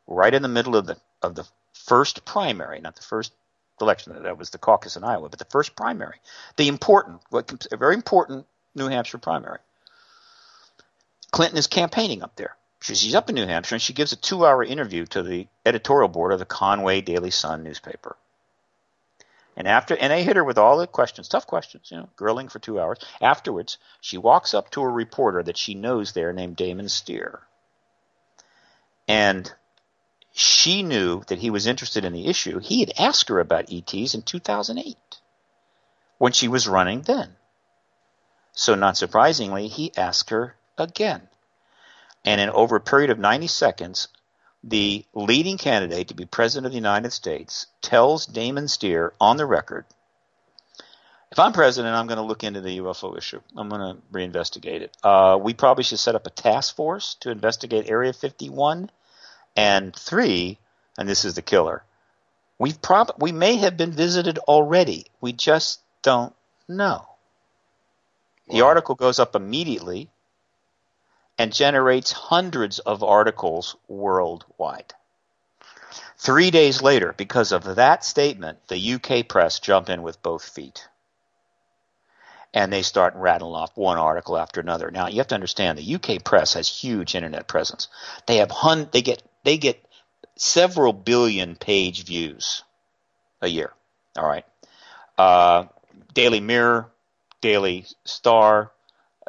Right 0.08 0.34
in 0.34 0.42
the 0.42 0.48
middle 0.48 0.76
of 0.76 0.86
the 0.86 0.98
of 1.22 1.36
the 1.36 1.48
first 1.74 2.26
primary, 2.26 2.80
not 2.80 2.96
the 2.96 3.02
first 3.02 3.34
election, 3.82 4.24
that 4.24 4.38
was 4.38 4.50
the 4.50 4.58
caucus 4.58 4.96
in 4.96 5.04
Iowa, 5.04 5.30
but 5.30 5.40
the 5.40 5.46
first 5.46 5.76
primary, 5.76 6.18
the 6.56 6.68
important, 6.68 7.22
a 7.72 7.78
very 7.78 7.96
important 7.96 8.46
New 8.76 8.88
Hampshire 8.88 9.18
primary. 9.18 9.60
Clinton 11.32 11.58
is 11.58 11.68
campaigning 11.68 12.24
up 12.24 12.36
there. 12.36 12.56
She's 12.82 13.16
up 13.16 13.30
in 13.30 13.36
New 13.36 13.48
Hampshire 13.48 13.76
and 13.76 13.82
she 13.82 13.94
gives 13.94 14.12
a 14.12 14.16
two 14.16 14.46
hour 14.46 14.64
interview 14.64 15.06
to 15.08 15.24
the 15.24 15.48
editorial 15.66 16.08
board 16.08 16.32
of 16.32 16.40
the 16.40 16.46
Conway 16.46 17.02
Daily 17.02 17.32
Sun 17.32 17.64
newspaper. 17.64 18.16
And 19.58 19.68
after 19.68 19.98
and 19.98 20.14
they 20.14 20.24
hit 20.24 20.36
her 20.36 20.44
with 20.44 20.60
all 20.60 20.78
the 20.78 20.86
questions, 20.86 21.28
tough 21.28 21.48
questions, 21.48 21.90
you 21.90 21.98
know, 21.98 22.10
grilling 22.16 22.48
for 22.48 22.60
two 22.60 22.80
hours. 22.80 23.00
Afterwards, 23.20 23.80
she 24.00 24.20
walks 24.20 24.54
up 24.54 24.70
to 24.72 24.84
a 24.84 24.88
reporter 24.88 25.42
that 25.42 25.58
she 25.58 25.74
knows 25.74 26.12
there 26.12 26.32
named 26.32 26.56
Daymond 26.56 26.92
Steer. 26.92 27.42
And 29.08 29.52
she 30.32 30.84
knew 30.84 31.24
that 31.28 31.40
he 31.40 31.50
was 31.50 31.66
interested 31.66 32.06
in 32.06 32.14
the 32.14 32.28
issue. 32.28 32.60
He 32.60 32.82
had 32.82 32.94
asked 33.00 33.30
her 33.30 33.40
about 33.40 33.74
ETs 33.74 34.14
in 34.14 34.22
2008 34.22 34.96
when 36.20 36.34
she 36.34 36.48
was 36.48 36.68
running 36.68 37.02
then. 37.02 37.36
So, 38.52 38.76
not 38.76 38.96
surprisingly, 38.96 39.68
he 39.70 39.92
asked 39.98 40.30
her 40.30 40.56
again. 40.78 41.28
And 42.24 42.40
in 42.40 42.50
over 42.52 42.76
a 42.76 42.82
period 42.82 43.10
of 43.10 43.18
90 43.18 43.48
seconds, 43.48 44.08
the 44.68 45.06
leading 45.14 45.58
candidate 45.58 46.10
to 46.10 46.14
be 46.14 46.26
president 46.26 46.66
of 46.66 46.72
the 46.74 46.78
United 46.78 47.14
States 47.14 47.68
tells 47.82 48.28
Daymond 48.28 48.70
Steer 48.70 49.14
on 49.20 49.38
the 49.38 49.46
record, 49.46 49.86
if 51.32 51.40
I'm 51.40 51.54
president, 51.54 51.96
I'm 51.96 52.08
going 52.08 52.18
to 52.18 52.24
look 52.24 52.44
into 52.44 52.62
the 52.62 52.80
UFO 52.80 53.18
issue. 53.18 53.42
I'm 53.56 53.70
going 53.70 53.96
to 53.96 54.02
reinvestigate 54.12 54.82
it. 54.82 54.98
Uh, 55.04 55.38
we 55.42 55.54
probably 55.54 55.84
should 55.84 56.00
set 56.00 56.16
up 56.16 56.28
a 56.28 56.32
task 56.32 56.76
force 56.76 57.16
to 57.22 57.32
investigate 57.32 57.90
Area 57.90 58.14
51. 58.14 58.90
And 59.56 59.96
three, 59.96 60.58
and 60.98 61.10
this 61.10 61.26
is 61.26 61.34
the 61.34 61.42
killer, 61.42 61.84
we 62.60 62.74
prob- 62.74 63.16
we 63.20 63.32
may 63.32 63.56
have 63.58 63.76
been 63.76 63.92
visited 63.92 64.38
already. 64.40 65.08
We 65.20 65.34
just 65.34 65.82
don't 66.02 66.34
know. 66.68 67.08
The 68.50 68.62
article 68.62 68.96
goes 68.96 69.20
up 69.20 69.36
immediately 69.36 70.10
and 71.38 71.54
generates 71.54 72.12
hundreds 72.12 72.80
of 72.80 73.04
articles 73.04 73.76
worldwide. 73.88 74.94
Three 76.18 76.50
days 76.50 76.82
later, 76.82 77.14
because 77.16 77.52
of 77.52 77.76
that 77.76 78.04
statement, 78.04 78.60
the 78.68 78.94
UK 78.94 79.28
press 79.28 79.60
jump 79.60 79.90
in 79.90 80.02
with 80.02 80.22
both 80.24 80.44
feet. 80.44 80.88
And 82.54 82.74
they 82.74 82.82
start 82.82 83.14
rattling 83.16 83.54
off 83.54 83.78
one 83.78 83.98
article 83.98 84.38
after 84.38 84.60
another. 84.60 84.90
Now 84.90 85.08
you 85.08 85.18
have 85.18 85.28
to 85.28 85.36
understand 85.36 85.78
the 85.78 85.96
UK 85.96 86.24
press 86.24 86.54
has 86.56 86.68
huge 86.68 87.14
internet 87.14 87.48
presence. 87.48 87.88
They 88.26 88.38
have 88.38 88.50
hun- 88.50 88.90
they 88.92 89.02
get 89.02 89.22
they 89.44 89.58
get 89.58 89.84
several 90.38 90.92
billion 90.94 91.56
page 91.56 92.04
views 92.06 92.64
a 93.42 93.48
year. 93.48 93.74
All 94.18 94.26
right. 94.28 94.46
Uh, 95.18 95.66
Daily 96.14 96.40
Mirror, 96.40 96.90
Daily 97.42 97.86
Star, 98.06 98.72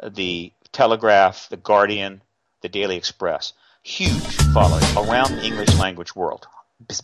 the 0.03 0.51
Telegraph, 0.79 1.49
The 1.49 1.57
Guardian, 1.57 2.21
The 2.61 2.69
Daily 2.69 2.95
Express. 2.95 3.51
Huge 3.83 4.23
following 4.53 4.81
around 4.95 5.35
the 5.35 5.43
English 5.43 5.75
language 5.75 6.15
world. 6.15 6.47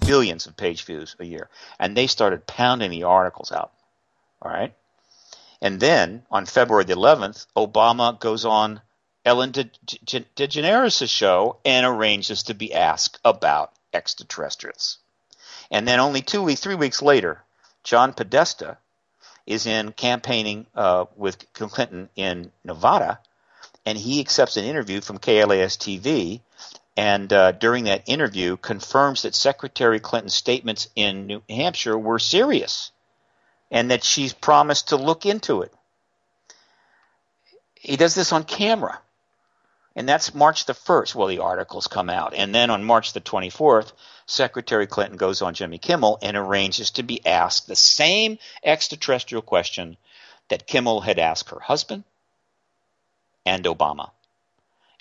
Billions 0.08 0.46
of 0.46 0.56
page 0.56 0.86
views 0.86 1.18
a 1.20 1.26
year. 1.26 1.50
And 1.78 1.98
they 1.98 2.08
started 2.08 2.48
pounding 2.48 2.90
the 2.90 3.04
articles 3.04 3.52
out. 3.52 3.74
All 4.42 4.50
right. 4.50 4.74
And 5.62 5.78
then 5.82 6.24
on 6.32 6.46
February 6.46 6.86
the 6.86 6.94
11th, 6.94 7.48
Obama 7.58 8.18
goes 8.18 8.46
on 8.46 8.80
Ellen 9.26 9.52
De- 9.52 9.66
De- 10.06 10.22
DeGeneres' 10.38 11.10
show 11.10 11.58
and 11.66 11.86
arranges 11.86 12.44
to 12.44 12.54
be 12.54 12.74
asked 12.74 13.20
about 13.26 13.74
extraterrestrials. 13.92 15.00
And 15.70 15.86
then 15.86 16.00
only 16.00 16.22
two 16.22 16.44
weeks, 16.44 16.62
three 16.62 16.76
weeks 16.76 17.02
later, 17.02 17.44
John 17.84 18.14
Podesta 18.14 18.78
is 19.46 19.66
in 19.66 19.92
campaigning 19.92 20.66
uh, 20.76 21.08
with 21.18 21.52
Clinton 21.52 22.08
in 22.16 22.54
Nevada 22.64 23.20
and 23.86 23.98
he 23.98 24.20
accepts 24.20 24.58
an 24.58 24.66
interview 24.66 25.02
from 25.02 25.20
KLAS 25.20 25.78
TV, 25.78 26.42
and 26.98 27.32
uh, 27.32 27.52
during 27.52 27.86
that 27.86 28.08
interview 28.08 28.58
confirms 28.58 29.22
that 29.22 29.36
Secretary 29.36 30.00
Clinton's 30.00 30.34
statements 30.34 30.88
in 30.96 31.28
New 31.28 31.44
Hampshire 31.50 31.98
were 31.98 32.20
serious, 32.20 32.92
and 33.70 33.92
that 33.92 34.04
she's 34.04 34.34
promised 34.34 34.90
to 34.90 34.96
look 34.96 35.26
into 35.26 35.62
it. 35.62 35.74
He 37.76 37.98
does 37.98 38.16
this 38.16 38.32
on 38.32 38.44
camera. 38.44 39.00
And 39.98 40.10
that's 40.10 40.36
March 40.36 40.66
the 40.66 40.74
1st. 40.74 41.16
Well, 41.16 41.28
the 41.28 41.40
articles 41.40 41.88
come 41.88 42.10
out. 42.10 42.34
And 42.34 42.54
then 42.54 42.70
on 42.70 42.84
March 42.84 43.14
the 43.14 43.22
24th, 43.22 43.94
Secretary 44.26 44.88
Clinton 44.88 45.16
goes 45.16 45.42
on 45.42 45.54
Jimmy 45.54 45.78
Kimmel 45.78 46.20
and 46.22 46.36
arranges 46.36 46.92
to 46.92 47.04
be 47.04 47.26
asked 47.26 47.68
the 47.68 47.78
same 47.78 48.38
extraterrestrial 48.62 49.42
question 49.42 49.96
that 50.50 50.68
Kimmel 50.68 51.00
had 51.00 51.18
asked 51.18 51.50
her 51.50 51.62
husband 51.62 52.04
and 53.46 53.66
Obama. 53.66 54.12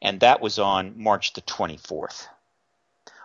And 0.03 0.21
that 0.21 0.41
was 0.41 0.59
on 0.59 1.03
March 1.03 1.33
the 1.33 1.43
24th. 1.43 2.27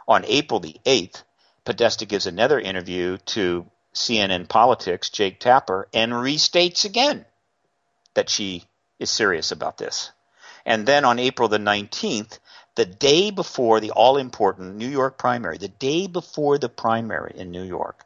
On 0.08 0.24
April 0.26 0.60
the 0.60 0.78
8th, 0.86 1.24
Podesta 1.66 2.06
gives 2.06 2.26
another 2.26 2.60
interview 2.60 3.18
to 3.26 3.66
CNN 3.94 4.48
Politics, 4.48 5.10
Jake 5.10 5.40
Tapper, 5.40 5.88
and 5.94 6.14
restates 6.14 6.86
again 6.86 7.26
that 8.14 8.30
she 8.30 8.64
is 8.98 9.10
serious 9.10 9.52
about 9.52 9.78
this. 9.78 10.12
And 10.66 10.86
then 10.86 11.06
on 11.06 11.20
April 11.20 11.48
the 11.48 11.58
19th, 11.58 12.40
the 12.76 12.86
day 12.86 13.32
before 13.32 13.80
the 13.80 13.91
all 13.91 14.18
important 14.18 14.76
New 14.76 14.88
York 14.88 15.18
primary, 15.18 15.58
the 15.58 15.68
day 15.68 16.08
before 16.08 16.58
the 16.58 16.70
primary 16.70 17.34
in 17.36 17.52
New 17.52 17.64
York, 17.64 18.06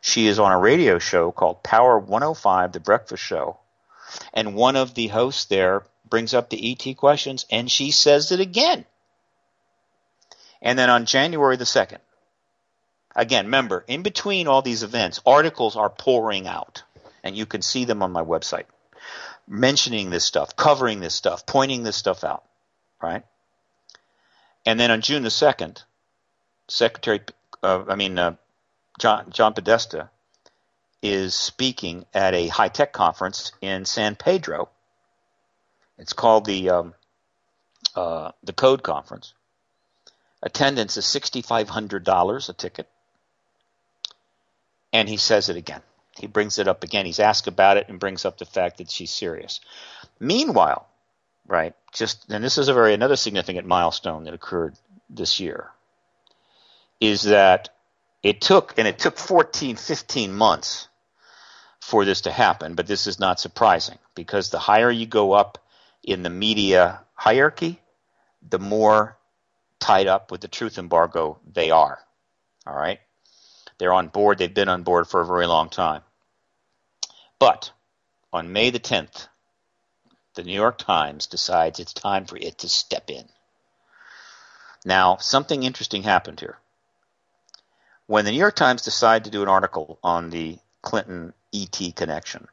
she 0.00 0.26
is 0.26 0.38
on 0.38 0.52
a 0.52 0.58
radio 0.58 0.98
show 0.98 1.32
called 1.32 1.62
Power 1.62 1.98
105, 1.98 2.72
The 2.72 2.80
Breakfast 2.80 3.22
Show. 3.22 3.58
And 4.34 4.54
one 4.54 4.76
of 4.76 4.94
the 4.94 5.08
hosts 5.08 5.44
there 5.46 5.84
brings 6.12 6.34
up 6.34 6.50
the 6.50 6.72
ET 6.72 6.94
questions, 6.98 7.46
and 7.50 7.70
she 7.70 7.90
says 7.90 8.32
it 8.32 8.38
again. 8.38 8.84
And 10.60 10.78
then 10.78 10.90
on 10.90 11.06
January 11.06 11.56
the 11.56 11.64
2nd, 11.64 12.00
again, 13.16 13.46
remember, 13.46 13.82
in 13.88 14.02
between 14.02 14.46
all 14.46 14.60
these 14.60 14.82
events, 14.82 15.22
articles 15.24 15.74
are 15.74 15.88
pouring 15.88 16.46
out, 16.46 16.82
and 17.24 17.34
you 17.34 17.46
can 17.46 17.62
see 17.62 17.86
them 17.86 18.02
on 18.02 18.12
my 18.12 18.22
website, 18.22 18.66
mentioning 19.48 20.10
this 20.10 20.22
stuff, 20.22 20.54
covering 20.54 21.00
this 21.00 21.14
stuff, 21.14 21.46
pointing 21.46 21.82
this 21.82 21.96
stuff 21.96 22.24
out, 22.24 22.44
right? 23.00 23.24
And 24.66 24.78
then 24.78 24.90
on 24.90 25.00
June 25.00 25.22
the 25.22 25.30
2nd, 25.30 25.82
Secretary, 26.68 27.22
uh, 27.62 27.84
I 27.88 27.94
mean, 27.94 28.18
uh, 28.18 28.36
John, 29.00 29.30
John 29.30 29.54
Podesta 29.54 30.10
is 31.00 31.34
speaking 31.34 32.04
at 32.12 32.34
a 32.34 32.48
high 32.48 32.68
tech 32.68 32.92
conference 32.92 33.52
in 33.62 33.86
San 33.86 34.14
Pedro 34.14 34.68
it's 36.02 36.12
called 36.12 36.44
the 36.44 36.68
um, 36.68 36.94
uh, 37.94 38.32
the 38.42 38.52
Code 38.52 38.82
Conference. 38.82 39.34
Attendance 40.42 40.96
is 40.96 41.04
$6,500 41.04 42.48
a 42.48 42.52
ticket. 42.52 42.88
And 44.92 45.08
he 45.08 45.16
says 45.16 45.48
it 45.48 45.56
again. 45.56 45.80
He 46.18 46.26
brings 46.26 46.58
it 46.58 46.66
up 46.66 46.82
again. 46.82 47.06
He's 47.06 47.20
asked 47.20 47.46
about 47.46 47.76
it 47.76 47.88
and 47.88 48.00
brings 48.00 48.24
up 48.24 48.38
the 48.38 48.44
fact 48.44 48.78
that 48.78 48.90
she's 48.90 49.12
serious. 49.12 49.60
Meanwhile, 50.18 50.88
right, 51.46 51.74
just, 51.92 52.28
and 52.30 52.42
this 52.42 52.58
is 52.58 52.66
a 52.68 52.74
very, 52.74 52.92
another 52.92 53.16
significant 53.16 53.68
milestone 53.68 54.24
that 54.24 54.34
occurred 54.34 54.74
this 55.08 55.38
year, 55.38 55.70
is 57.00 57.22
that 57.22 57.68
it 58.24 58.40
took, 58.40 58.74
and 58.76 58.88
it 58.88 58.98
took 58.98 59.18
14, 59.18 59.76
15 59.76 60.32
months 60.32 60.88
for 61.80 62.04
this 62.04 62.22
to 62.22 62.32
happen, 62.32 62.74
but 62.74 62.88
this 62.88 63.06
is 63.06 63.20
not 63.20 63.38
surprising 63.40 63.98
because 64.14 64.50
the 64.50 64.58
higher 64.58 64.90
you 64.90 65.06
go 65.06 65.32
up 65.32 65.61
in 66.02 66.22
the 66.22 66.30
media 66.30 67.00
hierarchy, 67.14 67.80
the 68.48 68.58
more 68.58 69.16
tied 69.78 70.06
up 70.06 70.30
with 70.30 70.40
the 70.40 70.48
truth 70.48 70.78
embargo 70.78 71.38
they 71.50 71.70
are. 71.70 71.98
All 72.66 72.76
right? 72.76 73.00
They're 73.78 73.92
on 73.92 74.08
board. 74.08 74.38
They've 74.38 74.52
been 74.52 74.68
on 74.68 74.82
board 74.82 75.08
for 75.08 75.20
a 75.20 75.26
very 75.26 75.46
long 75.46 75.68
time. 75.68 76.02
But 77.38 77.72
on 78.32 78.52
May 78.52 78.70
the 78.70 78.80
10th, 78.80 79.26
the 80.34 80.44
New 80.44 80.54
York 80.54 80.78
Times 80.78 81.26
decides 81.26 81.80
it's 81.80 81.92
time 81.92 82.24
for 82.26 82.36
it 82.36 82.58
to 82.58 82.68
step 82.68 83.10
in. 83.10 83.24
Now, 84.84 85.16
something 85.16 85.62
interesting 85.62 86.02
happened 86.02 86.40
here. 86.40 86.58
When 88.06 88.24
the 88.24 88.30
New 88.30 88.38
York 88.38 88.56
Times 88.56 88.82
decided 88.82 89.24
to 89.24 89.30
do 89.30 89.42
an 89.42 89.48
article 89.48 89.98
on 90.02 90.30
the 90.30 90.58
Clinton 90.80 91.32
ET 91.52 91.78
connection, 91.94 92.48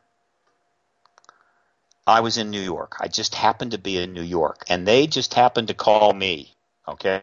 I 2.09 2.21
was 2.21 2.37
in 2.37 2.49
New 2.49 2.61
York. 2.61 2.97
I 2.99 3.07
just 3.07 3.35
happened 3.35 3.71
to 3.71 3.77
be 3.77 4.01
in 4.01 4.13
New 4.13 4.23
York, 4.23 4.65
and 4.67 4.87
they 4.87 5.05
just 5.05 5.35
happened 5.35 5.67
to 5.67 5.75
call 5.75 6.11
me. 6.11 6.55
Okay? 6.87 7.21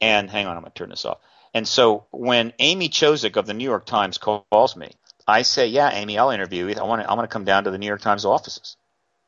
And 0.00 0.30
hang 0.30 0.46
on, 0.46 0.56
I'm 0.56 0.62
going 0.62 0.72
to 0.72 0.78
turn 0.78 0.90
this 0.90 1.04
off. 1.04 1.18
And 1.52 1.66
so 1.66 2.06
when 2.12 2.52
Amy 2.60 2.88
Chozick 2.88 3.36
of 3.36 3.46
the 3.46 3.54
New 3.54 3.64
York 3.64 3.86
Times 3.86 4.18
calls 4.18 4.76
me, 4.76 4.92
I 5.26 5.42
say, 5.42 5.66
"Yeah, 5.66 5.90
Amy, 5.92 6.18
I'll 6.18 6.30
interview 6.30 6.66
you. 6.66 6.76
I 6.76 6.84
want 6.84 7.02
to. 7.02 7.10
I 7.10 7.14
want 7.14 7.28
to 7.28 7.32
come 7.32 7.44
down 7.44 7.64
to 7.64 7.70
the 7.72 7.78
New 7.78 7.86
York 7.86 8.02
Times 8.02 8.24
offices." 8.24 8.76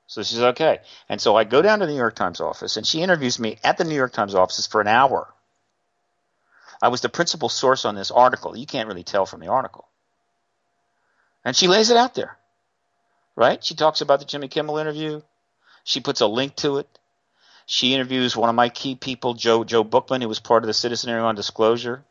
So 0.06 0.22
she's 0.22 0.40
okay. 0.40 0.80
And 1.08 1.20
so 1.20 1.36
I 1.36 1.44
go 1.44 1.62
down 1.62 1.80
to 1.80 1.86
the 1.86 1.92
New 1.92 1.98
York 1.98 2.14
Times 2.14 2.40
office, 2.40 2.76
and 2.76 2.86
she 2.86 3.02
interviews 3.02 3.38
me 3.40 3.58
at 3.64 3.76
the 3.76 3.84
New 3.84 3.94
York 3.94 4.12
Times 4.12 4.34
offices 4.34 4.66
for 4.66 4.80
an 4.80 4.86
hour. 4.88 5.32
I 6.80 6.88
was 6.88 7.00
the 7.00 7.08
principal 7.08 7.48
source 7.48 7.84
on 7.84 7.96
this 7.96 8.10
article. 8.10 8.56
You 8.56 8.66
can't 8.66 8.88
really 8.88 9.02
tell 9.02 9.26
from 9.26 9.40
the 9.40 9.48
article. 9.48 9.88
And 11.44 11.56
she 11.56 11.68
lays 11.68 11.90
it 11.90 11.96
out 11.96 12.14
there, 12.14 12.36
right? 13.36 13.62
She 13.62 13.74
talks 13.74 14.00
about 14.00 14.18
the 14.18 14.24
Jimmy 14.24 14.48
Kimmel 14.48 14.78
interview. 14.78 15.22
She 15.84 16.00
puts 16.00 16.20
a 16.20 16.26
link 16.26 16.56
to 16.56 16.78
it. 16.78 16.88
She 17.66 17.94
interviews 17.94 18.36
one 18.36 18.48
of 18.48 18.54
my 18.54 18.68
key 18.68 18.94
people, 18.94 19.34
Joe 19.34 19.64
Joe 19.64 19.84
Bookman, 19.84 20.22
who 20.22 20.28
was 20.28 20.40
part 20.40 20.62
of 20.62 20.66
the 20.68 20.74
Citizen 20.74 21.10
Hearing 21.10 21.24
on 21.24 21.34
Disclosure. 21.34 22.04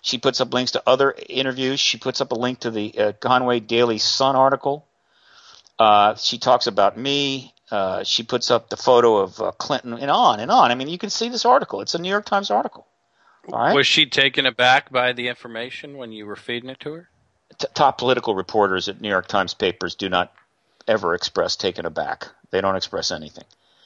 She 0.00 0.18
puts 0.18 0.40
up 0.40 0.52
links 0.54 0.72
to 0.72 0.82
other 0.86 1.14
interviews. 1.28 1.80
She 1.80 1.98
puts 1.98 2.20
up 2.20 2.32
a 2.32 2.34
link 2.34 2.60
to 2.60 2.70
the 2.70 2.98
uh, 2.98 3.12
Conway 3.12 3.60
Daily 3.60 3.98
Sun 3.98 4.36
article. 4.36 4.86
Uh, 5.78 6.14
she 6.14 6.38
talks 6.38 6.66
about 6.66 6.96
me. 6.96 7.54
Uh, 7.70 8.04
she 8.04 8.22
puts 8.22 8.50
up 8.50 8.68
the 8.68 8.76
photo 8.76 9.16
of 9.16 9.40
uh, 9.40 9.50
Clinton 9.52 9.94
and 9.94 10.10
on 10.10 10.40
and 10.40 10.50
on. 10.50 10.70
I 10.70 10.74
mean, 10.74 10.88
you 10.88 10.98
can 10.98 11.10
see 11.10 11.30
this 11.30 11.46
article. 11.46 11.80
It's 11.80 11.94
a 11.94 11.98
New 11.98 12.10
York 12.10 12.26
Times 12.26 12.50
article. 12.50 12.86
Was 13.74 13.86
she 13.86 14.06
taken 14.06 14.46
aback 14.46 14.92
by 14.92 15.14
the 15.14 15.28
information 15.28 15.96
when 15.96 16.12
you 16.12 16.26
were 16.26 16.36
feeding 16.36 16.70
it 16.70 16.80
to 16.80 16.92
her? 16.92 17.08
T- 17.58 17.66
top 17.74 17.98
political 17.98 18.34
reporters 18.34 18.88
at 18.88 19.00
New 19.00 19.08
York 19.08 19.26
Times 19.26 19.54
papers 19.54 19.94
do 19.94 20.08
not 20.08 20.32
ever 20.86 21.14
express 21.14 21.56
taken 21.56 21.86
aback. 21.86 22.28
They 22.50 22.60
don't 22.60 22.76
express 22.76 23.10
anything. 23.10 23.44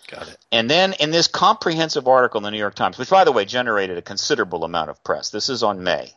Got 0.09 0.29
it. 0.29 0.39
And 0.53 0.71
then 0.71 0.95
in 0.95 1.11
this 1.11 1.27
comprehensive 1.27 2.07
article 2.07 2.39
in 2.39 2.45
the 2.45 2.51
New 2.51 2.59
York 2.59 2.75
Times, 2.75 2.99
which 2.99 3.11
by 3.11 3.25
the 3.25 3.33
way 3.33 3.45
generated 3.45 3.99
a 3.99 4.03
considerable 4.03 4.65
amount 4.65 4.91
of 4.91 5.03
press, 5.03 5.31
this 5.31 5.49
is 5.49 5.63
on 5.63 5.83
May. 5.83 6.13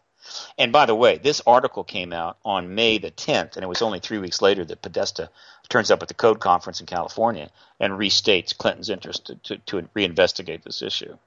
And 0.58 0.72
by 0.72 0.86
the 0.86 0.96
way, 0.96 1.18
this 1.18 1.42
article 1.48 1.84
came 1.84 2.14
out 2.14 2.38
on 2.46 2.76
May 2.76 3.00
the 3.00 3.10
10th, 3.10 3.56
and 3.56 3.64
it 3.64 3.70
was 3.70 3.82
only 3.82 4.00
three 4.00 4.20
weeks 4.20 4.42
later 4.42 4.64
that 4.66 4.82
Podesta 4.82 5.30
turns 5.70 5.90
up 5.90 6.02
at 6.02 6.08
the 6.08 6.14
Code 6.14 6.40
Conference 6.40 6.80
in 6.80 6.86
California 6.86 7.50
and 7.80 7.94
restates 7.94 8.56
Clinton's 8.56 8.90
interest 8.90 9.26
to, 9.28 9.36
to, 9.36 9.58
to 9.58 9.82
reinvestigate 9.96 10.64
this 10.64 10.82
issue. 10.82 11.18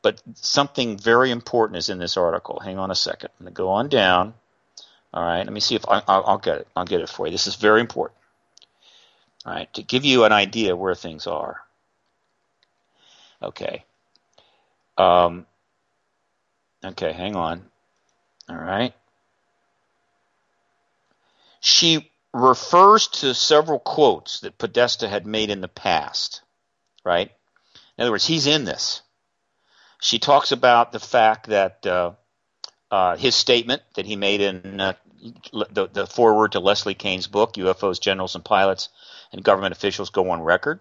But 0.00 0.20
something 0.34 0.98
very 0.98 1.30
important 1.30 1.76
is 1.76 1.88
in 1.88 1.98
this 1.98 2.16
article. 2.16 2.58
Hang 2.60 2.78
on 2.78 2.90
a 2.90 2.94
second. 2.94 3.30
I'm 3.38 3.44
going 3.44 3.54
to 3.54 3.56
go 3.56 3.68
on 3.68 3.88
down. 3.88 4.34
All 5.14 5.22
right, 5.22 5.44
let 5.44 5.52
me 5.52 5.60
see 5.60 5.74
if 5.74 5.86
I, 5.86 5.96
will 5.96 6.04
I'll 6.26 6.38
get 6.38 6.58
it. 6.58 6.68
I'll 6.74 6.86
get 6.86 7.02
it 7.02 7.08
for 7.08 7.26
you. 7.26 7.32
This 7.32 7.46
is 7.46 7.54
very 7.56 7.80
important. 7.80 8.18
Right, 9.44 9.72
to 9.74 9.82
give 9.82 10.04
you 10.04 10.24
an 10.24 10.32
idea 10.32 10.76
where 10.76 10.94
things 10.94 11.26
are. 11.26 11.60
Okay. 13.42 13.84
Um, 14.96 15.46
okay, 16.84 17.12
hang 17.12 17.34
on. 17.34 17.64
All 18.48 18.56
right. 18.56 18.94
She 21.60 22.10
refers 22.32 23.08
to 23.08 23.34
several 23.34 23.78
quotes 23.78 24.40
that 24.40 24.58
Podesta 24.58 25.08
had 25.08 25.26
made 25.26 25.50
in 25.50 25.60
the 25.60 25.68
past, 25.68 26.42
right? 27.04 27.30
In 27.98 28.02
other 28.02 28.12
words, 28.12 28.26
he's 28.26 28.46
in 28.46 28.64
this. 28.64 29.02
She 30.00 30.18
talks 30.18 30.52
about 30.52 30.92
the 30.92 31.00
fact 31.00 31.48
that 31.48 31.86
uh, 31.86 32.12
uh, 32.90 33.16
his 33.16 33.34
statement 33.34 33.82
that 33.94 34.06
he 34.06 34.16
made 34.16 34.40
in 34.40 34.80
uh, 34.80 34.94
the, 35.22 35.88
the 35.92 36.06
foreword 36.06 36.52
to 36.52 36.60
Leslie 36.60 36.94
Kean's 36.94 37.26
book, 37.26 37.54
UFOs, 37.54 38.00
Generals, 38.00 38.34
and 38.34 38.44
Pilots, 38.44 38.88
and 39.32 39.44
Government 39.44 39.72
Officials 39.72 40.10
Go 40.10 40.30
on 40.30 40.42
Record. 40.42 40.80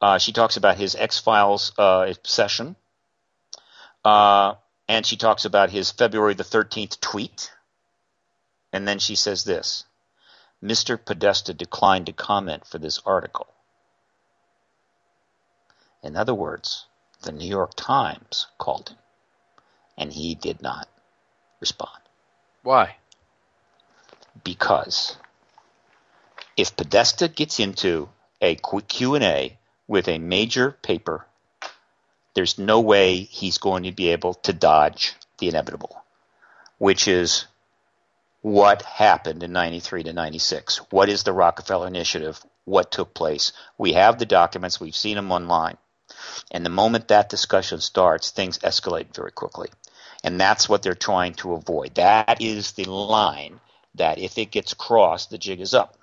Uh, 0.00 0.18
she 0.18 0.32
talks 0.32 0.56
about 0.56 0.76
his 0.76 0.94
X 0.94 1.18
Files 1.18 1.72
uh, 1.78 2.12
session. 2.22 2.76
Uh, 4.04 4.54
and 4.88 5.04
she 5.04 5.16
talks 5.16 5.44
about 5.44 5.70
his 5.70 5.90
February 5.90 6.34
the 6.34 6.44
13th 6.44 7.00
tweet. 7.00 7.52
And 8.72 8.86
then 8.86 8.98
she 8.98 9.14
says 9.14 9.44
this 9.44 9.84
Mr. 10.62 11.02
Podesta 11.02 11.52
declined 11.52 12.06
to 12.06 12.12
comment 12.12 12.66
for 12.66 12.78
this 12.78 13.00
article. 13.04 13.48
In 16.02 16.16
other 16.16 16.34
words, 16.34 16.86
the 17.22 17.32
New 17.32 17.48
York 17.48 17.72
Times 17.76 18.46
called 18.58 18.90
him, 18.90 18.98
and 19.98 20.12
he 20.12 20.34
did 20.34 20.62
not 20.62 20.88
respond. 21.60 22.00
Why? 22.62 22.96
Because 24.44 25.16
if 26.56 26.76
Podesta 26.76 27.28
gets 27.28 27.60
into 27.60 28.08
a 28.40 28.54
quick 28.56 28.88
Q&A 28.88 29.58
with 29.86 30.08
a 30.08 30.18
major 30.18 30.72
paper, 30.82 31.26
there's 32.34 32.58
no 32.58 32.80
way 32.80 33.20
he's 33.20 33.58
going 33.58 33.84
to 33.84 33.92
be 33.92 34.10
able 34.10 34.34
to 34.34 34.52
dodge 34.52 35.14
the 35.38 35.48
inevitable, 35.48 36.02
which 36.78 37.08
is 37.08 37.46
what 38.42 38.82
happened 38.82 39.42
in 39.42 39.52
93 39.52 40.04
to 40.04 40.12
96. 40.12 40.78
What 40.90 41.08
is 41.08 41.22
the 41.22 41.32
Rockefeller 41.32 41.86
Initiative? 41.86 42.40
What 42.64 42.90
took 42.90 43.14
place? 43.14 43.52
We 43.76 43.92
have 43.94 44.18
the 44.18 44.26
documents, 44.26 44.80
we've 44.80 44.96
seen 44.96 45.16
them 45.16 45.32
online. 45.32 45.76
And 46.50 46.64
the 46.64 46.70
moment 46.70 47.08
that 47.08 47.28
discussion 47.28 47.80
starts, 47.80 48.30
things 48.30 48.58
escalate 48.58 49.14
very 49.14 49.32
quickly. 49.32 49.68
And 50.22 50.40
that's 50.40 50.68
what 50.68 50.82
they're 50.82 50.94
trying 50.94 51.34
to 51.34 51.54
avoid. 51.54 51.94
That 51.94 52.40
is 52.40 52.72
the 52.72 52.84
line 52.84 53.60
that 53.94 54.18
if 54.18 54.38
it 54.38 54.50
gets 54.50 54.74
crossed, 54.74 55.30
the 55.30 55.38
jig 55.38 55.60
is 55.60 55.74
up. 55.74 55.96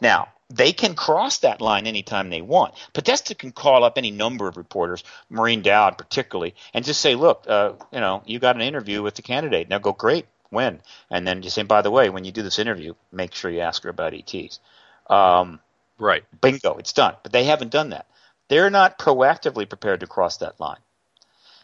Now, 0.00 0.28
they 0.50 0.72
can 0.72 0.94
cross 0.94 1.38
that 1.38 1.60
line 1.60 1.86
anytime 1.86 2.30
they 2.30 2.40
want. 2.40 2.74
Podesta 2.94 3.34
can 3.34 3.52
call 3.52 3.84
up 3.84 3.98
any 3.98 4.10
number 4.10 4.48
of 4.48 4.56
reporters, 4.56 5.04
Maureen 5.28 5.62
Dowd 5.62 5.98
particularly, 5.98 6.54
and 6.72 6.84
just 6.84 7.00
say, 7.00 7.14
"Look, 7.14 7.44
uh, 7.46 7.72
you 7.92 8.00
know, 8.00 8.22
you 8.24 8.38
got 8.38 8.56
an 8.56 8.62
interview 8.62 9.02
with 9.02 9.14
the 9.14 9.22
candidate." 9.22 9.68
Now 9.68 9.78
go, 9.78 9.92
"Great, 9.92 10.26
when?" 10.50 10.80
And 11.10 11.26
then 11.26 11.42
just 11.42 11.54
say, 11.54 11.64
"By 11.64 11.82
the 11.82 11.90
way, 11.90 12.08
when 12.08 12.24
you 12.24 12.32
do 12.32 12.42
this 12.42 12.58
interview, 12.58 12.94
make 13.12 13.34
sure 13.34 13.50
you 13.50 13.60
ask 13.60 13.82
her 13.82 13.90
about 13.90 14.14
ETs." 14.14 14.60
Um, 15.08 15.60
right. 15.98 16.24
Bingo, 16.40 16.74
it's 16.78 16.92
done. 16.92 17.16
But 17.22 17.32
they 17.32 17.44
haven't 17.44 17.70
done 17.70 17.90
that. 17.90 18.06
They're 18.48 18.70
not 18.70 18.98
proactively 18.98 19.68
prepared 19.68 20.00
to 20.00 20.06
cross 20.06 20.38
that 20.38 20.58
line. 20.58 20.78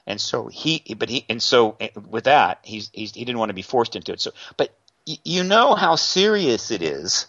And 0.07 0.21
so 0.21 0.49
he, 0.49 0.83
but 0.99 1.09
he, 1.09 1.25
and 1.31 1.43
so 1.43 1.77
eh, 1.81 1.89
with 2.09 2.25
that, 2.25 2.59
he's, 2.63 2.91
he's 2.93 3.15
he 3.15 3.25
didn't 3.25 3.39
want 3.39 3.49
to 3.49 3.55
be 3.55 3.63
forced 3.63 3.97
into 3.97 4.13
it. 4.13 4.21
So, 4.21 4.33
but 4.59 4.75
you 5.07 5.45
know 5.45 5.75
how 5.75 5.97
serious 5.97 6.71
it 6.71 6.83
is 6.83 7.27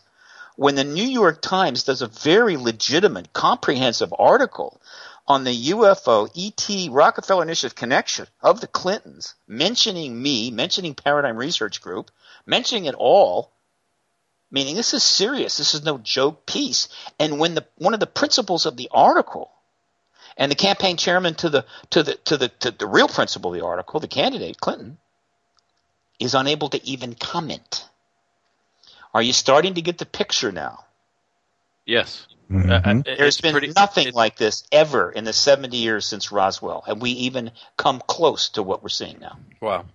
when 0.55 0.75
the 0.75 0.83
New 0.83 1.05
York 1.05 1.41
Times 1.41 1.83
does 1.83 2.01
a 2.01 2.07
very 2.07 2.57
legitimate, 2.57 3.33
comprehensive 3.33 4.13
article 4.17 4.81
on 5.27 5.43
the 5.43 5.69
UFO 5.71 6.29
ET 6.37 6.91
Rockefeller 6.91 7.43
Initiative 7.43 7.75
connection 7.75 8.27
of 8.41 8.61
the 8.61 8.67
Clintons, 8.67 9.35
mentioning 9.47 10.21
me, 10.21 10.51
mentioning 10.51 10.93
Paradigm 10.93 11.35
Research 11.35 11.81
Group, 11.81 12.11
mentioning 12.45 12.85
it 12.85 12.95
all, 12.95 13.51
meaning 14.51 14.75
this 14.75 14.93
is 14.93 15.03
serious. 15.03 15.57
This 15.57 15.73
is 15.73 15.83
no 15.83 15.97
joke 15.97 16.45
piece. 16.45 16.87
And 17.19 17.39
when 17.39 17.55
the 17.55 17.65
one 17.77 17.93
of 17.93 17.99
the 17.99 18.07
principles 18.07 18.65
of 18.65 18.77
the 18.77 18.89
article 18.91 19.51
and 20.37 20.51
the 20.51 20.55
campaign 20.55 20.95
chairman 20.95 21.33
to 21.35 21.49
the 21.49 21.65
to 21.89 22.03
the 22.03 22.15
to 22.25 22.37
the 22.37 22.47
to 22.47 22.71
the 22.71 22.87
real 22.87 23.07
principle 23.07 23.51
of 23.51 23.59
the 23.59 23.65
article, 23.65 23.99
the 23.99 24.07
candidate 24.07 24.59
Clinton, 24.59 24.99
is 26.19 26.33
unable 26.35 26.69
to 26.69 26.85
even 26.85 27.13
comment 27.15 27.85
are 29.15 29.21
you 29.21 29.31
starting 29.31 29.75
to 29.75 29.81
get 29.81 29.97
the 29.97 30.05
picture 30.05 30.51
now? 30.51 30.83
Yes. 31.85 32.27
Mhm. 32.51 32.69
Uh, 32.69 33.01
There's 33.05 33.35
it's 33.35 33.41
been 33.41 33.53
pretty- 33.53 33.71
nothing 33.73 34.11
like 34.13 34.35
this 34.35 34.67
ever 34.73 35.09
in 35.09 35.23
the 35.23 35.31
70 35.31 35.77
years 35.77 36.05
since 36.05 36.33
Roswell. 36.33 36.81
Have 36.81 37.01
we 37.01 37.11
even 37.11 37.51
come 37.77 38.01
close 38.05 38.49
to 38.49 38.61
what 38.61 38.83
we're 38.83 38.89
seeing 38.89 39.19
now? 39.19 39.39
Wow. 39.61 39.85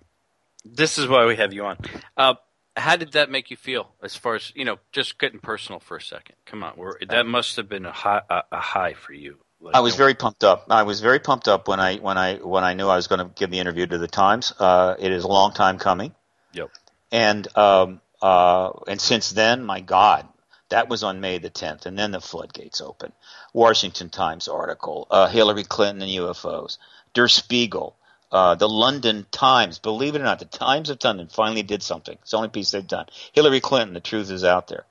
This 0.65 0.97
is 0.97 1.07
why 1.07 1.27
we 1.27 1.35
have 1.35 1.53
you 1.53 1.65
on. 1.65 1.77
Uh, 2.17 2.33
how 2.75 2.95
did 2.95 3.11
that 3.11 3.29
make 3.29 3.51
you 3.51 3.57
feel 3.57 3.93
as 4.01 4.15
far 4.15 4.33
as, 4.33 4.51
you 4.55 4.65
know, 4.65 4.79
just 4.91 5.19
getting 5.19 5.39
personal 5.39 5.79
for 5.79 5.97
a 5.97 6.01
second? 6.01 6.35
Come 6.47 6.63
on. 6.63 6.73
We're, 6.75 6.97
that 7.07 7.27
must 7.27 7.57
have 7.57 7.69
been 7.69 7.85
a 7.85 7.91
high, 7.91 8.23
a, 8.27 8.41
a 8.51 8.59
high 8.59 8.93
for 8.93 9.13
you. 9.13 9.37
Like, 9.61 9.75
I 9.75 9.81
was 9.81 9.95
very 9.95 10.15
pumped 10.15 10.43
up. 10.43 10.65
I 10.69 10.83
was 10.83 11.01
very 11.01 11.19
pumped 11.19 11.47
up 11.47 11.67
when 11.67 11.79
I 11.79 11.97
when 11.97 12.17
I 12.17 12.35
when 12.35 12.63
I 12.63 12.73
knew 12.73 12.87
I 12.87 12.95
was 12.95 13.07
going 13.07 13.19
to 13.19 13.31
give 13.35 13.51
the 13.51 13.59
interview 13.59 13.85
to 13.85 13.97
the 13.97 14.07
Times. 14.07 14.53
Uh, 14.57 14.95
it 14.97 15.11
is 15.11 15.23
a 15.23 15.27
long 15.27 15.53
time 15.53 15.77
coming. 15.77 16.15
Yep. 16.53 16.71
And 17.11 17.57
um, 17.57 18.01
uh, 18.21 18.71
and 18.87 18.99
since 18.99 19.29
then, 19.29 19.63
my 19.63 19.81
God, 19.81 20.27
that 20.69 20.89
was 20.89 21.03
on 21.03 21.21
May 21.21 21.37
the 21.37 21.49
10th, 21.49 21.85
and 21.85 21.97
then 21.97 22.11
the 22.11 22.21
floodgates 22.21 22.81
open. 22.81 23.11
Washington 23.53 24.09
Times 24.09 24.47
article, 24.47 25.07
uh, 25.11 25.27
Hillary 25.27 25.63
Clinton 25.63 26.01
and 26.01 26.11
UFOs, 26.11 26.77
Der 27.13 27.27
Spiegel, 27.27 27.95
uh, 28.31 28.55
the 28.55 28.69
London 28.69 29.25
Times. 29.31 29.79
Believe 29.79 30.15
it 30.15 30.21
or 30.21 30.23
not, 30.23 30.39
the 30.39 30.45
Times 30.45 30.89
of 30.89 31.03
London 31.03 31.27
finally 31.27 31.63
did 31.63 31.83
something. 31.83 32.17
It's 32.21 32.31
the 32.31 32.37
only 32.37 32.49
piece 32.49 32.71
they've 32.71 32.87
done. 32.87 33.05
Hillary 33.33 33.59
Clinton, 33.59 33.93
the 33.93 33.99
truth 33.99 34.31
is 34.31 34.43
out 34.43 34.67
there. 34.67 34.85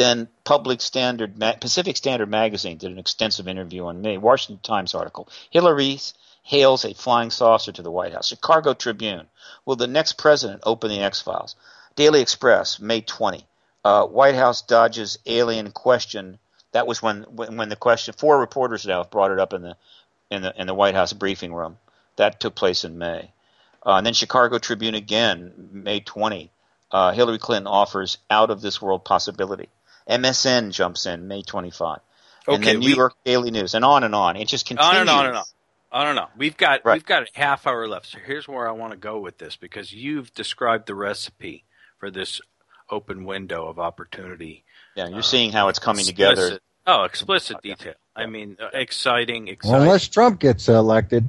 Then 0.00 0.28
Public 0.44 0.80
Standard, 0.80 1.38
Pacific 1.60 1.94
Standard 1.94 2.30
Magazine 2.30 2.78
did 2.78 2.90
an 2.90 2.98
extensive 2.98 3.46
interview 3.46 3.84
on 3.84 4.00
me. 4.00 4.16
Washington 4.16 4.62
Times 4.62 4.94
article. 4.94 5.28
Hillary 5.50 6.00
hails 6.42 6.86
a 6.86 6.94
flying 6.94 7.28
saucer 7.28 7.70
to 7.70 7.82
the 7.82 7.90
White 7.90 8.14
House. 8.14 8.28
Chicago 8.28 8.72
Tribune. 8.72 9.26
Will 9.66 9.76
the 9.76 9.86
next 9.86 10.14
president 10.14 10.62
open 10.64 10.88
the 10.88 11.02
X 11.02 11.20
Files? 11.20 11.54
Daily 11.96 12.22
Express, 12.22 12.80
May 12.80 13.02
20. 13.02 13.44
Uh, 13.84 14.06
White 14.06 14.36
House 14.36 14.62
dodges 14.62 15.18
alien 15.26 15.70
question. 15.70 16.38
That 16.72 16.86
was 16.86 17.02
when, 17.02 17.24
when 17.24 17.58
when 17.58 17.68
the 17.68 17.76
question. 17.76 18.14
Four 18.16 18.40
reporters 18.40 18.86
now 18.86 19.02
have 19.02 19.10
brought 19.10 19.32
it 19.32 19.38
up 19.38 19.52
in 19.52 19.60
the 19.60 19.76
in 20.30 20.40
the 20.40 20.58
in 20.58 20.66
the 20.66 20.72
White 20.72 20.94
House 20.94 21.12
briefing 21.12 21.52
room. 21.52 21.76
That 22.16 22.40
took 22.40 22.54
place 22.54 22.84
in 22.84 22.96
May. 22.96 23.32
Uh, 23.84 23.96
and 23.96 24.06
then 24.06 24.14
Chicago 24.14 24.56
Tribune 24.56 24.94
again, 24.94 25.68
May 25.72 26.00
20. 26.00 26.50
Uh, 26.90 27.12
Hillary 27.12 27.38
Clinton 27.38 27.66
offers 27.66 28.16
out 28.30 28.48
of 28.48 28.62
this 28.62 28.80
world 28.80 29.04
possibility. 29.04 29.68
MSN 30.08 30.72
jumps 30.72 31.06
in 31.06 31.28
May 31.28 31.42
25. 31.42 31.98
and 32.46 32.56
Okay, 32.56 32.64
then 32.72 32.78
New 32.80 32.86
we- 32.86 32.96
York 32.96 33.14
Daily 33.24 33.50
News, 33.50 33.74
and 33.74 33.84
on 33.84 34.02
and 34.04 34.14
on. 34.14 34.36
It 34.36 34.48
just 34.48 34.66
continues. 34.66 34.88
On 34.94 35.00
and 35.00 35.10
on 35.10 35.26
and 35.26 35.36
on. 35.36 35.44
I 35.92 36.04
don't 36.04 36.14
know. 36.14 36.28
We've 36.36 36.56
got 36.56 36.84
Right. 36.84 36.94
we've 36.94 37.04
got 37.04 37.22
a 37.24 37.26
half 37.34 37.66
hour 37.66 37.86
left. 37.88 38.06
So 38.06 38.18
here's 38.24 38.46
where 38.48 38.68
I 38.68 38.72
want 38.72 38.92
to 38.92 38.96
go 38.96 39.18
with 39.18 39.38
this 39.38 39.56
because 39.56 39.92
you've 39.92 40.32
described 40.34 40.86
the 40.86 40.94
recipe 40.94 41.64
for 41.98 42.10
this 42.10 42.40
open 42.90 43.24
window 43.24 43.66
of 43.68 43.78
opportunity. 43.78 44.64
Yeah, 44.96 45.08
you're 45.08 45.22
seeing 45.22 45.52
how 45.52 45.68
it's 45.68 45.78
coming 45.78 46.04
together. 46.04 46.60
Oh, 46.86 47.04
explicit 47.04 47.60
detail. 47.62 47.94
I 48.16 48.26
mean, 48.26 48.56
uh, 48.60 48.68
exciting, 48.72 49.48
exciting. 49.48 49.72
Well, 49.72 49.82
unless 49.82 50.08
Trump 50.08 50.40
gets 50.40 50.68
elected. 50.68 51.28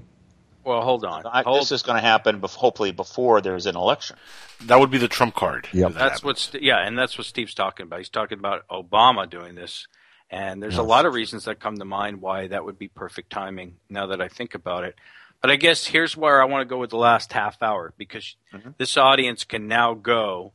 Well, 0.64 0.82
hold 0.82 1.06
on. 1.06 1.26
I, 1.26 1.44
Hold- 1.44 1.62
this 1.62 1.72
is 1.72 1.84
going 1.84 1.98
to 1.98 2.02
happen, 2.02 2.42
bef- 2.42 2.56
hopefully, 2.56 2.92
before 2.92 3.42
there's 3.42 3.66
an 3.66 3.76
election. 3.76 4.18
That 4.62 4.80
would 4.80 4.92
be 4.92 4.98
the 4.98 5.08
trump 5.08 5.36
card. 5.36 5.68
Yep. 5.74 5.90
that 5.90 5.94
That's 5.94 6.04
happens. 6.04 6.24
what, 6.24 6.38
St- 6.38 6.64
yeah, 6.64 6.86
and 6.86 6.98
that's 6.98 7.18
what 7.18 7.28
Steve's 7.28 7.54
talking 7.54 7.86
about. 7.86 8.00
He's 8.00 8.10
talking 8.10 8.38
about 8.38 8.68
Obama 8.68 9.30
doing 9.30 9.56
this, 9.56 9.88
and 10.30 10.62
there's 10.62 10.78
a 10.78 10.84
lot 10.84 11.06
of 11.06 11.14
reasons 11.14 11.46
that 11.46 11.60
come 11.60 11.78
to 11.78 11.86
mind 11.86 12.22
why 12.22 12.48
that 12.48 12.66
would 12.66 12.78
be 12.78 12.88
perfect 12.88 13.32
timing. 13.32 13.76
Now 13.90 14.08
that 14.08 14.22
I 14.22 14.28
think 14.28 14.56
about 14.56 14.84
it, 14.84 14.96
but 15.42 15.50
I 15.50 15.56
guess 15.56 15.88
here's 15.88 16.16
where 16.16 16.42
I 16.42 16.46
want 16.46 16.62
to 16.62 16.72
go 16.72 16.78
with 16.78 16.92
the 16.92 16.98
last 16.98 17.34
half 17.34 17.62
hour 17.64 17.94
because 17.98 18.36
mm-hmm. 18.54 18.70
this 18.78 18.96
audience 18.96 19.44
can 19.44 19.68
now 19.68 19.96
go, 19.96 20.54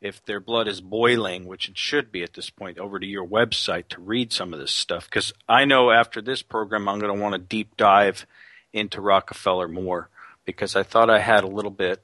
if 0.00 0.24
their 0.24 0.38
blood 0.38 0.68
is 0.68 0.80
boiling, 0.80 1.46
which 1.46 1.68
it 1.68 1.76
should 1.76 2.12
be 2.12 2.22
at 2.22 2.34
this 2.34 2.48
point, 2.48 2.78
over 2.78 3.00
to 3.00 3.06
your 3.06 3.26
website 3.26 3.88
to 3.88 4.00
read 4.00 4.32
some 4.32 4.54
of 4.54 4.60
this 4.60 4.70
stuff. 4.70 5.06
Because 5.06 5.32
I 5.48 5.64
know 5.64 5.90
after 5.90 6.22
this 6.22 6.40
program, 6.40 6.88
I'm 6.88 7.00
going 7.00 7.14
to 7.14 7.20
want 7.20 7.34
to 7.34 7.38
deep 7.38 7.76
dive 7.76 8.24
into 8.72 9.00
Rockefeller 9.00 9.68
more 9.68 10.08
because 10.44 10.76
I 10.76 10.82
thought 10.82 11.10
I 11.10 11.20
had 11.20 11.44
a 11.44 11.48
little 11.48 11.70
bit 11.70 12.02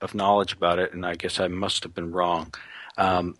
of 0.00 0.14
knowledge 0.14 0.52
about 0.54 0.78
it, 0.78 0.92
and 0.92 1.06
I 1.06 1.14
guess 1.14 1.38
I 1.38 1.48
must 1.48 1.82
have 1.84 1.94
been 1.94 2.12
wrong. 2.12 2.52
Um, 2.96 3.36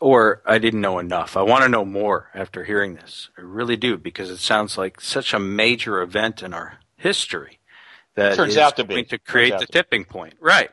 or 0.00 0.42
I 0.44 0.58
didn't 0.58 0.80
know 0.80 0.98
enough. 0.98 1.36
I 1.36 1.42
want 1.42 1.62
to 1.62 1.68
know 1.68 1.84
more 1.84 2.28
after 2.34 2.64
hearing 2.64 2.94
this. 2.96 3.30
I 3.38 3.42
really 3.42 3.76
do, 3.76 3.96
because 3.96 4.28
it 4.30 4.38
sounds 4.38 4.76
like 4.76 5.00
such 5.00 5.32
a 5.32 5.38
major 5.38 6.02
event 6.02 6.42
in 6.42 6.52
our 6.52 6.78
history 6.96 7.60
that 8.16 8.34
Turns 8.36 8.52
is 8.52 8.58
out 8.58 8.76
to 8.76 8.84
be. 8.84 9.04
to 9.04 9.18
create 9.18 9.52
out 9.52 9.60
the 9.60 9.66
to 9.66 9.72
be. 9.72 9.78
tipping 9.78 10.04
point. 10.04 10.34
Right. 10.40 10.70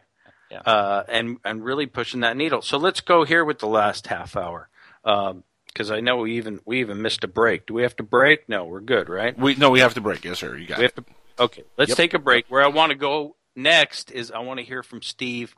Yeah. 0.49 0.61
Uh, 0.61 1.03
and, 1.07 1.37
and 1.45 1.63
really 1.63 1.85
pushing 1.85 2.21
that 2.21 2.35
needle. 2.35 2.61
So 2.61 2.77
let's 2.77 2.99
go 2.99 3.23
here 3.23 3.45
with 3.45 3.59
the 3.59 3.67
last 3.67 4.07
half 4.07 4.35
hour. 4.35 4.67
Because 5.03 5.91
I 5.91 6.01
know 6.01 6.17
we 6.17 6.35
even 6.35 6.59
we 6.65 6.81
even 6.81 7.01
missed 7.01 7.23
a 7.23 7.27
break. 7.27 7.65
Do 7.67 7.73
we 7.73 7.83
have 7.83 7.95
to 7.95 8.03
break? 8.03 8.49
No, 8.49 8.65
we're 8.65 8.81
good, 8.81 9.07
right? 9.07 9.37
We 9.37 9.55
no, 9.55 9.69
we 9.69 9.79
have 9.79 9.93
to 9.93 10.01
break. 10.01 10.25
Yes, 10.25 10.39
sir. 10.39 10.57
You 10.57 10.67
got 10.67 10.79
We 10.79 10.85
it. 10.85 10.93
have 10.95 11.05
to. 11.05 11.11
Okay, 11.41 11.63
let's 11.76 11.89
Yep. 11.89 11.97
take 11.97 12.13
a 12.13 12.19
break. 12.19 12.45
Where 12.49 12.63
I 12.63 12.68
want 12.68 12.91
to 12.91 12.95
go 12.95 13.35
next 13.55 14.11
is 14.11 14.31
I 14.31 14.39
want 14.39 14.59
to 14.59 14.65
hear 14.65 14.84
from 14.84 15.01
Steve 15.01 15.55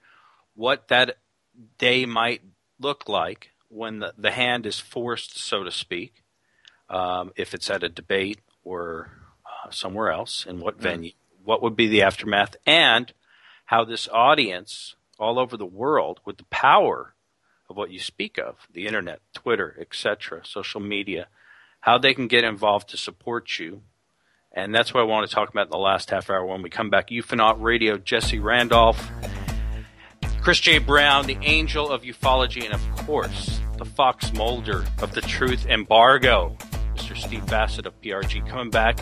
what 0.55 0.88
that 0.88 1.18
day 1.77 2.05
might 2.05 2.41
look 2.80 3.10
like 3.10 3.51
when 3.68 3.99
the, 3.99 4.14
the 4.18 4.31
hand 4.31 4.65
is 4.65 4.80
forced, 4.80 5.38
so 5.38 5.64
to 5.64 5.72
speak, 5.72 6.23
um, 6.89 7.34
if 7.35 7.53
it's 7.53 7.69
at 7.69 7.84
a 7.84 7.89
debate 7.89 8.39
or 8.64 9.11
uh, 9.45 9.69
somewhere 9.72 10.10
else, 10.10 10.45
in 10.45 10.61
what 10.61 10.80
venue, 10.80 11.11
what 11.43 11.61
would 11.61 11.76
be 11.76 11.88
the 11.88 12.01
aftermath, 12.01 12.55
and 12.65 13.14
how 13.65 13.84
this 13.84 14.07
audience 14.10 14.95
all 15.19 15.38
over 15.38 15.57
the 15.57 15.65
world, 15.65 16.22
with 16.23 16.38
the 16.38 16.45
power 16.45 17.14
of 17.69 17.76
what 17.76 17.91
you 17.91 17.99
speak 17.99 18.38
of, 18.38 18.68
the 18.72 18.85
internet, 18.88 19.19
Twitter, 19.34 19.76
etc., 19.80 20.41
social 20.45 20.80
media, 20.80 21.27
how 21.81 21.97
they 21.97 22.14
can 22.14 22.27
get 22.27 22.43
involved 22.43 22.88
to 22.89 22.97
support 22.97 23.60
you 23.60 23.81
and 24.53 24.73
that's 24.73 24.93
what 24.93 25.01
I 25.01 25.03
want 25.03 25.27
to 25.27 25.34
talk 25.34 25.49
about 25.49 25.67
in 25.67 25.71
the 25.71 25.77
last 25.77 26.09
half 26.09 26.30
hour 26.30 26.45
when 26.45 26.61
we 26.61 26.69
come 26.69 26.89
back. 26.89 27.09
Ufonaut 27.09 27.61
Radio, 27.61 27.97
Jesse 27.97 28.39
Randolph, 28.39 29.09
Chris 30.41 30.59
J. 30.59 30.77
Brown, 30.77 31.25
the 31.25 31.38
angel 31.41 31.89
of 31.89 32.03
ufology, 32.03 32.63
and 32.65 32.73
of 32.73 33.05
course, 33.05 33.61
the 33.77 33.85
Fox 33.85 34.31
Mulder 34.34 34.85
of 35.01 35.13
the 35.13 35.21
Truth 35.21 35.65
Embargo, 35.67 36.55
Mr. 36.95 37.17
Steve 37.17 37.45
Bassett 37.47 37.85
of 37.85 37.99
PRG. 38.01 38.47
Coming 38.47 38.69
back 38.69 38.99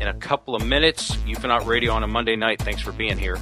in 0.00 0.08
a 0.08 0.14
couple 0.14 0.54
of 0.54 0.66
minutes. 0.66 1.14
Ufonaut 1.26 1.66
Radio 1.66 1.92
on 1.92 2.02
a 2.02 2.08
Monday 2.08 2.36
night. 2.36 2.60
Thanks 2.60 2.82
for 2.82 2.92
being 2.92 3.18
here. 3.18 3.38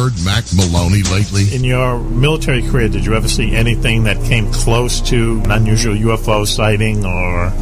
Heard 0.00 0.24
Mack 0.24 0.44
Maloney 0.54 1.02
lately? 1.02 1.54
In 1.54 1.62
your 1.62 1.98
military 1.98 2.62
career, 2.62 2.88
did 2.88 3.04
you 3.04 3.14
ever 3.14 3.28
see 3.28 3.54
anything 3.54 4.04
that 4.04 4.16
came 4.24 4.50
close 4.50 4.98
to 5.10 5.42
an 5.44 5.50
unusual 5.50 5.94
UFO 5.94 6.46
sighting 6.46 7.04
or? 7.04 7.52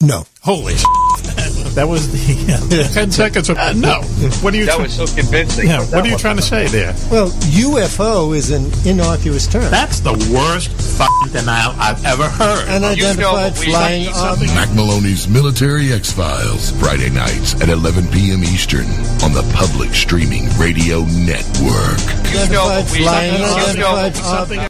No. 0.00 0.24
Holy 0.40 0.74
That 1.74 1.88
was 1.88 2.10
the 2.10 2.90
ten 2.94 3.10
seconds 3.10 3.48
of 3.48 3.56
uh, 3.56 3.72
no. 3.74 4.02
What 4.42 4.52
are 4.54 4.56
you? 4.56 4.66
That 4.66 4.74
try- 4.76 4.82
was 4.84 4.96
so 4.96 5.06
convincing. 5.06 5.68
yeah. 5.68 5.80
What 5.86 6.04
are 6.04 6.08
you 6.08 6.16
trying 6.18 6.36
to 6.36 6.42
say 6.42 6.66
there? 6.66 6.92
Well, 7.10 7.28
UFO 7.30 8.36
is 8.36 8.50
an 8.50 8.70
innocuous 8.86 9.46
term. 9.46 9.70
That's 9.70 10.00
the 10.00 10.12
worst 10.34 10.70
f***ing 11.00 11.32
denial 11.32 11.72
I've 11.78 12.04
ever 12.04 12.28
heard. 12.28 12.68
Unidentified 12.68 13.52
what 13.52 13.60
we- 13.60 13.66
flying 13.70 14.08
object. 14.08 14.54
Mack 14.54 14.74
Maloney's 14.74 15.28
Military 15.28 15.92
X 15.92 16.12
Files, 16.12 16.70
Friday 16.80 17.10
nights 17.10 17.54
at 17.62 17.68
11 17.68 18.08
p.m. 18.08 18.42
Eastern 18.42 18.86
on 19.22 19.32
the 19.32 19.48
public 19.54 19.94
streaming 19.94 20.48
radio 20.58 21.00
network. 21.04 22.00
Unidentified 22.34 22.84
we- 22.92 22.98
flying 23.04 23.42
unidentified 23.42 24.16
object. 24.24 24.69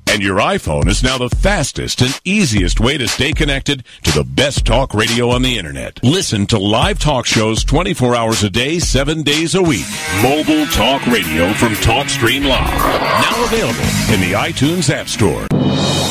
And 0.11 0.21
your 0.21 0.39
iPhone 0.39 0.89
is 0.89 1.01
now 1.03 1.17
the 1.17 1.29
fastest 1.29 2.01
and 2.01 2.19
easiest 2.25 2.81
way 2.81 2.97
to 2.97 3.07
stay 3.07 3.31
connected 3.31 3.85
to 4.03 4.11
the 4.11 4.25
best 4.25 4.65
talk 4.65 4.93
radio 4.93 5.29
on 5.29 5.41
the 5.41 5.57
internet. 5.57 6.03
Listen 6.03 6.45
to 6.47 6.59
live 6.59 6.99
talk 6.99 7.25
shows 7.25 7.63
24 7.63 8.13
hours 8.13 8.43
a 8.43 8.49
day, 8.49 8.77
7 8.79 9.23
days 9.23 9.55
a 9.55 9.61
week. 9.61 9.85
Mobile 10.21 10.65
talk 10.65 11.07
radio 11.07 11.53
from 11.53 11.75
TalkStream 11.75 12.45
Live. 12.45 12.77
Now 12.77 13.45
available 13.45 13.79
in 14.13 14.19
the 14.19 14.33
iTunes 14.33 14.89
App 14.89 15.07
Store. 15.07 15.47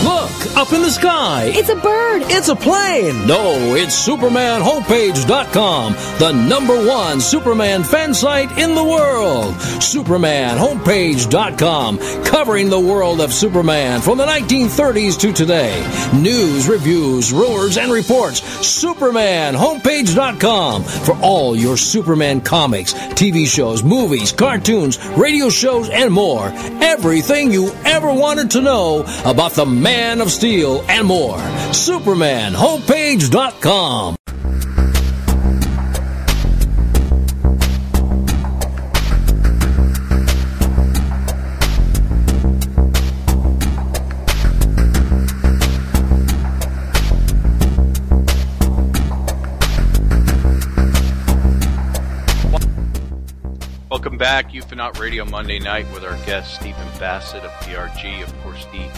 Look, 0.03 0.31
up 0.57 0.73
in 0.73 0.81
the 0.81 0.91
sky. 0.91 1.53
It's 1.55 1.69
a 1.69 1.77
bird. 1.77 2.23
It's 2.29 2.49
a 2.49 2.57
plane. 2.57 3.27
No, 3.27 3.75
it's 3.75 4.09
SupermanHomepage.com, 4.09 5.93
the 6.19 6.33
number 6.33 6.87
one 6.87 7.21
Superman 7.21 7.85
fan 7.85 8.15
site 8.15 8.57
in 8.57 8.75
the 8.75 8.83
world. 8.83 9.57
SupermanHomepage.com, 9.57 11.99
covering 12.25 12.71
the 12.71 12.81
world 12.81 13.21
of 13.21 13.35
Superman 13.35 13.90
from 13.99 14.19
the 14.19 14.27
1930s 14.27 15.19
to 15.19 15.33
today. 15.33 15.81
News, 16.15 16.69
reviews, 16.69 17.33
rumors, 17.33 17.77
and 17.77 17.91
reports. 17.91 18.41
SupermanHomepage.com 18.41 20.85
for 20.85 21.19
all 21.21 21.57
your 21.57 21.77
Superman 21.77 22.41
comics, 22.41 22.95
TV 22.95 23.47
shows, 23.47 23.83
movies, 23.83 24.31
cartoons, 24.31 25.05
radio 25.17 25.51
shows, 25.51 25.89
and 25.89 26.13
more. 26.13 26.53
Everything 26.81 27.51
you 27.51 27.73
ever 27.85 28.13
wanted 28.13 28.53
to 28.53 28.61
know 28.61 29.05
about 29.25 29.51
the 29.53 29.67
Man 29.67 30.21
of 30.21 30.31
Steel 30.31 30.85
and 30.89 31.09
more. 31.09 31.39
SupermanHomepage.com. 31.39 34.17
Welcome 53.91 54.17
back, 54.19 54.53
Ufonaut 54.53 54.99
Radio 55.01 55.25
Monday 55.25 55.59
night 55.59 55.91
with 55.93 56.05
our 56.05 56.17
guest 56.25 56.55
Stephen 56.55 56.87
Bassett 56.99 57.43
of 57.43 57.51
PRG, 57.63 58.23
of 58.23 58.43
course, 58.43 58.65
the 58.67 58.89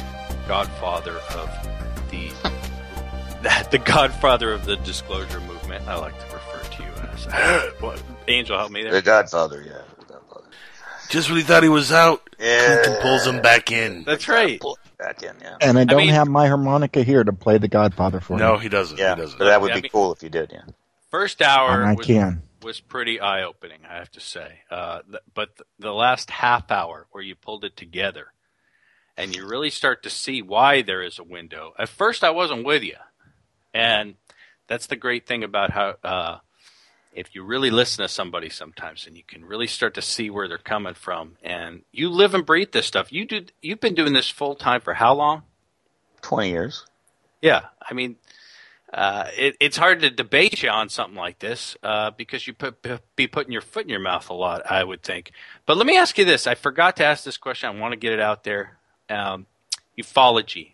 godfather 0.47 1.17
of 1.35 1.49
the 2.11 2.31
that 3.43 3.71
the 3.71 3.79
godfather 3.79 4.53
of 4.53 4.67
the 4.67 4.77
disclosure 4.77 5.41
movement. 5.41 5.87
I 5.89 5.97
like 5.97 6.19
to 6.19 6.35
refer 6.35 6.63
to 6.77 6.83
you 6.83 6.91
as. 7.13 7.73
what, 7.81 8.03
Angel, 8.29 8.59
help 8.59 8.71
me 8.71 8.83
there. 8.83 8.93
The 8.93 9.03
Godfather, 9.03 9.63
yeah. 9.67 9.81
Godfather. 10.09 10.45
Just 11.09 11.29
when 11.31 11.39
he 11.39 11.45
thought 11.45 11.63
he 11.63 11.69
was 11.71 11.91
out, 11.91 12.29
Yeah. 12.39 12.83
Clinton 12.83 13.03
pulls 13.03 13.27
him 13.27 13.41
back 13.41 13.73
in. 13.73 14.05
That's 14.05 14.29
right. 14.29 14.61
Back 14.99 15.23
in, 15.23 15.35
yeah. 15.41 15.57
And 15.63 15.79
I 15.79 15.85
don't 15.85 15.99
mean- 15.99 16.11
have 16.11 16.29
my 16.29 16.49
harmonica 16.49 17.03
here 17.03 17.25
to 17.25 17.33
play 17.33 17.57
the 17.59 17.67
Godfather 17.69 18.21
for 18.21 18.37
No, 18.37 18.55
me. 18.57 18.61
he 18.65 18.69
doesn't. 18.69 18.99
Yeah, 18.99 19.15
He 19.17 19.23
doesn't. 19.23 19.39
but 19.39 19.47
that 19.47 19.61
would 19.63 19.69
Yeah, 19.71 19.75
I 19.75 19.79
be 19.79 19.83
mean- 19.85 19.91
cool 19.91 20.13
if 20.13 20.23
you 20.23 20.29
did, 20.29 20.51
yeah. 20.53 20.61
First 21.11 21.41
hour 21.43 21.81
And 21.81 21.91
I 21.91 21.95
was, 21.95 22.07
can. 22.07 22.43
Was 22.63 22.81
pretty 22.81 23.21
eye 23.21 23.43
opening, 23.43 23.81
I 23.89 23.97
have 23.97 24.11
to 24.13 24.21
say. 24.21 24.61
Uh, 24.71 25.01
th- 25.03 25.23
but 25.35 25.57
th- 25.57 25.67
the 25.79 25.93
last 25.93 26.31
half 26.31 26.71
hour 26.71 27.07
where 27.11 27.23
you 27.23 27.35
pulled 27.35 27.65
it 27.65 27.77
together 27.77 28.33
and 29.17 29.35
you 29.35 29.47
really 29.47 29.71
start 29.71 30.03
to 30.03 30.11
see 30.11 30.43
why 30.43 30.83
there 30.83 31.03
is 31.03 31.19
a 31.19 31.25
window. 31.25 31.75
At 31.79 31.89
first, 31.89 32.25
I 32.25 32.31
wasn't 32.31 32.65
with 32.65 32.83
you. 32.83 32.97
And 33.75 34.15
that's 34.67 34.87
the 34.87 34.97
great 34.97 35.27
thing 35.27 35.45
about 35.45 35.71
how, 35.71 35.95
uh, 36.03 36.39
if 37.15 37.35
you 37.35 37.45
really 37.45 37.71
listen 37.71 38.03
to 38.03 38.09
somebody 38.09 38.49
sometimes 38.49 39.07
and 39.07 39.17
you 39.17 39.23
can 39.27 39.45
really 39.45 39.67
start 39.67 39.95
to 39.95 40.03
see 40.03 40.31
where 40.31 40.49
they're 40.49 40.59
coming 40.59 40.95
from 40.95 41.37
and 41.43 41.83
you 41.93 42.09
live 42.09 42.35
and 42.35 42.47
breathe 42.47 42.73
this 42.73 42.87
stuff. 42.87 43.13
You 43.13 43.27
do, 43.27 43.45
you've 43.61 43.81
been 43.81 43.95
doing 43.95 44.15
this 44.15 44.31
full 44.31 44.55
time 44.55 44.81
for 44.81 44.95
how 44.95 45.15
long? 45.15 45.43
20 46.23 46.51
years. 46.51 46.87
Yeah, 47.43 47.67
I 47.87 47.93
mean, 47.93 48.17
uh, 48.93 49.29
it, 49.37 49.57
it's 49.59 49.77
hard 49.77 50.01
to 50.01 50.11
debate 50.11 50.63
you 50.63 50.69
on 50.69 50.89
something 50.89 51.17
like 51.17 51.39
this 51.39 51.77
uh, 51.83 52.11
because 52.11 52.47
you 52.47 52.53
put, 52.53 52.87
be 53.17 53.27
putting 53.27 53.53
your 53.53 53.63
foot 53.63 53.85
in 53.85 53.89
your 53.89 54.01
mouth 54.01 54.29
a 54.29 54.35
lot, 54.35 54.71
I 54.71 54.85
would 54.85 55.03
think. 55.03 55.33
But 55.65 55.79
let 55.79 55.87
me 55.87 55.97
ask 55.97 56.19
you 56.19 56.25
this: 56.25 56.47
I 56.47 56.55
forgot 56.55 56.97
to 56.97 57.05
ask 57.05 57.25
this 57.25 57.39
question. 57.39 57.75
I 57.75 57.81
want 57.81 57.93
to 57.93 57.99
get 57.99 58.13
it 58.13 58.21
out 58.21 58.45
there. 58.45 58.77
Um, 59.09 59.47
ufology, 59.99 60.73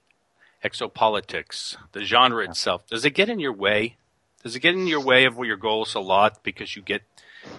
exopolitics, 0.64 1.76
the 1.92 2.04
genre 2.04 2.44
itself. 2.44 2.86
Does 2.88 3.04
it 3.04 3.10
get 3.10 3.28
in 3.28 3.38
your 3.38 3.52
way? 3.52 3.96
Does 4.42 4.56
it 4.56 4.60
get 4.60 4.74
in 4.74 4.86
your 4.86 5.00
way 5.00 5.24
of 5.24 5.38
your 5.38 5.56
goals 5.56 5.94
a 5.94 6.00
lot 6.00 6.42
because 6.42 6.74
you 6.74 6.82
get 6.82 7.02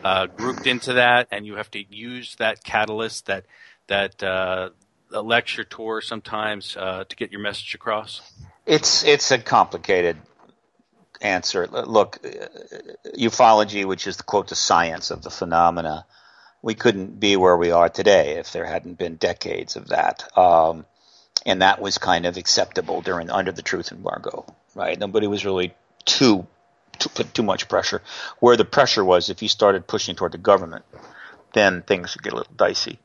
uh, 0.04 0.28
grouped 0.28 0.68
into 0.68 0.94
that 0.94 1.28
and 1.32 1.46
you 1.46 1.56
have 1.56 1.72
to 1.72 1.84
use 1.90 2.36
that 2.36 2.64
catalyst, 2.64 3.28
that 3.28 3.46
that 3.88 4.22
uh, 4.22 4.70
lecture 5.10 5.64
tour 5.64 6.02
sometimes 6.02 6.76
uh, 6.78 7.06
to 7.06 7.16
get 7.16 7.32
your 7.32 7.42
message 7.42 7.74
across? 7.76 8.22
It's 8.66 9.04
it's 9.04 9.32
a 9.32 9.38
complicated 9.38 10.18
answer. 11.22 11.68
Look, 11.68 12.20
uh, 12.24 12.48
ufology, 13.18 13.86
which 13.86 14.08
is 14.08 14.18
the 14.18 14.24
quote 14.24 14.48
the 14.48 14.56
science 14.56 15.12
of 15.12 15.22
the 15.22 15.30
phenomena, 15.30 16.06
we 16.62 16.76
couldn't 16.76 17.20
be 17.20 17.36
where 17.36 17.58
we 17.58 17.72
are 17.72 17.90
today 17.90 18.38
if 18.38 18.52
there 18.52 18.66
hadn't 18.66 18.98
been 18.98 19.16
decades 19.16 19.76
of 19.76 19.90
that. 19.90 20.38
Um, 20.38 20.86
and 21.46 21.62
that 21.62 21.82
was 21.82 21.98
kind 21.98 22.26
of 22.26 22.38
acceptable 22.38 23.02
during 23.02 23.30
under 23.30 23.52
the 23.52 23.62
truth 23.62 23.92
embargo, 23.92 24.46
right? 24.76 25.00
Nobody 25.00 25.28
was 25.28 25.46
really 25.46 25.74
too, 26.06 26.46
put 27.16 27.34
too 27.34 27.44
much 27.44 27.70
pressure. 27.70 28.02
Where 28.40 28.58
the 28.58 28.66
pressure 28.66 29.06
was, 29.06 29.30
if 29.30 29.42
you 29.42 29.48
started 29.48 29.88
pushing 29.88 30.16
toward 30.16 30.34
the 30.34 30.38
government, 30.38 30.84
then 31.54 31.82
things 31.82 32.16
would 32.16 32.24
get 32.24 32.34
a 32.34 32.38
little 32.38 32.54
dicey. 32.54 33.00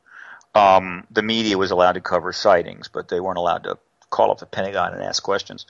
Um, 0.54 1.06
the 1.10 1.22
media 1.22 1.58
was 1.58 1.70
allowed 1.70 1.92
to 1.92 2.00
cover 2.00 2.32
sightings, 2.32 2.88
but 2.88 3.08
they 3.08 3.20
weren't 3.20 3.38
allowed 3.38 3.64
to 3.64 3.78
call 4.10 4.30
up 4.30 4.38
the 4.38 4.46
Pentagon 4.46 4.94
and 4.94 5.02
ask 5.02 5.22
questions. 5.22 5.66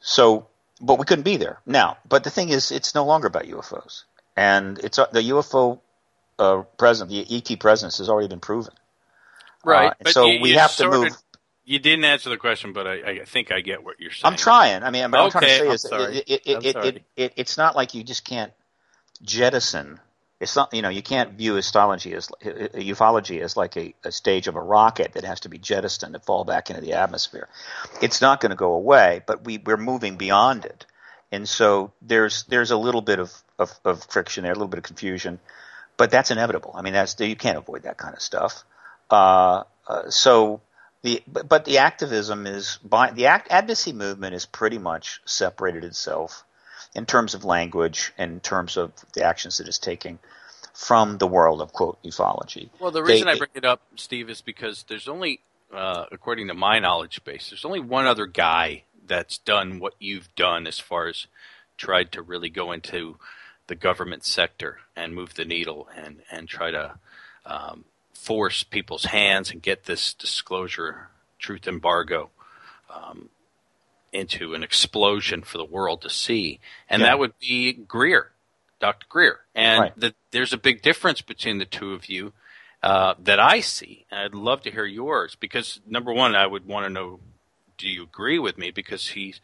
So, 0.00 0.46
but 0.80 0.98
we 0.98 1.04
couldn't 1.04 1.24
be 1.24 1.36
there 1.36 1.58
now. 1.66 1.98
But 2.08 2.24
the 2.24 2.30
thing 2.30 2.48
is, 2.50 2.70
it's 2.70 2.94
no 2.94 3.04
longer 3.04 3.26
about 3.26 3.44
UFOs, 3.44 4.04
and 4.36 4.78
it's 4.78 4.98
uh, 4.98 5.06
the 5.12 5.22
UFO 5.30 5.80
uh, 6.38 6.62
presence, 6.76 7.10
the 7.10 7.26
ET 7.36 7.58
presence, 7.60 7.98
has 7.98 8.08
already 8.08 8.28
been 8.28 8.40
proven. 8.40 8.74
Right. 9.64 9.90
Uh, 9.90 9.94
but 10.02 10.12
so 10.12 10.26
you, 10.26 10.40
we 10.40 10.50
you 10.52 10.58
have 10.58 10.70
to 10.70 10.76
sort 10.76 10.94
of- 10.94 11.00
move. 11.00 11.16
you 11.64 11.78
didn't 11.78 12.04
answer 12.04 12.30
the 12.30 12.36
question, 12.36 12.72
but 12.72 12.86
I, 12.86 13.20
I 13.20 13.24
think 13.24 13.50
I 13.52 13.60
get 13.60 13.84
what 13.84 14.00
you're 14.00 14.12
saying. 14.12 14.32
I'm 14.32 14.36
trying. 14.38 14.82
I 14.82 14.90
mean, 14.90 15.10
what 15.10 15.20
I'm 15.20 15.30
trying 15.30 15.44
to 15.44 15.48
say 15.50 15.66
I'm 15.66 15.72
is, 15.72 15.82
sorry. 15.82 16.16
it, 16.18 16.42
it, 16.46 16.56
I'm 16.56 16.64
it, 16.64 16.76
it, 16.76 17.02
it, 17.16 17.32
it's 17.36 17.56
not 17.58 17.76
like 17.76 17.94
you 17.94 18.04
just 18.04 18.24
can't 18.24 18.52
jettison. 19.22 20.00
It's 20.40 20.54
not, 20.54 20.72
you 20.72 20.82
know, 20.82 20.88
you 20.88 21.02
can't 21.02 21.32
view 21.32 21.56
as 21.56 21.70
ufology 21.70 23.40
as 23.42 23.56
like 23.56 23.76
a, 23.76 23.94
a 24.04 24.12
stage 24.12 24.46
of 24.46 24.54
a 24.54 24.60
rocket 24.60 25.14
that 25.14 25.24
has 25.24 25.40
to 25.40 25.48
be 25.48 25.58
jettisoned 25.58 26.14
to 26.14 26.20
fall 26.20 26.44
back 26.44 26.70
into 26.70 26.80
the 26.80 26.92
atmosphere. 26.92 27.48
It's 28.00 28.20
not 28.20 28.40
going 28.40 28.50
to 28.50 28.56
go 28.56 28.74
away, 28.74 29.22
but 29.26 29.44
we 29.44 29.58
we're 29.58 29.76
moving 29.76 30.16
beyond 30.16 30.64
it, 30.64 30.86
and 31.32 31.48
so 31.48 31.92
there's 32.02 32.44
there's 32.44 32.70
a 32.70 32.76
little 32.76 33.00
bit 33.00 33.18
of, 33.18 33.32
of, 33.58 33.72
of 33.84 34.04
friction 34.04 34.44
there, 34.44 34.52
a 34.52 34.54
little 34.54 34.68
bit 34.68 34.78
of 34.78 34.84
confusion, 34.84 35.40
but 35.96 36.12
that's 36.12 36.30
inevitable. 36.30 36.72
I 36.74 36.82
mean, 36.82 36.92
that's 36.92 37.18
you 37.18 37.34
can't 37.34 37.58
avoid 37.58 37.82
that 37.82 37.96
kind 37.96 38.14
of 38.14 38.22
stuff. 38.22 38.62
Uh, 39.10 39.64
uh, 39.88 40.08
so 40.08 40.60
the 41.02 41.20
but, 41.26 41.48
but 41.48 41.64
the 41.64 41.78
activism 41.78 42.46
is 42.46 42.78
by 42.84 43.10
the 43.10 43.26
act, 43.26 43.48
advocacy 43.50 43.92
movement 43.92 44.36
is 44.36 44.46
pretty 44.46 44.78
much 44.78 45.20
separated 45.24 45.82
itself 45.82 46.44
in 46.94 47.06
terms 47.06 47.34
of 47.34 47.44
language 47.44 48.12
and 48.18 48.32
in 48.32 48.40
terms 48.40 48.76
of 48.76 48.92
the 49.12 49.22
actions 49.22 49.58
that 49.58 49.68
it's 49.68 49.78
taking 49.78 50.18
from 50.74 51.18
the 51.18 51.26
world 51.26 51.60
of 51.60 51.72
quote 51.72 52.02
ufology. 52.02 52.70
Well, 52.78 52.90
the 52.90 53.02
They- 53.02 53.14
reason 53.14 53.28
I 53.28 53.36
bring 53.36 53.50
it 53.54 53.64
up, 53.64 53.82
Steve, 53.96 54.30
is 54.30 54.40
because 54.40 54.84
there's 54.84 55.08
only, 55.08 55.40
uh, 55.72 56.06
according 56.12 56.48
to 56.48 56.54
my 56.54 56.78
knowledge 56.78 57.22
base, 57.24 57.50
there's 57.50 57.64
only 57.64 57.80
one 57.80 58.06
other 58.06 58.26
guy 58.26 58.84
that's 59.06 59.38
done 59.38 59.80
what 59.80 59.94
you've 59.98 60.32
done 60.36 60.66
as 60.66 60.78
far 60.78 61.08
as 61.08 61.26
tried 61.76 62.12
to 62.12 62.22
really 62.22 62.50
go 62.50 62.72
into 62.72 63.18
the 63.66 63.74
government 63.74 64.24
sector 64.24 64.78
and 64.96 65.14
move 65.14 65.34
the 65.34 65.44
needle 65.44 65.88
and 65.94 66.22
and 66.30 66.48
try 66.48 66.70
to 66.70 66.98
um, 67.46 67.84
force 68.12 68.62
people's 68.62 69.06
hands 69.06 69.50
and 69.50 69.62
get 69.62 69.84
this 69.84 70.12
disclosure 70.14 71.08
truth 71.38 71.66
embargo 71.68 72.30
um, 72.90 73.28
into 74.12 74.54
an 74.54 74.62
explosion 74.62 75.42
for 75.42 75.58
the 75.58 75.64
world 75.64 76.02
to 76.02 76.10
see, 76.10 76.60
and 76.88 77.00
Yeah. 77.00 77.08
that 77.08 77.18
would 77.18 77.38
be 77.38 77.72
Greer, 77.72 78.32
Dr. 78.80 79.06
Greer, 79.08 79.40
and 79.54 79.80
Right. 79.80 80.00
the, 80.00 80.14
there's 80.30 80.52
a 80.52 80.58
big 80.58 80.82
difference 80.82 81.20
between 81.20 81.58
the 81.58 81.64
two 81.64 81.92
of 81.92 82.06
you 82.08 82.32
uh, 82.82 83.14
that 83.18 83.40
I 83.40 83.60
see. 83.60 84.06
And 84.10 84.20
I'd 84.20 84.34
love 84.34 84.62
to 84.62 84.70
hear 84.70 84.84
yours 84.84 85.34
because 85.34 85.80
number 85.86 86.12
one, 86.12 86.36
I 86.36 86.46
would 86.46 86.64
want 86.66 86.84
to 86.86 86.90
know, 86.90 87.18
do 87.76 87.88
you 87.88 88.04
agree 88.04 88.38
with 88.38 88.56
me? 88.56 88.70
Because 88.70 89.08
he 89.08 89.34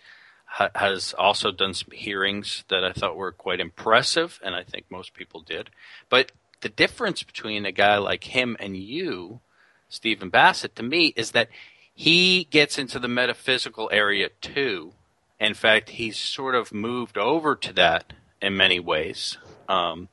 ha- 0.44 0.70
has 0.74 1.14
also 1.14 1.50
done 1.50 1.74
some 1.74 1.90
hearings 1.90 2.62
that 2.68 2.84
I 2.84 2.92
thought 2.92 3.16
were 3.16 3.32
quite 3.32 3.58
impressive, 3.60 4.38
and 4.44 4.54
I 4.54 4.62
think 4.62 4.86
most 4.88 5.14
people 5.14 5.40
did. 5.40 5.70
But 6.08 6.30
the 6.60 6.68
difference 6.68 7.22
between 7.24 7.66
a 7.66 7.72
guy 7.72 7.98
like 7.98 8.24
him 8.24 8.56
and 8.60 8.76
you, 8.76 9.40
Stephen 9.88 10.28
Bassett, 10.30 10.76
to 10.76 10.82
me, 10.84 11.12
is 11.16 11.32
that 11.32 11.48
he 11.94 12.44
gets 12.44 12.78
into 12.78 12.98
the 12.98 13.08
metaphysical 13.08 13.88
area 13.92 14.28
too. 14.40 14.92
In 15.40 15.54
fact, 15.54 15.90
he's 15.90 16.16
sort 16.16 16.54
of 16.54 16.72
moved 16.72 17.16
over 17.16 17.54
to 17.56 17.72
that 17.74 18.12
in 18.42 18.56
many 18.56 18.80
ways. 18.80 19.38
Um, 19.68 20.08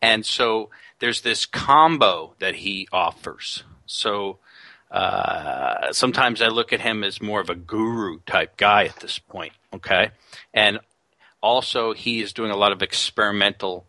and 0.00 0.24
so 0.26 0.70
there's 0.98 1.22
this 1.22 1.46
combo 1.46 2.34
that 2.38 2.56
he 2.56 2.88
offers. 2.92 3.64
So 3.86 4.38
uh, 4.90 5.92
sometimes 5.92 6.42
I 6.42 6.48
look 6.48 6.72
at 6.72 6.80
him 6.80 7.02
as 7.02 7.22
more 7.22 7.40
of 7.40 7.48
a 7.48 7.54
guru 7.54 8.20
type 8.26 8.56
guy 8.56 8.84
at 8.84 8.96
this 8.96 9.18
point. 9.18 9.52
Okay. 9.72 10.10
And 10.52 10.80
also, 11.42 11.92
he 11.92 12.20
is 12.20 12.32
doing 12.32 12.52
a 12.52 12.56
lot 12.56 12.72
of 12.72 12.82
experimental 12.82 13.86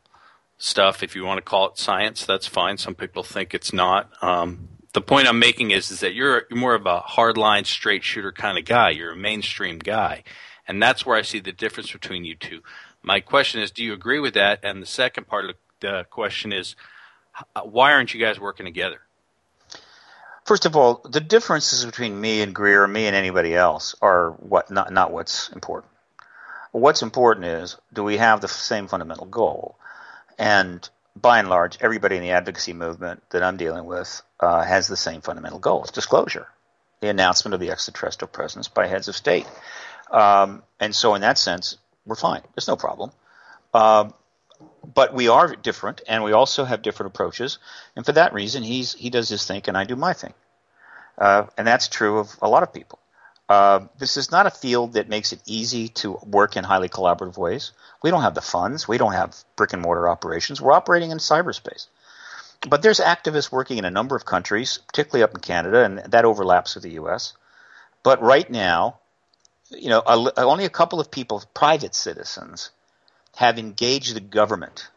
stuff. 0.57 1.03
If 1.03 1.15
you 1.15 1.23
want 1.23 1.37
to 1.37 1.43
call 1.43 1.67
it 1.69 1.77
science, 1.77 2.25
that's 2.25 2.47
fine. 2.47 2.77
Some 2.77 2.95
people 2.95 3.21
think 3.21 3.53
it's 3.53 3.71
not. 3.71 4.09
Um, 4.23 4.69
the 4.93 5.01
point 5.01 5.27
I'm 5.27 5.39
making 5.39 5.71
is 5.71 5.91
is 5.91 5.99
that 5.99 6.13
you're, 6.13 6.43
more 6.51 6.75
of 6.75 6.85
a 6.85 7.01
hardline, 7.01 7.65
straight 7.65 8.03
shooter 8.03 8.31
kind 8.31 8.57
of 8.57 8.65
guy. 8.65 8.91
You're 8.91 9.13
a 9.13 9.17
mainstream 9.17 9.79
guy, 9.79 10.23
and 10.67 10.81
that's 10.81 11.05
where 11.05 11.17
I 11.17 11.23
see 11.23 11.39
the 11.39 11.51
difference 11.51 11.91
between 11.91 12.25
you 12.25 12.35
two. 12.35 12.61
My 13.01 13.19
question 13.19 13.61
is, 13.61 13.71
do 13.71 13.83
you 13.83 13.93
agree 13.93 14.19
with 14.19 14.35
that? 14.35 14.59
And 14.63 14.81
the 14.81 14.87
second 14.87 15.27
part 15.27 15.45
of 15.49 15.55
the 15.81 16.05
question 16.09 16.53
is, 16.53 16.75
why 17.63 17.91
aren't 17.91 18.13
you 18.13 18.19
guys 18.19 18.39
working 18.39 18.65
together? 18.65 19.01
First 20.45 20.65
of 20.65 20.75
all, 20.75 21.01
the 21.09 21.21
differences 21.21 21.85
between 21.85 22.19
me 22.19 22.41
and 22.41 22.53
Greer, 22.53 22.85
me 22.85 23.07
and 23.07 23.15
anybody 23.15 23.55
else, 23.55 23.95
are 24.01 24.31
what 24.31 24.69
not 24.69 24.91
not 24.91 25.11
what's 25.11 25.49
important. 25.49 25.91
What's 26.71 27.01
important 27.01 27.45
is 27.45 27.77
do 27.93 28.03
we 28.03 28.17
have 28.17 28.41
the 28.41 28.47
same 28.47 28.87
fundamental 28.87 29.25
goal? 29.25 29.77
And 30.37 30.87
by 31.15 31.39
and 31.39 31.49
large, 31.49 31.77
everybody 31.81 32.15
in 32.15 32.21
the 32.21 32.31
advocacy 32.31 32.73
movement 32.73 33.23
that 33.29 33.43
I'm 33.43 33.57
dealing 33.57 33.85
with 33.85 34.21
uh, 34.39 34.63
has 34.63 34.87
the 34.87 34.97
same 34.97 35.21
fundamental 35.21 35.59
goal: 35.59 35.83
it's 35.83 35.91
disclosure, 35.91 36.47
the 37.01 37.09
announcement 37.09 37.53
of 37.53 37.59
the 37.59 37.71
extraterrestrial 37.71 38.29
presence 38.29 38.67
by 38.67 38.87
heads 38.87 39.07
of 39.07 39.15
state. 39.15 39.45
Um, 40.11 40.63
and 40.79 40.95
so, 40.95 41.15
in 41.15 41.21
that 41.21 41.37
sense, 41.37 41.77
we're 42.05 42.15
fine. 42.15 42.41
There's 42.55 42.67
no 42.67 42.75
problem. 42.75 43.11
Uh, 43.73 44.09
but 44.93 45.13
we 45.13 45.27
are 45.27 45.55
different, 45.55 46.01
and 46.07 46.23
we 46.23 46.33
also 46.33 46.65
have 46.65 46.81
different 46.81 47.13
approaches. 47.13 47.57
And 47.95 48.05
for 48.05 48.11
that 48.13 48.33
reason, 48.33 48.63
he's 48.63 48.93
he 48.93 49.09
does 49.09 49.29
his 49.29 49.45
thing, 49.45 49.61
and 49.67 49.77
I 49.77 49.83
do 49.85 49.95
my 49.95 50.13
thing. 50.13 50.33
Uh, 51.17 51.45
and 51.57 51.65
that's 51.67 51.87
true 51.87 52.19
of 52.19 52.35
a 52.41 52.49
lot 52.49 52.63
of 52.63 52.73
people. 52.73 52.99
Uh, 53.53 53.85
this 53.99 54.17
is 54.17 54.31
not 54.31 54.47
a 54.47 54.49
field 54.49 54.93
that 54.93 55.07
makes 55.07 55.31
it 55.31 55.39
easy 55.45 55.87
to 55.87 56.17
work 56.25 56.57
in 56.57 56.63
highly 56.63 56.89
collaborative 56.89 57.37
ways. 57.37 57.71
We 58.01 58.09
don't 58.09 58.23
have 58.23 58.33
the 58.33 58.41
funds. 58.41 58.87
We 58.87 58.97
don't 58.97 59.13
have 59.13 59.35
brick 59.55 59.73
and 59.73 59.81
mortar 59.83 60.09
operations. 60.09 60.59
We're 60.59 60.71
operating 60.71 61.11
in 61.11 61.19
cyberspace. 61.19 61.85
But 62.67 62.81
there's 62.81 62.99
activists 62.99 63.51
working 63.51 63.77
in 63.77 63.85
a 63.85 63.91
number 63.91 64.15
of 64.15 64.25
countries, 64.25 64.79
particularly 64.87 65.21
up 65.21 65.35
in 65.35 65.41
Canada, 65.41 65.85
and 65.85 65.99
that 65.99 66.25
overlaps 66.25 66.73
with 66.73 66.83
the 66.83 66.93
U.S. 66.93 67.33
But 68.01 68.23
right 68.23 68.49
now, 68.49 68.97
you 69.69 69.89
know, 69.89 70.01
only 70.35 70.65
a 70.65 70.69
couple 70.79 70.99
of 70.99 71.11
people, 71.11 71.43
private 71.53 71.93
citizens, 71.93 72.71
have 73.35 73.59
engaged 73.59 74.15
the 74.15 74.19
government 74.19 74.89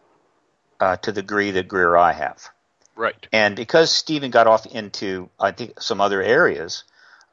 uh, 0.81 0.97
to 0.97 1.13
the 1.13 1.21
degree 1.21 1.51
that 1.51 1.69
Greer 1.69 1.95
I 1.95 2.13
have. 2.13 2.49
Right. 2.95 3.27
And 3.35 3.55
because 3.55 3.91
Stephen 3.91 4.31
got 4.31 4.47
off 4.47 4.65
into, 4.65 5.29
I 5.39 5.51
think, 5.51 5.83
some 5.83 6.01
other 6.01 6.23
areas, 6.23 6.85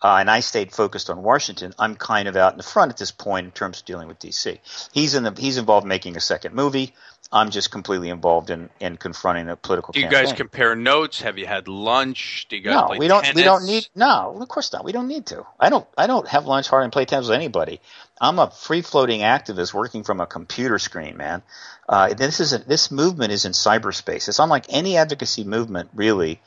uh, 0.03 0.17
and 0.17 0.29
I 0.29 0.41
stayed 0.41 0.73
focused 0.73 1.09
on 1.09 1.23
Washington, 1.23 1.73
I'm 1.79 1.95
kind 1.95 2.27
of 2.27 2.35
out 2.35 2.51
in 2.51 2.57
the 2.57 2.63
front 2.63 2.91
at 2.91 2.97
this 2.97 3.11
point 3.11 3.45
in 3.45 3.51
terms 3.51 3.79
of 3.79 3.85
dealing 3.85 4.09
with 4.09 4.19
DC. 4.19 4.59
He's 4.91 5.15
in 5.15 5.23
the 5.23 5.31
he's 5.31 5.57
involved 5.57 5.85
in 5.85 5.89
making 5.89 6.17
a 6.17 6.21
second 6.21 6.53
movie. 6.53 6.93
I'm 7.31 7.49
just 7.49 7.71
completely 7.71 8.09
involved 8.09 8.51
in, 8.51 8.69
in 8.79 8.97
confronting 8.97 9.49
a 9.49 9.55
political. 9.55 9.91
Do 9.91 9.99
you 9.99 10.05
campaign. 10.05 10.25
guys 10.25 10.33
compare 10.33 10.75
notes? 10.75 11.21
Have 11.21 11.39
you 11.39 11.47
had 11.47 11.67
lunch? 11.67 12.45
Do 12.47 12.57
you 12.57 12.61
guys 12.61 12.73
no, 12.73 12.95
we 12.97 13.07
don't. 13.07 13.23
tennis? 13.23 13.35
We 13.35 13.43
don't 13.43 13.65
need. 13.65 13.87
No, 13.95 14.37
of 14.39 14.47
course 14.49 14.71
not. 14.71 14.85
We 14.85 14.91
don't 14.91 15.07
need 15.07 15.25
to. 15.27 15.45
I 15.59 15.69
don't. 15.69 15.87
I 15.97 16.05
don't 16.05 16.27
have 16.27 16.45
lunch 16.45 16.67
hard 16.67 16.83
and 16.83 16.93
play 16.93 17.05
tennis 17.05 17.27
with 17.27 17.35
anybody. 17.35 17.79
I'm 18.21 18.37
a 18.37 18.51
free 18.51 18.81
floating 18.81 19.21
activist 19.21 19.73
working 19.73 20.03
from 20.03 20.19
a 20.19 20.27
computer 20.27 20.77
screen, 20.77 21.17
man. 21.17 21.41
Uh, 21.89 22.13
this 22.13 22.39
is 22.39 22.53
a, 22.53 22.59
this 22.59 22.91
movement 22.91 23.31
is 23.31 23.45
in 23.45 23.53
cyberspace. 23.53 24.27
It's 24.27 24.39
unlike 24.39 24.65
any 24.69 24.97
advocacy 24.97 25.43
movement 25.43 25.89
really 25.95 26.39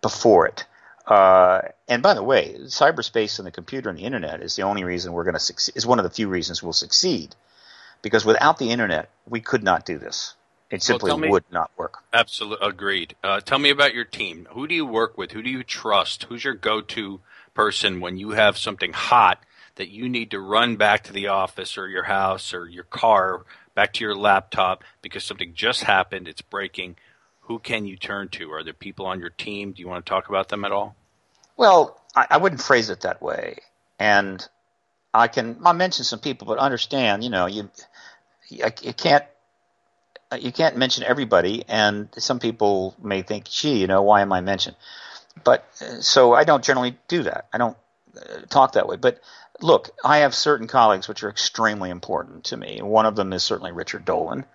before 0.00 0.46
it. 0.46 0.64
Uh, 1.06 1.60
and 1.88 2.02
by 2.02 2.14
the 2.14 2.22
way, 2.22 2.54
cyberspace 2.64 3.38
and 3.38 3.46
the 3.46 3.50
computer 3.50 3.90
and 3.90 3.98
the 3.98 4.04
internet 4.04 4.40
is 4.40 4.56
the 4.56 4.62
only 4.62 4.84
reason 4.84 5.12
we're 5.12 5.24
going 5.24 5.34
to 5.34 5.40
succeed. 5.40 5.76
Is 5.76 5.86
one 5.86 5.98
of 5.98 6.04
the 6.04 6.10
few 6.10 6.28
reasons 6.28 6.62
we'll 6.62 6.72
succeed 6.72 7.34
because 8.02 8.24
without 8.24 8.58
the 8.58 8.70
internet, 8.70 9.08
we 9.28 9.40
could 9.40 9.62
not 9.62 9.84
do 9.84 9.98
this. 9.98 10.34
It 10.70 10.82
simply 10.82 11.10
tell 11.10 11.18
me- 11.18 11.28
would 11.28 11.44
not 11.50 11.70
work. 11.76 12.02
Absolutely 12.12 12.66
agreed. 12.66 13.14
Uh, 13.22 13.40
tell 13.40 13.58
me 13.58 13.70
about 13.70 13.94
your 13.94 14.04
team. 14.04 14.48
Who 14.52 14.66
do 14.66 14.74
you 14.74 14.86
work 14.86 15.18
with? 15.18 15.32
Who 15.32 15.42
do 15.42 15.50
you 15.50 15.62
trust? 15.62 16.24
Who's 16.24 16.44
your 16.44 16.54
go-to 16.54 17.20
person 17.52 18.00
when 18.00 18.16
you 18.16 18.30
have 18.30 18.56
something 18.56 18.92
hot 18.92 19.42
that 19.76 19.88
you 19.88 20.08
need 20.08 20.30
to 20.30 20.40
run 20.40 20.76
back 20.76 21.04
to 21.04 21.12
the 21.12 21.28
office 21.28 21.76
or 21.76 21.88
your 21.88 22.04
house 22.04 22.54
or 22.54 22.68
your 22.68 22.84
car, 22.84 23.44
back 23.74 23.92
to 23.94 24.04
your 24.04 24.14
laptop 24.14 24.84
because 25.02 25.24
something 25.24 25.52
just 25.54 25.84
happened, 25.84 26.28
it's 26.28 26.42
breaking. 26.42 26.96
Who 27.52 27.58
can 27.58 27.84
you 27.84 27.98
turn 27.98 28.28
to? 28.28 28.50
Are 28.52 28.64
there 28.64 28.72
people 28.72 29.04
on 29.04 29.20
your 29.20 29.28
team? 29.28 29.72
Do 29.72 29.82
you 29.82 29.86
want 29.86 30.06
to 30.06 30.08
talk 30.08 30.30
about 30.30 30.48
them 30.48 30.64
at 30.64 30.72
all? 30.72 30.96
Well, 31.54 32.00
I, 32.16 32.26
I 32.30 32.36
wouldn't 32.38 32.62
phrase 32.62 32.88
it 32.88 33.02
that 33.02 33.20
way, 33.20 33.58
and 33.98 34.42
I 35.12 35.28
can 35.28 35.58
I 35.62 35.72
mention 35.72 36.06
some 36.06 36.18
people, 36.18 36.46
but 36.46 36.56
understand, 36.56 37.22
you 37.22 37.28
know, 37.28 37.44
you 37.44 37.70
you, 38.48 38.70
can't 38.70 39.24
you 40.40 40.50
can't 40.50 40.78
mention 40.78 41.04
everybody, 41.04 41.62
and 41.68 42.08
some 42.16 42.38
people 42.38 42.96
may 43.02 43.20
think, 43.20 43.50
gee, 43.50 43.80
you 43.80 43.86
know, 43.86 44.00
why 44.00 44.22
am 44.22 44.32
I 44.32 44.40
mentioned? 44.40 44.76
But 45.44 45.66
so 46.00 46.32
I 46.32 46.44
don't 46.44 46.64
generally 46.64 46.96
do 47.06 47.24
that. 47.24 47.48
I 47.52 47.58
don't 47.58 47.76
uh, 48.16 48.46
talk 48.48 48.72
that 48.72 48.88
way. 48.88 48.96
But 48.96 49.20
look, 49.60 49.90
I 50.02 50.20
have 50.20 50.34
certain 50.34 50.68
colleagues 50.68 51.06
which 51.06 51.22
are 51.22 51.28
extremely 51.28 51.90
important 51.90 52.44
to 52.44 52.56
me. 52.56 52.80
One 52.80 53.04
of 53.04 53.14
them 53.14 53.34
is 53.34 53.42
certainly 53.42 53.72
Richard 53.72 54.06
Dolan. 54.06 54.46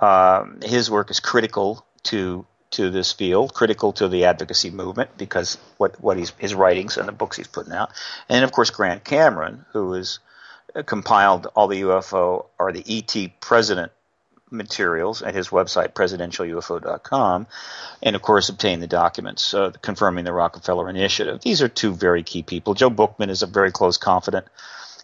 Um, 0.00 0.60
his 0.64 0.90
work 0.90 1.10
is 1.10 1.20
critical 1.20 1.84
to 2.04 2.46
to 2.72 2.88
this 2.88 3.12
field, 3.12 3.52
critical 3.52 3.92
to 3.94 4.06
the 4.08 4.24
advocacy 4.24 4.70
movement 4.70 5.10
because 5.16 5.58
what 5.76 6.00
what 6.00 6.16
he's 6.16 6.30
his 6.38 6.54
writings 6.54 6.96
and 6.96 7.08
the 7.08 7.12
books 7.12 7.36
he's 7.36 7.48
putting 7.48 7.72
out, 7.72 7.90
and 8.28 8.44
of 8.44 8.52
course 8.52 8.70
Grant 8.70 9.04
Cameron, 9.04 9.64
who 9.72 9.92
has 9.92 10.20
uh, 10.74 10.82
compiled 10.82 11.48
all 11.54 11.68
the 11.68 11.82
UFO 11.82 12.46
or 12.58 12.72
the 12.72 12.84
ET 12.86 13.40
president 13.40 13.92
materials 14.52 15.22
at 15.22 15.34
his 15.34 15.48
website 15.48 15.92
presidentialufo.com, 15.92 17.46
and 18.02 18.16
of 18.16 18.22
course 18.22 18.48
obtained 18.48 18.82
the 18.82 18.86
documents 18.86 19.54
uh, 19.54 19.70
confirming 19.82 20.24
the 20.24 20.32
Rockefeller 20.32 20.88
Initiative. 20.88 21.40
These 21.40 21.62
are 21.62 21.68
two 21.68 21.94
very 21.94 22.22
key 22.22 22.42
people. 22.42 22.74
Joe 22.74 22.90
Buchman 22.90 23.30
is 23.30 23.42
a 23.42 23.46
very 23.46 23.72
close 23.72 23.96
confidant. 23.96 24.46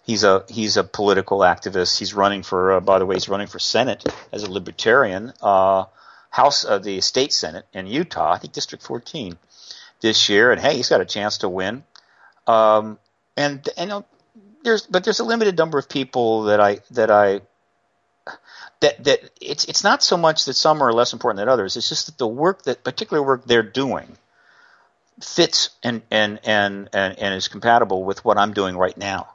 He's 0.04 0.22
a 0.22 0.44
he's 0.48 0.76
a 0.76 0.84
political 0.84 1.40
activist. 1.40 1.98
He's 1.98 2.14
running 2.14 2.44
for, 2.44 2.74
uh, 2.74 2.80
by 2.80 3.00
the 3.00 3.06
way, 3.06 3.16
he's 3.16 3.28
running 3.28 3.48
for 3.48 3.58
Senate 3.58 4.04
as 4.32 4.44
a 4.44 4.50
libertarian. 4.50 5.32
Uh, 5.42 5.86
House 6.36 6.64
of 6.64 6.84
the 6.84 7.00
state 7.00 7.32
senate 7.32 7.64
in 7.72 7.86
Utah, 7.86 8.32
I 8.32 8.36
think 8.36 8.52
District 8.52 8.84
14 8.84 9.38
this 10.02 10.28
year, 10.28 10.52
and 10.52 10.60
hey, 10.60 10.76
he's 10.76 10.90
got 10.90 11.00
a 11.00 11.06
chance 11.06 11.38
to 11.38 11.48
win. 11.48 11.82
Um, 12.46 12.98
and 13.38 13.66
and 13.78 13.90
uh, 13.90 14.02
there's 14.62 14.86
but 14.86 15.02
there's 15.02 15.18
a 15.18 15.24
limited 15.24 15.56
number 15.56 15.78
of 15.78 15.88
people 15.88 16.42
that 16.44 16.60
I 16.60 16.80
that 16.90 17.10
I 17.10 17.40
that 18.80 19.02
that 19.04 19.30
it's 19.40 19.64
it's 19.64 19.82
not 19.82 20.02
so 20.02 20.18
much 20.18 20.44
that 20.44 20.52
some 20.52 20.82
are 20.82 20.92
less 20.92 21.14
important 21.14 21.38
than 21.38 21.48
others. 21.48 21.74
It's 21.78 21.88
just 21.88 22.04
that 22.04 22.18
the 22.18 22.28
work 22.28 22.64
that 22.64 22.84
particular 22.84 23.22
work 23.22 23.46
they're 23.46 23.62
doing 23.62 24.18
fits 25.22 25.70
and 25.82 26.02
and 26.10 26.38
and 26.44 26.90
and, 26.92 27.18
and 27.18 27.34
is 27.34 27.48
compatible 27.48 28.04
with 28.04 28.26
what 28.26 28.36
I'm 28.36 28.52
doing 28.52 28.76
right 28.76 28.96
now, 28.98 29.28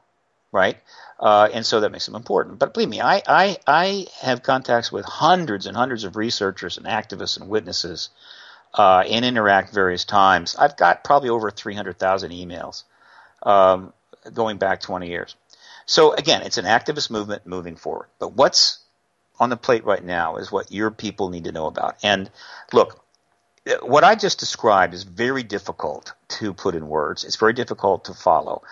right? 0.52 0.78
Uh, 1.22 1.48
and 1.54 1.64
so 1.64 1.80
that 1.80 1.92
makes 1.92 2.08
them 2.08 2.16
important. 2.16 2.58
But 2.58 2.74
believe 2.74 2.90
me, 2.90 3.00
I, 3.00 3.22
I, 3.28 3.58
I 3.68 4.08
have 4.22 4.42
contacts 4.42 4.92
with 4.92 5.06
hundreds 5.06 5.68
and 5.68 5.78
hundreds 5.78 6.04
of 6.04 6.16
researchers 6.16 6.78
and 6.78 6.88
activists 6.88 7.40
and 7.40 7.48
witnesses 7.48 8.10
uh, 8.74 9.04
and 9.08 9.24
interact 9.24 9.72
various 9.72 10.04
times. 10.04 10.56
I've 10.58 10.76
got 10.76 11.04
probably 11.04 11.30
over 11.30 11.52
300,000 11.52 12.32
emails 12.32 12.84
um, 13.44 13.94
going 14.34 14.58
back 14.58 14.82
20 14.82 15.08
years. 15.10 15.36
So 15.86 16.14
again, 16.14 16.42
it's 16.42 16.58
an 16.58 16.66
activist 16.66 17.12
movement 17.12 17.46
moving 17.46 17.76
forward. 17.76 18.08
But 18.18 18.34
what's 18.34 18.80
on 19.40 19.50
the 19.50 19.58
plate 19.58 19.86
right 19.86 20.04
now 20.04 20.38
is 20.38 20.52
what 20.52 20.72
your 20.72 20.90
people 20.90 21.30
need 21.30 21.44
to 21.44 21.52
know 21.52 21.68
about. 21.68 21.98
And 22.04 22.32
look, 22.74 23.04
what 23.82 24.04
I 24.04 24.16
just 24.16 24.40
described 24.40 24.96
is 24.96 25.04
very 25.04 25.44
difficult 25.44 26.14
to 26.30 26.54
put 26.54 26.74
in 26.74 26.88
words. 26.88 27.24
It's 27.24 27.36
very 27.36 27.54
difficult 27.54 28.06
to 28.06 28.14
follow 28.16 28.64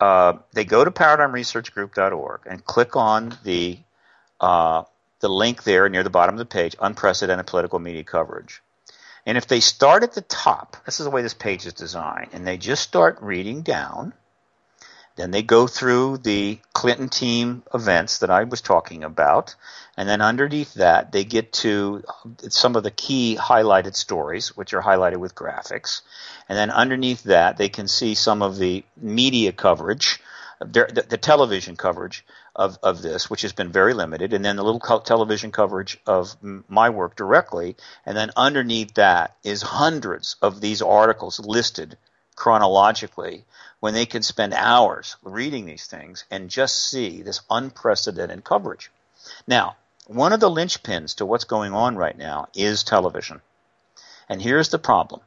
uh, 0.00 0.34
they 0.52 0.64
go 0.64 0.84
to 0.84 0.90
paradigmresearchgroup.org 0.90 2.40
and 2.46 2.64
click 2.64 2.96
on 2.96 3.36
the 3.44 3.78
uh, 4.40 4.82
the 5.20 5.28
link 5.28 5.64
there 5.64 5.88
near 5.88 6.02
the 6.02 6.10
bottom 6.10 6.34
of 6.34 6.38
the 6.38 6.44
page, 6.44 6.76
unprecedented 6.80 7.46
political 7.46 7.78
media 7.78 8.04
coverage. 8.04 8.62
And 9.24 9.38
if 9.38 9.46
they 9.46 9.60
start 9.60 10.02
at 10.02 10.12
the 10.12 10.20
top, 10.20 10.76
this 10.84 11.00
is 11.00 11.04
the 11.04 11.10
way 11.10 11.22
this 11.22 11.34
page 11.34 11.66
is 11.66 11.72
designed, 11.72 12.30
and 12.32 12.46
they 12.46 12.58
just 12.58 12.82
start 12.82 13.18
reading 13.20 13.62
down, 13.62 14.12
then 15.16 15.30
they 15.30 15.42
go 15.42 15.66
through 15.66 16.18
the 16.18 16.58
Clinton 16.74 17.08
team 17.08 17.62
events 17.74 18.18
that 18.18 18.30
I 18.30 18.44
was 18.44 18.60
talking 18.60 19.02
about, 19.02 19.54
and 19.96 20.06
then 20.06 20.20
underneath 20.20 20.74
that, 20.74 21.10
they 21.10 21.24
get 21.24 21.54
to 21.54 22.04
some 22.48 22.76
of 22.76 22.82
the 22.82 22.90
key 22.90 23.38
highlighted 23.40 23.96
stories, 23.96 24.56
which 24.56 24.74
are 24.74 24.82
highlighted 24.82 25.16
with 25.16 25.34
graphics. 25.34 26.02
And 26.50 26.58
then 26.58 26.70
underneath 26.70 27.22
that, 27.24 27.56
they 27.56 27.70
can 27.70 27.88
see 27.88 28.14
some 28.14 28.42
of 28.42 28.58
the 28.58 28.84
media 28.96 29.52
coverage, 29.52 30.20
the, 30.60 31.04
the 31.08 31.16
television 31.16 31.76
coverage 31.76 32.24
of, 32.54 32.78
of 32.82 33.00
this, 33.00 33.30
which 33.30 33.42
has 33.42 33.54
been 33.54 33.72
very 33.72 33.94
limited, 33.94 34.34
and 34.34 34.44
then 34.44 34.56
the 34.56 34.64
little 34.64 35.00
television 35.00 35.50
coverage 35.50 35.98
of 36.06 36.36
my 36.68 36.90
work 36.90 37.16
directly. 37.16 37.76
And 38.04 38.14
then 38.14 38.32
underneath 38.36 38.94
that 38.94 39.34
is 39.42 39.62
hundreds 39.62 40.36
of 40.42 40.60
these 40.60 40.82
articles 40.82 41.40
listed 41.40 41.96
chronologically 42.36 43.44
when 43.80 43.94
they 43.94 44.06
can 44.06 44.22
spend 44.22 44.54
hours 44.54 45.16
reading 45.22 45.66
these 45.66 45.86
things 45.86 46.24
and 46.30 46.50
just 46.50 46.90
see 46.90 47.22
this 47.22 47.40
unprecedented 47.50 48.44
coverage. 48.44 48.90
Now, 49.46 49.76
one 50.06 50.32
of 50.32 50.40
the 50.40 50.50
linchpins 50.50 51.16
to 51.16 51.26
what's 51.26 51.44
going 51.44 51.72
on 51.72 51.96
right 51.96 52.16
now 52.16 52.48
is 52.54 52.84
television. 52.84 53.40
And 54.28 54.40
here's 54.40 54.68
the 54.68 54.78
problem 54.78 55.22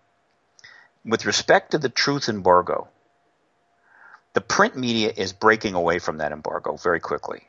with 1.05 1.25
respect 1.25 1.71
to 1.71 1.77
the 1.77 1.89
truth 1.89 2.29
embargo, 2.29 2.87
the 4.33 4.41
print 4.41 4.75
media 4.75 5.11
is 5.15 5.33
breaking 5.33 5.73
away 5.73 5.99
from 5.99 6.17
that 6.17 6.31
embargo 6.31 6.77
very 6.77 6.99
quickly. 6.99 7.47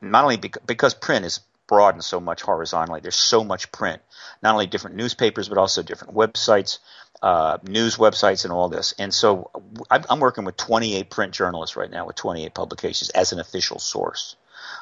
Not 0.00 0.24
only 0.24 0.36
because 0.36 0.94
print 0.94 1.24
is 1.24 1.40
broadened 1.66 2.04
so 2.04 2.20
much 2.20 2.42
horizontally, 2.42 3.00
there's 3.00 3.16
so 3.16 3.42
much 3.42 3.72
print, 3.72 4.00
not 4.42 4.52
only 4.52 4.66
different 4.66 4.96
newspapers, 4.96 5.48
but 5.48 5.58
also 5.58 5.82
different 5.82 6.14
websites, 6.14 6.78
uh, 7.22 7.58
news 7.62 7.96
websites, 7.96 8.44
and 8.44 8.52
all 8.52 8.68
this. 8.68 8.94
And 8.98 9.12
so 9.12 9.50
I'm 9.90 10.20
working 10.20 10.44
with 10.44 10.56
28 10.56 11.10
print 11.10 11.32
journalists 11.32 11.76
right 11.76 11.90
now 11.90 12.06
with 12.06 12.16
28 12.16 12.54
publications 12.54 13.10
as 13.10 13.32
an 13.32 13.40
official 13.40 13.78
source 13.78 14.36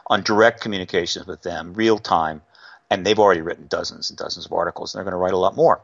on 0.07 0.23
direct 0.23 0.61
communications 0.61 1.27
with 1.27 1.43
them, 1.43 1.75
real 1.75 1.99
time, 1.99 2.43
and 2.91 3.05
they've 3.05 3.19
already 3.19 3.43
written 3.43 3.67
dozens 3.67 4.11
and 4.11 4.19
dozens 4.19 4.47
of 4.47 4.53
articles, 4.53 4.95
and 4.95 4.99
they're 4.99 5.05
going 5.05 5.19
to 5.19 5.19
write 5.19 5.35
a 5.35 5.39
lot 5.39 5.57
more. 5.57 5.81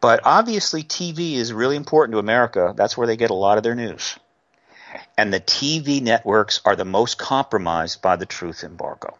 But 0.00 0.20
obviously, 0.24 0.82
TV 0.82 1.34
is 1.34 1.52
really 1.52 1.76
important 1.76 2.12
to 2.12 2.18
America. 2.18 2.74
That's 2.76 2.96
where 2.96 3.06
they 3.06 3.16
get 3.16 3.30
a 3.30 3.34
lot 3.34 3.56
of 3.56 3.64
their 3.64 3.74
news. 3.74 4.18
And 5.16 5.32
the 5.32 5.40
TV 5.40 6.02
networks 6.02 6.60
are 6.64 6.76
the 6.76 6.84
most 6.84 7.18
compromised 7.18 8.02
by 8.02 8.16
the 8.16 8.26
truth 8.26 8.62
embargo, 8.62 9.16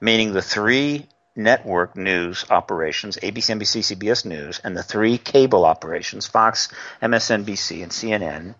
meaning 0.00 0.32
the 0.32 0.42
three 0.42 1.06
network 1.42 1.96
news 1.96 2.44
operations, 2.50 3.16
ABC, 3.22 3.58
NBC, 3.58 3.96
CBS 3.96 4.24
News, 4.24 4.60
and 4.62 4.76
the 4.76 4.82
three 4.82 5.18
cable 5.18 5.64
operations, 5.64 6.26
Fox, 6.26 6.68
MSNBC, 7.02 7.82
and 7.82 7.92
CNN, 7.92 8.54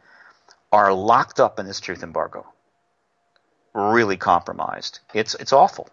are 0.72 0.92
locked 0.92 1.40
up 1.40 1.58
in 1.58 1.66
this 1.66 1.80
truth 1.80 2.02
embargo. 2.02 2.46
Really 3.72 4.16
compromised. 4.16 5.00
It's 5.14 5.34
it's 5.34 5.52
awful. 5.52 5.88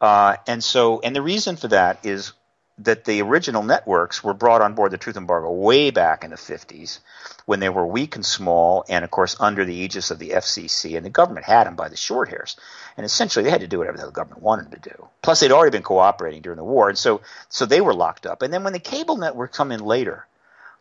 Uh, 0.00 0.36
and 0.46 0.62
so, 0.62 1.00
and 1.00 1.14
the 1.16 1.22
reason 1.22 1.56
for 1.56 1.68
that 1.68 2.04
is 2.04 2.32
that 2.78 3.04
the 3.04 3.22
original 3.22 3.62
networks 3.62 4.22
were 4.22 4.34
brought 4.34 4.60
on 4.60 4.74
board 4.74 4.90
the 4.90 4.98
truth 4.98 5.16
embargo 5.16 5.50
way 5.50 5.90
back 5.90 6.24
in 6.24 6.30
the 6.30 6.36
50s 6.36 6.98
when 7.46 7.58
they 7.58 7.70
were 7.70 7.86
weak 7.86 8.16
and 8.16 8.26
small 8.26 8.84
and 8.88 9.04
of 9.04 9.10
course 9.10 9.36
under 9.40 9.64
the 9.64 9.74
aegis 9.74 10.10
of 10.10 10.18
the 10.18 10.30
FCC 10.30 10.96
and 10.96 11.06
the 11.06 11.10
government 11.10 11.46
had 11.46 11.66
them 11.66 11.74
by 11.74 11.88
the 11.88 11.96
short 11.96 12.28
hairs. 12.28 12.56
And 12.96 13.06
essentially 13.06 13.44
they 13.44 13.50
had 13.50 13.62
to 13.62 13.66
do 13.66 13.78
whatever 13.78 13.96
the 13.96 14.10
government 14.10 14.42
wanted 14.42 14.66
them 14.66 14.80
to 14.80 14.90
do. 14.90 15.08
Plus 15.22 15.40
they'd 15.40 15.52
already 15.52 15.70
been 15.70 15.82
cooperating 15.82 16.42
during 16.42 16.58
the 16.58 16.64
war 16.64 16.90
and 16.90 16.98
so 16.98 17.22
so 17.48 17.64
they 17.64 17.80
were 17.80 17.94
locked 17.94 18.26
up. 18.26 18.42
And 18.42 18.52
then 18.52 18.62
when 18.62 18.74
the 18.74 18.78
cable 18.78 19.16
networks 19.16 19.56
come 19.56 19.72
in 19.72 19.80
later 19.80 20.26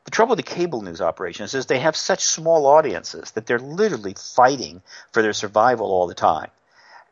the 0.03 0.11
trouble 0.11 0.35
with 0.35 0.45
the 0.45 0.53
cable 0.53 0.81
news 0.81 1.01
operations 1.01 1.53
is 1.53 1.65
they 1.65 1.79
have 1.79 1.95
such 1.95 2.23
small 2.23 2.67
audiences 2.67 3.31
that 3.31 3.45
they're 3.45 3.57
literally 3.57 4.15
fighting 4.35 4.81
for 5.13 5.21
their 5.21 5.33
survival 5.33 5.87
all 5.87 6.07
the 6.07 6.13
time 6.13 6.51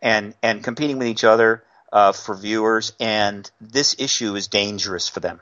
and 0.01 0.35
and 0.43 0.63
competing 0.63 0.99
with 0.99 1.07
each 1.07 1.23
other 1.23 1.63
uh, 1.93 2.11
for 2.11 2.35
viewers, 2.35 2.91
and 2.99 3.49
this 3.61 3.95
issue 3.99 4.35
is 4.35 4.47
dangerous 4.47 5.07
for 5.07 5.21
them. 5.21 5.39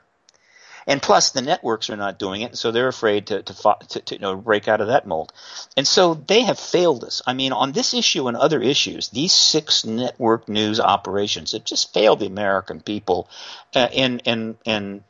And 0.86 1.00
plus, 1.00 1.30
the 1.30 1.42
networks 1.42 1.90
are 1.90 1.96
not 1.96 2.18
doing 2.18 2.42
it, 2.42 2.58
so 2.58 2.70
they're 2.70 2.88
afraid 2.88 3.28
to, 3.28 3.42
to, 3.42 3.76
to, 3.88 4.00
to 4.00 4.14
you 4.14 4.20
know, 4.20 4.36
break 4.36 4.68
out 4.68 4.80
of 4.80 4.88
that 4.88 5.06
mold. 5.06 5.32
And 5.76 5.86
so 5.86 6.14
they 6.14 6.42
have 6.42 6.58
failed 6.58 7.04
us. 7.04 7.22
I 7.26 7.32
mean, 7.34 7.52
on 7.52 7.72
this 7.72 7.94
issue 7.94 8.28
and 8.28 8.36
other 8.36 8.60
issues, 8.60 9.08
these 9.08 9.32
six 9.32 9.84
network 9.84 10.48
news 10.48 10.80
operations 10.80 11.52
have 11.52 11.64
just 11.64 11.94
failed 11.94 12.18
the 12.20 12.26
American 12.26 12.80
people 12.80 13.28
uh, 13.74 13.88
in, 13.92 14.18
in, 14.20 14.56
in, 14.64 15.04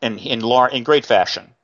in, 0.00 0.18
in, 0.18 0.40
lar- 0.40 0.70
in 0.70 0.84
great 0.84 1.06
fashion 1.06 1.54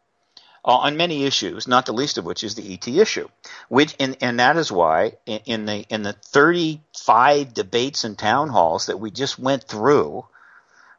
uh, 0.65 0.77
on 0.77 0.97
many 0.97 1.25
issues, 1.25 1.69
not 1.69 1.87
the 1.87 1.93
least 1.93 2.19
of 2.19 2.25
which 2.25 2.43
is 2.43 2.55
the 2.55 2.73
ET 2.73 2.89
issue. 2.89 3.29
Which 3.69 3.95
and, 4.01 4.17
and 4.21 4.41
that 4.41 4.57
is 4.57 4.73
why 4.73 5.13
in, 5.27 5.41
in 5.45 5.67
the 5.67 5.85
in 5.89 6.03
the 6.03 6.15
35 6.15 7.53
debates 7.53 8.05
and 8.05 8.19
town 8.19 8.49
halls 8.49 8.87
that 8.87 9.01
we 9.01 9.11
just 9.11 9.39
went 9.39 9.65
through 9.65 10.25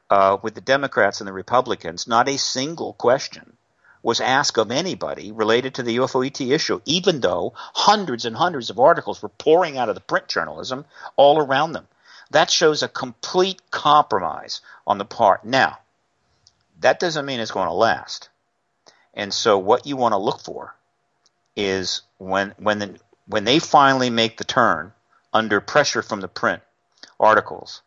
uh, 0.09 0.37
with 0.41 0.53
the 0.53 0.61
Democrats 0.61 1.19
and 1.21 1.27
the 1.27 1.33
Republicans, 1.33 2.07
not 2.07 2.29
a 2.29 2.37
single 2.37 2.93
question 2.93 3.57
was 4.05 4.21
asked 4.21 4.59
of 4.59 4.69
anybody 4.69 5.31
related 5.31 5.73
to 5.73 5.81
the 5.81 5.97
UFO 5.97 6.23
ET 6.23 6.39
issue, 6.39 6.79
even 6.85 7.21
though 7.21 7.53
hundreds 7.55 8.23
and 8.25 8.35
hundreds 8.35 8.69
of 8.69 8.79
articles 8.79 9.19
were 9.19 9.29
pouring 9.29 9.79
out 9.79 9.89
of 9.89 9.95
the 9.95 10.01
print 10.01 10.27
journalism 10.27 10.85
all 11.15 11.39
around 11.39 11.71
them. 11.71 11.87
That 12.29 12.51
shows 12.51 12.83
a 12.83 12.87
complete 12.87 13.59
compromise 13.71 14.61
on 14.85 14.99
the 14.99 15.05
part. 15.05 15.43
Now, 15.43 15.79
that 16.81 16.99
doesn't 16.99 17.25
mean 17.25 17.39
it's 17.39 17.49
going 17.49 17.67
to 17.67 17.73
last. 17.73 18.29
And 19.15 19.33
so 19.33 19.57
what 19.57 19.87
you 19.87 19.95
want 19.95 20.11
to 20.11 20.17
look 20.17 20.41
for 20.41 20.75
is 21.55 22.01
when 22.17 22.53
when 22.57 22.79
the, 22.79 22.99
when 23.27 23.45
they 23.45 23.59
finally 23.59 24.09
make 24.09 24.37
the 24.37 24.43
turn 24.43 24.91
under 25.33 25.61
pressure 25.61 26.01
from 26.01 26.21
the 26.21 26.27
print 26.27 26.61
articles, 27.19 27.81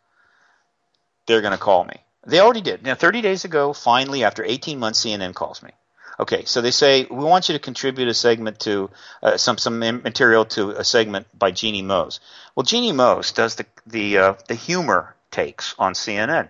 they're 1.27 1.41
going 1.41 1.53
to 1.53 1.57
call 1.57 1.83
me. 1.83 1.97
They 2.25 2.39
already 2.39 2.61
did. 2.61 2.83
Now, 2.83 2.95
30 2.95 3.21
days 3.21 3.45
ago, 3.45 3.73
finally, 3.73 4.23
after 4.23 4.43
18 4.43 4.77
months, 4.79 5.05
CNN 5.05 5.33
calls 5.33 5.63
me. 5.63 5.71
Okay, 6.19 6.43
so 6.43 6.59
they 6.59 6.71
say 6.71 7.05
we 7.09 7.23
want 7.23 7.47
you 7.47 7.53
to 7.53 7.59
contribute 7.59 8.09
a 8.09 8.13
segment 8.13 8.59
to 8.61 8.89
uh, 9.23 9.37
some 9.37 9.57
some 9.57 9.79
material 9.79 10.43
to 10.45 10.71
a 10.71 10.83
segment 10.83 11.27
by 11.37 11.51
Jeanne 11.51 11.87
Moos. 11.87 12.19
Well, 12.55 12.65
Jeanne 12.65 12.95
Moos 12.95 13.31
does 13.31 13.55
the 13.55 13.65
the 13.87 14.17
uh, 14.17 14.33
the 14.49 14.55
humor 14.55 15.15
takes 15.31 15.75
on 15.79 15.93
CNN. 15.93 16.49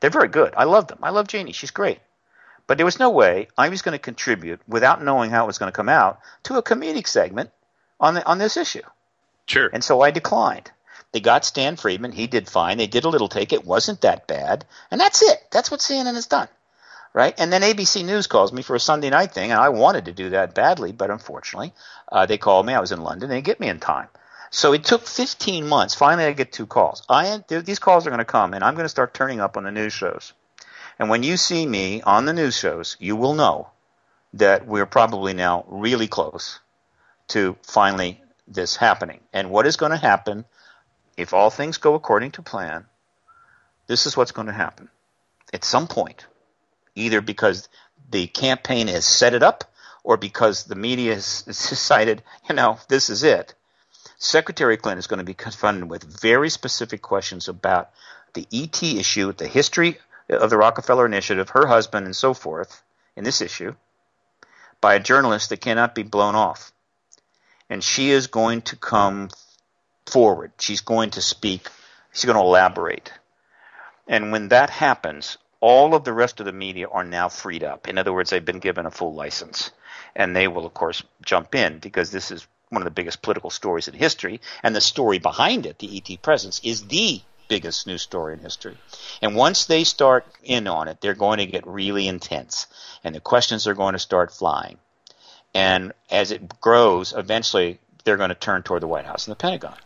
They're 0.00 0.08
very 0.08 0.28
good. 0.28 0.54
I 0.56 0.64
love 0.64 0.86
them. 0.86 1.00
I 1.02 1.10
love 1.10 1.28
Jeannie. 1.28 1.52
She's 1.52 1.70
great. 1.70 1.98
But 2.70 2.76
there 2.76 2.86
was 2.86 3.00
no 3.00 3.10
way 3.10 3.48
I 3.58 3.68
was 3.68 3.82
going 3.82 3.98
to 3.98 3.98
contribute 3.98 4.60
without 4.68 5.02
knowing 5.02 5.32
how 5.32 5.42
it 5.42 5.48
was 5.48 5.58
going 5.58 5.72
to 5.72 5.76
come 5.76 5.88
out 5.88 6.20
to 6.44 6.56
a 6.56 6.62
comedic 6.62 7.08
segment 7.08 7.50
on 7.98 8.14
the, 8.14 8.24
on 8.24 8.38
this 8.38 8.56
issue. 8.56 8.84
Sure. 9.46 9.68
And 9.72 9.82
so 9.82 10.02
I 10.02 10.12
declined. 10.12 10.70
They 11.10 11.18
got 11.18 11.44
Stan 11.44 11.74
Friedman. 11.74 12.12
He 12.12 12.28
did 12.28 12.48
fine. 12.48 12.78
They 12.78 12.86
did 12.86 13.02
a 13.02 13.08
little 13.08 13.26
take. 13.26 13.52
It 13.52 13.66
wasn't 13.66 14.02
that 14.02 14.28
bad. 14.28 14.66
And 14.92 15.00
that's 15.00 15.20
it. 15.20 15.42
That's 15.50 15.72
what 15.72 15.80
CNN 15.80 16.14
has 16.14 16.28
done. 16.28 16.46
Right? 17.12 17.34
And 17.38 17.52
then 17.52 17.62
ABC 17.62 18.04
News 18.04 18.28
calls 18.28 18.52
me 18.52 18.62
for 18.62 18.76
a 18.76 18.78
Sunday 18.80 19.10
night 19.10 19.32
thing, 19.32 19.50
and 19.50 19.60
I 19.60 19.70
wanted 19.70 20.04
to 20.04 20.12
do 20.12 20.30
that 20.30 20.54
badly, 20.54 20.92
but 20.92 21.10
unfortunately, 21.10 21.72
uh, 22.12 22.26
they 22.26 22.38
called 22.38 22.66
me. 22.66 22.74
I 22.74 22.80
was 22.80 22.92
in 22.92 23.02
London. 23.02 23.30
They 23.30 23.42
get 23.42 23.58
me 23.58 23.68
in 23.68 23.80
time. 23.80 24.06
So 24.50 24.74
it 24.74 24.84
took 24.84 25.08
15 25.08 25.66
months. 25.66 25.96
Finally, 25.96 26.28
I 26.28 26.32
get 26.34 26.52
two 26.52 26.66
calls. 26.66 27.02
I 27.08 27.42
these 27.48 27.80
calls 27.80 28.06
are 28.06 28.10
going 28.10 28.18
to 28.18 28.24
come, 28.24 28.54
and 28.54 28.62
I'm 28.62 28.74
going 28.74 28.84
to 28.84 28.88
start 28.88 29.12
turning 29.12 29.40
up 29.40 29.56
on 29.56 29.64
the 29.64 29.72
news 29.72 29.92
shows. 29.92 30.34
And 31.00 31.08
when 31.08 31.22
you 31.22 31.38
see 31.38 31.64
me 31.64 32.02
on 32.02 32.26
the 32.26 32.34
news 32.34 32.54
shows, 32.54 32.98
you 33.00 33.16
will 33.16 33.32
know 33.32 33.70
that 34.34 34.66
we're 34.66 34.84
probably 34.84 35.32
now 35.32 35.64
really 35.66 36.06
close 36.06 36.60
to 37.28 37.56
finally 37.62 38.22
this 38.46 38.76
happening. 38.76 39.20
And 39.32 39.50
what 39.50 39.66
is 39.66 39.78
going 39.78 39.92
to 39.92 39.96
happen 39.96 40.44
if 41.16 41.32
all 41.32 41.48
things 41.48 41.78
go 41.78 41.94
according 41.94 42.32
to 42.32 42.42
plan? 42.42 42.84
This 43.86 44.04
is 44.04 44.14
what's 44.14 44.32
going 44.32 44.48
to 44.48 44.52
happen. 44.52 44.90
At 45.54 45.64
some 45.64 45.88
point, 45.88 46.26
either 46.94 47.22
because 47.22 47.70
the 48.10 48.26
campaign 48.26 48.86
has 48.88 49.06
set 49.06 49.32
it 49.32 49.42
up 49.42 49.72
or 50.04 50.18
because 50.18 50.64
the 50.64 50.74
media 50.74 51.14
has 51.14 51.42
decided, 51.46 52.22
you 52.46 52.54
know, 52.54 52.78
this 52.88 53.08
is 53.08 53.22
it. 53.22 53.54
Secretary 54.18 54.76
Clinton 54.76 54.98
is 54.98 55.06
going 55.06 55.16
to 55.16 55.24
be 55.24 55.32
confronted 55.32 55.88
with 55.88 56.20
very 56.20 56.50
specific 56.50 57.00
questions 57.00 57.48
about 57.48 57.88
the 58.34 58.46
ET 58.52 58.82
issue, 58.82 59.32
the 59.32 59.48
history 59.48 59.98
of 60.30 60.50
the 60.50 60.56
Rockefeller 60.56 61.06
Initiative, 61.06 61.50
her 61.50 61.66
husband, 61.66 62.06
and 62.06 62.16
so 62.16 62.34
forth 62.34 62.82
in 63.16 63.24
this 63.24 63.40
issue 63.40 63.74
by 64.80 64.94
a 64.94 65.00
journalist 65.00 65.50
that 65.50 65.60
cannot 65.60 65.94
be 65.94 66.02
blown 66.02 66.34
off. 66.34 66.72
And 67.68 67.84
she 67.84 68.10
is 68.10 68.26
going 68.26 68.62
to 68.62 68.76
come 68.76 69.28
forward. 70.06 70.52
She's 70.58 70.80
going 70.80 71.10
to 71.10 71.22
speak. 71.22 71.68
She's 72.12 72.24
going 72.24 72.36
to 72.36 72.42
elaborate. 72.42 73.12
And 74.08 74.32
when 74.32 74.48
that 74.48 74.70
happens, 74.70 75.38
all 75.60 75.94
of 75.94 76.04
the 76.04 76.12
rest 76.12 76.40
of 76.40 76.46
the 76.46 76.52
media 76.52 76.88
are 76.88 77.04
now 77.04 77.28
freed 77.28 77.62
up. 77.62 77.88
In 77.88 77.98
other 77.98 78.12
words, 78.12 78.30
they've 78.30 78.44
been 78.44 78.58
given 78.58 78.86
a 78.86 78.90
full 78.90 79.14
license. 79.14 79.70
And 80.16 80.34
they 80.34 80.48
will, 80.48 80.66
of 80.66 80.74
course, 80.74 81.02
jump 81.24 81.54
in 81.54 81.78
because 81.78 82.10
this 82.10 82.30
is 82.30 82.46
one 82.70 82.82
of 82.82 82.86
the 82.86 82.90
biggest 82.90 83.22
political 83.22 83.50
stories 83.50 83.86
in 83.86 83.94
history. 83.94 84.40
And 84.62 84.74
the 84.74 84.80
story 84.80 85.18
behind 85.18 85.66
it, 85.66 85.78
the 85.78 85.96
ET 85.96 86.22
presence, 86.22 86.60
is 86.64 86.86
the 86.86 87.20
biggest 87.50 87.86
news 87.86 88.00
story 88.00 88.32
in 88.32 88.38
history. 88.38 88.78
And 89.20 89.34
once 89.34 89.66
they 89.66 89.84
start 89.84 90.24
in 90.42 90.68
on 90.68 90.88
it, 90.88 91.00
they're 91.00 91.14
going 91.14 91.38
to 91.38 91.46
get 91.46 91.66
really 91.66 92.06
intense, 92.08 92.66
and 93.04 93.14
the 93.14 93.20
questions 93.20 93.66
are 93.66 93.74
going 93.74 93.92
to 93.92 93.98
start 93.98 94.32
flying. 94.32 94.78
And 95.52 95.92
as 96.10 96.30
it 96.30 96.60
grows, 96.60 97.12
eventually 97.12 97.80
they're 98.04 98.16
going 98.16 98.28
to 98.28 98.36
turn 98.36 98.62
toward 98.62 98.82
the 98.82 98.86
White 98.86 99.04
House 99.04 99.26
and 99.26 99.32
the 99.32 99.36
Pentagon. 99.36 99.76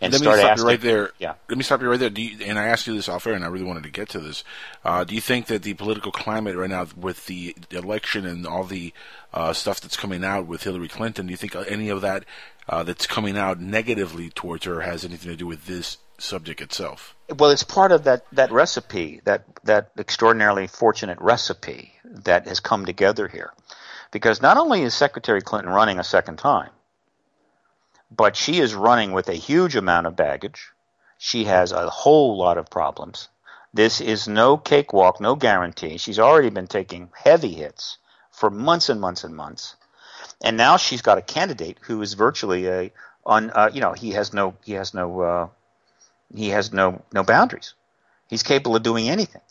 And 0.00 0.12
Let 0.12 0.20
me 0.20 0.26
stop 0.26 0.50
asking, 0.50 0.64
you 0.64 0.68
right 0.68 0.80
there. 0.80 1.10
Yeah. 1.18 1.34
Let 1.48 1.56
me 1.56 1.64
stop 1.64 1.80
you 1.80 1.88
right 1.88 1.98
there. 1.98 2.10
Do 2.10 2.20
you, 2.20 2.44
and 2.44 2.58
I 2.58 2.66
asked 2.66 2.86
you 2.86 2.94
this 2.94 3.08
off 3.08 3.26
air, 3.26 3.32
and 3.32 3.44
I 3.44 3.48
really 3.48 3.64
wanted 3.64 3.84
to 3.84 3.90
get 3.90 4.10
to 4.10 4.20
this. 4.20 4.44
Uh, 4.84 5.04
do 5.04 5.14
you 5.14 5.20
think 5.20 5.46
that 5.46 5.62
the 5.62 5.72
political 5.74 6.12
climate 6.12 6.56
right 6.56 6.68
now, 6.68 6.86
with 6.94 7.24
the 7.24 7.56
election 7.70 8.26
and 8.26 8.46
all 8.46 8.64
the 8.64 8.92
uh, 9.32 9.54
stuff 9.54 9.80
that's 9.80 9.96
coming 9.96 10.22
out 10.22 10.46
with 10.46 10.64
Hillary 10.64 10.88
Clinton, 10.88 11.26
do 11.26 11.30
you 11.30 11.38
think 11.38 11.56
any 11.68 11.88
of 11.88 12.02
that 12.02 12.24
uh, 12.68 12.82
that's 12.82 13.06
coming 13.06 13.38
out 13.38 13.60
negatively 13.60 14.28
towards 14.28 14.66
her 14.66 14.82
has 14.82 15.06
anything 15.06 15.30
to 15.30 15.36
do 15.36 15.46
with 15.46 15.64
this 15.64 15.96
subject 16.18 16.60
itself? 16.60 17.13
Well, 17.28 17.50
it's 17.50 17.62
part 17.62 17.92
of 17.92 18.04
that, 18.04 18.24
that 18.32 18.52
recipe, 18.52 19.20
that, 19.24 19.44
that 19.64 19.90
extraordinarily 19.98 20.66
fortunate 20.66 21.18
recipe 21.20 21.92
that 22.04 22.46
has 22.46 22.60
come 22.60 22.84
together 22.84 23.28
here. 23.28 23.52
Because 24.10 24.42
not 24.42 24.58
only 24.58 24.82
is 24.82 24.94
Secretary 24.94 25.40
Clinton 25.40 25.72
running 25.72 25.98
a 25.98 26.04
second 26.04 26.36
time, 26.36 26.70
but 28.10 28.36
she 28.36 28.60
is 28.60 28.74
running 28.74 29.12
with 29.12 29.28
a 29.28 29.34
huge 29.34 29.74
amount 29.74 30.06
of 30.06 30.16
baggage. 30.16 30.70
She 31.18 31.44
has 31.44 31.72
a 31.72 31.88
whole 31.88 32.36
lot 32.36 32.58
of 32.58 32.70
problems. 32.70 33.28
This 33.72 34.00
is 34.00 34.28
no 34.28 34.56
cakewalk, 34.56 35.20
no 35.20 35.34
guarantee. 35.34 35.96
She's 35.98 36.20
already 36.20 36.50
been 36.50 36.68
taking 36.68 37.10
heavy 37.16 37.54
hits 37.54 37.98
for 38.30 38.50
months 38.50 38.88
and 38.88 39.00
months 39.00 39.24
and 39.24 39.34
months. 39.34 39.74
And 40.42 40.56
now 40.56 40.76
she's 40.76 41.02
got 41.02 41.18
a 41.18 41.22
candidate 41.22 41.78
who 41.82 42.00
is 42.02 42.14
virtually 42.14 42.68
a 42.68 42.92
on 43.26 43.50
uh, 43.50 43.70
you 43.72 43.80
know 43.80 43.92
he 43.92 44.12
has 44.12 44.32
no 44.32 44.54
he 44.64 44.74
has 44.74 44.94
no 44.94 45.20
uh, 45.20 45.48
he 46.34 46.50
has 46.50 46.72
no 46.72 47.02
no 47.12 47.22
boundaries. 47.22 47.74
He's 48.28 48.42
capable 48.42 48.76
of 48.76 48.82
doing 48.82 49.08
anything. 49.08 49.42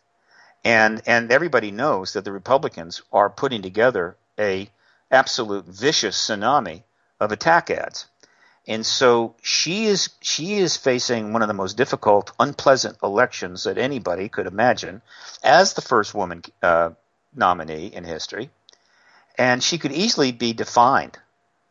And 0.64 1.01
and 1.05 1.31
everybody 1.31 1.72
knows 1.72 2.14
that 2.14 2.26
the 2.26 2.31
Republicans 2.31 3.01
are 3.11 3.30
putting 3.30 3.61
together 3.61 4.15
a 4.39 4.69
absolute 5.11 5.65
vicious 5.65 6.18
tsunami 6.18 6.84
of 7.19 7.31
attack 7.31 7.69
ads. 7.69 8.07
And 8.68 8.85
so 8.85 9.35
she 9.41 9.85
is 9.85 10.10
she 10.22 10.55
is 10.55 10.77
facing 10.77 11.34
one 11.34 11.41
of 11.41 11.49
the 11.49 11.53
most 11.53 11.76
difficult, 11.76 12.31
unpleasant 12.39 12.97
elections 13.03 13.65
that 13.65 13.77
anybody 13.77 14.30
could 14.30 14.47
imagine, 14.47 15.01
as 15.43 15.73
the 15.73 15.81
first 15.81 16.14
woman 16.14 16.43
uh, 16.61 16.91
nominee 17.35 17.88
in 17.88 18.05
history, 18.05 18.49
and 19.38 19.61
she 19.61 19.77
could 19.77 19.91
easily 19.91 20.31
be 20.31 20.53
defined 20.53 21.19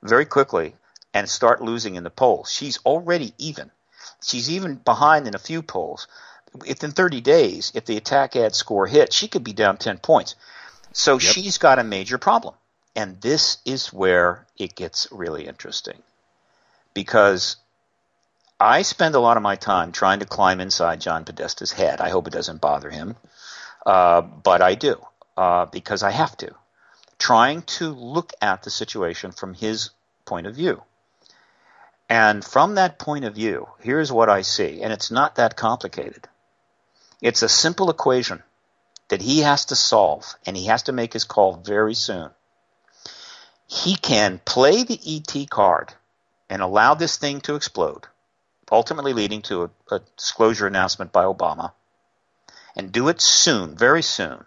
very 0.02 0.26
quickly 0.26 0.74
and 1.14 1.28
start 1.28 1.62
losing 1.62 1.94
in 1.94 2.04
the 2.04 2.10
polls. 2.10 2.50
She's 2.50 2.78
already 2.84 3.32
even. 3.38 3.70
She's 4.22 4.50
even 4.50 4.76
behind 4.76 5.26
in 5.26 5.34
a 5.34 5.38
few 5.38 5.62
polls. 5.62 6.06
Within 6.54 6.92
30 6.92 7.20
days, 7.20 7.72
if 7.74 7.86
the 7.86 7.96
attack 7.96 8.36
ad 8.36 8.54
score 8.54 8.86
hits, 8.86 9.16
she 9.16 9.28
could 9.28 9.44
be 9.44 9.52
down 9.52 9.78
10 9.78 9.98
points. 9.98 10.34
So 10.92 11.14
yep. 11.14 11.20
she's 11.20 11.58
got 11.58 11.78
a 11.78 11.84
major 11.84 12.18
problem. 12.18 12.54
And 12.94 13.20
this 13.20 13.58
is 13.64 13.92
where 13.92 14.46
it 14.58 14.74
gets 14.74 15.08
really 15.10 15.46
interesting 15.46 16.02
because 16.94 17.56
I 18.60 18.82
spend 18.82 19.14
a 19.14 19.20
lot 19.20 19.36
of 19.36 19.42
my 19.42 19.56
time 19.56 19.92
trying 19.92 20.20
to 20.20 20.26
climb 20.26 20.60
inside 20.60 21.00
John 21.00 21.24
Podesta's 21.24 21.72
head. 21.72 22.00
I 22.00 22.10
hope 22.10 22.26
it 22.26 22.32
doesn't 22.32 22.60
bother 22.60 22.90
him, 22.90 23.16
uh, 23.86 24.20
but 24.20 24.60
I 24.60 24.74
do 24.74 25.04
uh, 25.36 25.66
because 25.66 26.02
I 26.02 26.10
have 26.10 26.36
to. 26.38 26.54
Trying 27.18 27.62
to 27.62 27.90
look 27.90 28.32
at 28.42 28.62
the 28.62 28.70
situation 28.70 29.32
from 29.32 29.54
his 29.54 29.90
point 30.26 30.46
of 30.46 30.54
view. 30.54 30.82
And 32.12 32.44
from 32.44 32.74
that 32.74 32.98
point 32.98 33.24
of 33.24 33.36
view, 33.36 33.70
here's 33.80 34.12
what 34.12 34.28
I 34.28 34.42
see, 34.42 34.82
and 34.82 34.92
it's 34.92 35.10
not 35.10 35.36
that 35.36 35.56
complicated. 35.56 36.28
It's 37.22 37.40
a 37.40 37.48
simple 37.48 37.88
equation 37.88 38.42
that 39.08 39.22
he 39.22 39.38
has 39.38 39.64
to 39.66 39.74
solve, 39.74 40.36
and 40.44 40.54
he 40.54 40.66
has 40.66 40.82
to 40.82 40.92
make 40.92 41.14
his 41.14 41.24
call 41.24 41.54
very 41.54 41.94
soon. 41.94 42.28
He 43.66 43.96
can 43.96 44.42
play 44.44 44.82
the 44.82 45.00
ET 45.06 45.48
card 45.48 45.94
and 46.50 46.60
allow 46.60 46.92
this 46.92 47.16
thing 47.16 47.40
to 47.40 47.54
explode, 47.54 48.08
ultimately 48.70 49.14
leading 49.14 49.40
to 49.48 49.62
a, 49.62 49.94
a 49.94 50.00
disclosure 50.18 50.66
announcement 50.66 51.12
by 51.12 51.24
Obama, 51.24 51.72
and 52.76 52.92
do 52.92 53.08
it 53.08 53.22
soon, 53.22 53.74
very 53.74 54.02
soon. 54.02 54.44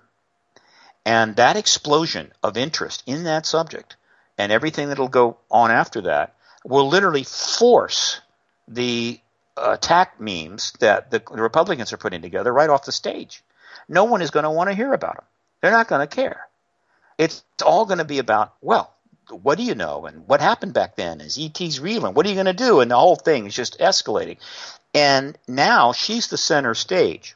And 1.04 1.36
that 1.38 1.58
explosion 1.58 2.32
of 2.44 2.58
interest 2.58 3.02
in 3.08 3.24
that 3.24 3.48
subject 3.48 3.96
and 4.38 4.52
everything 4.52 4.90
that'll 4.90 5.08
go 5.08 5.38
on 5.50 5.72
after 5.72 6.02
that 6.02 6.36
will 6.66 6.90
literally 6.90 7.24
force 7.24 8.20
the 8.68 9.20
attack 9.56 10.20
memes 10.20 10.74
that 10.80 11.12
the 11.12 11.22
Republicans 11.32 11.94
are 11.94 11.98
putting 11.98 12.22
together 12.22 12.52
right 12.52 12.70
off 12.70 12.86
the 12.86 12.92
stage. 12.92 13.44
No 13.88 14.06
one 14.06 14.22
is 14.22 14.32
going 14.32 14.44
to 14.44 14.50
want 14.50 14.70
to 14.70 14.76
hear 14.76 14.92
about 14.92 15.16
them. 15.16 15.26
They're 15.62 15.72
not 15.72 15.88
going 15.88 16.06
to 16.06 16.14
care. 16.14 16.48
It's 17.18 17.44
all 17.64 17.86
going 17.86 18.00
to 18.00 18.06
be 18.06 18.20
about, 18.20 18.54
well, 18.62 18.92
what 19.30 19.58
do 19.58 19.64
you 19.64 19.76
know? 19.76 20.06
And 20.06 20.28
what 20.28 20.42
happened 20.42 20.74
back 20.74 20.96
then? 20.96 21.22
Is 21.22 21.40
ET's 21.40 21.80
real? 21.80 22.06
And 22.06 22.16
what 22.16 22.26
are 22.26 22.30
you 22.30 22.36
going 22.36 22.46
to 22.48 22.54
do? 22.54 22.82
And 22.82 22.92
the 22.92 22.98
whole 22.98 23.16
thing 23.16 23.46
is 23.46 23.56
just 23.56 23.80
escalating. 23.80 24.38
And 24.94 25.38
now 25.48 25.94
she's 25.94 26.28
the 26.28 26.38
center 26.38 26.74
stage. 26.74 27.36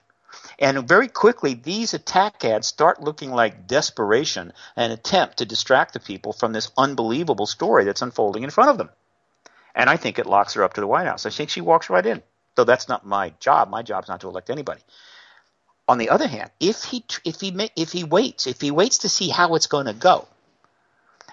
And 0.57 0.87
very 0.87 1.07
quickly, 1.07 1.53
these 1.53 1.93
attack 1.93 2.43
ads 2.43 2.67
start 2.67 3.01
looking 3.01 3.31
like 3.31 3.67
desperation, 3.67 4.51
an 4.75 4.91
attempt 4.91 5.37
to 5.37 5.45
distract 5.45 5.93
the 5.93 5.99
people 6.01 6.33
from 6.33 6.51
this 6.51 6.71
unbelievable 6.77 7.47
story 7.47 7.85
that's 7.85 8.01
unfolding 8.01 8.43
in 8.43 8.49
front 8.49 8.71
of 8.71 8.77
them. 8.77 8.89
And 9.75 9.89
I 9.89 9.97
think 9.97 10.19
it 10.19 10.25
locks 10.25 10.53
her 10.53 10.63
up 10.63 10.73
to 10.73 10.81
the 10.81 10.87
White 10.87 11.07
House. 11.07 11.25
I 11.25 11.29
think 11.29 11.49
she 11.49 11.61
walks 11.61 11.89
right 11.89 12.05
in. 12.05 12.21
Though 12.55 12.63
that's 12.63 12.89
not 12.89 13.05
my 13.05 13.33
job. 13.39 13.69
My 13.69 13.83
job 13.83 14.03
is 14.03 14.09
not 14.09 14.21
to 14.21 14.27
elect 14.27 14.49
anybody. 14.49 14.81
On 15.87 15.97
the 15.97 16.09
other 16.09 16.27
hand, 16.27 16.51
if 16.59 16.83
he 16.83 17.03
if 17.25 17.39
he 17.41 17.69
if 17.75 17.91
he 17.91 18.03
waits, 18.03 18.47
if 18.47 18.61
he 18.61 18.71
waits 18.71 18.99
to 18.99 19.09
see 19.09 19.29
how 19.29 19.55
it's 19.55 19.67
going 19.67 19.85
to 19.87 19.93
go, 19.93 20.27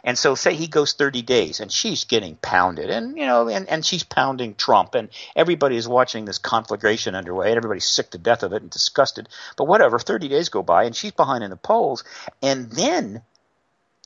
and 0.07 0.17
so 0.17 0.37
say 0.37 0.55
he 0.55 0.69
goes 0.69 0.93
30 0.93 1.23
days 1.23 1.59
and 1.59 1.71
she's 1.71 2.05
getting 2.05 2.37
pounded 2.37 2.91
and, 2.91 3.19
you 3.19 3.27
know, 3.27 3.49
and, 3.49 3.69
and 3.69 3.85
she's 3.85 4.05
pounding 4.05 4.55
Trump 4.55 4.95
and 4.95 5.09
everybody 5.35 5.77
is 5.77 5.89
watching 5.89 6.25
this 6.25 6.39
conflagration 6.39 7.17
underway 7.17 7.49
and 7.49 7.57
everybody's 7.57 7.89
sick 7.89 8.11
to 8.11 8.19
death 8.19 8.45
of 8.45 8.53
it 8.53 8.63
and 8.63 8.71
disgusted. 8.71 9.29
But 9.57 9.67
whatever, 9.67 9.99
30 9.99 10.29
days 10.29 10.49
go 10.49 10.63
by 10.63 10.85
and 10.85 10.95
she's 10.95 11.11
behind 11.11 11.43
in 11.43 11.51
the 11.51 11.57
polls. 11.57 12.05
And 12.41 12.71
then 12.71 13.23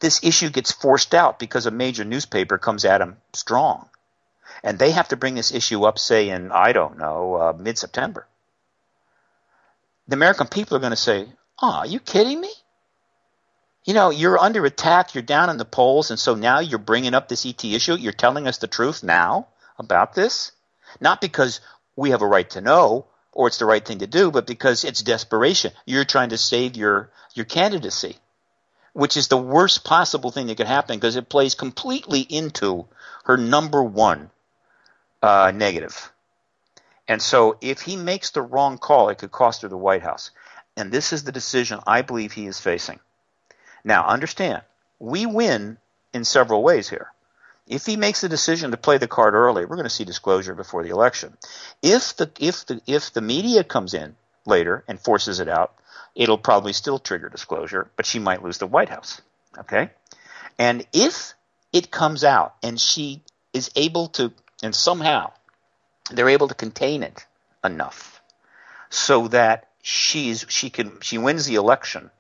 this 0.01 0.24
issue 0.24 0.48
gets 0.48 0.73
forced 0.73 1.15
out 1.15 1.39
because 1.39 1.66
a 1.66 1.70
major 1.70 2.05
newspaper 2.05 2.57
comes 2.57 2.86
at 2.86 3.02
him 3.02 3.19
strong. 3.35 3.90
And 4.62 4.78
they 4.78 4.91
have 4.91 5.09
to 5.09 5.16
bring 5.16 5.35
this 5.35 5.53
issue 5.53 5.85
up, 5.85 5.99
say, 5.99 6.31
in, 6.31 6.53
I 6.53 6.73
don't 6.73 6.99
know, 6.99 7.35
uh, 7.35 7.53
mid 7.59 7.78
September. 7.78 8.27
The 10.09 10.15
American 10.15 10.49
people 10.49 10.77
are 10.77 10.81
going 10.81 10.91
to 10.91 10.97
say, 10.97 11.28
Oh, 11.62 11.73
are 11.73 11.87
you 11.87 12.01
kidding 12.01 12.41
me? 12.41 12.51
you 13.85 13.95
know, 13.95 14.11
you're 14.11 14.39
under 14.39 14.65
attack, 14.66 15.15
you're 15.15 15.23
down 15.23 15.51
in 15.51 15.57
the 15.57 15.65
polls, 15.65 16.11
and 16.11 16.19
so 16.19 16.35
now 16.35 16.61
you're 16.61 16.78
bringing 16.78 17.15
up 17.15 17.28
this 17.28 17.47
ET 17.47 17.65
issue. 17.65 17.95
You're 17.95 18.12
telling 18.12 18.47
us 18.47 18.59
the 18.59 18.66
truth 18.66 19.03
now 19.03 19.49
about 19.78 20.15
this, 20.15 20.53
not 21.01 21.20
because 21.20 21.61
we 21.97 22.11
have 22.11 22.23
a 22.23 22.27
right 22.27 22.49
to 22.51 22.61
know 22.61 23.07
or 23.32 23.47
it's 23.47 23.59
the 23.59 23.65
right 23.65 23.85
thing 23.85 24.01
to 24.01 24.07
do, 24.07 24.31
but 24.31 24.47
because 24.47 24.85
it's 24.85 25.03
desperation. 25.03 25.73
You're 25.87 26.05
trying 26.05 26.31
to 26.31 26.39
save 26.39 26.77
your 26.77 27.11
your 27.35 27.47
candidacy, 27.47 28.16
which 28.93 29.16
is 29.16 29.28
the 29.28 29.39
worst 29.39 29.85
possible 29.85 30.31
thing 30.31 30.49
that 30.49 30.57
could 30.57 30.66
happen 30.66 30.97
because 30.97 31.16
it 31.16 31.28
plays 31.28 31.55
completely 31.55 32.20
into 32.20 32.87
her 33.24 33.37
number 33.37 33.82
one 33.82 34.31
uh, 35.23 35.53
negative. 35.55 36.13
And 37.09 37.21
so, 37.21 37.59
if 37.61 37.81
he 37.81 37.97
makes 37.97 38.31
the 38.31 38.43
wrong 38.43 38.79
call, 38.79 39.09
it 39.09 39.19
could 39.19 39.33
cost 39.33 39.63
her 39.63 39.69
the 39.69 39.77
White 39.77 40.03
House. 40.03 40.31
And 40.77 40.93
this 40.93 41.13
is 41.13 41.25
the 41.25 41.33
decision 41.33 41.81
I 41.87 42.03
believe 42.03 42.33
he 42.33 42.47
is 42.47 42.61
facing. 42.61 43.01
Now, 43.85 44.07
understand, 44.07 44.63
we 44.99 45.27
win 45.27 45.79
in 46.13 46.25
several 46.25 46.63
ways 46.63 46.89
here. 46.89 47.13
If 47.67 47.87
he 47.87 47.97
makes 47.97 48.21
the 48.21 48.29
decision 48.29 48.71
to 48.71 48.77
play 48.77 48.99
the 48.99 49.09
card 49.09 49.35
early, 49.35 49.65
we're 49.65 49.77
going 49.77 49.85
to 49.85 49.91
see 49.91 50.05
disclosure 50.05 50.55
before 50.55 50.83
the 50.83 50.91
election. 50.91 51.37
If 51.83 52.17
the 52.17 52.31
if 52.39 52.67
the 52.67 52.81
if 52.87 53.13
the 53.13 53.21
media 53.21 53.63
comes 53.63 53.95
in 53.95 54.17
later 54.45 54.85
and 54.89 54.99
forces 54.99 55.41
it 55.41 55.49
out, 55.49 55.75
it'll 56.15 56.39
probably 56.39 56.73
still 56.73 56.99
trigger 56.99 57.29
disclosure, 57.29 57.91
but 57.97 58.07
she 58.07 58.19
might 58.19 58.43
lose 58.43 58.59
the 58.59 58.67
White 58.67 58.89
House. 58.89 59.21
Okay? 59.59 59.91
And 60.59 60.87
if 60.93 61.35
it 61.73 61.91
comes 61.91 62.25
out 62.25 62.55
and 62.63 62.81
she 62.81 63.23
is 63.53 63.71
able 63.77 64.09
to 64.09 64.33
and 64.62 64.74
somehow 64.74 65.32
they're 66.11 66.28
able 66.28 66.49
to 66.49 66.55
contain 66.55 67.03
it 67.03 67.27
enough 67.65 68.23
so 68.89 69.28
that 69.28 69.69
she's 69.82 70.45
she 70.49 70.70
can 70.70 71.01
she 71.01 71.19
wins 71.19 71.47
the 71.47 71.55
election 71.55 72.11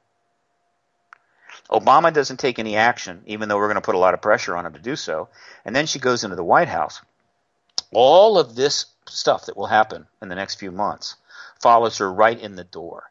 Obama 1.70 2.12
doesn't 2.12 2.38
take 2.38 2.58
any 2.58 2.76
action, 2.76 3.22
even 3.26 3.48
though 3.48 3.56
we're 3.56 3.68
going 3.68 3.76
to 3.76 3.80
put 3.80 3.94
a 3.94 3.98
lot 3.98 4.14
of 4.14 4.20
pressure 4.20 4.56
on 4.56 4.66
him 4.66 4.72
to 4.72 4.80
do 4.80 4.96
so. 4.96 5.28
And 5.64 5.74
then 5.74 5.86
she 5.86 6.00
goes 6.00 6.24
into 6.24 6.36
the 6.36 6.44
White 6.44 6.68
House. 6.68 7.00
All 7.92 8.38
of 8.38 8.56
this 8.56 8.86
stuff 9.08 9.46
that 9.46 9.56
will 9.56 9.66
happen 9.66 10.06
in 10.20 10.28
the 10.28 10.34
next 10.34 10.56
few 10.56 10.72
months 10.72 11.16
follows 11.60 11.98
her 11.98 12.12
right 12.12 12.38
in 12.38 12.56
the 12.56 12.64
door. 12.64 13.09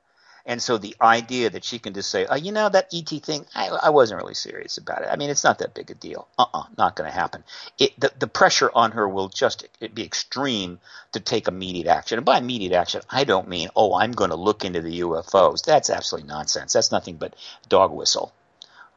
And 0.50 0.62
so 0.62 0.78
the 0.78 0.96
idea 1.00 1.50
that 1.52 1.64
she 1.64 1.80
can 1.80 1.94
just 1.94 2.10
say, 2.10 2.26
oh, 2.26 2.36
you 2.36 2.52
know, 2.52 2.68
that 2.68 2.90
ET 2.94 3.08
thing, 3.08 3.46
I, 3.56 3.68
I 3.68 3.90
wasn't 3.92 4.22
really 4.22 4.34
serious 4.34 4.78
about 4.78 5.04
it. 5.04 5.10
I 5.10 5.16
mean, 5.16 5.30
it's 5.30 5.44
not 5.44 5.60
that 5.60 5.74
big 5.74 5.92
a 5.92 5.94
deal. 5.94 6.28
Uh-uh, 6.38 6.64
not 6.78 6.98
going 6.98 7.10
to 7.10 7.16
happen. 7.16 7.44
It, 7.78 7.98
the, 7.98 8.12
the 8.20 8.28
pressure 8.28 8.72
on 8.74 8.92
her 8.92 9.08
will 9.08 9.30
just 9.30 9.66
be 9.94 10.04
extreme 10.04 10.80
to 11.14 11.22
take 11.22 11.48
immediate 11.48 11.88
action. 11.88 12.18
And 12.18 12.26
by 12.26 12.40
immediate 12.40 12.74
action, 12.74 13.02
I 13.10 13.24
don't 13.24 13.48
mean, 13.48 13.70
oh, 13.76 13.94
I'm 13.94 14.12
going 14.12 14.32
to 14.32 14.36
look 14.36 14.66
into 14.66 14.82
the 14.82 15.02
UFOs. 15.02 15.64
That's 15.64 15.90
absolutely 15.90 16.28
nonsense. 16.28 16.74
That's 16.74 16.92
nothing 16.92 17.16
but 17.16 17.36
dog 17.70 17.92
whistle 17.92 18.34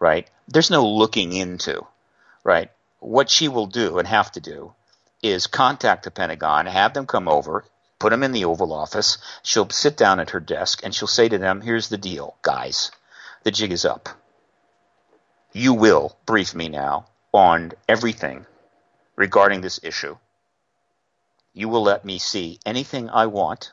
right? 0.02 0.28
There's 0.48 0.70
no 0.70 0.84
looking 0.84 1.32
into, 1.32 1.86
right? 2.42 2.70
What 2.98 3.30
she 3.30 3.46
will 3.46 3.68
do 3.68 3.98
and 3.98 4.08
have 4.08 4.32
to 4.32 4.40
do 4.40 4.72
is 5.22 5.46
contact 5.46 6.02
the 6.02 6.10
Pentagon, 6.10 6.66
have 6.66 6.92
them 6.92 7.06
come 7.06 7.28
over, 7.28 7.64
put 8.02 8.10
them 8.10 8.24
in 8.24 8.32
the 8.32 8.44
Oval 8.46 8.72
Office. 8.72 9.18
She'll 9.44 9.70
sit 9.70 9.96
down 9.96 10.18
at 10.18 10.30
her 10.30 10.40
desk 10.40 10.80
and 10.82 10.92
she'll 10.92 11.06
say 11.06 11.28
to 11.28 11.38
them, 11.38 11.60
Here's 11.60 11.88
the 11.88 11.96
deal, 11.96 12.36
guys. 12.42 12.90
The 13.44 13.52
jig 13.52 13.70
is 13.70 13.84
up. 13.84 14.08
You 15.52 15.72
will 15.74 16.18
brief 16.26 16.52
me 16.52 16.68
now 16.68 17.06
on 17.32 17.72
everything 17.88 18.44
regarding 19.14 19.60
this 19.60 19.78
issue. 19.84 20.16
You 21.54 21.68
will 21.68 21.82
let 21.82 22.04
me 22.04 22.18
see 22.18 22.58
anything 22.66 23.08
I 23.08 23.26
want 23.26 23.72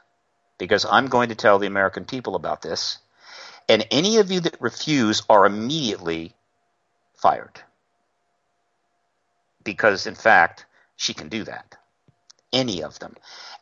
because 0.60 0.86
I'm 0.86 1.08
going 1.08 1.30
to 1.30 1.36
tell 1.36 1.58
the 1.58 1.68
American 1.68 2.06
people 2.06 2.36
about 2.36 2.62
this 2.62 3.00
and 3.68 3.88
any 3.90 4.18
of 4.18 4.30
you 4.30 4.42
that 4.42 4.62
refuse 4.62 5.24
are 5.28 5.48
immediately 5.48 6.36
fired. 7.16 7.62
Because, 9.64 10.06
in 10.06 10.16
fact, 10.16 10.68
she 10.98 11.16
can 11.16 11.30
do 11.30 11.46
that. 11.46 11.79
Any 12.52 12.84
of 12.84 13.00
them. 13.00 13.16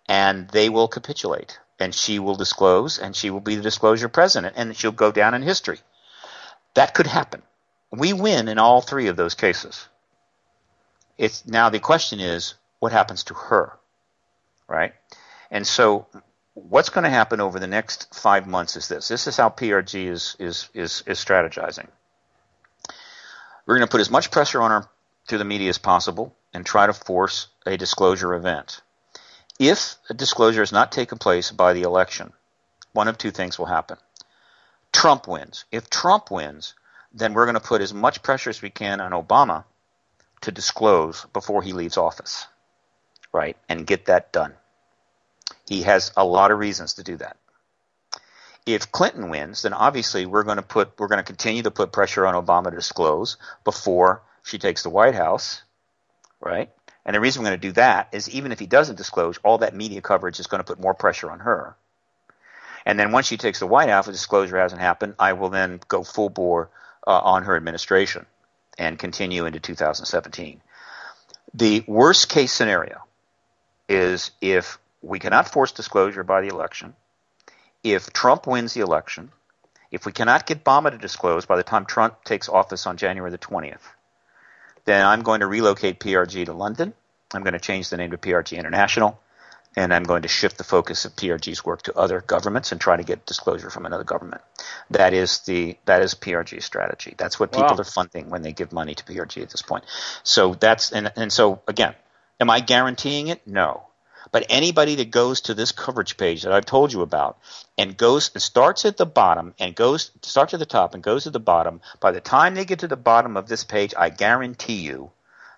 And 0.07 0.49
they 0.49 0.69
will 0.69 0.87
capitulate. 0.87 1.59
And 1.79 1.93
she 1.93 2.19
will 2.19 2.35
disclose, 2.35 2.97
and 2.97 3.15
she 3.15 3.29
will 3.29 3.39
be 3.39 3.55
the 3.55 3.61
disclosure 3.61 4.09
president, 4.09 4.55
and 4.57 4.75
she'll 4.75 4.91
go 4.91 5.11
down 5.11 5.33
in 5.33 5.43
history. 5.43 5.79
That 6.73 6.93
could 6.93 7.07
happen. 7.07 7.43
we 7.91 8.13
win 8.13 8.47
in 8.47 8.57
all 8.59 8.81
three 8.81 9.07
of 9.07 9.15
those 9.15 9.35
cases. 9.35 9.87
It's 11.17 11.45
now 11.47 11.69
the 11.69 11.79
question 11.79 12.19
is 12.19 12.53
what 12.79 12.91
happens 12.91 13.23
to 13.25 13.33
her, 13.33 13.73
right? 14.67 14.93
And 15.49 15.65
so 15.65 16.05
what's 16.53 16.89
going 16.89 17.03
to 17.03 17.09
happen 17.09 17.41
over 17.41 17.59
the 17.59 17.67
next 17.67 18.13
five 18.13 18.47
months 18.47 18.75
is 18.75 18.87
this. 18.87 19.07
This 19.07 19.27
is 19.27 19.37
how 19.37 19.49
PRG 19.49 20.07
is 20.07 20.35
is 20.39 20.69
is, 20.73 21.03
is 21.07 21.23
strategizing. 21.23 21.87
We're 23.65 23.77
going 23.77 23.87
to 23.87 23.91
put 23.91 24.01
as 24.01 24.11
much 24.11 24.31
pressure 24.31 24.61
on 24.61 24.71
her 24.71 24.89
through 25.27 25.39
the 25.39 25.45
media 25.45 25.69
as 25.69 25.77
possible 25.77 26.35
and 26.53 26.65
try 26.65 26.87
to 26.87 26.93
force 26.93 27.47
a 27.65 27.77
disclosure 27.77 28.33
event. 28.33 28.81
If 29.59 29.95
a 30.09 30.13
disclosure 30.13 30.61
is 30.61 30.71
not 30.71 30.91
taken 30.91 31.17
place 31.17 31.51
by 31.51 31.73
the 31.73 31.83
election, 31.83 32.33
one 32.93 33.07
of 33.07 33.17
two 33.17 33.31
things 33.31 33.57
will 33.57 33.65
happen. 33.65 33.97
Trump 34.91 35.27
wins. 35.27 35.65
If 35.71 35.89
Trump 35.89 36.31
wins, 36.31 36.73
then 37.13 37.33
we're 37.33 37.45
going 37.45 37.55
to 37.55 37.59
put 37.59 37.81
as 37.81 37.93
much 37.93 38.23
pressure 38.23 38.49
as 38.49 38.61
we 38.61 38.69
can 38.69 39.01
on 39.01 39.11
Obama 39.11 39.63
to 40.41 40.51
disclose 40.51 41.25
before 41.33 41.61
he 41.61 41.73
leaves 41.73 41.97
office, 41.97 42.47
right? 43.33 43.57
And 43.67 43.87
get 43.87 44.05
that 44.05 44.31
done. 44.31 44.53
He 45.67 45.83
has 45.83 46.11
a 46.15 46.25
lot 46.25 46.51
of 46.51 46.59
reasons 46.59 46.95
to 46.95 47.03
do 47.03 47.17
that. 47.17 47.37
If 48.65 48.91
Clinton 48.91 49.29
wins, 49.29 49.61
then 49.61 49.73
obviously 49.73 50.25
we're 50.25 50.43
going 50.43 50.57
to 50.57 50.61
put 50.61 50.99
we're 50.99 51.07
going 51.07 51.23
to 51.23 51.23
continue 51.23 51.63
to 51.63 51.71
put 51.71 51.91
pressure 51.91 52.25
on 52.25 52.33
Obama 52.33 52.69
to 52.69 52.75
disclose 52.75 53.37
before 53.63 54.21
she 54.43 54.57
takes 54.57 54.83
the 54.83 54.89
White 54.89 55.15
House, 55.15 55.61
right? 56.39 56.69
And 57.05 57.15
the 57.15 57.19
reason 57.19 57.41
we're 57.41 57.49
going 57.49 57.59
to 57.61 57.67
do 57.67 57.71
that 57.73 58.09
is 58.11 58.29
even 58.29 58.51
if 58.51 58.59
he 58.59 58.65
doesn't 58.65 58.97
disclose, 58.97 59.37
all 59.43 59.59
that 59.59 59.75
media 59.75 60.01
coverage 60.01 60.39
is 60.39 60.47
going 60.47 60.59
to 60.59 60.65
put 60.65 60.79
more 60.79 60.93
pressure 60.93 61.31
on 61.31 61.39
her. 61.39 61.75
And 62.85 62.99
then 62.99 63.11
once 63.11 63.27
she 63.27 63.37
takes 63.37 63.59
the 63.59 63.67
White 63.67 63.89
House, 63.89 64.07
a 64.07 64.11
disclosure 64.11 64.57
hasn't 64.57 64.81
happened, 64.81 65.15
I 65.19 65.33
will 65.33 65.49
then 65.49 65.79
go 65.87 66.03
full 66.03 66.29
bore 66.29 66.69
uh, 67.05 67.19
on 67.19 67.43
her 67.43 67.55
administration 67.55 68.25
and 68.77 68.99
continue 68.99 69.45
into 69.45 69.59
2017. 69.59 70.61
The 71.53 71.83
worst 71.87 72.29
case 72.29 72.51
scenario 72.51 73.03
is 73.89 74.31
if 74.41 74.77
we 75.01 75.19
cannot 75.19 75.49
force 75.49 75.71
disclosure 75.71 76.23
by 76.23 76.41
the 76.41 76.47
election, 76.47 76.93
if 77.83 78.11
Trump 78.11 78.47
wins 78.47 78.73
the 78.73 78.81
election, 78.81 79.31
if 79.91 80.05
we 80.05 80.11
cannot 80.11 80.45
get 80.45 80.63
Obama 80.63 80.91
to 80.91 80.97
disclose 80.97 81.45
by 81.45 81.55
the 81.55 81.63
time 81.63 81.85
Trump 81.85 82.23
takes 82.23 82.49
office 82.49 82.85
on 82.85 82.97
January 82.97 83.31
the 83.31 83.37
20th, 83.37 83.79
then 84.87 85.05
I'm 85.05 85.23
going 85.23 85.41
to 85.41 85.47
relocate 85.47 86.01
PRG 86.01 86.47
to 86.47 86.53
London. 86.53 86.95
I'm 87.35 87.43
going 87.43 87.53
to 87.55 87.61
change 87.61 87.91
the 87.91 87.97
name 87.97 88.11
to 88.11 88.17
PRG 88.19 88.57
International, 88.57 89.19
and 89.77 89.93
I'm 89.93 90.03
going 90.05 90.23
to 90.23 90.29
shift 90.29 90.57
the 90.59 90.65
focus 90.65 91.05
of 91.05 91.15
PRG's 91.15 91.65
work 91.65 91.83
to 91.83 91.97
other 91.97 92.21
governments 92.21 92.73
and 92.73 92.81
try 92.81 92.97
to 92.97 93.03
get 93.03 93.27
disclosure 93.27 93.71
from 93.71 93.87
another 93.87 94.05
government. 94.05 94.41
That 94.91 95.13
is 95.13 95.41
the 95.41 95.77
that 95.87 96.03
is 96.03 96.15
PRG's 96.15 96.65
strategy. 96.65 97.15
That's 97.17 97.39
what 97.39 97.53
people 97.53 97.79
Wow. 97.79 97.81
are 97.81 97.85
funding 97.85 98.31
when 98.31 98.43
they 98.43 98.53
give 98.53 98.73
money 98.73 98.95
to 98.95 99.05
PRG 99.05 99.43
at 99.43 99.51
this 99.51 99.63
point. 99.63 99.85
So 100.23 100.55
that's 100.55 100.93
and 100.93 101.13
and 101.17 101.33
so 101.33 101.61
again, 101.67 101.95
am 102.41 102.51
I 102.51 102.61
guaranteeing 102.61 103.29
it? 103.29 103.47
No. 103.47 103.86
But 104.31 104.45
anybody 104.49 104.95
that 104.95 105.11
goes 105.11 105.41
to 105.41 105.53
this 105.53 105.71
coverage 105.71 106.17
page 106.17 106.43
that 106.43 106.51
I've 106.51 106.65
told 106.65 106.91
you 106.91 107.01
about 107.01 107.37
and 107.77 107.95
goes 107.95 108.31
and 108.33 108.41
starts 108.41 108.85
at 108.85 108.97
the 108.97 109.05
bottom 109.05 109.53
and 109.59 109.75
goes 109.75 110.11
starts 110.21 110.53
at 110.53 110.59
the 110.59 110.65
top 110.65 110.93
and 110.93 111.03
goes 111.03 111.23
to 111.23 111.29
the 111.29 111.39
bottom, 111.39 111.81
by 111.99 112.11
the 112.11 112.19
time 112.21 112.55
they 112.55 112.65
get 112.65 112.79
to 112.79 112.87
the 112.87 112.97
bottom 112.97 113.37
of 113.37 113.47
this 113.47 113.63
page, 113.63 113.93
I 113.97 114.09
guarantee 114.09 114.81
you 114.81 115.11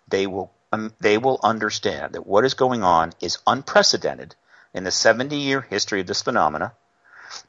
they 0.07 0.27
will 0.27 0.51
um, 0.71 0.93
they 0.99 1.17
will 1.17 1.39
understand 1.43 2.13
that 2.13 2.27
what 2.27 2.45
is 2.45 2.53
going 2.53 2.83
on 2.83 3.13
is 3.19 3.39
unprecedented 3.47 4.35
in 4.73 4.83
the 4.83 4.91
70 4.91 5.35
year 5.35 5.61
history 5.61 6.01
of 6.01 6.07
this 6.07 6.21
phenomena, 6.21 6.73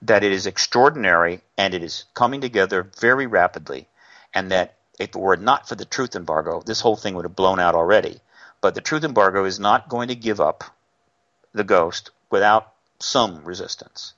that 0.03 0.25
it 0.25 0.33
is 0.33 0.47
extraordinary 0.47 1.43
and 1.59 1.75
it 1.75 1.83
is 1.83 2.05
coming 2.15 2.41
together 2.41 2.91
very 2.99 3.27
rapidly, 3.27 3.89
and 4.33 4.53
that 4.53 4.77
if 4.99 5.11
it 5.11 5.17
were 5.17 5.37
not 5.37 5.69
for 5.69 5.75
the 5.75 5.85
truth 5.85 6.17
embargo, 6.17 6.63
this 6.65 6.81
whole 6.81 6.97
thing 6.97 7.15
would 7.15 7.25
have 7.25 7.37
blown 7.37 7.61
out 7.61 7.75
already. 7.75 8.21
But 8.61 8.75
the 8.75 8.81
truth 8.81 9.05
embargo 9.05 9.45
is 9.45 9.59
not 9.59 9.89
going 9.89 10.09
to 10.09 10.15
give 10.15 10.41
up 10.41 10.65
the 11.53 11.65
ghost 11.65 12.11
without 12.31 12.73
some 12.99 13.45
resistance. 13.45 14.15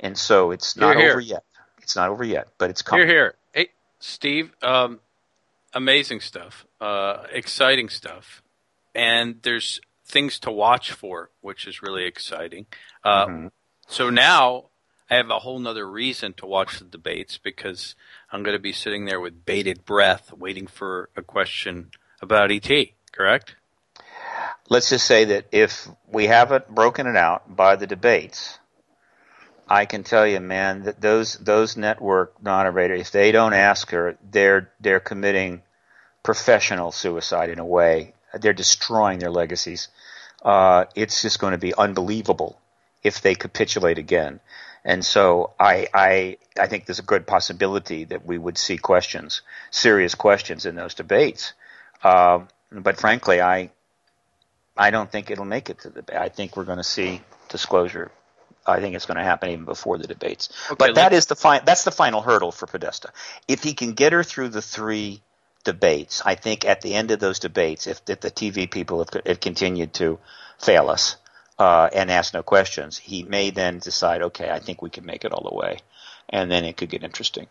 And 0.00 0.18
so 0.18 0.50
it's 0.50 0.76
not 0.76 0.96
hear. 0.96 1.12
over 1.12 1.20
yet. 1.20 1.44
It's 1.82 1.96
not 1.96 2.08
over 2.10 2.24
yet, 2.24 2.48
but 2.58 2.70
it's 2.70 2.82
coming. 2.82 3.06
Here, 3.06 3.16
here. 3.16 3.34
Hey, 3.52 3.68
Steve, 4.00 4.52
um, 4.62 5.00
amazing 5.72 6.20
stuff, 6.20 6.66
uh, 6.80 7.24
exciting 7.32 7.88
stuff. 7.88 8.42
And 8.94 9.36
there's 9.42 9.80
things 10.04 10.38
to 10.40 10.50
watch 10.50 10.92
for, 10.92 11.30
which 11.40 11.66
is 11.66 11.82
really 11.82 12.04
exciting. 12.04 12.66
Uh, 13.02 13.26
Mm-hmm. 13.26 13.46
So 13.86 14.10
now 14.10 14.64
I 15.10 15.16
have 15.16 15.30
a 15.30 15.40
whole 15.40 15.58
nother 15.58 15.88
reason 15.88 16.32
to 16.34 16.46
watch 16.46 16.78
the 16.78 16.84
debates 16.84 17.38
because 17.38 17.94
I'm 18.32 18.42
going 18.42 18.56
to 18.56 18.62
be 18.62 18.72
sitting 18.72 19.04
there 19.04 19.20
with 19.20 19.44
bated 19.44 19.84
breath 19.84 20.32
waiting 20.32 20.66
for 20.66 21.10
a 21.16 21.22
question 21.22 21.90
about 22.22 22.50
ET, 22.50 22.70
correct? 23.12 23.56
Let's 24.68 24.90
just 24.90 25.06
say 25.06 25.26
that 25.26 25.46
if 25.52 25.88
we 26.10 26.26
haven't 26.26 26.68
broken 26.68 27.06
it 27.06 27.16
out 27.16 27.54
by 27.54 27.76
the 27.76 27.86
debates, 27.86 28.58
I 29.68 29.86
can 29.86 30.04
tell 30.04 30.26
you, 30.26 30.40
man, 30.40 30.84
that 30.84 31.00
those 31.00 31.34
those 31.34 31.76
network 31.76 32.42
moderators, 32.42 33.00
if 33.00 33.10
they 33.12 33.32
don't 33.32 33.54
ask 33.54 33.90
her, 33.90 34.18
they're 34.30 34.70
they're 34.80 35.00
committing 35.00 35.62
professional 36.22 36.92
suicide 36.92 37.50
in 37.50 37.58
a 37.58 37.64
way. 37.64 38.14
They're 38.34 38.52
destroying 38.52 39.20
their 39.20 39.30
legacies. 39.30 39.88
Uh, 40.42 40.84
it's 40.94 41.22
just 41.22 41.38
going 41.38 41.52
to 41.52 41.58
be 41.58 41.74
unbelievable 41.74 42.60
if 43.02 43.22
they 43.22 43.34
capitulate 43.34 43.98
again. 43.98 44.40
And 44.84 45.04
so 45.04 45.52
I, 45.58 45.88
I 45.94 46.36
I 46.58 46.66
think 46.66 46.84
there's 46.84 46.98
a 46.98 47.02
good 47.02 47.26
possibility 47.26 48.04
that 48.04 48.26
we 48.26 48.36
would 48.36 48.58
see 48.58 48.76
questions, 48.76 49.40
serious 49.70 50.14
questions 50.14 50.66
in 50.66 50.74
those 50.74 50.94
debates. 50.94 51.54
Um, 52.02 52.48
but 52.70 52.98
frankly, 52.98 53.40
I 53.40 53.70
I 54.76 54.90
don't 54.90 55.10
think 55.10 55.30
it'll 55.30 55.44
make 55.44 55.70
it 55.70 55.80
to 55.80 55.88
the 55.88 56.02
debate. 56.02 56.16
I 56.16 56.28
think 56.28 56.56
we're 56.56 56.64
going 56.64 56.78
to 56.78 56.84
see 56.84 57.20
disclosure. 57.48 58.10
I 58.66 58.80
think 58.80 58.94
it's 58.94 59.06
going 59.06 59.18
to 59.18 59.24
happen 59.24 59.50
even 59.50 59.64
before 59.64 59.98
the 59.98 60.06
debates. 60.06 60.48
but 60.78 60.94
that 60.94 61.12
is 61.12 61.26
the 61.26 61.36
fi- 61.36 61.60
that's 61.60 61.84
the 61.84 61.90
final 61.90 62.22
hurdle 62.22 62.50
for 62.50 62.66
Podesta. 62.66 63.12
If 63.46 63.62
he 63.62 63.74
can 63.74 63.92
get 63.92 64.12
her 64.12 64.24
through 64.24 64.48
the 64.48 64.62
three 64.62 65.22
debates, 65.64 66.22
I 66.24 66.34
think 66.34 66.64
at 66.64 66.80
the 66.80 66.94
end 66.94 67.10
of 67.10 67.20
those 67.20 67.38
debates, 67.38 67.86
if, 67.86 68.00
if 68.08 68.20
the 68.20 68.30
TV 68.30 68.70
people 68.70 68.98
have, 68.98 69.26
have 69.26 69.40
continued 69.40 69.92
to 69.94 70.18
fail 70.58 70.88
us 70.88 71.16
uh, 71.58 71.90
and 71.92 72.10
ask 72.10 72.32
no 72.32 72.42
questions, 72.42 72.96
he 72.96 73.22
may 73.22 73.50
then 73.50 73.78
decide, 73.78 74.22
okay, 74.22 74.50
I 74.50 74.60
think 74.60 74.82
we 74.82 74.90
can 74.90 75.04
make 75.04 75.24
it 75.24 75.32
all 75.32 75.48
the 75.48 75.54
way, 75.54 75.78
and 76.28 76.50
then 76.50 76.64
it 76.64 76.76
could 76.76 76.88
get 76.88 77.04
interesting. 77.04 77.46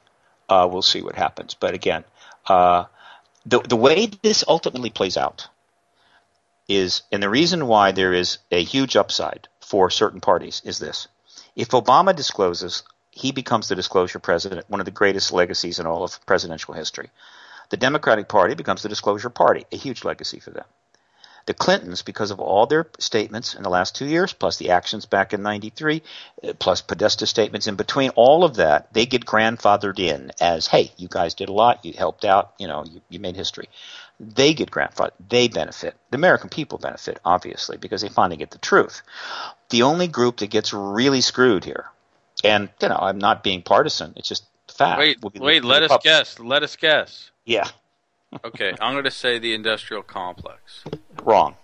Uh, 0.49 0.67
we'll 0.69 0.81
see 0.81 1.01
what 1.01 1.15
happens. 1.15 1.53
But 1.53 1.73
again, 1.73 2.03
uh, 2.47 2.85
the 3.45 3.59
the 3.59 3.75
way 3.75 4.07
this 4.07 4.43
ultimately 4.47 4.89
plays 4.89 5.15
out 5.15 5.47
is, 6.67 7.01
and 7.11 7.21
the 7.21 7.29
reason 7.29 7.67
why 7.67 7.91
there 7.91 8.13
is 8.13 8.37
a 8.51 8.63
huge 8.63 8.95
upside 8.95 9.47
for 9.59 9.89
certain 9.89 10.21
parties 10.21 10.61
is 10.65 10.79
this: 10.79 11.07
if 11.55 11.69
Obama 11.69 12.15
discloses, 12.15 12.83
he 13.11 13.31
becomes 13.31 13.67
the 13.67 13.75
disclosure 13.75 14.19
president, 14.19 14.69
one 14.69 14.79
of 14.79 14.85
the 14.85 14.91
greatest 14.91 15.31
legacies 15.31 15.79
in 15.79 15.85
all 15.85 16.03
of 16.03 16.25
presidential 16.25 16.73
history. 16.73 17.09
The 17.69 17.77
Democratic 17.77 18.27
Party 18.27 18.55
becomes 18.55 18.81
the 18.81 18.89
disclosure 18.89 19.29
party, 19.29 19.65
a 19.71 19.77
huge 19.77 20.03
legacy 20.03 20.39
for 20.39 20.51
them. 20.51 20.65
The 21.45 21.53
Clintons, 21.53 22.03
because 22.03 22.31
of 22.31 22.39
all 22.39 22.67
their 22.67 22.87
statements 22.99 23.53
in 23.53 23.63
the 23.63 23.69
last 23.69 23.95
two 23.95 24.05
years, 24.05 24.31
plus 24.31 24.57
the 24.57 24.71
actions 24.71 25.05
back 25.05 25.33
in 25.33 25.43
'93, 25.43 26.01
uh, 26.43 26.53
plus 26.53 26.81
Podesta 26.81 27.27
statements 27.27 27.67
in 27.67 27.75
between, 27.75 28.11
all 28.11 28.45
of 28.45 28.55
that, 28.55 28.93
they 28.93 29.05
get 29.05 29.25
grandfathered 29.25 29.99
in 29.99 30.31
as, 30.39 30.67
"Hey, 30.67 30.93
you 30.95 31.09
guys 31.09 31.33
did 31.33 31.49
a 31.49 31.53
lot. 31.53 31.83
You 31.83 31.93
helped 31.93 32.23
out. 32.23 32.53
You 32.59 32.67
know, 32.67 32.85
you, 32.85 33.01
you 33.09 33.19
made 33.19 33.35
history." 33.35 33.67
They 34.21 34.53
get 34.53 34.71
grandfathered. 34.71 35.11
They 35.27 35.49
benefit. 35.49 35.95
The 36.11 36.15
American 36.15 36.49
people 36.49 36.77
benefit, 36.77 37.19
obviously, 37.25 37.75
because 37.75 38.01
they 38.01 38.09
finally 38.09 38.37
get 38.37 38.51
the 38.51 38.57
truth. 38.59 39.01
The 39.69 39.83
only 39.83 40.07
group 40.07 40.37
that 40.37 40.49
gets 40.49 40.71
really 40.71 41.19
screwed 41.19 41.65
here, 41.65 41.87
and 42.43 42.69
you 42.81 42.87
know, 42.87 42.99
I'm 43.01 43.17
not 43.17 43.43
being 43.43 43.63
partisan. 43.63 44.13
It's 44.15 44.29
just 44.29 44.45
fact. 44.69 44.99
Wait, 44.99 45.21
will 45.21 45.29
be 45.29 45.39
the- 45.39 45.45
wait, 45.45 45.65
let 45.65 45.83
us 45.83 45.97
guess. 46.01 46.39
Let 46.39 46.63
us 46.63 46.77
guess. 46.77 47.31
Yeah, 47.43 47.67
Okay, 48.43 48.73
I'm 48.79 48.93
going 48.93 49.03
to 49.03 49.11
say 49.11 49.39
the 49.39 49.53
industrial 49.53 50.03
complex. 50.03 50.83
Wrong. 51.23 51.55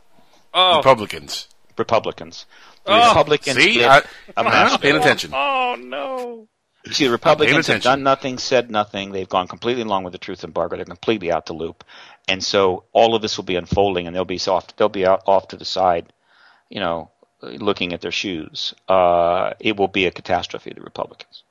Oh, 0.53 0.77
Republicans. 0.77 1.48
Republicans. 1.77 2.45
The 2.86 2.91
Oh, 2.94 3.07
Republicans 3.10 3.57
see? 3.57 3.73
did 3.76 3.84
I- 3.86 3.99
a 3.99 4.03
I'm 4.38 4.45
not 4.45 4.81
paying 4.81 4.95
attention. 4.95 5.31
oh 5.34 5.76
no. 5.80 6.48
See, 6.91 7.06
the 7.06 7.11
Republicans 7.11 7.68
have 7.68 7.81
done 7.84 8.03
nothing, 8.03 8.38
said 8.38 8.72
nothing. 8.72 9.11
They've 9.11 9.27
gone 9.30 9.48
completely 9.48 9.84
along 9.84 10.06
with 10.06 10.14
the 10.14 10.18
truth 10.18 10.44
embargo. 10.44 10.77
They're 10.77 10.86
completely 10.86 11.31
out 11.31 11.45
the 11.45 11.53
loop, 11.53 11.84
and 12.27 12.44
so 12.44 12.86
all 12.94 13.15
of 13.15 13.22
this 13.22 13.38
will 13.38 13.44
be 13.44 13.57
unfolding, 13.57 14.07
and 14.07 14.15
they'll 14.15 14.26
be 14.26 14.38
soft. 14.38 14.77
They'll 14.77 14.90
be 14.90 15.06
out 15.06 15.23
off 15.27 15.49
to 15.49 15.57
the 15.57 15.65
side, 15.65 16.11
you 16.69 16.80
know, 16.80 17.11
looking 17.41 17.94
at 17.94 17.99
their 18.02 18.14
shoes. 18.14 18.73
Uh, 18.88 19.52
it 19.60 19.76
will 19.77 19.90
be 19.90 20.06
a 20.06 20.11
catastrophe. 20.11 20.72
The 20.73 20.81
Republicans. 20.81 21.44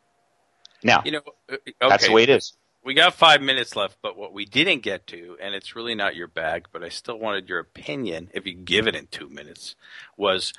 Now, 0.82 1.02
You 1.04 1.12
know, 1.12 1.20
uh, 1.50 1.54
okay. 1.54 1.72
that's 1.80 2.06
the 2.06 2.12
way 2.12 2.22
it 2.22 2.30
is. 2.30 2.54
We 2.88 2.94
got 2.94 3.12
five 3.12 3.42
minutes 3.42 3.76
left, 3.76 3.98
but 4.00 4.16
what 4.16 4.32
we 4.32 4.46
didn't 4.46 4.80
get 4.82 5.06
to, 5.08 5.36
and 5.42 5.54
it's 5.54 5.76
really 5.76 5.94
not 5.94 6.16
your 6.16 6.26
bag, 6.26 6.68
but 6.72 6.82
I 6.82 6.88
still 6.88 7.18
wanted 7.18 7.46
your 7.46 7.58
opinion, 7.58 8.30
if 8.32 8.46
you 8.46 8.54
give 8.54 8.86
it 8.86 8.96
in 8.96 9.08
two 9.08 9.28
minutes, 9.28 9.74
was 10.16 10.54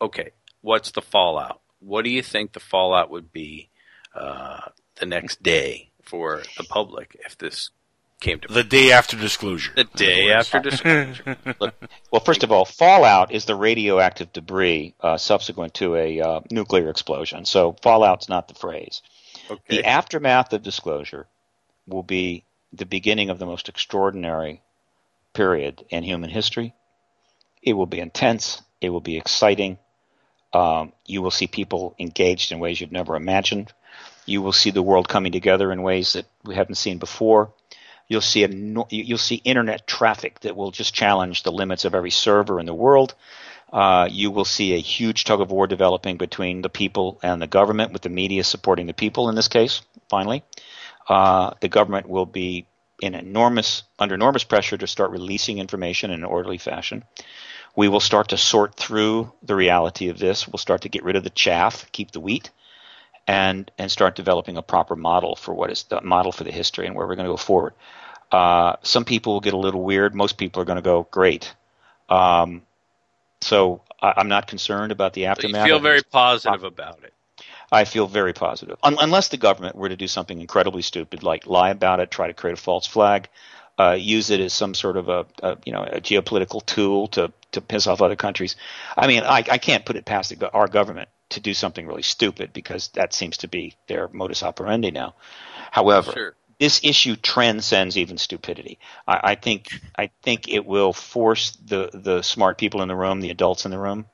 okay, 0.00 0.30
what's 0.60 0.92
the 0.92 1.02
fallout? 1.02 1.60
What 1.80 2.04
do 2.04 2.10
you 2.10 2.22
think 2.22 2.52
the 2.52 2.60
fallout 2.60 3.10
would 3.10 3.32
be 3.32 3.68
uh, 4.14 4.60
the 5.00 5.06
next 5.06 5.42
day 5.42 5.90
for 6.04 6.44
the 6.56 6.62
public 6.62 7.20
if 7.26 7.36
this 7.36 7.70
came 8.20 8.38
to 8.38 8.46
the 8.46 8.62
day 8.62 8.92
after 8.92 9.16
disclosure. 9.16 9.72
the 9.74 9.88
day 9.96 10.30
after 10.30 10.60
disclosure. 10.60 11.36
Look, 11.58 11.74
well, 12.12 12.20
first 12.20 12.44
of 12.44 12.52
all, 12.52 12.64
fallout 12.64 13.32
is 13.32 13.46
the 13.46 13.56
radioactive 13.56 14.32
debris 14.32 14.94
uh, 15.00 15.16
subsequent 15.16 15.74
to 15.74 15.96
a 15.96 16.20
uh, 16.20 16.40
nuclear 16.52 16.90
explosion. 16.90 17.44
So 17.44 17.74
fallout's 17.82 18.28
not 18.28 18.46
the 18.46 18.54
phrase. 18.54 19.02
Okay. 19.50 19.78
The 19.78 19.84
aftermath 19.84 20.52
of 20.52 20.62
disclosure 20.62 21.26
will 21.90 22.02
be 22.02 22.44
the 22.72 22.86
beginning 22.86 23.30
of 23.30 23.38
the 23.38 23.46
most 23.46 23.68
extraordinary 23.68 24.62
period 25.34 25.84
in 25.90 26.02
human 26.02 26.30
history. 26.30 26.74
It 27.62 27.74
will 27.74 27.86
be 27.86 28.00
intense. 28.00 28.62
It 28.80 28.90
will 28.90 29.00
be 29.00 29.16
exciting. 29.16 29.78
Um, 30.52 30.92
you 31.06 31.22
will 31.22 31.30
see 31.30 31.46
people 31.46 31.94
engaged 31.98 32.52
in 32.52 32.58
ways 32.58 32.80
you've 32.80 32.92
never 32.92 33.16
imagined. 33.16 33.72
You 34.26 34.42
will 34.42 34.52
see 34.52 34.70
the 34.70 34.82
world 34.82 35.08
coming 35.08 35.32
together 35.32 35.70
in 35.72 35.82
ways 35.82 36.14
that 36.14 36.26
we 36.44 36.54
haven't 36.54 36.76
seen 36.76 36.98
before. 36.98 37.52
You'll 38.08 38.20
see 38.20 38.44
a, 38.44 38.48
you'll 38.90 39.18
see 39.18 39.36
internet 39.36 39.86
traffic 39.86 40.40
that 40.40 40.56
will 40.56 40.72
just 40.72 40.94
challenge 40.94 41.42
the 41.42 41.52
limits 41.52 41.84
of 41.84 41.94
every 41.94 42.10
server 42.10 42.58
in 42.58 42.66
the 42.66 42.74
world. 42.74 43.14
Uh, 43.72 44.08
you 44.10 44.32
will 44.32 44.44
see 44.44 44.74
a 44.74 44.78
huge 44.78 45.24
tug 45.24 45.40
of 45.40 45.52
war 45.52 45.68
developing 45.68 46.16
between 46.16 46.60
the 46.62 46.68
people 46.68 47.20
and 47.22 47.40
the 47.40 47.46
government, 47.46 47.92
with 47.92 48.02
the 48.02 48.08
media 48.08 48.42
supporting 48.42 48.88
the 48.88 48.92
people 48.92 49.28
in 49.28 49.36
this 49.36 49.46
case. 49.46 49.82
Finally, 50.08 50.42
uh, 51.10 51.54
the 51.60 51.68
government 51.68 52.08
will 52.08 52.24
be 52.24 52.66
in 53.02 53.16
enormous 53.16 53.82
under 53.98 54.14
enormous 54.14 54.44
pressure 54.44 54.78
to 54.78 54.86
start 54.86 55.10
releasing 55.10 55.58
information 55.58 56.12
in 56.12 56.20
an 56.20 56.24
orderly 56.24 56.56
fashion. 56.56 57.02
We 57.74 57.88
will 57.88 58.00
start 58.00 58.28
to 58.28 58.36
sort 58.36 58.76
through 58.76 59.32
the 59.42 59.56
reality 59.56 60.08
of 60.08 60.18
this. 60.18 60.46
We'll 60.46 60.58
start 60.58 60.82
to 60.82 60.88
get 60.88 61.02
rid 61.02 61.16
of 61.16 61.24
the 61.24 61.30
chaff, 61.30 61.90
keep 61.90 62.12
the 62.12 62.20
wheat, 62.20 62.50
and 63.26 63.68
and 63.76 63.90
start 63.90 64.14
developing 64.14 64.56
a 64.56 64.62
proper 64.62 64.94
model 64.94 65.34
for 65.34 65.52
what 65.52 65.70
is 65.72 65.82
the 65.84 66.00
model 66.00 66.30
for 66.30 66.44
the 66.44 66.52
history 66.52 66.86
and 66.86 66.94
where 66.94 67.08
we're 67.08 67.16
going 67.16 67.26
to 67.26 67.32
go 67.32 67.36
forward. 67.36 67.74
Uh, 68.30 68.76
some 68.82 69.04
people 69.04 69.32
will 69.32 69.40
get 69.40 69.54
a 69.54 69.58
little 69.58 69.82
weird. 69.82 70.14
Most 70.14 70.38
people 70.38 70.62
are 70.62 70.64
going 70.64 70.76
to 70.76 70.82
go 70.82 71.08
great. 71.10 71.52
Um, 72.08 72.62
so 73.40 73.82
I, 74.00 74.14
I'm 74.18 74.28
not 74.28 74.46
concerned 74.46 74.92
about 74.92 75.14
the 75.14 75.24
So 75.24 75.48
you 75.48 75.54
feel 75.64 75.80
very 75.80 76.02
positive 76.04 76.62
about 76.62 77.02
it. 77.02 77.12
I 77.72 77.84
feel 77.84 78.06
very 78.06 78.32
positive. 78.32 78.76
Un- 78.82 78.96
unless 79.00 79.28
the 79.28 79.36
government 79.36 79.76
were 79.76 79.88
to 79.88 79.96
do 79.96 80.08
something 80.08 80.40
incredibly 80.40 80.82
stupid, 80.82 81.22
like 81.22 81.46
lie 81.46 81.70
about 81.70 82.00
it, 82.00 82.10
try 82.10 82.26
to 82.26 82.34
create 82.34 82.54
a 82.58 82.60
false 82.60 82.86
flag, 82.86 83.28
uh, 83.78 83.92
use 83.98 84.30
it 84.30 84.40
as 84.40 84.52
some 84.52 84.74
sort 84.74 84.96
of 84.96 85.08
a, 85.08 85.26
a 85.42 85.56
you 85.64 85.72
know 85.72 85.82
a 85.84 86.00
geopolitical 86.00 86.64
tool 86.66 87.08
to 87.08 87.32
to 87.52 87.60
piss 87.60 87.86
off 87.86 88.02
other 88.02 88.16
countries. 88.16 88.56
I 88.96 89.06
mean, 89.06 89.22
I, 89.22 89.38
I 89.38 89.58
can't 89.58 89.84
put 89.84 89.96
it 89.96 90.04
past 90.04 90.38
the, 90.38 90.50
our 90.52 90.68
government 90.68 91.08
to 91.30 91.40
do 91.40 91.54
something 91.54 91.86
really 91.86 92.02
stupid 92.02 92.52
because 92.52 92.88
that 92.94 93.12
seems 93.14 93.38
to 93.38 93.48
be 93.48 93.74
their 93.88 94.08
modus 94.08 94.42
operandi 94.42 94.90
now. 94.90 95.14
However, 95.70 96.14
Sure. 96.14 96.36
this 96.58 96.80
issue 96.84 97.16
transcends 97.16 97.96
even 97.96 98.18
stupidity. 98.18 98.78
I, 99.06 99.20
I 99.32 99.34
think 99.36 99.72
I 99.96 100.10
think 100.22 100.48
it 100.48 100.66
will 100.66 100.92
force 100.92 101.52
the 101.64 101.90
the 101.92 102.22
smart 102.22 102.58
people 102.58 102.82
in 102.82 102.88
the 102.88 102.96
room, 102.96 103.20
the 103.20 103.30
adults 103.30 103.64
in 103.64 103.70
the 103.70 103.78
room, 103.78 104.06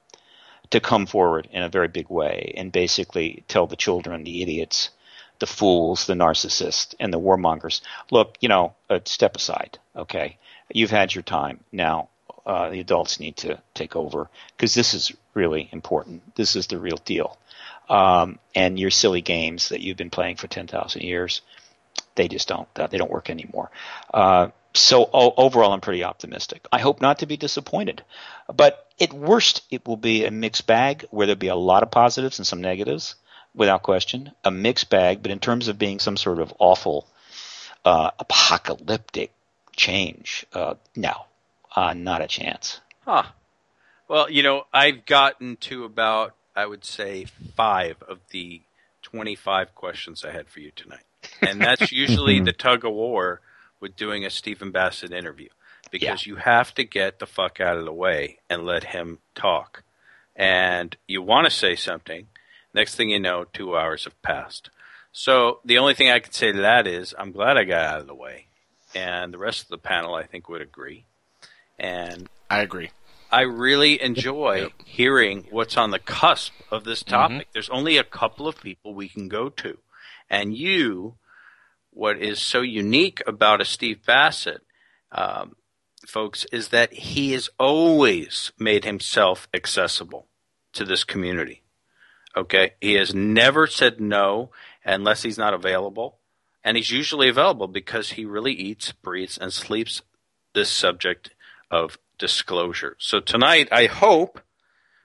to 0.70 0.80
come 0.80 1.06
forward 1.06 1.48
in 1.50 1.62
a 1.62 1.68
very 1.68 1.88
big 1.88 2.08
way 2.08 2.52
and 2.56 2.72
basically 2.72 3.44
tell 3.48 3.66
the 3.66 3.76
children, 3.76 4.24
the 4.24 4.42
idiots, 4.42 4.90
the 5.38 5.46
fools, 5.46 6.06
the 6.06 6.14
narcissists, 6.14 6.94
and 6.98 7.12
the 7.12 7.20
warmongers, 7.20 7.80
look, 8.10 8.36
you 8.40 8.48
know, 8.48 8.74
uh, 8.88 9.00
step 9.04 9.36
aside. 9.36 9.78
Okay, 9.94 10.38
you've 10.72 10.90
had 10.90 11.14
your 11.14 11.22
time. 11.22 11.60
Now 11.72 12.08
uh, 12.44 12.70
the 12.70 12.80
adults 12.80 13.20
need 13.20 13.36
to 13.38 13.60
take 13.74 13.96
over 13.96 14.30
because 14.56 14.74
this 14.74 14.94
is 14.94 15.12
really 15.34 15.68
important. 15.72 16.34
This 16.36 16.56
is 16.56 16.66
the 16.68 16.78
real 16.78 16.98
deal. 17.04 17.38
Um, 17.88 18.38
and 18.54 18.78
your 18.78 18.90
silly 18.90 19.20
games 19.20 19.68
that 19.68 19.80
you've 19.80 19.96
been 19.96 20.10
playing 20.10 20.36
for 20.36 20.48
ten 20.48 20.66
thousand 20.66 21.02
years, 21.02 21.42
they 22.14 22.28
just 22.28 22.48
don't. 22.48 22.68
They 22.74 22.98
don't 22.98 23.10
work 23.10 23.30
anymore. 23.30 23.70
Uh, 24.12 24.48
so 24.76 25.08
overall, 25.12 25.72
I'm 25.72 25.80
pretty 25.80 26.04
optimistic. 26.04 26.66
I 26.72 26.78
hope 26.78 27.00
not 27.00 27.20
to 27.20 27.26
be 27.26 27.36
disappointed, 27.36 28.02
but 28.52 28.86
at 29.00 29.12
worst, 29.12 29.62
it 29.70 29.86
will 29.86 29.96
be 29.96 30.24
a 30.24 30.30
mixed 30.30 30.66
bag 30.66 31.04
where 31.10 31.26
there'll 31.26 31.38
be 31.38 31.48
a 31.48 31.56
lot 31.56 31.82
of 31.82 31.90
positives 31.90 32.38
and 32.38 32.46
some 32.46 32.60
negatives, 32.60 33.14
without 33.56 33.82
question. 33.82 34.30
A 34.44 34.50
mixed 34.50 34.90
bag, 34.90 35.22
but 35.22 35.32
in 35.32 35.40
terms 35.40 35.66
of 35.66 35.78
being 35.78 35.98
some 35.98 36.16
sort 36.16 36.38
of 36.38 36.52
awful, 36.58 37.08
uh, 37.84 38.10
apocalyptic 38.18 39.32
change, 39.74 40.46
uh, 40.52 40.74
no, 40.94 41.24
uh, 41.74 41.94
not 41.94 42.22
a 42.22 42.28
chance. 42.28 42.80
Huh. 43.04 43.24
Well, 44.08 44.30
you 44.30 44.42
know, 44.42 44.66
I've 44.72 45.04
gotten 45.06 45.56
to 45.62 45.84
about, 45.84 46.34
I 46.54 46.66
would 46.66 46.84
say, 46.84 47.24
five 47.56 48.02
of 48.02 48.20
the 48.30 48.62
25 49.02 49.74
questions 49.74 50.24
I 50.24 50.30
had 50.30 50.48
for 50.48 50.60
you 50.60 50.70
tonight. 50.76 51.04
And 51.40 51.60
that's 51.60 51.90
usually 51.92 52.40
the 52.40 52.52
tug 52.52 52.84
of 52.84 52.92
war 52.92 53.40
with 53.80 53.96
doing 53.96 54.24
a 54.24 54.30
Stephen 54.30 54.70
Bassett 54.70 55.12
interview 55.12 55.48
because 55.90 56.26
you 56.26 56.36
have 56.36 56.74
to 56.74 56.84
get 56.84 57.18
the 57.18 57.26
fuck 57.26 57.60
out 57.60 57.76
of 57.76 57.84
the 57.84 57.92
way 57.92 58.38
and 58.50 58.64
let 58.64 58.84
him 58.84 59.18
talk. 59.34 59.82
And 60.34 60.96
you 61.06 61.22
want 61.22 61.46
to 61.46 61.50
say 61.50 61.76
something. 61.76 62.26
Next 62.74 62.94
thing 62.94 63.10
you 63.10 63.18
know, 63.18 63.44
two 63.44 63.76
hours 63.76 64.04
have 64.04 64.20
passed. 64.22 64.70
So 65.12 65.60
the 65.64 65.78
only 65.78 65.94
thing 65.94 66.10
I 66.10 66.18
can 66.18 66.32
say 66.32 66.52
to 66.52 66.60
that 66.60 66.86
is 66.86 67.14
I'm 67.18 67.32
glad 67.32 67.56
I 67.56 67.64
got 67.64 67.84
out 67.84 68.00
of 68.00 68.06
the 68.06 68.14
way. 68.14 68.46
And 68.94 69.32
the 69.32 69.38
rest 69.38 69.62
of 69.62 69.68
the 69.68 69.78
panel, 69.78 70.14
I 70.14 70.24
think, 70.24 70.48
would 70.48 70.60
agree. 70.60 71.04
And 71.78 72.28
I 72.50 72.60
agree. 72.60 72.90
I 73.30 73.42
really 73.42 74.00
enjoy 74.00 74.68
hearing 74.84 75.46
what's 75.50 75.76
on 75.76 75.90
the 75.90 75.98
cusp 75.98 76.52
of 76.70 76.84
this 76.84 77.02
mm-hmm. 77.02 77.14
topic. 77.14 77.48
There's 77.52 77.70
only 77.70 77.96
a 77.96 78.04
couple 78.04 78.46
of 78.46 78.60
people 78.60 78.94
we 78.94 79.08
can 79.08 79.28
go 79.28 79.48
to. 79.48 79.78
And 80.30 80.56
you, 80.56 81.14
what 81.96 82.20
is 82.20 82.38
so 82.38 82.60
unique 82.60 83.22
about 83.26 83.62
a 83.62 83.64
Steve 83.64 84.04
Bassett, 84.04 84.60
um, 85.12 85.56
folks, 86.06 86.44
is 86.52 86.68
that 86.68 86.92
he 86.92 87.32
has 87.32 87.48
always 87.58 88.52
made 88.58 88.84
himself 88.84 89.48
accessible 89.54 90.28
to 90.74 90.84
this 90.84 91.04
community. 91.04 91.62
Okay? 92.36 92.72
He 92.82 92.94
has 92.94 93.14
never 93.14 93.66
said 93.66 93.98
no 93.98 94.50
unless 94.84 95.22
he's 95.22 95.38
not 95.38 95.54
available. 95.54 96.18
And 96.62 96.76
he's 96.76 96.90
usually 96.90 97.30
available 97.30 97.66
because 97.66 98.10
he 98.10 98.26
really 98.26 98.52
eats, 98.52 98.92
breathes, 98.92 99.38
and 99.38 99.50
sleeps 99.50 100.02
this 100.52 100.68
subject 100.68 101.30
of 101.70 101.96
disclosure. 102.18 102.96
So 102.98 103.20
tonight, 103.20 103.68
I 103.72 103.86
hope 103.86 104.42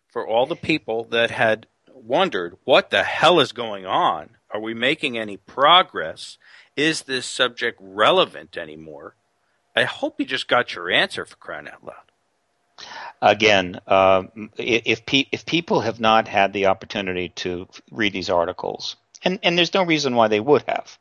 for 0.10 0.28
all 0.28 0.46
the 0.46 0.58
people 0.58 1.06
that 1.06 1.32
had 1.32 1.68
wondered 1.88 2.58
what 2.66 2.90
the 2.90 3.04
hell 3.04 3.40
is 3.40 3.54
going 3.54 3.86
on, 3.86 4.32
are 4.50 4.60
we 4.60 4.74
making 4.74 5.18
any 5.18 5.38
progress? 5.38 6.38
Is 6.76 7.04
this 7.04 7.26
subject 7.26 7.78
relevant 7.82 8.58
anymore? 8.58 9.16
I 9.76 9.84
hope 9.84 10.20
you 10.20 10.26
just 10.26 10.48
got 10.48 10.76
your 10.76 10.90
answer 10.92 11.26
for 11.26 11.36
crying 11.38 11.68
out 11.68 11.84
loud. 11.86 11.96
again, 13.22 13.80
i- 14.60 14.84
if 14.86 15.06
pe- 15.06 15.28
if 15.32 15.46
people 15.46 15.82
have 15.82 16.00
not 16.00 16.28
had 16.28 16.54
the 16.54 16.68
opportunity 16.68 17.30
to 17.30 17.68
read 17.92 18.14
these 18.14 18.30
articles, 18.30 18.96
and 19.24 19.40
and 19.44 19.58
there's 19.58 19.74
no 19.74 19.84
reason 19.84 20.16
why 20.16 20.28
they 20.28 20.40
would 20.40 20.64
have, 20.68 20.98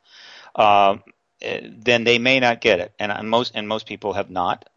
eh, 1.41 1.59
then 1.63 2.03
they 2.03 2.19
may 2.19 2.39
not 2.39 2.61
get 2.61 2.79
it, 2.79 2.93
and 2.99 3.11
uh, 3.11 3.23
most 3.23 3.53
and 3.55 3.67
most 3.67 3.85
people 3.87 4.13
have 4.13 4.29
not, 4.29 4.69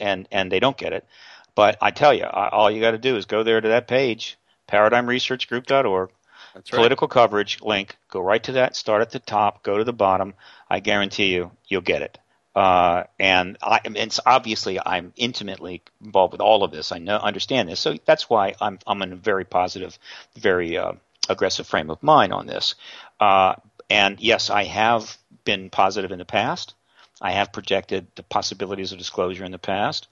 and 0.00 0.28
and 0.30 0.50
they 0.52 0.60
don't 0.60 0.76
get 0.78 0.92
it. 0.92 1.06
But 1.54 1.78
I 1.80 1.90
tell 1.90 2.14
you, 2.14 2.24
all 2.24 2.70
you 2.70 2.80
got 2.80 2.92
to 2.92 2.98
do 2.98 3.16
is 3.16 3.26
go 3.26 3.42
there 3.42 3.60
to 3.60 3.68
that 3.68 3.88
page, 3.88 4.36
paradigmresearchgroup.org, 4.68 6.10
That's 6.56 6.72
right. 6.72 6.78
political 6.78 7.06
coverage 7.06 7.60
link. 7.60 7.96
Go 8.08 8.20
right 8.20 8.42
to 8.44 8.52
that. 8.52 8.76
Start 8.76 9.02
at 9.02 9.10
the 9.10 9.18
top. 9.18 9.62
Go 9.62 9.76
to 9.76 9.84
the 9.84 9.92
bottom. 9.92 10.32
I 10.70 10.80
guarantee 10.80 11.34
you, 11.34 11.50
you'll 11.68 11.82
get 11.82 12.00
it. 12.00 12.18
Uh, 12.54 13.04
and 13.20 13.58
I, 13.60 13.80
and 13.84 13.94
it's 13.98 14.18
obviously 14.24 14.78
I'm 14.84 15.12
intimately 15.16 15.82
involved 16.02 16.32
with 16.32 16.40
all 16.40 16.64
of 16.64 16.70
this. 16.70 16.92
I 16.92 16.98
know, 16.98 17.18
understand 17.18 17.68
this, 17.68 17.78
so 17.78 17.96
that's 18.06 18.30
why 18.30 18.54
I'm 18.58 18.78
I'm 18.86 19.02
in 19.02 19.12
a 19.12 19.16
very 19.16 19.44
positive, 19.44 19.98
very 20.34 20.78
uh, 20.78 20.92
aggressive 21.28 21.66
frame 21.66 21.90
of 21.90 22.02
mind 22.02 22.32
on 22.32 22.46
this. 22.46 22.74
Uh, 23.20 23.56
and 23.90 24.18
yes, 24.18 24.48
I 24.48 24.64
have 24.64 25.18
been 25.44 25.68
positive 25.68 26.10
in 26.10 26.18
the 26.18 26.24
past. 26.24 26.72
I 27.20 27.32
have 27.32 27.52
projected 27.52 28.06
the 28.14 28.22
possibilities 28.22 28.92
of 28.92 28.98
disclosure 28.98 29.44
in 29.44 29.52
the 29.52 29.58
past, 29.58 30.08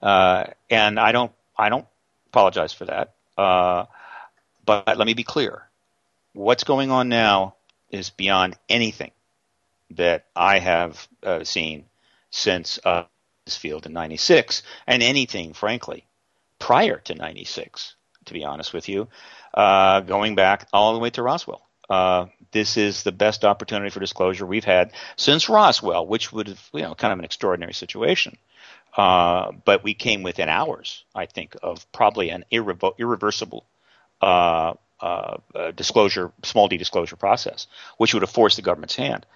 uh, 0.00 0.44
and 0.70 0.98
I 0.98 1.12
don't 1.12 1.32
I 1.58 1.68
don't 1.68 1.86
apologize 2.28 2.72
for 2.72 2.86
that. 2.86 3.12
Uh, 3.36 3.84
but 4.64 4.96
let 4.96 5.06
me 5.06 5.12
be 5.12 5.24
clear: 5.24 5.68
what's 6.32 6.64
going 6.64 6.90
on 6.90 7.08
now 7.08 7.54
is 7.90 8.10
beyond 8.10 8.56
anything 8.68 9.10
that 9.90 10.24
I 10.34 10.58
have 10.58 11.06
uh, 11.22 11.44
seen 11.44 11.84
since 12.30 12.78
uh, 12.84 13.04
this 13.44 13.56
field 13.56 13.86
in 13.86 13.92
'96, 13.92 14.62
and 14.86 15.02
anything, 15.02 15.52
frankly, 15.52 16.06
prior 16.58 16.98
to 16.98 17.14
'96. 17.14 17.94
To 18.26 18.32
be 18.34 18.44
honest 18.44 18.72
with 18.72 18.88
you, 18.88 19.08
uh, 19.52 20.00
going 20.00 20.36
back 20.36 20.68
all 20.72 20.92
the 20.92 21.00
way 21.00 21.10
to 21.10 21.22
Roswell. 21.22 21.66
Uh, 21.90 22.26
this 22.52 22.76
is 22.76 23.02
the 23.02 23.12
best 23.12 23.44
opportunity 23.44 23.90
for 23.90 24.00
disclosure 24.00 24.46
we've 24.46 24.64
had 24.64 24.92
since 25.16 25.48
Roswell, 25.48 26.06
which 26.06 26.32
would 26.32 26.46
have, 26.46 26.70
you 26.72 26.82
know, 26.82 26.94
kind 26.94 27.12
of 27.12 27.18
an 27.18 27.24
extraordinary 27.24 27.74
situation. 27.74 28.38
Uh, 28.96 29.52
but 29.64 29.82
we 29.82 29.94
came 29.94 30.22
within 30.22 30.48
hours, 30.48 31.04
I 31.14 31.26
think, 31.26 31.56
of 31.62 31.90
probably 31.92 32.30
an 32.30 32.44
irrevo- 32.50 32.94
irreversible 32.98 33.64
uh, 35.02 35.36
uh, 35.54 35.70
disclosure, 35.72 36.32
small 36.44 36.68
d 36.68 36.76
disclosure 36.76 37.16
process, 37.16 37.66
which 37.98 38.14
would 38.14 38.22
have 38.22 38.30
forced 38.30 38.56
the 38.56 38.62
government's 38.62 38.96
hand. 38.96 39.26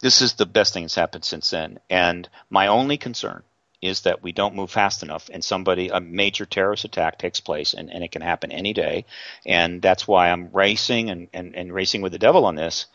this 0.00 0.20
is 0.20 0.34
the 0.34 0.46
best 0.46 0.74
thing 0.74 0.82
that's 0.82 0.96
happened 0.96 1.24
since 1.24 1.50
then. 1.50 1.78
And 1.88 2.28
my 2.50 2.66
only 2.66 2.98
concern 2.98 3.44
is 3.80 4.02
that 4.02 4.22
we 4.22 4.32
don't 4.32 4.54
move 4.54 4.70
fast 4.70 5.02
enough 5.02 5.30
and 5.32 5.44
somebody 5.44 5.88
a 5.88 6.00
major 6.00 6.44
terrorist 6.44 6.84
attack 6.84 7.18
takes 7.18 7.40
place 7.40 7.74
and, 7.74 7.90
and 7.90 8.04
it 8.04 8.12
can 8.12 8.22
happen 8.22 8.52
any 8.52 8.72
day 8.72 9.04
and 9.44 9.82
that's 9.82 10.06
why 10.06 10.30
i'm 10.30 10.48
racing 10.52 11.10
and, 11.10 11.28
and, 11.32 11.56
and 11.56 11.74
racing 11.74 12.00
with 12.00 12.12
the 12.12 12.18
devil 12.18 12.44
on 12.44 12.54
this 12.54 12.86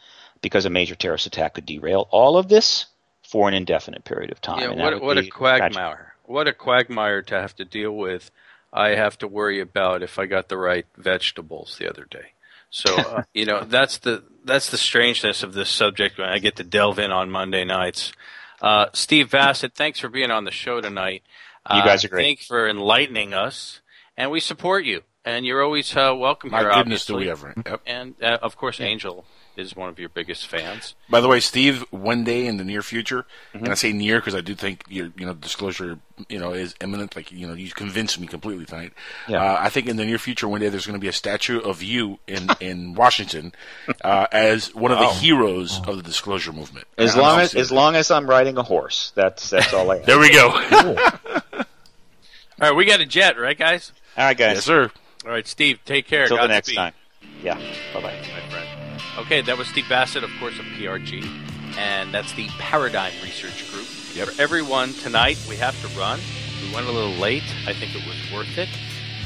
because 0.42 0.66
a 0.66 0.70
major 0.70 0.96
terrorist 0.96 1.26
attack 1.26 1.56
could 1.56 1.66
derail 1.66 2.08
all 2.10 2.38
of 2.38 2.48
this 2.48 2.86
for 3.28 3.50
an 3.50 3.54
indefinite 3.54 4.06
period 4.06 4.32
of 4.32 4.40
time 4.40 4.60
Yeah, 4.62 4.84
what, 4.84 5.02
what 5.02 5.18
a 5.18 5.28
quagmire. 5.28 6.16
What 6.24 6.48
a 6.48 6.54
quagmire 6.54 7.22
to 7.24 7.40
have 7.40 7.56
to 7.58 7.66
deal 7.66 7.92
with. 7.92 8.32
I 8.72 8.90
have 8.90 9.18
to 9.20 9.28
worry 9.28 9.60
about 9.60 10.04
if 10.04 10.20
I 10.20 10.26
got 10.26 10.50
the 10.50 10.58
right 10.58 10.86
vegetables 10.98 11.78
the 11.80 11.90
other 11.90 12.06
day. 12.10 12.34
So 12.70 12.96
uh, 12.96 13.24
you 13.34 13.46
know 13.46 13.64
that's 13.64 13.98
the 13.98 14.24
that's 14.44 14.70
the 14.70 14.78
strangeness 14.78 15.44
of 15.44 15.54
this 15.54 15.70
subject 15.70 16.18
when 16.18 16.30
I 16.30 16.40
get 16.40 16.56
to 16.58 16.64
delve 16.64 17.00
in 17.00 17.12
on 17.12 17.30
Monday 17.30 17.64
nights. 17.64 18.14
Uh, 18.62 18.88
Steve 18.94 19.30
Bassett, 19.32 19.76
thanks 19.76 20.00
for 20.00 20.10
being 20.10 20.32
on 20.32 20.44
the 20.46 20.52
show 20.52 20.82
tonight. 20.82 21.24
You 21.70 21.84
guys 21.84 22.06
are 22.06 22.08
great. 22.08 22.24
Thanks 22.24 22.46
for 22.48 22.68
enlightening 22.68 23.34
us, 23.34 23.82
and 24.16 24.32
we 24.32 24.40
support 24.40 24.86
you. 24.86 25.04
And 25.26 25.46
you're 25.46 25.62
always 25.62 25.94
uh, 25.96 26.16
welcome 26.18 26.52
My 26.52 26.62
here. 26.62 26.72
goodness, 26.72 27.06
do 27.06 27.18
we 27.18 27.30
ever. 27.30 27.54
Yep. 27.66 27.82
And 27.86 28.16
uh, 28.24 28.38
of 28.42 28.56
course, 28.56 28.80
Angel 28.80 29.26
is 29.58 29.76
one 29.76 29.90
of 29.90 30.00
your 30.00 30.10
biggest 30.10 30.48
fans. 30.48 30.96
By 31.10 31.20
the 31.22 31.28
way, 31.28 31.40
Steve, 31.40 31.84
one 31.92 32.24
day 32.24 32.46
in 32.48 32.58
the 32.58 32.64
near 32.64 32.82
future, 32.82 33.26
Mm-hmm. 33.54 33.64
and 33.66 33.70
I 33.72 33.76
say 33.76 33.92
near 33.94 34.20
because 34.20 34.36
I 34.36 34.42
do 34.42 34.54
think 34.56 34.84
your 34.90 35.12
you 35.18 35.26
know 35.26 35.34
disclosure 35.34 36.00
you 36.30 36.38
know 36.40 36.54
is 36.54 36.76
imminent. 36.82 37.16
Like 37.16 37.32
you 37.32 37.48
know, 37.48 37.54
you 37.54 37.70
convinced 37.72 38.20
me 38.20 38.28
completely 38.28 38.66
tonight. 38.66 38.94
Yeah. 39.28 39.42
Uh, 39.44 39.58
I 39.60 39.70
think 39.70 39.88
in 39.88 39.98
the 39.98 40.06
near 40.06 40.18
future, 40.18 40.48
one 40.48 40.62
day 40.62 40.70
there's 40.70 40.86
going 40.86 41.00
to 41.00 41.04
be 41.04 41.08
a 41.08 41.14
statue 41.14 41.60
of 41.60 41.82
you 41.82 42.20
in 42.28 42.48
in 42.60 42.94
Washington 42.96 43.54
uh, 44.04 44.28
as 44.32 44.74
one 44.76 44.92
of 44.92 45.00
the 45.00 45.06
Wow. 45.06 45.14
heroes 45.14 45.80
of 45.88 45.96
the 45.98 46.04
disclosure 46.04 46.52
movement. 46.54 46.86
as 46.98 47.16
I'm- 47.16 47.22
long 47.22 47.40
as 47.40 47.56
as 47.56 47.72
long 47.72 47.96
as 47.96 48.12
i'm 48.12 48.28
riding 48.30 48.58
a 48.58 48.64
horse 48.64 49.12
that's 49.16 49.50
that's 49.50 49.74
all 49.74 49.90
i 49.92 50.00
there 50.06 50.20
we 50.20 50.32
go. 50.32 50.50
All 52.60 52.70
right, 52.70 52.76
we 52.76 52.86
got 52.86 53.00
a 53.02 53.06
jet, 53.06 53.38
right, 53.40 53.58
guys? 53.58 53.92
all 54.18 54.26
right 54.26 54.38
guys 54.38 54.56
yes, 54.56 54.66
sir. 54.66 54.90
All 55.26 55.32
right, 55.32 55.46
Steve, 55.48 55.80
take 55.86 56.08
care. 56.08 56.24
until 56.24 56.38
the 56.38 56.48
Godspeed. 56.48 56.76
next 56.76 56.94
time 56.94 56.94
yeah 57.44 57.56
bye-bye 57.94 58.02
my 58.34 58.50
friend. 58.50 58.67
Okay, 59.18 59.42
that 59.42 59.58
was 59.58 59.68
Steve 59.68 59.90
Bassett, 59.90 60.24
of 60.24 60.30
course, 60.40 60.60
of 60.60 60.66
PRG, 60.66 61.28
and 61.76 62.14
that's 62.14 62.34
the 62.34 62.48
Paradigm 62.60 63.14
Research 63.24 63.70
Group. 63.72 63.88
Yep. 64.14 64.28
For 64.28 64.42
everyone 64.42 64.94
tonight, 64.94 65.44
we 65.50 65.56
have 65.56 65.80
to 65.82 65.88
run. 66.00 66.20
We 66.62 66.72
went 66.72 66.86
a 66.86 66.92
little 66.92 67.18
late. 67.20 67.44
I 67.66 67.74
think 67.74 67.96
it 67.96 68.06
was 68.06 68.32
worth 68.32 68.58
it. 68.60 68.70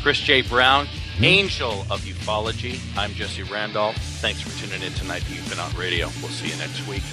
Chris 0.01 0.19
J. 0.19 0.43
Brown, 0.43 0.87
hmm? 1.17 1.25
Angel 1.25 1.81
of 1.91 2.01
Ufology. 2.01 2.79
I'm 2.97 3.13
Jesse 3.13 3.43
Randolph. 3.43 3.97
Thanks 4.21 4.39
for 4.39 4.65
tuning 4.65 4.81
in 4.81 4.93
tonight 4.93 5.23
to 5.23 5.33
Ufonaut 5.33 5.77
Radio. 5.77 6.07
We'll 6.21 6.31
see 6.31 6.47
you 6.47 6.57
next 6.57 6.87
week. 6.87 7.03